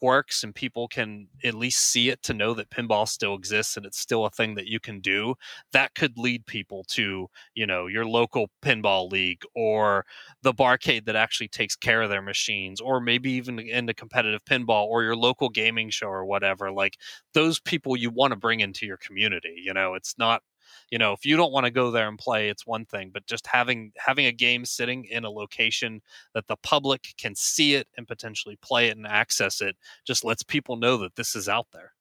works 0.00 0.44
and 0.44 0.54
people 0.54 0.86
can 0.86 1.26
at 1.42 1.54
least 1.54 1.80
see 1.80 2.08
it 2.08 2.22
to 2.22 2.32
know 2.32 2.54
that 2.54 2.70
pinball 2.70 3.08
still 3.08 3.34
exists 3.34 3.76
and 3.76 3.84
it's 3.84 3.98
still 3.98 4.24
a 4.24 4.30
thing 4.30 4.54
that 4.54 4.68
you 4.68 4.78
can 4.78 5.00
do 5.00 5.34
that 5.72 5.92
could 5.96 6.16
lead 6.16 6.46
people 6.46 6.84
to 6.86 7.26
you 7.56 7.66
know 7.66 7.88
your 7.88 8.06
local 8.06 8.48
pinball 8.64 9.10
league 9.10 9.42
or 9.56 10.06
the 10.42 10.54
barcade 10.54 11.04
that 11.04 11.16
actually 11.16 11.48
takes 11.48 11.74
care 11.74 12.00
of 12.02 12.10
their 12.10 12.22
machines 12.22 12.80
or 12.80 13.00
maybe 13.00 13.32
even 13.32 13.58
into 13.58 13.92
competitive 13.92 14.44
pinball 14.44 14.86
or 14.86 15.02
your 15.02 15.16
local 15.16 15.48
gaming 15.48 15.90
show 15.90 16.06
or 16.06 16.24
whatever 16.24 16.70
like 16.70 16.96
those 17.34 17.58
people 17.58 17.96
you 17.96 18.10
want 18.10 18.30
to 18.30 18.36
bring 18.36 18.60
into 18.60 18.86
your 18.86 18.96
community 18.98 19.54
you 19.56 19.74
know? 19.74 19.94
It's 19.94 20.14
not 20.16 20.42
you 20.90 20.98
know 20.98 21.12
if 21.12 21.24
you 21.24 21.36
don't 21.36 21.52
want 21.52 21.64
to 21.66 21.70
go 21.70 21.90
there 21.90 22.08
and 22.08 22.18
play 22.18 22.48
it's 22.48 22.66
one 22.66 22.84
thing 22.84 23.10
but 23.10 23.26
just 23.26 23.46
having 23.46 23.92
having 23.96 24.26
a 24.26 24.32
game 24.32 24.64
sitting 24.64 25.04
in 25.04 25.24
a 25.24 25.30
location 25.30 26.00
that 26.34 26.46
the 26.46 26.56
public 26.56 27.14
can 27.18 27.34
see 27.34 27.74
it 27.74 27.88
and 27.96 28.06
potentially 28.08 28.56
play 28.62 28.88
it 28.88 28.96
and 28.96 29.06
access 29.06 29.60
it 29.60 29.76
just 30.04 30.24
lets 30.24 30.42
people 30.42 30.76
know 30.76 30.96
that 30.96 31.16
this 31.16 31.34
is 31.34 31.48
out 31.48 31.66
there 31.72 31.94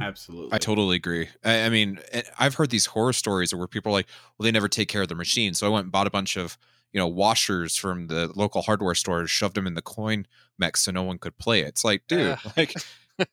Absolutely. 0.00 0.50
I 0.52 0.58
totally 0.58 0.96
agree. 0.96 1.28
I, 1.44 1.62
I 1.62 1.68
mean, 1.68 1.98
eh, 2.12 2.22
I've 2.38 2.54
heard 2.54 2.70
these 2.70 2.86
horror 2.86 3.12
stories 3.12 3.52
where 3.52 3.66
people 3.66 3.90
are 3.90 3.94
like, 3.94 4.08
well, 4.38 4.44
they 4.44 4.52
never 4.52 4.68
take 4.68 4.88
care 4.88 5.02
of 5.02 5.08
their 5.08 5.16
machine. 5.16 5.52
So 5.52 5.66
I 5.66 5.70
went 5.70 5.84
and 5.84 5.92
bought 5.92 6.06
a 6.06 6.10
bunch 6.10 6.36
of, 6.36 6.56
you 6.92 6.98
know, 7.00 7.08
washers 7.08 7.76
from 7.76 8.06
the 8.06 8.28
local 8.36 8.62
hardware 8.62 8.94
store, 8.94 9.26
shoved 9.26 9.56
them 9.56 9.66
in 9.66 9.74
the 9.74 9.82
coin 9.82 10.26
mech 10.58 10.76
so 10.76 10.92
no 10.92 11.02
one 11.02 11.18
could 11.18 11.36
play 11.38 11.60
it. 11.60 11.68
It's 11.68 11.84
like, 11.84 12.06
dude, 12.06 12.36
Yeah. 12.36 12.38
like 12.56 12.78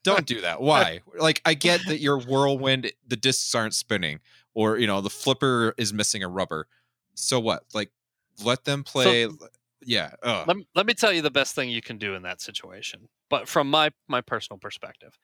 don't 0.04 0.26
do 0.26 0.42
that. 0.42 0.62
Why? 0.62 1.02
Like, 1.18 1.42
I 1.46 1.54
get 1.54 1.82
that 1.88 2.00
your 2.00 2.20
whirlwind, 2.20 2.92
the 3.08 3.16
discs 3.16 3.54
aren't 3.56 3.74
spinning, 3.74 4.20
or 4.54 4.78
you 4.78 4.88
know, 4.88 5.02
the 5.02 5.10
flipper 5.10 5.74
is 5.78 5.94
missing 5.94 6.24
a 6.24 6.28
rubber. 6.28 6.68
So 7.16 7.40
what? 7.40 7.64
Like, 7.74 7.92
let 8.44 8.66
them 8.66 8.84
play. 8.84 9.26
So, 9.26 9.38
yeah. 9.86 10.12
Let, 10.24 10.58
let 10.76 10.86
me 10.86 10.94
tell 10.94 11.14
you 11.14 11.22
the 11.22 11.32
best 11.32 11.56
thing 11.56 11.70
you 11.70 11.82
can 11.82 11.98
do 11.98 12.14
in 12.14 12.24
that 12.24 12.42
situation. 12.42 13.08
But 13.30 13.48
from 13.48 13.70
my 13.70 13.92
my 14.08 14.22
personal 14.22 14.60
perspective, 14.60 15.18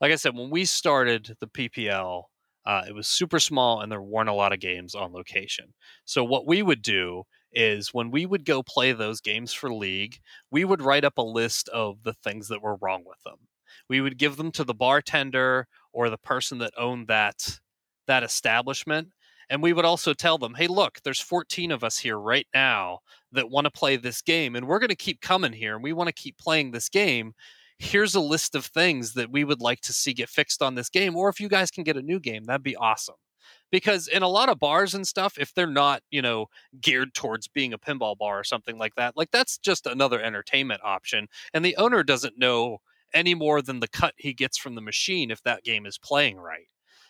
like 0.00 0.12
I 0.12 0.16
said, 0.16 0.36
when 0.36 0.50
we 0.50 0.64
started 0.64 1.36
the 1.40 1.46
PPL, 1.46 2.24
uh, 2.66 2.82
it 2.86 2.94
was 2.94 3.08
super 3.08 3.40
small 3.40 3.80
and 3.80 3.90
there 3.90 4.02
weren't 4.02 4.28
a 4.28 4.34
lot 4.34 4.52
of 4.52 4.60
games 4.60 4.94
on 4.94 5.12
location. 5.12 5.74
So 6.04 6.24
what 6.24 6.46
we 6.46 6.62
would 6.62 6.82
do 6.82 7.24
is 7.52 7.92
when 7.92 8.10
we 8.10 8.26
would 8.26 8.44
go 8.44 8.62
play 8.62 8.92
those 8.92 9.20
games 9.20 9.52
for 9.52 9.72
league, 9.72 10.18
we 10.50 10.64
would 10.64 10.82
write 10.82 11.04
up 11.04 11.18
a 11.18 11.22
list 11.22 11.68
of 11.70 12.02
the 12.02 12.12
things 12.12 12.48
that 12.48 12.62
were 12.62 12.76
wrong 12.76 13.02
with 13.04 13.18
them. 13.24 13.48
We 13.88 14.00
would 14.00 14.18
give 14.18 14.36
them 14.36 14.52
to 14.52 14.64
the 14.64 14.74
bartender 14.74 15.66
or 15.92 16.10
the 16.10 16.18
person 16.18 16.58
that 16.58 16.72
owned 16.76 17.08
that 17.08 17.60
that 18.06 18.22
establishment 18.22 19.08
and 19.50 19.62
we 19.62 19.72
would 19.72 19.84
also 19.84 20.14
tell 20.14 20.38
them, 20.38 20.54
"Hey, 20.54 20.68
look, 20.68 21.00
there's 21.02 21.20
14 21.20 21.72
of 21.72 21.82
us 21.84 21.98
here 21.98 22.18
right 22.18 22.46
now 22.54 23.00
that 23.32 23.50
want 23.50 23.64
to 23.66 23.70
play 23.70 23.96
this 23.96 24.22
game 24.22 24.54
and 24.56 24.66
we're 24.66 24.78
going 24.78 24.88
to 24.90 24.96
keep 24.96 25.20
coming 25.20 25.52
here 25.52 25.74
and 25.74 25.82
we 25.82 25.92
want 25.92 26.08
to 26.08 26.12
keep 26.12 26.38
playing 26.38 26.70
this 26.70 26.88
game. 26.88 27.34
Here's 27.78 28.14
a 28.14 28.20
list 28.20 28.54
of 28.54 28.66
things 28.66 29.14
that 29.14 29.30
we 29.30 29.42
would 29.44 29.60
like 29.60 29.80
to 29.82 29.92
see 29.92 30.12
get 30.14 30.28
fixed 30.28 30.62
on 30.62 30.74
this 30.76 30.88
game 30.88 31.16
or 31.16 31.28
if 31.28 31.40
you 31.40 31.48
guys 31.48 31.70
can 31.70 31.82
get 31.84 31.96
a 31.96 32.02
new 32.02 32.20
game, 32.20 32.44
that'd 32.44 32.62
be 32.62 32.76
awesome." 32.76 33.16
because 33.72 34.08
in 34.08 34.22
a 34.22 34.28
lot 34.28 34.48
of 34.48 34.58
bars 34.58 34.94
and 34.94 35.06
stuff 35.06 35.38
if 35.38 35.52
they're 35.54 35.66
not 35.66 36.02
you 36.10 36.22
know 36.22 36.46
geared 36.80 37.14
towards 37.14 37.48
being 37.48 37.72
a 37.72 37.78
pinball 37.78 38.16
bar 38.16 38.38
or 38.38 38.44
something 38.44 38.78
like 38.78 38.94
that 38.96 39.16
like 39.16 39.30
that's 39.30 39.58
just 39.58 39.86
another 39.86 40.20
entertainment 40.20 40.80
option 40.84 41.26
and 41.54 41.64
the 41.64 41.76
owner 41.76 42.02
doesn't 42.02 42.38
know 42.38 42.78
any 43.14 43.34
more 43.34 43.62
than 43.62 43.80
the 43.80 43.88
cut 43.88 44.14
he 44.16 44.32
gets 44.32 44.58
from 44.58 44.74
the 44.74 44.80
machine 44.80 45.30
if 45.30 45.42
that 45.42 45.64
game 45.64 45.86
is 45.86 45.98
playing 45.98 46.36
right. 46.36 46.68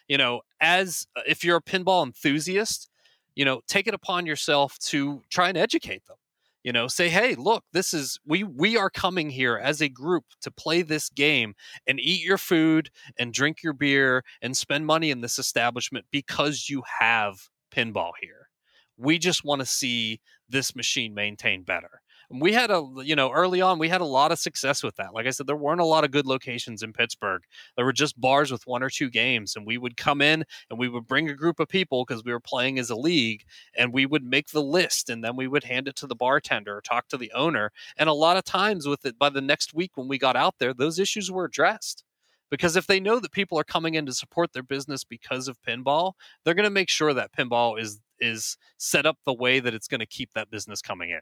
You 0.09 0.19
know 0.19 0.43
as 0.61 1.07
uh, 1.17 1.23
if 1.27 1.45
you're 1.45 1.59
a 1.59 1.63
pinball 1.63 2.05
enthusiast 2.05 2.91
you 3.35 3.45
know 3.45 3.61
take 3.67 3.87
it 3.87 3.95
upon 3.95 4.27
yourself 4.27 4.79
to 4.79 5.23
try 5.31 5.49
and 5.49 5.59
educate 5.59 6.07
them. 6.07 6.17
You 6.65 6.73
know 6.73 6.89
say 6.89 7.09
hey 7.09 7.35
look 7.37 7.65
this 7.73 7.95
is 7.95 8.19
we 8.27 8.45
we 8.45 8.77
are 8.77 8.91
coming 8.91 9.31
here 9.31 9.57
as 9.57 9.81
a 9.81 9.89
group 9.89 10.25
to 10.43 10.51
play 10.51 10.83
this 10.83 11.09
game 11.09 11.55
and 11.87 12.01
eat 12.01 12.23
your 12.23 12.39
food 12.39 12.91
and 13.19 13.33
drink 13.33 13.63
your 13.63 13.73
beer 13.73 14.25
and 14.43 14.57
spend 14.57 14.87
money 14.87 15.11
in 15.11 15.21
this 15.21 15.39
establishment 15.39 16.07
because 16.11 16.69
you 16.69 16.83
have 16.99 17.49
pinball 17.73 18.13
here. 18.21 18.49
We 18.97 19.19
just 19.19 19.45
want 19.45 19.61
to 19.61 19.67
see 19.67 20.21
this 20.49 20.77
machine 20.77 21.15
maintained 21.15 21.65
better 21.65 22.00
we 22.33 22.53
had 22.53 22.71
a 22.71 22.87
you 23.03 23.17
know 23.17 23.33
early 23.33 23.61
on 23.61 23.79
we 23.79 23.89
had 23.89 24.01
a 24.01 24.05
lot 24.05 24.31
of 24.31 24.39
success 24.39 24.83
with 24.83 24.95
that. 24.97 25.15
Like 25.15 25.27
i 25.27 25.31
said 25.31 25.47
there 25.47 25.57
weren't 25.57 25.81
a 25.81 25.85
lot 25.85 26.05
of 26.05 26.13
good 26.13 26.27
locations 26.27 26.83
in 26.83 26.93
pittsburgh. 26.93 27.43
There 27.77 27.85
were 27.85 27.93
just 27.93 28.21
bars 28.21 28.53
with 28.53 28.67
one 28.67 28.83
or 28.83 28.91
two 28.91 29.11
games 29.11 29.57
and 29.57 29.67
we 29.67 29.79
would 29.79 29.97
come 29.97 30.23
in 30.23 30.45
and 30.71 30.79
we 30.79 30.89
would 30.89 31.07
bring 31.07 31.29
a 31.29 31.35
group 31.35 31.59
of 31.59 31.69
people 31.69 32.05
because 32.05 32.25
we 32.25 32.33
were 32.33 32.41
playing 32.41 32.79
as 32.79 32.91
a 32.91 32.97
league 32.97 33.45
and 33.77 33.93
we 33.93 34.07
would 34.07 34.25
make 34.25 34.51
the 34.51 34.63
list 34.63 35.11
and 35.11 35.25
then 35.25 35.35
we 35.35 35.49
would 35.49 35.65
hand 35.65 35.89
it 35.89 35.97
to 35.97 36.07
the 36.07 36.15
bartender 36.15 36.77
or 36.77 36.81
talk 36.81 37.09
to 37.09 37.17
the 37.17 37.33
owner. 37.33 37.73
And 37.97 38.09
a 38.09 38.15
lot 38.15 38.37
of 38.37 38.45
times 38.45 38.87
with 38.87 39.05
it 39.05 39.19
by 39.19 39.31
the 39.31 39.41
next 39.41 39.75
week 39.75 39.97
when 39.97 40.09
we 40.09 40.19
got 40.19 40.37
out 40.37 40.55
there 40.59 40.73
those 40.73 40.99
issues 40.99 41.31
were 41.31 41.45
addressed. 41.45 42.05
Because 42.51 42.75
if 42.75 42.87
they 42.89 42.99
know 42.99 43.21
that 43.21 43.33
people 43.33 43.59
are 43.59 43.65
coming 43.65 43.95
in 43.95 44.07
to 44.07 44.13
support 44.13 44.53
their 44.53 44.63
business 44.63 45.05
because 45.05 45.49
of 45.49 45.61
pinball 45.63 46.13
they're 46.45 46.55
going 46.55 46.65
to 46.65 46.71
make 46.71 46.89
sure 46.89 47.13
that 47.15 47.33
pinball 47.33 47.81
is 47.81 48.01
is 48.21 48.57
set 48.77 49.07
up 49.07 49.17
the 49.25 49.33
way 49.33 49.61
that 49.61 49.75
it's 49.75 49.89
going 49.89 50.01
to 50.01 50.07
keep 50.07 50.31
that 50.35 50.51
business 50.51 50.81
coming 50.83 51.11
in 51.11 51.21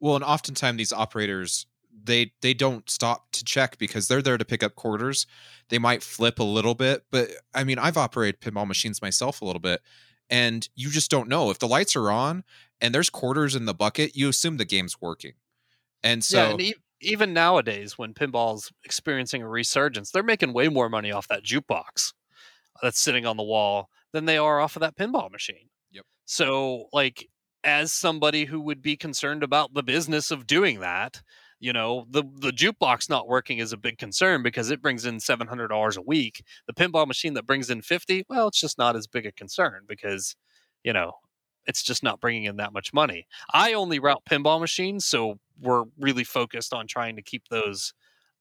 well, 0.00 0.16
and 0.16 0.24
oftentimes 0.24 0.78
these 0.78 0.92
operators 0.92 1.66
they 2.02 2.32
they 2.42 2.54
don't 2.54 2.88
stop 2.90 3.30
to 3.32 3.44
check 3.44 3.78
because 3.78 4.08
they're 4.08 4.22
there 4.22 4.38
to 4.38 4.44
pick 4.44 4.62
up 4.62 4.74
quarters. 4.74 5.26
They 5.68 5.78
might 5.78 6.02
flip 6.02 6.38
a 6.38 6.44
little 6.44 6.74
bit, 6.74 7.04
but 7.10 7.30
I 7.54 7.64
mean, 7.64 7.78
I've 7.78 7.96
operated 7.96 8.40
pinball 8.40 8.66
machines 8.66 9.00
myself 9.00 9.40
a 9.40 9.44
little 9.44 9.60
bit, 9.60 9.80
and 10.28 10.68
you 10.74 10.90
just 10.90 11.10
don't 11.10 11.28
know 11.28 11.50
if 11.50 11.58
the 11.58 11.68
lights 11.68 11.96
are 11.96 12.10
on 12.10 12.44
and 12.80 12.94
there's 12.94 13.10
quarters 13.10 13.54
in 13.54 13.64
the 13.64 13.74
bucket. 13.74 14.16
You 14.16 14.28
assume 14.28 14.56
the 14.56 14.64
game's 14.64 15.00
working, 15.00 15.34
and 16.02 16.24
so. 16.24 16.38
Yeah, 16.38 16.50
and 16.50 16.60
e- 16.60 16.74
even 17.00 17.34
nowadays, 17.34 17.98
when 17.98 18.14
pinball's 18.14 18.72
experiencing 18.84 19.42
a 19.42 19.48
resurgence, 19.48 20.10
they're 20.10 20.22
making 20.22 20.54
way 20.54 20.68
more 20.68 20.88
money 20.88 21.12
off 21.12 21.28
that 21.28 21.44
jukebox 21.44 22.14
that's 22.82 22.98
sitting 22.98 23.26
on 23.26 23.36
the 23.36 23.42
wall 23.42 23.90
than 24.12 24.24
they 24.24 24.38
are 24.38 24.60
off 24.60 24.76
of 24.76 24.80
that 24.80 24.96
pinball 24.96 25.30
machine. 25.30 25.68
Yep. 25.90 26.04
So, 26.24 26.86
like, 26.92 27.28
as 27.64 27.92
somebody 27.92 28.44
who 28.44 28.60
would 28.60 28.82
be 28.82 28.96
concerned 28.96 29.42
about 29.42 29.74
the 29.74 29.82
business 29.82 30.30
of 30.30 30.46
doing 30.46 30.80
that 30.80 31.22
you 31.64 31.72
know 31.72 32.06
the 32.10 32.22
the 32.40 32.50
jukebox 32.50 33.08
not 33.08 33.26
working 33.26 33.58
is 33.58 33.72
a 33.72 33.78
big 33.78 33.96
concern 33.96 34.42
because 34.42 34.70
it 34.70 34.82
brings 34.82 35.06
in 35.06 35.16
$700 35.16 35.96
a 35.96 36.02
week. 36.02 36.44
The 36.66 36.74
pinball 36.74 37.06
machine 37.06 37.32
that 37.34 37.46
brings 37.46 37.70
in 37.70 37.80
50 37.80 38.26
well 38.28 38.48
it's 38.48 38.60
just 38.60 38.76
not 38.76 38.96
as 38.96 39.06
big 39.06 39.24
a 39.24 39.32
concern 39.32 39.82
because 39.88 40.36
you 40.82 40.92
know 40.92 41.12
it's 41.66 41.82
just 41.82 42.02
not 42.02 42.20
bringing 42.20 42.44
in 42.44 42.56
that 42.56 42.74
much 42.74 42.92
money. 42.92 43.26
I 43.54 43.72
only 43.72 43.98
route 43.98 44.24
pinball 44.28 44.60
machines 44.60 45.06
so 45.06 45.38
we're 45.58 45.84
really 45.98 46.24
focused 46.24 46.74
on 46.74 46.86
trying 46.86 47.16
to 47.16 47.22
keep 47.22 47.48
those 47.48 47.94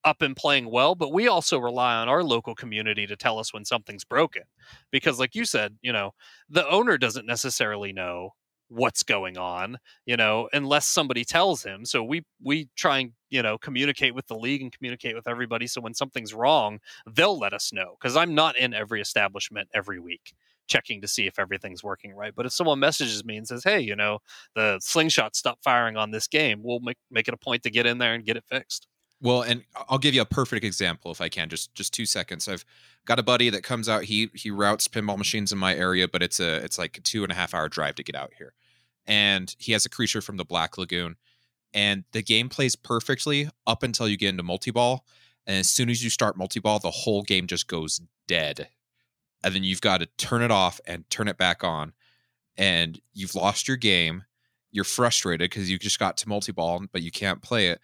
up 0.04 0.22
and 0.22 0.36
playing 0.36 0.70
well 0.70 0.96
but 0.96 1.14
we 1.14 1.30
also 1.30 1.58
rely 1.60 1.96
on 1.96 2.10
our 2.10 2.24
local 2.24 2.56
community 2.56 3.08
to 3.08 3.16
tell 3.16 3.40
us 3.40 3.54
when 3.54 3.64
something's 3.64 4.04
broken 4.04 4.44
because 4.92 5.18
like 5.18 5.34
you 5.34 5.46
said 5.46 5.78
you 5.82 5.94
know 5.94 6.12
the 6.50 6.68
owner 6.68 6.98
doesn't 6.98 7.26
necessarily 7.26 7.94
know 7.94 8.32
what's 8.74 9.04
going 9.04 9.38
on 9.38 9.78
you 10.06 10.18
know 10.18 10.50
unless 10.52 10.88
somebody 10.88 11.24
tells 11.24 11.64
him 11.64 11.86
so 11.86 12.04
we 12.04 12.24
we 12.42 12.68
try 12.76 13.00
and 13.00 13.12
you 13.30 13.42
know 13.42 13.58
communicate 13.58 14.16
with 14.16 14.26
the 14.28 14.36
league 14.36 14.62
and 14.62 14.72
communicate 14.72 15.16
with 15.16 15.28
everybody 15.28 15.68
so 15.68 15.80
when 15.80 15.94
something's 15.94 16.34
wrong 16.34 16.80
they'll 17.12 17.38
let 17.38 17.54
us 17.54 17.72
know 17.72 17.96
because 18.00 18.18
i'm 18.18 18.34
not 18.34 18.58
in 18.58 18.74
every 18.74 19.00
establishment 19.00 19.70
every 19.74 20.00
week 20.00 20.34
checking 20.66 21.02
to 21.02 21.08
see 21.08 21.28
if 21.28 21.38
everything's 21.38 21.84
working 21.84 22.16
right 22.16 22.34
but 22.36 22.46
if 22.46 22.54
someone 22.54 22.80
messages 22.80 23.24
me 23.24 23.38
and 23.38 23.48
says 23.48 23.64
hey 23.64 23.80
you 23.80 23.96
know 23.96 24.18
the 24.56 24.80
slingshot 24.82 25.36
stopped 25.36 25.64
firing 25.64 25.96
on 25.96 26.10
this 26.10 26.28
game 26.28 26.62
we'll 26.64 26.80
make, 26.80 26.98
make 27.12 27.28
it 27.28 27.34
a 27.34 27.38
point 27.38 27.62
to 27.62 27.70
get 27.70 27.86
in 27.86 28.00
there 28.00 28.14
and 28.14 28.26
get 28.26 28.38
it 28.38 28.44
fixed 28.50 28.88
well, 29.24 29.42
and 29.42 29.64
I'll 29.88 30.00
give 30.00 30.14
you 30.14 30.22
a 30.22 30.26
perfect 30.26 30.66
example 30.66 31.10
if 31.10 31.22
I 31.22 31.30
can, 31.30 31.48
just 31.48 31.74
just 31.74 31.94
two 31.94 32.06
seconds. 32.06 32.50
I've 32.50 32.66
got 33.06 33.20
a 33.20 33.24
buddy 33.24 33.50
that 33.52 33.64
comes 33.64 33.88
out. 33.88 34.04
He 34.04 34.30
he 34.34 34.52
routes 34.52 34.90
pinball 34.90 35.18
machines 35.18 35.54
in 35.54 35.58
my 35.58 35.74
area, 35.74 36.10
but 36.10 36.22
it's 36.22 36.42
a 36.42 36.58
it's 36.58 36.78
like 36.78 36.98
a 36.98 37.02
two 37.02 37.24
and 37.24 37.32
a 37.32 37.36
half 37.36 37.54
hour 37.54 37.70
drive 37.70 37.96
to 37.96 38.04
get 38.04 38.16
out 38.16 38.34
here. 38.38 38.54
And 39.06 39.54
he 39.60 39.74
has 39.74 39.86
a 39.86 39.90
creature 39.90 40.22
from 40.22 40.38
the 40.38 40.46
Black 40.46 40.78
Lagoon, 40.78 41.18
and 41.74 42.04
the 42.12 42.22
game 42.22 42.50
plays 42.50 42.76
perfectly 42.76 43.50
up 43.68 43.84
until 43.84 44.08
you 44.08 44.18
get 44.18 44.30
into 44.30 44.44
multi 44.44 44.72
ball. 44.72 45.06
And 45.46 45.58
as 45.58 45.70
soon 45.70 45.90
as 45.90 46.04
you 46.04 46.10
start 46.10 46.38
multi 46.38 46.60
ball, 46.60 46.80
the 46.80 46.92
whole 46.92 47.22
game 47.22 47.48
just 47.48 47.68
goes 47.68 48.02
dead, 48.28 48.70
and 49.44 49.54
then 49.54 49.64
you've 49.64 49.82
got 49.82 50.00
to 50.00 50.06
turn 50.18 50.42
it 50.42 50.52
off 50.52 50.80
and 50.88 51.10
turn 51.10 51.28
it 51.28 51.38
back 51.38 51.64
on, 51.64 51.94
and 52.58 53.02
you've 53.14 53.36
lost 53.36 53.68
your 53.68 53.78
game. 53.78 54.24
You're 54.72 54.86
frustrated 54.86 55.52
because 55.52 55.70
you 55.70 55.78
just 55.78 56.00
got 56.00 56.18
to 56.18 56.30
multi 56.30 56.52
ball, 56.52 56.86
but 56.92 57.02
you 57.02 57.12
can't 57.12 57.42
play 57.42 57.68
it 57.68 57.82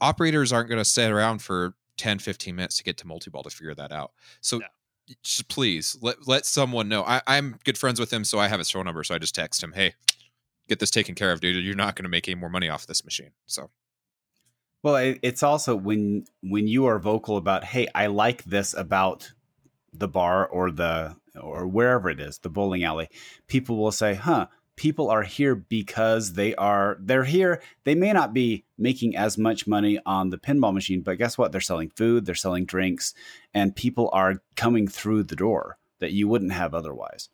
operators 0.00 0.52
aren't 0.52 0.68
going 0.68 0.80
to 0.80 0.84
sit 0.84 1.10
around 1.10 1.40
for 1.40 1.74
10 1.96 2.18
15 2.18 2.54
minutes 2.54 2.76
to 2.76 2.84
get 2.84 2.96
to 2.98 3.06
multi-ball 3.06 3.42
to 3.42 3.50
figure 3.50 3.74
that 3.74 3.92
out 3.92 4.12
so 4.40 4.58
no. 4.58 4.66
just 5.22 5.48
please 5.48 5.96
let, 6.00 6.26
let 6.26 6.44
someone 6.44 6.88
know 6.88 7.04
I, 7.04 7.22
i'm 7.26 7.58
good 7.64 7.78
friends 7.78 8.00
with 8.00 8.12
him 8.12 8.24
so 8.24 8.38
i 8.38 8.48
have 8.48 8.58
his 8.58 8.70
phone 8.70 8.84
number 8.84 9.04
so 9.04 9.14
i 9.14 9.18
just 9.18 9.34
text 9.34 9.62
him 9.62 9.72
hey 9.72 9.94
get 10.68 10.78
this 10.78 10.90
taken 10.90 11.14
care 11.14 11.32
of 11.32 11.40
dude 11.40 11.64
you're 11.64 11.74
not 11.74 11.96
going 11.96 12.04
to 12.04 12.08
make 12.08 12.28
any 12.28 12.34
more 12.34 12.50
money 12.50 12.68
off 12.68 12.86
this 12.86 13.04
machine 13.04 13.30
so. 13.46 13.70
Well 14.82 15.14
it's 15.22 15.42
also 15.42 15.74
when 15.76 16.26
when 16.42 16.68
you 16.68 16.84
are 16.86 16.98
vocal 16.98 17.38
about 17.38 17.64
hey 17.64 17.88
i 17.94 18.06
like 18.06 18.44
this 18.44 18.74
about 18.74 19.32
the 19.94 20.08
bar 20.08 20.46
or 20.46 20.70
the 20.70 21.16
or 21.40 21.66
wherever 21.66 22.10
it 22.10 22.20
is 22.20 22.38
the 22.38 22.50
bowling 22.50 22.84
alley 22.84 23.08
people 23.46 23.78
will 23.78 23.92
say 23.92 24.14
huh 24.14 24.46
people 24.76 25.10
are 25.10 25.22
here 25.22 25.54
because 25.54 26.32
they 26.34 26.54
are 26.56 26.96
they're 27.00 27.24
here. 27.24 27.62
They 27.84 27.94
may 27.94 28.12
not 28.12 28.34
be 28.34 28.64
making 28.76 29.16
as 29.16 29.38
much 29.38 29.66
money 29.66 29.98
on 30.04 30.30
the 30.30 30.38
pinball 30.38 30.74
machine 30.74 31.02
but 31.02 31.18
guess 31.18 31.38
what? 31.38 31.52
They're 31.52 31.60
selling 31.60 31.90
food 31.90 32.26
they're 32.26 32.34
selling 32.34 32.64
drinks 32.64 33.14
and 33.52 33.76
people 33.76 34.10
are 34.12 34.42
coming 34.56 34.88
through 34.88 35.24
the 35.24 35.36
door 35.36 35.78
that 36.00 36.12
you 36.12 36.28
wouldn't 36.28 36.52
have 36.52 36.74
otherwise 36.74 37.28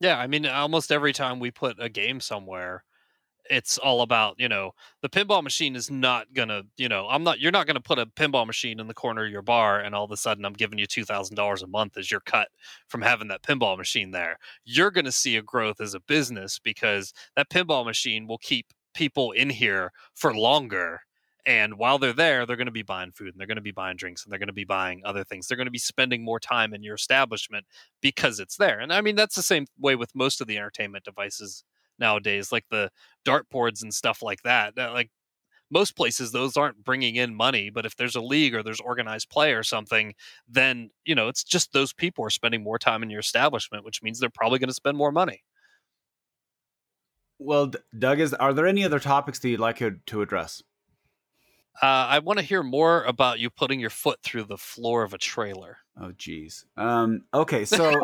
yeah 0.00 0.18
i 0.18 0.26
mean 0.26 0.46
almost 0.46 0.92
every 0.92 1.12
time 1.12 1.40
we 1.40 1.50
put 1.50 1.76
a 1.80 1.88
game 1.88 2.20
somewhere 2.20 2.84
it's 3.48 3.78
all 3.78 4.02
about 4.02 4.34
you 4.38 4.48
know 4.48 4.72
the 5.02 5.08
pinball 5.08 5.42
machine 5.42 5.76
is 5.76 5.90
not 5.90 6.26
gonna 6.34 6.62
you 6.76 6.88
know 6.88 7.06
i'm 7.08 7.22
not 7.22 7.38
you're 7.38 7.52
not 7.52 7.66
gonna 7.66 7.80
put 7.80 7.98
a 7.98 8.06
pinball 8.06 8.46
machine 8.46 8.80
in 8.80 8.88
the 8.88 8.94
corner 8.94 9.24
of 9.24 9.30
your 9.30 9.42
bar 9.42 9.80
and 9.80 9.94
all 9.94 10.04
of 10.04 10.10
a 10.10 10.16
sudden 10.16 10.44
i'm 10.44 10.52
giving 10.52 10.78
you 10.78 10.86
$2000 10.86 11.62
a 11.62 11.66
month 11.66 11.96
as 11.96 12.10
your 12.10 12.20
cut 12.20 12.48
from 12.88 13.02
having 13.02 13.28
that 13.28 13.42
pinball 13.42 13.76
machine 13.78 14.10
there. 14.10 14.38
You're 14.64 14.90
gonna 14.90 15.12
see 15.12 15.36
a 15.36 15.42
growth 15.42 15.80
as 15.80 15.94
a 15.94 16.00
business 16.00 16.58
because 16.58 17.12
that 17.36 17.50
pinball 17.50 17.84
machine 17.84 18.26
will 18.26 18.38
keep 18.38 18.66
people 18.94 19.32
in 19.32 19.50
here 19.50 19.92
for 20.14 20.34
longer 20.34 21.00
and 21.46 21.78
while 21.78 21.98
they're 21.98 22.12
there 22.12 22.44
they're 22.44 22.56
going 22.56 22.66
to 22.66 22.72
be 22.72 22.82
buying 22.82 23.12
food 23.12 23.28
and 23.28 23.40
they're 23.40 23.46
going 23.46 23.56
to 23.56 23.62
be 23.62 23.70
buying 23.70 23.96
drinks 23.96 24.24
and 24.24 24.32
they're 24.32 24.38
going 24.38 24.48
to 24.48 24.52
be 24.52 24.64
buying 24.64 25.02
other 25.04 25.24
things. 25.24 25.46
They're 25.46 25.56
going 25.56 25.66
to 25.66 25.70
be 25.70 25.78
spending 25.78 26.24
more 26.24 26.40
time 26.40 26.74
in 26.74 26.82
your 26.82 26.96
establishment 26.96 27.64
because 28.00 28.40
it's 28.40 28.56
there. 28.56 28.80
And 28.80 28.92
i 28.92 29.00
mean 29.00 29.16
that's 29.16 29.36
the 29.36 29.42
same 29.42 29.66
way 29.78 29.94
with 29.96 30.14
most 30.14 30.40
of 30.40 30.46
the 30.46 30.56
entertainment 30.56 31.04
devices 31.04 31.64
nowadays, 31.98 32.52
like 32.52 32.66
the 32.70 32.90
dartboards 33.24 33.82
and 33.82 33.94
stuff 33.94 34.22
like 34.22 34.42
that. 34.42 34.76
like 34.76 35.10
most 35.70 35.96
places 35.96 36.30
those 36.32 36.56
aren't 36.56 36.84
bringing 36.84 37.16
in 37.16 37.34
money 37.34 37.70
but 37.70 37.84
if 37.84 37.96
there's 37.96 38.14
a 38.14 38.20
league 38.20 38.54
or 38.54 38.62
there's 38.62 38.80
organized 38.80 39.28
play 39.28 39.52
or 39.52 39.62
something 39.62 40.14
then 40.48 40.90
you 41.04 41.14
know 41.14 41.28
it's 41.28 41.42
just 41.42 41.72
those 41.72 41.92
people 41.92 42.24
are 42.24 42.30
spending 42.30 42.62
more 42.62 42.78
time 42.78 43.02
in 43.02 43.10
your 43.10 43.20
establishment 43.20 43.84
which 43.84 44.02
means 44.02 44.20
they're 44.20 44.30
probably 44.30 44.58
going 44.58 44.68
to 44.68 44.74
spend 44.74 44.96
more 44.96 45.10
money. 45.12 45.42
Well 47.38 47.72
doug 47.98 48.20
is 48.20 48.32
are 48.34 48.54
there 48.54 48.66
any 48.66 48.84
other 48.84 49.00
topics 49.00 49.38
that 49.40 49.48
you'd 49.48 49.60
like 49.60 49.78
to 50.06 50.22
address 50.22 50.62
uh, 51.82 51.86
I 51.86 52.18
want 52.20 52.38
to 52.38 52.44
hear 52.44 52.62
more 52.62 53.02
about 53.04 53.38
you 53.38 53.50
putting 53.50 53.80
your 53.80 53.90
foot 53.90 54.22
through 54.22 54.44
the 54.44 54.56
floor 54.56 55.02
of 55.02 55.12
a 55.12 55.18
trailer. 55.18 55.78
Oh, 56.00 56.12
geez. 56.12 56.64
Um, 56.76 57.22
okay, 57.32 57.64
so 57.64 58.00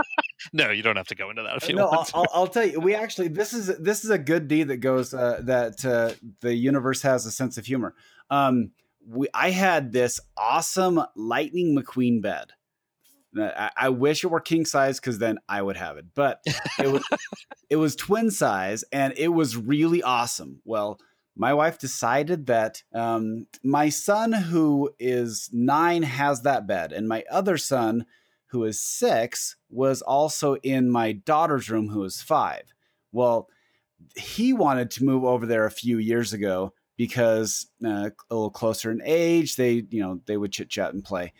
no, 0.52 0.70
you 0.70 0.82
don't 0.82 0.96
have 0.96 1.08
to 1.08 1.14
go 1.14 1.30
into 1.30 1.42
that 1.42 1.56
if 1.56 1.68
you 1.68 1.74
no, 1.74 1.86
want. 1.86 2.10
I'll, 2.14 2.26
I'll, 2.32 2.46
tell 2.46 2.64
you. 2.64 2.80
We 2.80 2.94
actually 2.94 3.28
this 3.28 3.52
is 3.52 3.66
this 3.78 4.04
is 4.04 4.10
a 4.10 4.18
good 4.18 4.48
deed 4.48 4.68
that 4.68 4.78
goes 4.78 5.14
uh, 5.14 5.40
that 5.44 5.84
uh, 5.84 6.12
the 6.40 6.54
universe 6.54 7.02
has 7.02 7.26
a 7.26 7.30
sense 7.30 7.58
of 7.58 7.66
humor. 7.66 7.94
Um, 8.30 8.72
we 9.08 9.28
I 9.32 9.50
had 9.50 9.92
this 9.92 10.20
awesome 10.36 11.02
Lightning 11.14 11.76
McQueen 11.76 12.20
bed. 12.20 12.52
I, 13.38 13.70
I 13.76 13.88
wish 13.90 14.24
it 14.24 14.28
were 14.28 14.40
king 14.40 14.64
size 14.64 14.98
because 14.98 15.18
then 15.18 15.38
I 15.48 15.60
would 15.60 15.76
have 15.76 15.98
it, 15.98 16.06
but 16.14 16.40
it 16.78 16.90
was 16.90 17.04
it 17.70 17.76
was 17.76 17.96
twin 17.96 18.30
size 18.30 18.84
and 18.92 19.14
it 19.16 19.28
was 19.28 19.56
really 19.56 20.02
awesome. 20.02 20.60
Well 20.64 20.98
my 21.36 21.52
wife 21.52 21.78
decided 21.78 22.46
that 22.46 22.82
um, 22.94 23.46
my 23.62 23.90
son, 23.90 24.32
who 24.32 24.90
is 24.98 25.50
nine, 25.52 26.02
has 26.02 26.42
that 26.42 26.66
bed, 26.66 26.92
and 26.92 27.06
my 27.06 27.24
other 27.30 27.58
son, 27.58 28.06
who 28.46 28.64
is 28.64 28.80
six, 28.80 29.56
was 29.68 30.00
also 30.00 30.54
in 30.56 30.90
my 30.90 31.12
daughter's 31.12 31.68
room, 31.68 31.88
who 31.88 32.02
is 32.04 32.22
five. 32.22 32.72
Well, 33.12 33.48
he 34.16 34.52
wanted 34.54 34.90
to 34.92 35.04
move 35.04 35.24
over 35.24 35.44
there 35.44 35.66
a 35.66 35.70
few 35.70 35.98
years 35.98 36.32
ago 36.32 36.72
because 36.96 37.66
uh, 37.84 38.10
a 38.30 38.34
little 38.34 38.50
closer 38.50 38.90
in 38.90 39.02
age, 39.04 39.56
they 39.56 39.84
you 39.90 40.00
know 40.00 40.20
they 40.26 40.38
would 40.38 40.52
chit 40.52 40.70
chat 40.70 40.94
and 40.94 41.04
play. 41.04 41.34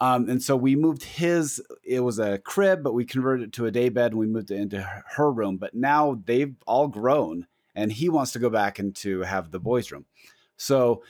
Um, 0.00 0.28
and 0.28 0.42
so 0.42 0.56
we 0.56 0.74
moved 0.74 1.04
his. 1.04 1.62
It 1.84 2.00
was 2.00 2.18
a 2.18 2.38
crib, 2.38 2.82
but 2.82 2.94
we 2.94 3.04
converted 3.04 3.48
it 3.48 3.52
to 3.54 3.66
a 3.66 3.70
day 3.70 3.90
bed, 3.90 4.12
and 4.12 4.18
we 4.18 4.26
moved 4.26 4.50
it 4.50 4.58
into 4.60 4.80
her 5.16 5.30
room. 5.30 5.58
But 5.58 5.74
now 5.74 6.20
they've 6.24 6.54
all 6.66 6.88
grown 6.88 7.46
and 7.74 7.92
he 7.92 8.08
wants 8.08 8.32
to 8.32 8.38
go 8.38 8.50
back 8.50 8.78
and 8.78 8.94
to 8.96 9.20
have 9.22 9.50
the 9.50 9.60
boys' 9.60 9.90
room. 9.90 10.06
So 10.56 11.02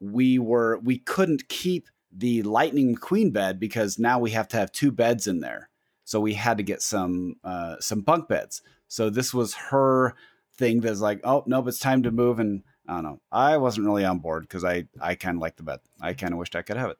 we 0.00 0.38
were 0.38 0.78
we 0.78 0.98
couldn't 0.98 1.48
keep 1.48 1.88
the 2.12 2.42
Lightning 2.42 2.94
Queen 2.94 3.30
bed 3.30 3.60
because 3.60 3.98
now 3.98 4.18
we 4.18 4.30
have 4.30 4.48
to 4.48 4.56
have 4.56 4.72
two 4.72 4.90
beds 4.90 5.26
in 5.26 5.40
there. 5.40 5.68
So 6.04 6.20
we 6.20 6.34
had 6.34 6.56
to 6.56 6.62
get 6.62 6.82
some 6.82 7.36
uh, 7.44 7.76
some 7.80 8.00
bunk 8.00 8.28
beds. 8.28 8.62
So 8.88 9.10
this 9.10 9.34
was 9.34 9.54
her 9.54 10.14
thing 10.54 10.80
that's 10.80 11.00
like, 11.00 11.20
oh 11.24 11.44
nope, 11.46 11.68
it's 11.68 11.78
time 11.78 12.02
to 12.04 12.10
move. 12.10 12.40
And 12.40 12.62
I 12.88 12.94
don't 12.94 13.04
know. 13.04 13.20
I 13.30 13.58
wasn't 13.58 13.86
really 13.86 14.04
on 14.04 14.18
board 14.18 14.42
because 14.42 14.64
I 14.64 14.86
I 15.00 15.14
kind 15.14 15.36
of 15.36 15.42
liked 15.42 15.58
the 15.58 15.64
bed. 15.64 15.80
I 16.00 16.14
kind 16.14 16.32
of 16.32 16.38
wished 16.38 16.56
I 16.56 16.62
could 16.62 16.76
have 16.76 16.90
it. 16.90 16.98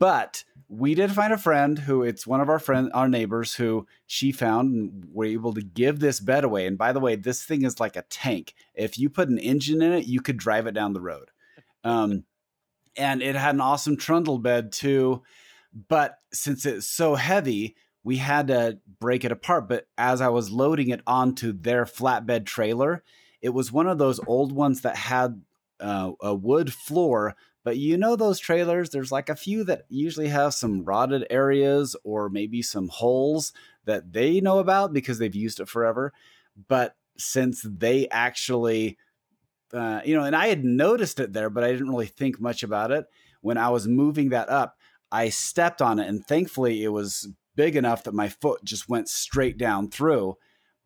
But 0.00 0.44
we 0.68 0.94
did 0.94 1.12
find 1.12 1.32
a 1.32 1.38
friend 1.38 1.78
who 1.78 2.02
it's 2.02 2.26
one 2.26 2.40
of 2.40 2.48
our 2.48 2.58
friend 2.58 2.90
our 2.94 3.08
neighbors 3.08 3.54
who 3.54 3.86
she 4.06 4.32
found 4.32 4.74
and 4.74 5.04
were 5.12 5.26
able 5.26 5.52
to 5.54 5.62
give 5.62 6.00
this 6.00 6.18
bed 6.20 6.42
away. 6.42 6.66
And 6.66 6.78
by 6.78 6.92
the 6.92 7.00
way, 7.00 7.14
this 7.16 7.44
thing 7.44 7.64
is 7.64 7.78
like 7.78 7.96
a 7.96 8.04
tank. 8.08 8.54
If 8.74 8.98
you 8.98 9.10
put 9.10 9.28
an 9.28 9.38
engine 9.38 9.82
in 9.82 9.92
it, 9.92 10.06
you 10.06 10.20
could 10.20 10.38
drive 10.38 10.66
it 10.66 10.72
down 10.72 10.94
the 10.94 11.02
road. 11.02 11.30
Um, 11.84 12.24
and 12.96 13.22
it 13.22 13.36
had 13.36 13.54
an 13.54 13.60
awesome 13.60 13.96
trundle 13.96 14.38
bed 14.38 14.72
too. 14.72 15.22
But 15.88 16.18
since 16.32 16.64
it's 16.64 16.86
so 16.86 17.14
heavy, 17.14 17.76
we 18.02 18.16
had 18.16 18.48
to 18.48 18.78
break 19.00 19.24
it 19.24 19.32
apart. 19.32 19.68
But 19.68 19.86
as 19.98 20.22
I 20.22 20.28
was 20.28 20.50
loading 20.50 20.88
it 20.88 21.02
onto 21.06 21.52
their 21.52 21.84
flatbed 21.84 22.46
trailer, 22.46 23.04
it 23.42 23.50
was 23.50 23.70
one 23.70 23.86
of 23.86 23.98
those 23.98 24.18
old 24.26 24.52
ones 24.52 24.80
that 24.80 24.96
had 24.96 25.42
uh, 25.78 26.12
a 26.22 26.34
wood 26.34 26.72
floor 26.72 27.36
but 27.62 27.76
you 27.76 27.98
know 27.98 28.16
those 28.16 28.38
trailers, 28.38 28.90
there's 28.90 29.12
like 29.12 29.28
a 29.28 29.36
few 29.36 29.64
that 29.64 29.84
usually 29.88 30.28
have 30.28 30.54
some 30.54 30.84
rotted 30.84 31.26
areas 31.28 31.94
or 32.04 32.28
maybe 32.30 32.62
some 32.62 32.88
holes 32.88 33.52
that 33.84 34.12
they 34.12 34.40
know 34.40 34.58
about 34.58 34.92
because 34.92 35.18
they've 35.18 35.34
used 35.34 35.60
it 35.60 35.68
forever. 35.68 36.12
But 36.68 36.96
since 37.18 37.64
they 37.68 38.08
actually, 38.08 38.96
uh, 39.74 40.00
you 40.04 40.16
know, 40.16 40.24
and 40.24 40.34
I 40.34 40.48
had 40.48 40.64
noticed 40.64 41.20
it 41.20 41.32
there, 41.32 41.50
but 41.50 41.64
I 41.64 41.72
didn't 41.72 41.90
really 41.90 42.06
think 42.06 42.40
much 42.40 42.62
about 42.62 42.90
it. 42.90 43.06
When 43.42 43.58
I 43.58 43.68
was 43.68 43.86
moving 43.86 44.30
that 44.30 44.48
up, 44.48 44.76
I 45.12 45.28
stepped 45.28 45.82
on 45.82 45.98
it, 45.98 46.08
and 46.08 46.26
thankfully 46.26 46.82
it 46.82 46.88
was 46.88 47.28
big 47.56 47.76
enough 47.76 48.04
that 48.04 48.14
my 48.14 48.28
foot 48.28 48.64
just 48.64 48.88
went 48.88 49.08
straight 49.08 49.58
down 49.58 49.90
through. 49.90 50.36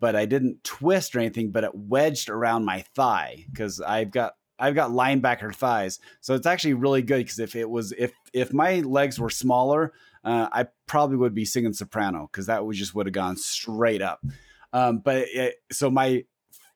But 0.00 0.16
I 0.16 0.26
didn't 0.26 0.64
twist 0.64 1.14
or 1.14 1.20
anything, 1.20 1.50
but 1.50 1.64
it 1.64 1.74
wedged 1.74 2.28
around 2.28 2.64
my 2.64 2.84
thigh 2.94 3.44
because 3.50 3.80
I've 3.80 4.10
got 4.10 4.34
I've 4.58 4.74
got 4.74 4.90
linebacker 4.90 5.54
thighs, 5.54 5.98
so 6.20 6.34
it's 6.34 6.46
actually 6.46 6.74
really 6.74 7.02
good 7.02 7.18
because 7.18 7.38
if 7.38 7.56
it 7.56 7.68
was 7.68 7.92
if 7.92 8.12
if 8.32 8.52
my 8.52 8.80
legs 8.80 9.18
were 9.18 9.30
smaller, 9.30 9.92
uh, 10.24 10.48
I 10.52 10.66
probably 10.86 11.16
would 11.16 11.34
be 11.34 11.44
singing 11.44 11.72
soprano 11.72 12.28
because 12.30 12.46
that 12.46 12.64
would 12.64 12.76
just 12.76 12.94
would 12.94 13.06
have 13.06 13.12
gone 13.12 13.36
straight 13.36 14.02
up. 14.02 14.24
Um, 14.72 14.98
but 14.98 15.26
it, 15.28 15.56
so 15.72 15.90
my 15.90 16.24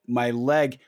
my 0.06 0.30
leg 0.30 0.80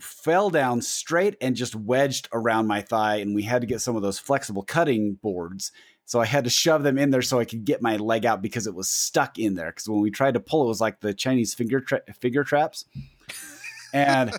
fell 0.00 0.50
down 0.50 0.82
straight 0.82 1.36
and 1.40 1.56
just 1.56 1.74
wedged 1.74 2.28
around 2.32 2.66
my 2.66 2.82
thigh, 2.82 3.16
and 3.16 3.34
we 3.34 3.42
had 3.42 3.60
to 3.60 3.66
get 3.66 3.80
some 3.80 3.96
of 3.96 4.02
those 4.02 4.18
flexible 4.18 4.62
cutting 4.62 5.14
boards. 5.22 5.72
So 6.04 6.20
I 6.20 6.26
had 6.26 6.44
to 6.44 6.50
shove 6.50 6.84
them 6.84 6.98
in 6.98 7.10
there 7.10 7.22
so 7.22 7.40
I 7.40 7.44
could 7.44 7.64
get 7.64 7.82
my 7.82 7.96
leg 7.96 8.24
out 8.24 8.40
because 8.40 8.68
it 8.68 8.74
was 8.74 8.88
stuck 8.88 9.40
in 9.40 9.54
there. 9.54 9.70
Because 9.70 9.88
when 9.88 10.00
we 10.00 10.10
tried 10.12 10.34
to 10.34 10.40
pull, 10.40 10.64
it 10.64 10.68
was 10.68 10.80
like 10.80 11.00
the 11.00 11.12
Chinese 11.12 11.52
finger 11.52 11.80
tra- 11.80 12.02
finger 12.20 12.44
traps 12.44 12.84
and 13.92 14.36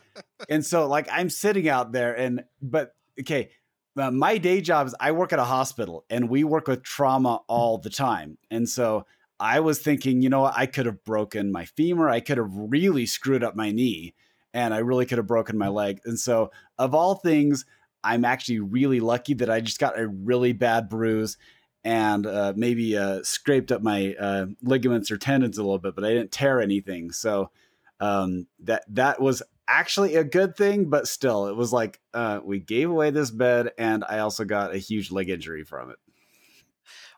and 0.49 0.65
so 0.65 0.88
like 0.88 1.07
I'm 1.11 1.30
sitting 1.30 1.68
out 1.69 1.91
there 1.91 2.14
and 2.14 2.43
but 2.61 2.95
okay, 3.19 3.49
uh, 3.97 4.11
my 4.11 4.38
day 4.38 4.61
job 4.61 4.88
is 4.88 4.95
I 4.99 5.11
work 5.11 5.34
at 5.34 5.39
a 5.39 5.43
hospital 5.43 6.05
and 6.09 6.30
we 6.30 6.43
work 6.43 6.68
with 6.68 6.84
trauma 6.84 7.41
all 7.47 7.77
the 7.77 7.89
time. 7.89 8.38
And 8.51 8.69
so 8.69 9.05
I 9.39 9.59
was 9.59 9.80
thinking, 9.80 10.22
you 10.22 10.30
know, 10.30 10.45
I 10.45 10.65
could 10.65 10.85
have 10.85 11.03
broken 11.03 11.51
my 11.51 11.65
femur, 11.65 12.09
I 12.09 12.19
could 12.19 12.38
have 12.38 12.51
really 12.51 13.05
screwed 13.05 13.43
up 13.43 13.55
my 13.55 13.72
knee, 13.72 14.15
and 14.53 14.73
I 14.73 14.80
really 14.80 15.05
could 15.05 15.18
have 15.19 15.27
broken 15.27 15.57
my 15.57 15.68
leg. 15.68 15.99
And 16.05 16.19
so 16.19 16.51
of 16.77 16.95
all 16.95 17.15
things, 17.15 17.65
I'm 18.03 18.26
actually 18.26 18.59
really 18.59 18.99
lucky 18.99 19.34
that 19.35 19.49
I 19.49 19.59
just 19.59 19.80
got 19.80 19.99
a 19.99 20.07
really 20.07 20.53
bad 20.53 20.89
bruise 20.89 21.38
and 21.84 22.26
uh, 22.26 22.53
maybe 22.55 22.97
uh, 22.97 23.22
scraped 23.23 23.72
up 23.72 23.81
my 23.81 24.15
uh, 24.19 24.47
ligaments 24.61 25.11
or 25.11 25.18
tendons 25.18 25.57
a 25.57 25.64
little 25.64 25.80
bit, 25.80 25.95
but 25.95 26.03
I 26.03 26.09
didn't 26.09 26.31
tear 26.31 26.61
anything. 26.61 27.11
So 27.11 27.51
um, 27.99 28.48
that 28.64 28.84
that 28.90 29.22
was 29.22 29.41
actually 29.68 30.15
a 30.15 30.24
good 30.24 30.56
thing, 30.56 30.90
but 30.90 31.07
still, 31.07 31.48
it 31.48 31.56
was 31.56 31.74
like 31.74 31.99
uh, 32.14 32.40
we 32.44 32.60
gave 32.60 32.90
away 32.90 33.10
this 33.10 33.32
bed, 33.32 33.72
and 33.78 34.03
I 34.07 34.19
also 34.19 34.45
got 34.45 34.74
a 34.74 34.78
huge 34.78 35.11
leg 35.11 35.30
injury 35.30 35.64
from 35.64 35.90
it. 35.90 35.98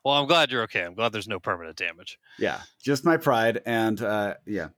Well, 0.03 0.15
I'm 0.15 0.27
glad 0.27 0.51
you're 0.51 0.63
okay. 0.63 0.83
I'm 0.83 0.93
glad 0.93 1.11
there's 1.11 1.27
no 1.27 1.39
permanent 1.39 1.75
damage. 1.75 2.19
Yeah, 2.37 2.61
just 2.81 3.03
my 3.03 3.17
pride, 3.17 3.61
and 3.65 4.01
uh, 4.01 4.35
yeah. 4.45 4.69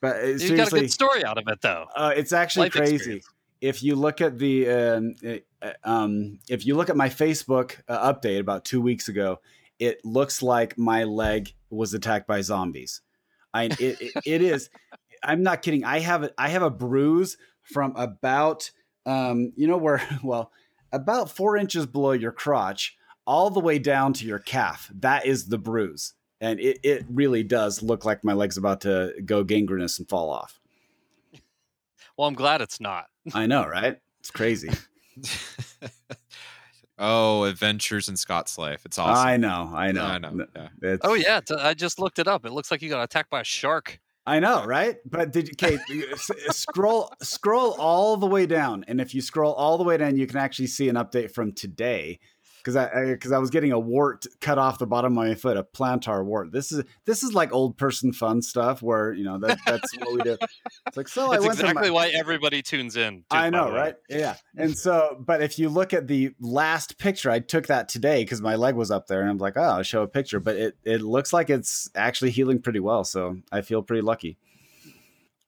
But 0.00 0.16
uh, 0.16 0.26
you 0.26 0.56
got 0.56 0.68
a 0.68 0.80
good 0.80 0.92
story 0.92 1.24
out 1.24 1.38
of 1.38 1.48
it, 1.48 1.60
though. 1.62 1.86
Uh, 1.94 2.12
it's 2.14 2.32
actually 2.32 2.66
Life 2.66 2.72
crazy. 2.72 2.94
Experience. 2.96 3.28
If 3.62 3.82
you 3.82 3.96
look 3.96 4.20
at 4.20 4.38
the, 4.38 4.68
um, 4.68 5.14
uh, 5.62 5.70
um, 5.82 6.38
if 6.50 6.66
you 6.66 6.76
look 6.76 6.90
at 6.90 6.96
my 6.96 7.08
Facebook 7.08 7.76
uh, 7.88 8.12
update 8.12 8.38
about 8.38 8.66
two 8.66 8.82
weeks 8.82 9.08
ago, 9.08 9.40
it 9.78 10.04
looks 10.04 10.42
like 10.42 10.76
my 10.76 11.04
leg 11.04 11.54
was 11.70 11.94
attacked 11.94 12.26
by 12.26 12.42
zombies. 12.42 13.00
I 13.54 13.64
it, 13.64 13.80
it, 13.80 14.12
it 14.26 14.42
is. 14.42 14.68
I'm 15.22 15.42
not 15.42 15.62
kidding. 15.62 15.84
I 15.84 16.00
have 16.00 16.24
a, 16.24 16.30
I 16.38 16.48
have 16.48 16.62
a 16.62 16.70
bruise 16.70 17.36
from 17.62 17.94
about 17.96 18.70
um, 19.04 19.52
you 19.56 19.66
know 19.66 19.76
where 19.76 20.02
well 20.22 20.50
about 20.92 21.30
four 21.30 21.56
inches 21.56 21.86
below 21.86 22.12
your 22.12 22.32
crotch 22.32 22.96
all 23.26 23.50
the 23.50 23.60
way 23.60 23.78
down 23.78 24.12
to 24.14 24.26
your 24.26 24.38
calf. 24.38 24.90
That 24.94 25.26
is 25.26 25.48
the 25.48 25.58
bruise, 25.58 26.14
and 26.40 26.60
it 26.60 26.78
it 26.82 27.04
really 27.10 27.42
does 27.42 27.82
look 27.82 28.04
like 28.04 28.24
my 28.24 28.32
leg's 28.32 28.56
about 28.56 28.82
to 28.82 29.14
go 29.24 29.44
gangrenous 29.44 29.98
and 29.98 30.08
fall 30.08 30.30
off. 30.30 30.60
Well, 32.18 32.26
I'm 32.26 32.34
glad 32.34 32.62
it's 32.62 32.80
not. 32.80 33.08
I 33.34 33.44
know, 33.44 33.66
right? 33.66 33.98
It's 34.20 34.30
crazy. 34.30 34.70
oh, 36.98 37.44
adventures 37.44 38.08
in 38.08 38.16
Scott's 38.16 38.56
life. 38.56 38.86
It's 38.86 38.98
awesome. 38.98 39.26
I 39.26 39.36
know. 39.36 39.70
I 39.74 39.92
know. 39.92 40.04
I 40.04 40.16
know. 40.16 40.46
Yeah. 40.82 40.96
Oh 41.02 41.12
yeah, 41.12 41.40
I 41.58 41.74
just 41.74 41.98
looked 41.98 42.18
it 42.18 42.26
up. 42.26 42.46
It 42.46 42.52
looks 42.52 42.70
like 42.70 42.80
you 42.80 42.88
got 42.88 43.02
attacked 43.02 43.28
by 43.28 43.42
a 43.42 43.44
shark. 43.44 44.00
I 44.26 44.40
know, 44.40 44.64
right? 44.64 44.96
But 45.08 45.32
did 45.32 45.48
you, 45.48 45.54
Kate, 45.54 45.78
scroll 46.50 47.12
scroll 47.22 47.76
all 47.78 48.16
the 48.16 48.26
way 48.26 48.46
down, 48.46 48.84
and 48.88 49.00
if 49.00 49.14
you 49.14 49.22
scroll 49.22 49.52
all 49.52 49.78
the 49.78 49.84
way 49.84 49.96
down, 49.96 50.16
you 50.16 50.26
can 50.26 50.38
actually 50.38 50.66
see 50.66 50.88
an 50.88 50.96
update 50.96 51.32
from 51.32 51.52
today 51.52 52.18
because 52.66 52.74
I 52.74 53.12
because 53.12 53.30
I, 53.30 53.36
I, 53.36 53.38
was 53.38 53.50
getting 53.50 53.70
a 53.70 53.78
wart 53.78 54.26
cut 54.40 54.58
off 54.58 54.80
the 54.80 54.88
bottom 54.88 55.16
of 55.16 55.24
my 55.24 55.36
foot, 55.36 55.56
a 55.56 55.62
plantar 55.62 56.24
wart. 56.24 56.50
This 56.50 56.72
is 56.72 56.82
this 57.04 57.22
is 57.22 57.32
like 57.32 57.52
old 57.52 57.78
person 57.78 58.12
fun 58.12 58.42
stuff 58.42 58.82
where 58.82 59.12
you 59.12 59.22
know 59.22 59.38
that, 59.38 59.58
that's 59.64 59.96
what 59.98 60.12
we 60.12 60.22
do. 60.22 60.36
It's 60.88 60.96
like 60.96 61.06
so. 61.06 61.30
That's 61.30 61.44
I 61.44 61.48
exactly 61.48 61.90
my, 61.90 61.94
why 61.94 62.08
everybody 62.08 62.62
tunes 62.62 62.96
in. 62.96 63.18
Too, 63.18 63.24
I 63.30 63.50
know, 63.50 63.70
right? 63.70 63.94
Yeah. 64.08 64.34
And 64.56 64.76
so, 64.76 65.16
but 65.24 65.42
if 65.42 65.60
you 65.60 65.68
look 65.68 65.92
at 65.92 66.08
the 66.08 66.32
last 66.40 66.98
picture, 66.98 67.30
I 67.30 67.38
took 67.38 67.68
that 67.68 67.88
today 67.88 68.24
because 68.24 68.42
my 68.42 68.56
leg 68.56 68.74
was 68.74 68.90
up 68.90 69.06
there, 69.06 69.20
and 69.20 69.30
I'm 69.30 69.38
like, 69.38 69.56
oh, 69.56 69.62
I'll 69.62 69.82
show 69.84 70.02
a 70.02 70.08
picture. 70.08 70.40
But 70.40 70.56
it 70.56 70.76
it 70.82 71.02
looks 71.02 71.32
like 71.32 71.50
it's 71.50 71.88
actually 71.94 72.32
healing 72.32 72.60
pretty 72.60 72.80
well, 72.80 73.04
so 73.04 73.36
I 73.52 73.60
feel 73.60 73.80
pretty 73.80 74.02
lucky. 74.02 74.38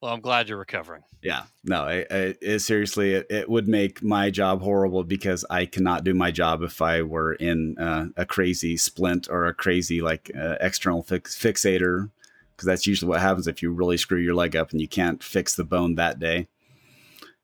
Well, 0.01 0.13
I'm 0.13 0.21
glad 0.21 0.47
you're 0.47 0.57
recovering. 0.57 1.03
Yeah, 1.21 1.43
no, 1.65 1.83
I, 1.83 2.05
I, 2.09 2.35
it, 2.41 2.59
seriously, 2.59 3.15
it, 3.15 3.27
it, 3.29 3.49
would 3.49 3.67
make 3.67 4.01
my 4.01 4.29
job 4.29 4.61
horrible 4.61 5.03
because 5.03 5.43
I 5.49 5.65
cannot 5.65 6.05
do 6.05 6.13
my 6.13 6.31
job 6.31 6.61
if 6.61 6.81
I 6.81 7.01
were 7.01 7.33
in 7.33 7.77
uh, 7.77 8.05
a 8.15 8.25
crazy 8.25 8.77
splint 8.77 9.27
or 9.29 9.45
a 9.45 9.53
crazy 9.53 10.01
like 10.01 10.31
uh, 10.39 10.55
external 10.61 11.03
fix, 11.03 11.37
fixator, 11.37 12.09
because 12.55 12.65
that's 12.65 12.87
usually 12.87 13.09
what 13.09 13.19
happens 13.19 13.47
if 13.47 13.61
you 13.61 13.71
really 13.71 13.97
screw 13.97 14.19
your 14.19 14.35
leg 14.35 14.55
up 14.55 14.71
and 14.71 14.79
you 14.79 14.87
can't 14.87 15.21
fix 15.21 15.55
the 15.55 15.65
bone 15.65 15.95
that 15.95 16.17
day. 16.17 16.47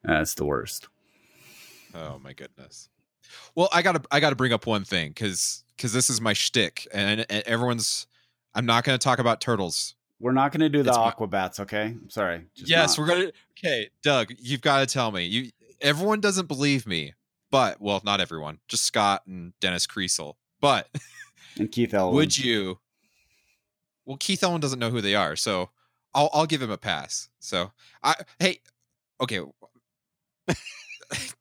That's 0.04 0.36
the 0.36 0.46
worst. 0.46 0.88
Oh 1.94 2.20
my 2.24 2.32
goodness. 2.32 2.88
Well, 3.54 3.68
I 3.74 3.82
gotta 3.82 4.02
I 4.12 4.22
gotta 4.22 4.36
bring 4.36 4.54
up 4.54 4.66
one 4.66 4.86
thing 4.86 5.10
because 5.10 5.66
because 5.76 5.92
this 5.92 6.10
is 6.10 6.22
my 6.22 6.34
shtick, 6.34 6.88
and, 6.94 7.26
and 7.30 7.44
everyone's. 7.46 8.08
I'm 8.58 8.66
not 8.66 8.86
going 8.86 8.98
to 8.98 9.04
talk 9.04 9.20
about 9.20 9.42
turtles 9.42 9.96
we're 10.26 10.32
not 10.32 10.52
going 10.52 10.62
to 10.62 10.70
do 10.70 10.82
the 10.82 10.90
it's 10.90 10.98
aquabats, 10.98 11.60
okay? 11.60 11.84
I'm 11.84 12.10
sorry. 12.10 12.46
yes, 12.56 12.98
not. 12.98 12.98
we're 12.98 13.14
going 13.14 13.28
to. 13.28 13.34
Okay, 13.60 13.90
Doug, 14.02 14.34
you've 14.40 14.62
got 14.62 14.80
to 14.80 14.92
tell 14.92 15.12
me. 15.12 15.26
You 15.26 15.52
everyone 15.82 16.20
doesn't 16.20 16.48
believe 16.48 16.88
me, 16.88 17.14
but 17.52 17.80
well, 17.80 18.02
not 18.04 18.20
everyone. 18.20 18.58
Just 18.68 18.86
Scott 18.86 19.22
and 19.28 19.54
Dennis 19.60 19.86
Kriesel. 19.86 20.34
But 20.60 20.90
and 21.60 21.72
Keith 21.72 21.94
Elwin. 21.94 22.16
Would 22.16 22.40
you? 22.40 22.80
Well, 24.04 24.18
Keith 24.18 24.42
Elwin 24.42 24.62
doesn't 24.62 24.80
know 24.80 24.90
who 24.90 25.00
they 25.00 25.14
are, 25.14 25.36
so 25.36 25.70
I'll 26.16 26.32
I'll 26.34 26.48
give 26.48 26.62
him 26.64 26.72
a 26.72 26.78
pass. 26.78 27.30
So 27.40 27.72
I 28.02 28.16
hey, 28.40 28.62
okay. 29.22 29.42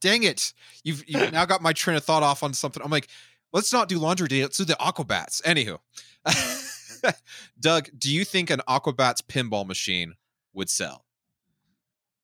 Dang 0.00 0.24
it! 0.24 0.52
You've 0.82 1.08
you've 1.08 1.32
now 1.32 1.46
got 1.46 1.62
my 1.62 1.72
train 1.72 1.96
of 1.96 2.04
thought 2.04 2.22
off 2.22 2.42
on 2.42 2.52
something. 2.52 2.82
I'm 2.84 2.90
like, 2.90 3.08
let's 3.50 3.72
not 3.72 3.88
do 3.88 3.98
laundry 3.98 4.28
day. 4.28 4.42
Let's 4.42 4.58
do 4.58 4.66
the 4.66 4.74
aquabats. 4.74 5.40
Anywho. 5.40 5.78
Doug, 7.60 7.88
do 7.96 8.12
you 8.12 8.24
think 8.24 8.50
an 8.50 8.60
Aquabats 8.68 9.22
pinball 9.22 9.66
machine 9.66 10.14
would 10.52 10.70
sell? 10.70 11.04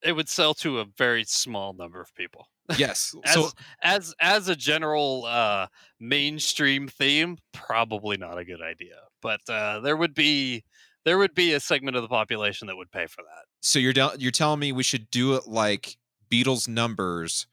It 0.03 0.13
would 0.13 0.29
sell 0.29 0.55
to 0.55 0.81
a 0.81 0.87
very 0.97 1.25
small 1.25 1.73
number 1.73 2.01
of 2.01 2.15
people. 2.15 2.47
Yes. 2.79 3.17
as, 3.25 3.35
so 3.35 3.51
as 3.83 4.15
as 4.21 4.49
a 4.49 4.55
general 4.55 5.25
uh, 5.27 5.67
mainstream 5.99 6.87
theme, 6.87 7.37
probably 7.53 8.17
not 8.17 8.39
a 8.39 8.45
good 8.45 8.63
idea. 8.63 8.95
But 9.21 9.41
uh, 9.49 9.81
there 9.81 9.97
would 9.97 10.15
be 10.15 10.63
there 11.05 11.19
would 11.19 11.35
be 11.35 11.53
a 11.55 11.59
segment 11.59 11.97
of 11.97 12.03
the 12.03 12.09
population 12.09 12.69
that 12.69 12.77
would 12.77 12.93
pay 12.93 13.09
for 13.09 13.23
that. 13.23 13.47
So 13.61 13.81
you're 13.81 13.93
you're 14.19 14.31
telling 14.31 14.61
me 14.61 14.71
we 14.71 14.85
should 14.85 15.11
do 15.11 15.35
it 15.35 15.49
like 15.49 15.97
Beatles 16.31 16.69
numbers 16.69 17.49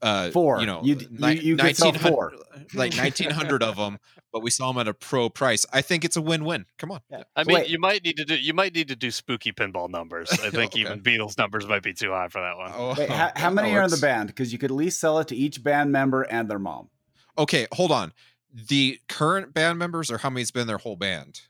uh 0.00 0.30
four 0.30 0.60
you 0.60 0.66
know 0.66 0.80
you, 0.84 0.96
you, 1.10 1.28
you 1.28 1.56
could 1.56 1.76
sell 1.76 1.92
four 1.92 2.32
like 2.72 2.94
1900 2.94 3.64
of 3.64 3.76
them 3.76 3.98
but 4.38 4.44
we 4.44 4.50
saw 4.50 4.70
them 4.70 4.80
at 4.80 4.86
a 4.86 4.94
pro 4.94 5.28
price 5.28 5.66
i 5.72 5.82
think 5.82 6.04
it's 6.04 6.16
a 6.16 6.22
win-win 6.22 6.64
come 6.78 6.92
on 6.92 7.00
yeah. 7.10 7.24
i 7.34 7.42
mean 7.42 7.56
Wait. 7.56 7.68
you 7.68 7.78
might 7.80 8.04
need 8.04 8.16
to 8.16 8.24
do 8.24 8.36
you 8.36 8.54
might 8.54 8.72
need 8.72 8.86
to 8.86 8.94
do 8.94 9.10
spooky 9.10 9.50
pinball 9.50 9.90
numbers 9.90 10.30
i 10.32 10.48
think 10.48 10.72
okay. 10.72 10.80
even 10.80 11.00
beatles 11.00 11.36
numbers 11.36 11.66
might 11.66 11.82
be 11.82 11.92
too 11.92 12.10
high 12.12 12.28
for 12.28 12.40
that 12.40 12.56
one. 12.56 12.72
Oh, 12.72 12.94
Wait, 12.96 13.08
how, 13.10 13.32
how 13.34 13.50
many 13.50 13.74
are 13.76 13.82
in 13.82 13.90
the 13.90 13.96
band 13.96 14.28
because 14.28 14.52
you 14.52 14.58
could 14.60 14.70
at 14.70 14.76
least 14.76 15.00
sell 15.00 15.18
it 15.18 15.26
to 15.28 15.36
each 15.36 15.64
band 15.64 15.90
member 15.90 16.22
and 16.22 16.48
their 16.48 16.60
mom 16.60 16.88
okay 17.36 17.66
hold 17.72 17.90
on 17.90 18.12
the 18.54 19.00
current 19.08 19.52
band 19.52 19.76
members 19.76 20.08
or 20.08 20.18
how 20.18 20.30
many's 20.30 20.52
been 20.52 20.68
their 20.68 20.78
whole 20.78 20.96
band 20.96 21.40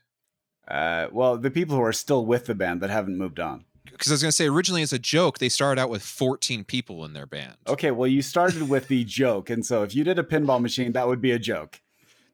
uh 0.67 1.07
well 1.11 1.37
the 1.37 1.51
people 1.51 1.75
who 1.75 1.83
are 1.83 1.93
still 1.93 2.25
with 2.25 2.47
the 2.47 2.55
band 2.55 2.81
that 2.81 2.89
haven't 2.89 3.19
moved 3.19 3.39
on 3.39 3.65
because 3.91 4.11
I 4.11 4.13
was 4.13 4.21
going 4.21 4.29
to 4.29 4.35
say 4.35 4.47
originally 4.47 4.81
as 4.81 4.93
a 4.93 4.99
joke, 4.99 5.39
they 5.39 5.49
started 5.49 5.81
out 5.81 5.89
with 5.89 6.03
14 6.03 6.63
people 6.63 7.03
in 7.05 7.13
their 7.13 7.25
band. 7.25 7.55
Okay, 7.67 7.89
well, 7.89 8.07
you 8.07 8.21
started 8.21 8.69
with 8.69 8.87
the 8.87 9.03
joke, 9.05 9.49
and 9.49 9.65
so 9.65 9.83
if 9.83 9.95
you 9.95 10.03
did 10.03 10.19
a 10.19 10.23
pinball 10.23 10.61
machine, 10.61 10.91
that 10.93 11.07
would 11.07 11.21
be 11.21 11.31
a 11.31 11.39
joke. 11.39 11.81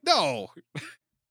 No, 0.05 0.47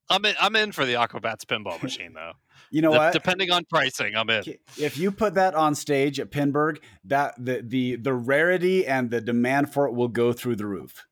I'm 0.08 0.24
in, 0.24 0.34
I'm 0.40 0.56
in 0.56 0.72
for 0.72 0.84
the 0.84 0.94
Aquabats 0.94 1.44
pinball 1.44 1.82
machine 1.82 2.12
though. 2.12 2.32
You 2.70 2.82
know 2.82 2.90
what? 2.90 3.12
Depending 3.12 3.50
on 3.50 3.64
pricing, 3.64 4.16
I'm 4.16 4.28
in. 4.30 4.42
If 4.76 4.98
you 4.98 5.12
put 5.12 5.34
that 5.34 5.54
on 5.54 5.74
stage 5.74 6.18
at 6.18 6.30
Pinburgh, 6.30 6.78
that 7.04 7.34
the 7.38 7.62
the 7.62 7.96
the 7.96 8.12
rarity 8.12 8.86
and 8.86 9.10
the 9.10 9.20
demand 9.20 9.72
for 9.72 9.86
it 9.86 9.94
will 9.94 10.08
go 10.08 10.32
through 10.32 10.56
the 10.56 10.66
roof. 10.66 11.06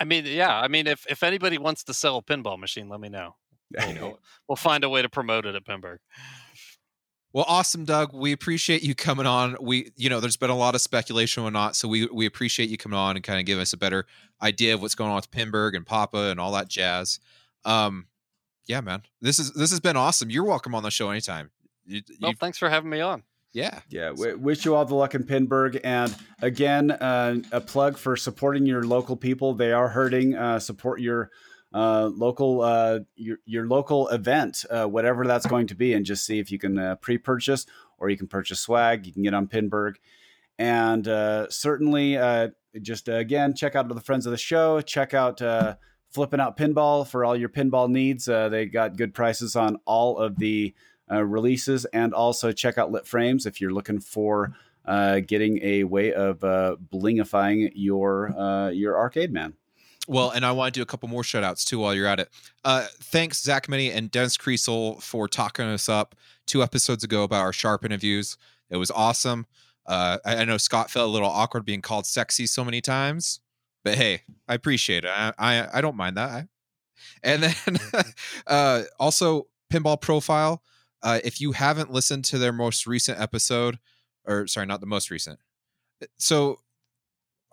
I 0.00 0.04
mean, 0.04 0.24
yeah. 0.26 0.58
I 0.58 0.68
mean, 0.68 0.86
if 0.86 1.06
if 1.08 1.22
anybody 1.22 1.58
wants 1.58 1.84
to 1.84 1.94
sell 1.94 2.16
a 2.16 2.22
pinball 2.22 2.58
machine, 2.58 2.88
let 2.88 3.00
me 3.00 3.08
know. 3.08 3.34
We'll, 4.00 4.18
we'll 4.48 4.56
find 4.56 4.82
a 4.82 4.88
way 4.88 5.02
to 5.02 5.10
promote 5.10 5.44
it 5.44 5.54
at 5.54 5.66
Pinburgh. 5.66 5.98
Well, 7.32 7.44
awesome, 7.46 7.84
Doug. 7.84 8.14
We 8.14 8.32
appreciate 8.32 8.82
you 8.82 8.94
coming 8.94 9.26
on. 9.26 9.56
We, 9.60 9.92
you 9.96 10.08
know, 10.08 10.18
there's 10.18 10.38
been 10.38 10.50
a 10.50 10.56
lot 10.56 10.74
of 10.74 10.80
speculation 10.80 11.42
or 11.42 11.50
not, 11.50 11.76
so 11.76 11.86
we 11.86 12.06
we 12.06 12.24
appreciate 12.24 12.70
you 12.70 12.78
coming 12.78 12.98
on 12.98 13.16
and 13.16 13.24
kind 13.24 13.38
of 13.38 13.44
giving 13.44 13.60
us 13.60 13.72
a 13.72 13.76
better 13.76 14.06
idea 14.42 14.74
of 14.74 14.80
what's 14.80 14.94
going 14.94 15.10
on 15.10 15.16
with 15.16 15.30
Pinburgh 15.30 15.76
and 15.76 15.84
Papa 15.84 16.30
and 16.30 16.40
all 16.40 16.52
that 16.52 16.68
jazz. 16.68 17.20
Um, 17.64 18.06
yeah, 18.66 18.80
man, 18.80 19.02
this 19.20 19.38
is 19.38 19.52
this 19.52 19.70
has 19.70 19.80
been 19.80 19.96
awesome. 19.96 20.30
You're 20.30 20.44
welcome 20.44 20.74
on 20.74 20.82
the 20.82 20.90
show 20.90 21.10
anytime. 21.10 21.50
You, 21.84 22.02
well, 22.20 22.32
thanks 22.38 22.56
for 22.56 22.70
having 22.70 22.90
me 22.90 23.00
on. 23.00 23.22
Yeah, 23.52 23.80
yeah. 23.88 24.12
We 24.12 24.34
wish 24.34 24.64
you 24.64 24.74
all 24.74 24.84
the 24.84 24.94
luck 24.94 25.14
in 25.14 25.24
Pinburgh, 25.24 25.80
and 25.84 26.14
again, 26.40 26.90
uh, 26.90 27.36
a 27.52 27.60
plug 27.60 27.98
for 27.98 28.16
supporting 28.16 28.64
your 28.64 28.84
local 28.84 29.16
people. 29.16 29.54
They 29.54 29.72
are 29.72 29.88
hurting. 29.88 30.34
Uh, 30.34 30.58
support 30.60 31.00
your 31.00 31.30
uh, 31.72 32.10
local 32.14 32.62
uh, 32.62 33.00
your 33.16 33.38
your 33.44 33.66
local 33.66 34.08
event, 34.08 34.64
uh, 34.70 34.86
whatever 34.86 35.26
that's 35.26 35.46
going 35.46 35.66
to 35.66 35.74
be, 35.74 35.92
and 35.92 36.06
just 36.06 36.24
see 36.24 36.38
if 36.38 36.50
you 36.50 36.58
can 36.58 36.78
uh, 36.78 36.96
pre-purchase 36.96 37.66
or 37.98 38.08
you 38.08 38.16
can 38.16 38.26
purchase 38.26 38.60
swag. 38.60 39.06
You 39.06 39.12
can 39.12 39.22
get 39.22 39.34
on 39.34 39.48
Pinburgh, 39.48 39.96
and 40.58 41.06
uh, 41.06 41.50
certainly 41.50 42.16
uh, 42.16 42.48
just 42.80 43.08
again 43.08 43.54
check 43.54 43.76
out 43.76 43.88
the 43.88 44.00
friends 44.00 44.24
of 44.24 44.30
the 44.30 44.38
show. 44.38 44.80
Check 44.80 45.12
out 45.12 45.40
Flip 46.10 46.32
N 46.32 46.40
Out 46.40 46.56
Pinball 46.56 47.06
for 47.06 47.24
all 47.24 47.36
your 47.36 47.50
pinball 47.50 47.90
needs. 47.90 48.24
they 48.24 48.64
got 48.66 48.96
good 48.96 49.12
prices 49.12 49.54
on 49.54 49.76
all 49.84 50.16
of 50.18 50.38
the 50.38 50.74
releases, 51.10 51.84
and 51.86 52.14
also 52.14 52.50
check 52.50 52.78
out 52.78 52.90
Lit 52.90 53.06
Frames 53.06 53.44
if 53.44 53.60
you're 53.60 53.72
looking 53.74 54.00
for. 54.00 54.54
getting 54.86 55.62
a 55.62 55.84
way 55.84 56.14
of 56.14 56.38
blingifying 56.40 57.72
your 57.74 58.70
your 58.72 58.96
arcade 58.96 59.34
man. 59.34 59.52
Well, 60.08 60.30
and 60.30 60.44
I 60.44 60.52
want 60.52 60.72
to 60.72 60.78
do 60.78 60.82
a 60.82 60.86
couple 60.86 61.06
more 61.10 61.22
shout 61.22 61.44
outs 61.44 61.66
too 61.66 61.78
while 61.78 61.94
you're 61.94 62.06
at 62.06 62.18
it. 62.18 62.30
Uh, 62.64 62.86
thanks, 62.94 63.42
Zach 63.42 63.68
Meny 63.68 63.92
and 63.92 64.10
Dennis 64.10 64.38
Kriesel, 64.38 65.02
for 65.02 65.28
talking 65.28 65.66
us 65.66 65.86
up 65.86 66.14
two 66.46 66.62
episodes 66.62 67.04
ago 67.04 67.24
about 67.24 67.42
our 67.42 67.52
Sharpe 67.52 67.84
interviews. 67.84 68.38
It 68.70 68.78
was 68.78 68.90
awesome. 68.90 69.46
Uh, 69.86 70.16
I, 70.24 70.36
I, 70.36 70.44
know 70.44 70.56
Scott 70.56 70.90
felt 70.90 71.08
a 71.08 71.12
little 71.12 71.28
awkward 71.28 71.66
being 71.66 71.82
called 71.82 72.06
sexy 72.06 72.46
so 72.46 72.64
many 72.64 72.80
times, 72.80 73.40
but 73.84 73.96
hey, 73.96 74.22
I 74.48 74.54
appreciate 74.54 75.04
it. 75.04 75.10
I 75.14 75.32
I, 75.38 75.68
I 75.74 75.80
don't 75.82 75.96
mind 75.96 76.16
that. 76.16 76.30
I, 76.30 76.48
and 77.22 77.42
then 77.42 77.78
uh, 78.46 78.82
also 78.98 79.46
Pinball 79.70 80.00
Profile. 80.00 80.62
Uh, 81.02 81.20
if 81.22 81.38
you 81.40 81.52
haven't 81.52 81.92
listened 81.92 82.24
to 82.26 82.38
their 82.38 82.52
most 82.52 82.86
recent 82.86 83.20
episode, 83.20 83.78
or 84.26 84.46
sorry, 84.46 84.66
not 84.66 84.80
the 84.80 84.86
most 84.86 85.10
recent. 85.10 85.38
So 86.18 86.60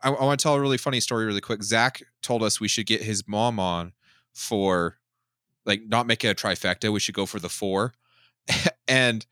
I, 0.06 0.12
I 0.12 0.24
want 0.24 0.40
to 0.40 0.44
tell 0.44 0.54
a 0.54 0.62
really 0.62 0.78
funny 0.78 1.00
story 1.00 1.26
really 1.26 1.42
quick. 1.42 1.64
Zach 1.64 2.02
told 2.22 2.44
us 2.44 2.60
we 2.62 2.68
should 2.68 2.86
get 2.86 3.02
his 3.02 3.28
mom 3.28 3.60
on 3.60 3.94
for 4.34 5.00
like 5.66 5.82
not 5.88 6.06
make 6.06 6.24
it 6.24 6.28
a 6.28 6.36
trifecta. 6.36 6.94
We 6.94 7.00
should 7.00 7.16
go 7.16 7.26
for 7.26 7.40
the 7.40 7.50
four. 7.50 7.94
and 8.88 9.26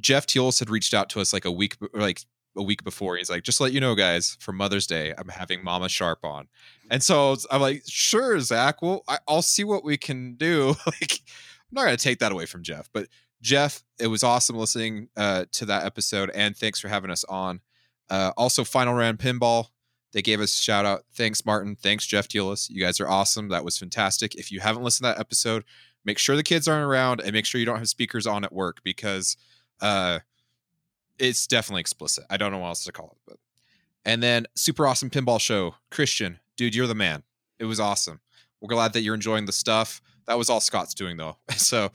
Jeff 0.00 0.26
Teolis 0.26 0.58
had 0.58 0.70
reached 0.70 0.94
out 0.94 1.10
to 1.10 1.20
us 1.20 1.32
like 1.32 1.44
a 1.44 1.52
week, 1.52 1.76
like 1.92 2.22
a 2.56 2.62
week 2.62 2.82
before. 2.82 3.16
He's 3.16 3.28
like, 3.28 3.42
just 3.42 3.60
let 3.60 3.72
you 3.72 3.80
know, 3.80 3.94
guys, 3.94 4.36
for 4.40 4.52
Mother's 4.52 4.86
Day, 4.86 5.12
I'm 5.16 5.28
having 5.28 5.62
Mama 5.62 5.88
Sharpe 5.88 6.24
on. 6.24 6.48
And 6.90 7.02
so 7.02 7.36
I'm 7.50 7.60
like, 7.60 7.82
sure, 7.86 8.40
Zach. 8.40 8.80
Well, 8.80 9.04
I, 9.06 9.18
will 9.28 9.42
see 9.42 9.64
what 9.64 9.84
we 9.84 9.98
can 9.98 10.34
do. 10.36 10.68
like, 10.86 11.12
I'm 11.12 11.74
not 11.74 11.84
going 11.84 11.96
to 11.96 12.02
take 12.02 12.20
that 12.20 12.32
away 12.32 12.46
from 12.46 12.62
Jeff, 12.62 12.88
but 12.92 13.08
Jeff, 13.42 13.82
it 13.98 14.06
was 14.06 14.22
awesome 14.22 14.56
listening 14.56 15.08
uh, 15.18 15.44
to 15.52 15.66
that 15.66 15.84
episode, 15.84 16.30
and 16.34 16.56
thanks 16.56 16.80
for 16.80 16.88
having 16.88 17.10
us 17.10 17.24
on. 17.24 17.60
Uh, 18.08 18.32
also, 18.38 18.64
Final 18.64 18.94
Round 18.94 19.18
Pinball 19.18 19.68
they 20.14 20.22
gave 20.22 20.40
us 20.40 20.54
shout 20.54 20.86
out. 20.86 21.04
Thanks, 21.12 21.44
Martin. 21.44 21.74
Thanks, 21.74 22.06
Jeff 22.06 22.28
Teolis. 22.28 22.70
You 22.70 22.80
guys 22.80 23.00
are 23.00 23.08
awesome. 23.08 23.48
That 23.48 23.64
was 23.64 23.76
fantastic. 23.76 24.36
If 24.36 24.52
you 24.52 24.60
haven't 24.60 24.84
listened 24.84 25.06
to 25.06 25.14
that 25.14 25.20
episode, 25.20 25.64
make 26.04 26.18
sure 26.18 26.36
the 26.36 26.44
kids 26.44 26.68
aren't 26.68 26.84
around 26.84 27.20
and 27.20 27.32
make 27.32 27.44
sure 27.44 27.58
you 27.58 27.66
don't 27.66 27.78
have 27.78 27.88
speakers 27.88 28.24
on 28.24 28.44
at 28.44 28.52
work 28.52 28.78
because 28.84 29.36
uh, 29.80 30.20
it's 31.18 31.48
definitely 31.48 31.80
explicit. 31.80 32.24
I 32.30 32.36
don't 32.36 32.52
know 32.52 32.58
what 32.58 32.68
else 32.68 32.84
to 32.84 32.92
call 32.92 33.16
it. 33.16 33.18
But 33.26 33.36
and 34.04 34.22
then 34.22 34.46
super 34.54 34.86
awesome 34.86 35.10
pinball 35.10 35.40
show. 35.40 35.74
Christian, 35.90 36.38
dude, 36.56 36.76
you're 36.76 36.86
the 36.86 36.94
man. 36.94 37.24
It 37.58 37.64
was 37.64 37.80
awesome. 37.80 38.20
We're 38.60 38.68
glad 38.68 38.92
that 38.92 39.00
you're 39.00 39.14
enjoying 39.16 39.46
the 39.46 39.52
stuff. 39.52 40.00
That 40.28 40.38
was 40.38 40.48
all 40.48 40.60
Scott's 40.60 40.94
doing 40.94 41.16
though. 41.16 41.38
So 41.56 41.90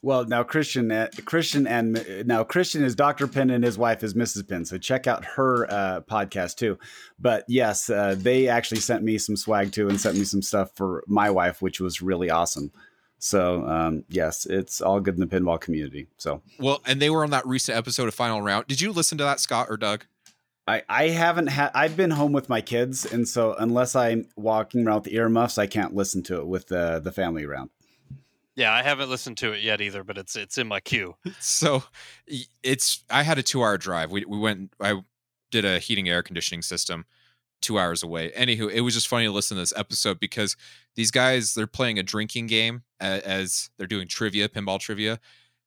well, 0.00 0.24
now 0.24 0.44
Christian, 0.44 0.92
uh, 0.92 1.08
Christian, 1.24 1.66
and 1.66 2.24
now 2.26 2.44
Christian 2.44 2.84
is 2.84 2.94
Doctor 2.94 3.26
Pin, 3.26 3.50
and 3.50 3.64
his 3.64 3.76
wife 3.76 4.04
is 4.04 4.14
Mrs. 4.14 4.48
Pin. 4.48 4.64
So 4.64 4.78
check 4.78 5.06
out 5.06 5.24
her 5.24 5.66
uh, 5.70 6.00
podcast 6.02 6.56
too. 6.56 6.78
But 7.18 7.44
yes, 7.48 7.90
uh, 7.90 8.14
they 8.16 8.48
actually 8.48 8.80
sent 8.80 9.02
me 9.02 9.18
some 9.18 9.36
swag 9.36 9.72
too, 9.72 9.88
and 9.88 10.00
sent 10.00 10.16
me 10.16 10.24
some 10.24 10.42
stuff 10.42 10.70
for 10.76 11.02
my 11.08 11.30
wife, 11.30 11.60
which 11.60 11.80
was 11.80 12.00
really 12.00 12.30
awesome. 12.30 12.70
So 13.18 13.66
um, 13.66 14.04
yes, 14.08 14.46
it's 14.46 14.80
all 14.80 15.00
good 15.00 15.14
in 15.14 15.20
the 15.20 15.26
pinball 15.26 15.60
community. 15.60 16.06
So 16.16 16.42
well, 16.60 16.80
and 16.86 17.02
they 17.02 17.10
were 17.10 17.24
on 17.24 17.30
that 17.30 17.46
recent 17.46 17.76
episode 17.76 18.06
of 18.06 18.14
Final 18.14 18.40
Round. 18.40 18.68
Did 18.68 18.80
you 18.80 18.92
listen 18.92 19.18
to 19.18 19.24
that, 19.24 19.40
Scott 19.40 19.66
or 19.68 19.76
Doug? 19.76 20.04
I, 20.68 20.82
I 20.88 21.08
haven't 21.08 21.46
had 21.48 21.70
I've 21.74 21.96
been 21.96 22.10
home 22.10 22.32
with 22.32 22.48
my 22.48 22.60
kids, 22.60 23.04
and 23.04 23.26
so 23.26 23.54
unless 23.54 23.96
I'm 23.96 24.28
walking 24.36 24.86
around 24.86 25.04
with 25.04 25.12
earmuffs, 25.12 25.58
I 25.58 25.66
can't 25.66 25.94
listen 25.94 26.22
to 26.24 26.38
it 26.38 26.46
with 26.46 26.68
the 26.68 27.00
the 27.02 27.10
family 27.10 27.44
around. 27.44 27.70
Yeah, 28.58 28.72
I 28.72 28.82
haven't 28.82 29.08
listened 29.08 29.36
to 29.38 29.52
it 29.52 29.62
yet 29.62 29.80
either, 29.80 30.02
but 30.02 30.18
it's 30.18 30.34
it's 30.34 30.58
in 30.58 30.66
my 30.66 30.80
queue. 30.80 31.14
So 31.38 31.84
it's 32.62 33.04
I 33.08 33.22
had 33.22 33.38
a 33.38 33.42
two 33.42 33.62
hour 33.62 33.78
drive. 33.78 34.10
We 34.10 34.24
we 34.24 34.36
went 34.36 34.72
I 34.80 35.00
did 35.52 35.64
a 35.64 35.78
heating 35.78 36.08
air 36.08 36.24
conditioning 36.24 36.62
system 36.62 37.06
two 37.62 37.78
hours 37.78 38.02
away. 38.02 38.32
Anywho, 38.36 38.68
it 38.68 38.80
was 38.80 38.94
just 38.94 39.06
funny 39.06 39.26
to 39.26 39.30
listen 39.30 39.56
to 39.56 39.62
this 39.62 39.72
episode 39.76 40.18
because 40.18 40.56
these 40.96 41.12
guys 41.12 41.54
they're 41.54 41.68
playing 41.68 42.00
a 42.00 42.02
drinking 42.02 42.48
game 42.48 42.82
as, 42.98 43.22
as 43.22 43.70
they're 43.78 43.86
doing 43.86 44.08
trivia, 44.08 44.48
pinball 44.48 44.80
trivia. 44.80 45.20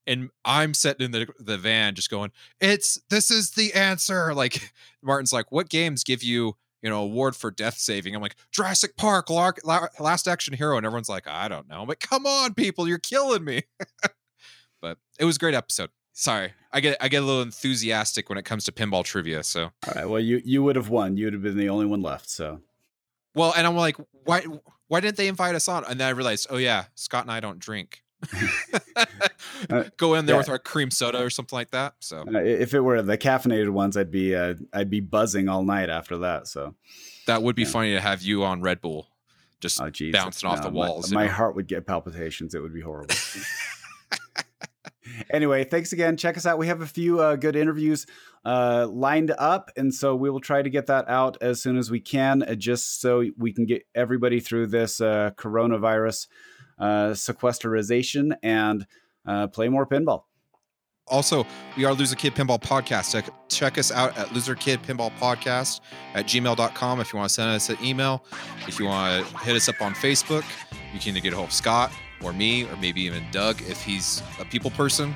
And 0.05 0.29
I'm 0.43 0.73
sitting 0.73 1.05
in 1.05 1.11
the 1.11 1.27
the 1.39 1.57
van 1.57 1.95
just 1.95 2.09
going, 2.09 2.31
It's 2.59 2.99
this 3.09 3.31
is 3.31 3.51
the 3.51 3.73
answer. 3.73 4.33
Like 4.33 4.73
Martin's 5.01 5.31
like, 5.31 5.49
What 5.49 5.69
games 5.69 6.03
give 6.03 6.23
you 6.23 6.57
you 6.81 6.89
know, 6.89 7.01
award 7.03 7.35
for 7.35 7.51
death 7.51 7.77
saving. 7.77 8.15
I'm 8.15 8.21
like, 8.21 8.35
Jurassic 8.51 8.97
Park, 8.97 9.29
Lar- 9.29 9.55
La- 9.63 9.87
Last 9.99 10.27
Action 10.27 10.53
Hero. 10.53 10.77
And 10.77 10.85
everyone's 10.85 11.09
like, 11.09 11.27
I 11.27 11.47
don't 11.47 11.67
know. 11.69 11.81
I'm 11.81 11.87
like, 11.87 11.99
come 11.99 12.25
on, 12.25 12.53
people, 12.53 12.87
you're 12.87 12.97
killing 12.97 13.43
me. 13.43 13.63
but 14.81 14.97
it 15.19 15.25
was 15.25 15.35
a 15.35 15.39
great 15.39 15.53
episode. 15.53 15.89
Sorry. 16.13 16.53
I 16.73 16.79
get 16.81 16.97
I 17.01 17.07
get 17.07 17.23
a 17.23 17.25
little 17.25 17.41
enthusiastic 17.41 18.29
when 18.29 18.37
it 18.37 18.45
comes 18.45 18.65
to 18.65 18.71
pinball 18.71 19.03
trivia. 19.03 19.43
So 19.43 19.63
All 19.63 19.93
right. 19.95 20.09
Well, 20.09 20.19
you 20.19 20.41
you 20.43 20.63
would 20.63 20.75
have 20.75 20.89
won. 20.89 21.17
You 21.17 21.25
would 21.25 21.33
have 21.33 21.43
been 21.43 21.57
the 21.57 21.69
only 21.69 21.85
one 21.85 22.01
left. 22.01 22.29
So 22.29 22.61
well, 23.35 23.53
and 23.55 23.65
I'm 23.65 23.75
like, 23.75 23.97
why 24.25 24.43
why 24.87 24.99
didn't 24.99 25.17
they 25.17 25.27
invite 25.27 25.55
us 25.55 25.67
on? 25.67 25.85
And 25.85 25.99
then 25.99 26.07
I 26.07 26.11
realized, 26.11 26.47
oh 26.49 26.57
yeah, 26.57 26.85
Scott 26.95 27.23
and 27.23 27.31
I 27.31 27.39
don't 27.39 27.59
drink. 27.59 28.03
Uh, 29.69 29.83
Go 29.97 30.15
in 30.15 30.25
there 30.25 30.35
yeah. 30.35 30.39
with 30.39 30.49
our 30.49 30.57
cream 30.57 30.89
soda 30.89 31.23
or 31.23 31.29
something 31.29 31.55
like 31.55 31.69
that. 31.69 31.93
So 31.99 32.21
uh, 32.21 32.39
if 32.39 32.73
it 32.73 32.79
were 32.79 32.99
the 33.03 33.15
caffeinated 33.17 33.69
ones, 33.69 33.95
I'd 33.95 34.09
be 34.09 34.35
uh, 34.35 34.55
I'd 34.73 34.89
be 34.89 35.01
buzzing 35.01 35.49
all 35.49 35.63
night 35.63 35.87
after 35.89 36.17
that. 36.19 36.47
So 36.47 36.73
that 37.27 37.43
would 37.43 37.55
be 37.55 37.61
Yeah. 37.61 37.67
funny 37.69 37.93
to 37.93 38.01
have 38.01 38.23
you 38.23 38.43
on 38.43 38.61
Red 38.61 38.81
Bull, 38.81 39.07
just 39.59 39.79
oh 39.79 39.91
bouncing 40.11 40.49
off 40.49 40.57
No, 40.57 40.63
the 40.63 40.69
walls. 40.71 41.11
you 41.11 41.15
My, 41.15 41.27
heart 41.27 41.55
would 41.55 41.67
get 41.67 41.85
palpitations. 41.85 42.55
It 42.55 42.61
would 42.63 42.73
be 42.73 42.81
horrible. 42.81 43.13
anyway, 45.29 45.63
thanks 45.63 45.93
again. 45.93 46.17
Check 46.17 46.37
us 46.37 46.47
out. 46.47 46.57
We 46.57 46.67
have 46.67 46.81
a 46.81 46.87
few 46.87 47.19
uh, 47.19 47.35
good 47.35 47.55
interviews 47.55 48.07
uh, 48.43 48.87
lined 48.89 49.31
up, 49.37 49.69
and 49.77 49.93
so 49.93 50.15
we 50.15 50.29
will 50.29 50.39
try 50.41 50.61
to 50.61 50.69
get 50.69 50.87
that 50.87 51.07
out 51.07 51.37
as 51.41 51.61
soon 51.61 51.77
as 51.77 51.91
we 51.91 51.99
can, 51.99 52.43
uh, 52.43 52.55
just 52.55 53.01
so 53.01 53.23
we 53.37 53.53
can 53.53 53.65
get 53.65 53.83
everybody 53.93 54.39
through 54.39 54.67
this 54.67 54.99
uh, 55.01 55.31
coronavirus 55.37 56.27
sequesterization 56.81 58.35
and 58.43 58.85
uh, 59.25 59.47
play 59.47 59.69
more 59.69 59.85
pinball. 59.85 60.23
Also, 61.07 61.45
we 61.75 61.83
are 61.83 61.93
Loser 61.93 62.15
Kid 62.15 62.35
Pinball 62.35 62.61
Podcast. 62.61 63.11
Check, 63.11 63.25
check 63.49 63.77
us 63.77 63.91
out 63.91 64.17
at 64.17 64.31
Loser 64.33 64.55
Kid 64.55 64.81
Pinball 64.83 65.11
Podcast 65.17 65.81
at 66.13 66.25
gmail.com 66.25 67.01
if 67.01 67.11
you 67.11 67.17
want 67.17 67.29
to 67.29 67.33
send 67.33 67.49
us 67.49 67.69
an 67.69 67.77
email. 67.83 68.23
If 68.67 68.79
you 68.79 68.85
want 68.85 69.27
to 69.27 69.37
hit 69.39 69.55
us 69.55 69.67
up 69.67 69.81
on 69.81 69.93
Facebook, 69.93 70.45
you 70.93 70.99
can 70.99 71.09
either 71.09 71.19
get 71.19 71.33
a 71.33 71.35
hold 71.35 71.49
of 71.49 71.53
Scott 71.53 71.91
or 72.23 72.31
me 72.31 72.63
or 72.65 72.77
maybe 72.77 73.01
even 73.01 73.23
Doug 73.31 73.61
if 73.63 73.83
he's 73.83 74.23
a 74.39 74.45
people 74.45 74.71
person. 74.71 75.15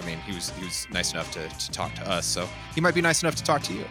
I 0.00 0.06
mean, 0.06 0.18
he 0.18 0.34
was 0.34 0.50
he 0.50 0.64
was 0.64 0.86
nice 0.92 1.12
enough 1.12 1.30
to, 1.32 1.48
to 1.48 1.70
talk 1.70 1.94
to 1.94 2.08
us, 2.08 2.26
so 2.26 2.48
he 2.74 2.80
might 2.80 2.94
be 2.94 3.00
nice 3.00 3.22
enough 3.22 3.34
to 3.36 3.42
talk 3.42 3.62
to 3.64 3.72
you. 3.72 3.84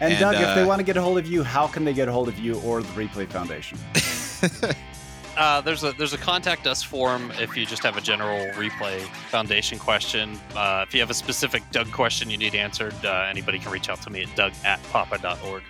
And, 0.00 0.12
And, 0.12 0.20
Doug, 0.20 0.34
if 0.34 0.54
they 0.54 0.62
uh, 0.62 0.66
want 0.66 0.80
to 0.80 0.84
get 0.84 0.96
a 0.96 1.02
hold 1.02 1.18
of 1.18 1.26
you, 1.26 1.42
how 1.42 1.66
can 1.66 1.84
they 1.84 1.92
get 1.92 2.08
a 2.08 2.12
hold 2.12 2.28
of 2.28 2.38
you 2.38 2.58
or 2.60 2.82
the 2.82 2.88
Replay 2.88 3.28
Foundation? 3.30 3.78
Uh, 5.36 5.60
there's 5.60 5.82
a 5.82 5.92
there's 5.92 6.12
a 6.12 6.18
contact 6.18 6.66
us 6.66 6.82
form 6.82 7.32
if 7.40 7.56
you 7.56 7.66
just 7.66 7.82
have 7.82 7.96
a 7.96 8.00
general 8.00 8.46
replay 8.52 9.00
foundation 9.30 9.78
question. 9.78 10.38
Uh, 10.54 10.84
if 10.86 10.94
you 10.94 11.00
have 11.00 11.10
a 11.10 11.14
specific 11.14 11.62
Doug 11.72 11.90
question 11.90 12.30
you 12.30 12.38
need 12.38 12.54
answered, 12.54 12.94
uh, 13.04 13.26
anybody 13.28 13.58
can 13.58 13.72
reach 13.72 13.88
out 13.88 14.00
to 14.02 14.10
me 14.10 14.22
at 14.22 14.34
doug 14.36 14.52
at 14.64 14.80
papa.org. 14.90 15.62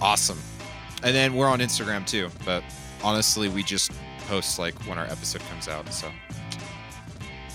awesome. 0.00 0.38
And 1.02 1.14
then 1.14 1.34
we're 1.34 1.48
on 1.48 1.58
Instagram 1.58 2.06
too, 2.06 2.28
but 2.44 2.62
honestly, 3.02 3.48
we 3.48 3.62
just 3.62 3.90
post 4.28 4.58
like 4.58 4.74
when 4.86 4.98
our 4.98 5.06
episode 5.06 5.42
comes 5.50 5.66
out. 5.66 5.92
So, 5.92 6.08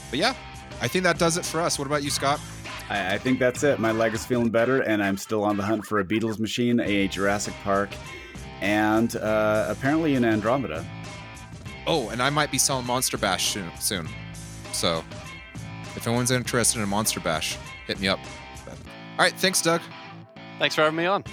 but 0.10 0.20
yeah, 0.20 0.34
I 0.82 0.88
think 0.90 1.04
that 1.04 1.18
does 1.18 1.38
it 1.38 1.46
for 1.46 1.62
us. 1.62 1.80
What 1.80 1.86
about 1.86 2.04
you, 2.04 2.10
Scott? 2.10 2.42
I, 2.90 3.16
I 3.16 3.18
think 3.18 3.40
that's 3.40 3.64
it. 3.64 3.80
My 3.80 3.92
leg 3.92 4.14
is 4.14 4.26
feeling 4.26 4.50
better, 4.50 4.82
and 4.82 5.02
I'm 5.02 5.18
still 5.18 5.44
on 5.44 5.56
the 5.56 5.64
hunt 5.64 5.86
for 5.86 6.00
a 6.00 6.04
Beatles 6.04 6.40
machine, 6.40 6.80
a 6.82 7.08
Jurassic 7.08 7.54
Park, 7.64 7.90
and 8.62 9.16
uh, 9.16 9.68
apparently 9.70 10.16
an 10.16 10.26
Andromeda. 10.26 10.86
Oh, 11.88 12.10
and 12.10 12.22
I 12.22 12.30
might 12.30 12.52
be 12.52 12.57
selling 12.57 12.86
Monster 12.86 13.18
Bash 13.18 13.56
soon. 13.80 14.07
So, 14.72 15.03
if 15.95 16.07
anyone's 16.07 16.32
interested 16.32 16.82
in 16.82 16.90
Monster 16.90 17.20
Bash, 17.20 17.57
hit 17.88 17.99
me 17.99 18.07
up. 18.07 18.20
But, 18.66 18.74
all 18.74 19.20
right, 19.20 19.34
thanks, 19.34 19.62
Doug. 19.62 19.82
Thanks 20.60 20.76
for 20.76 20.82
having 20.82 20.98
me 20.98 21.06
on. 21.06 21.24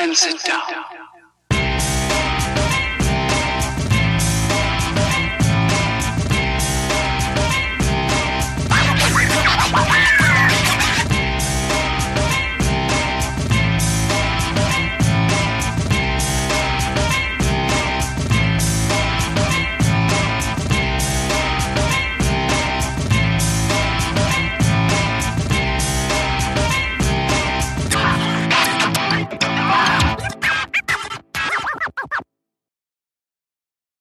And 0.00 0.16
sit 0.16 0.42
down. 0.42 0.99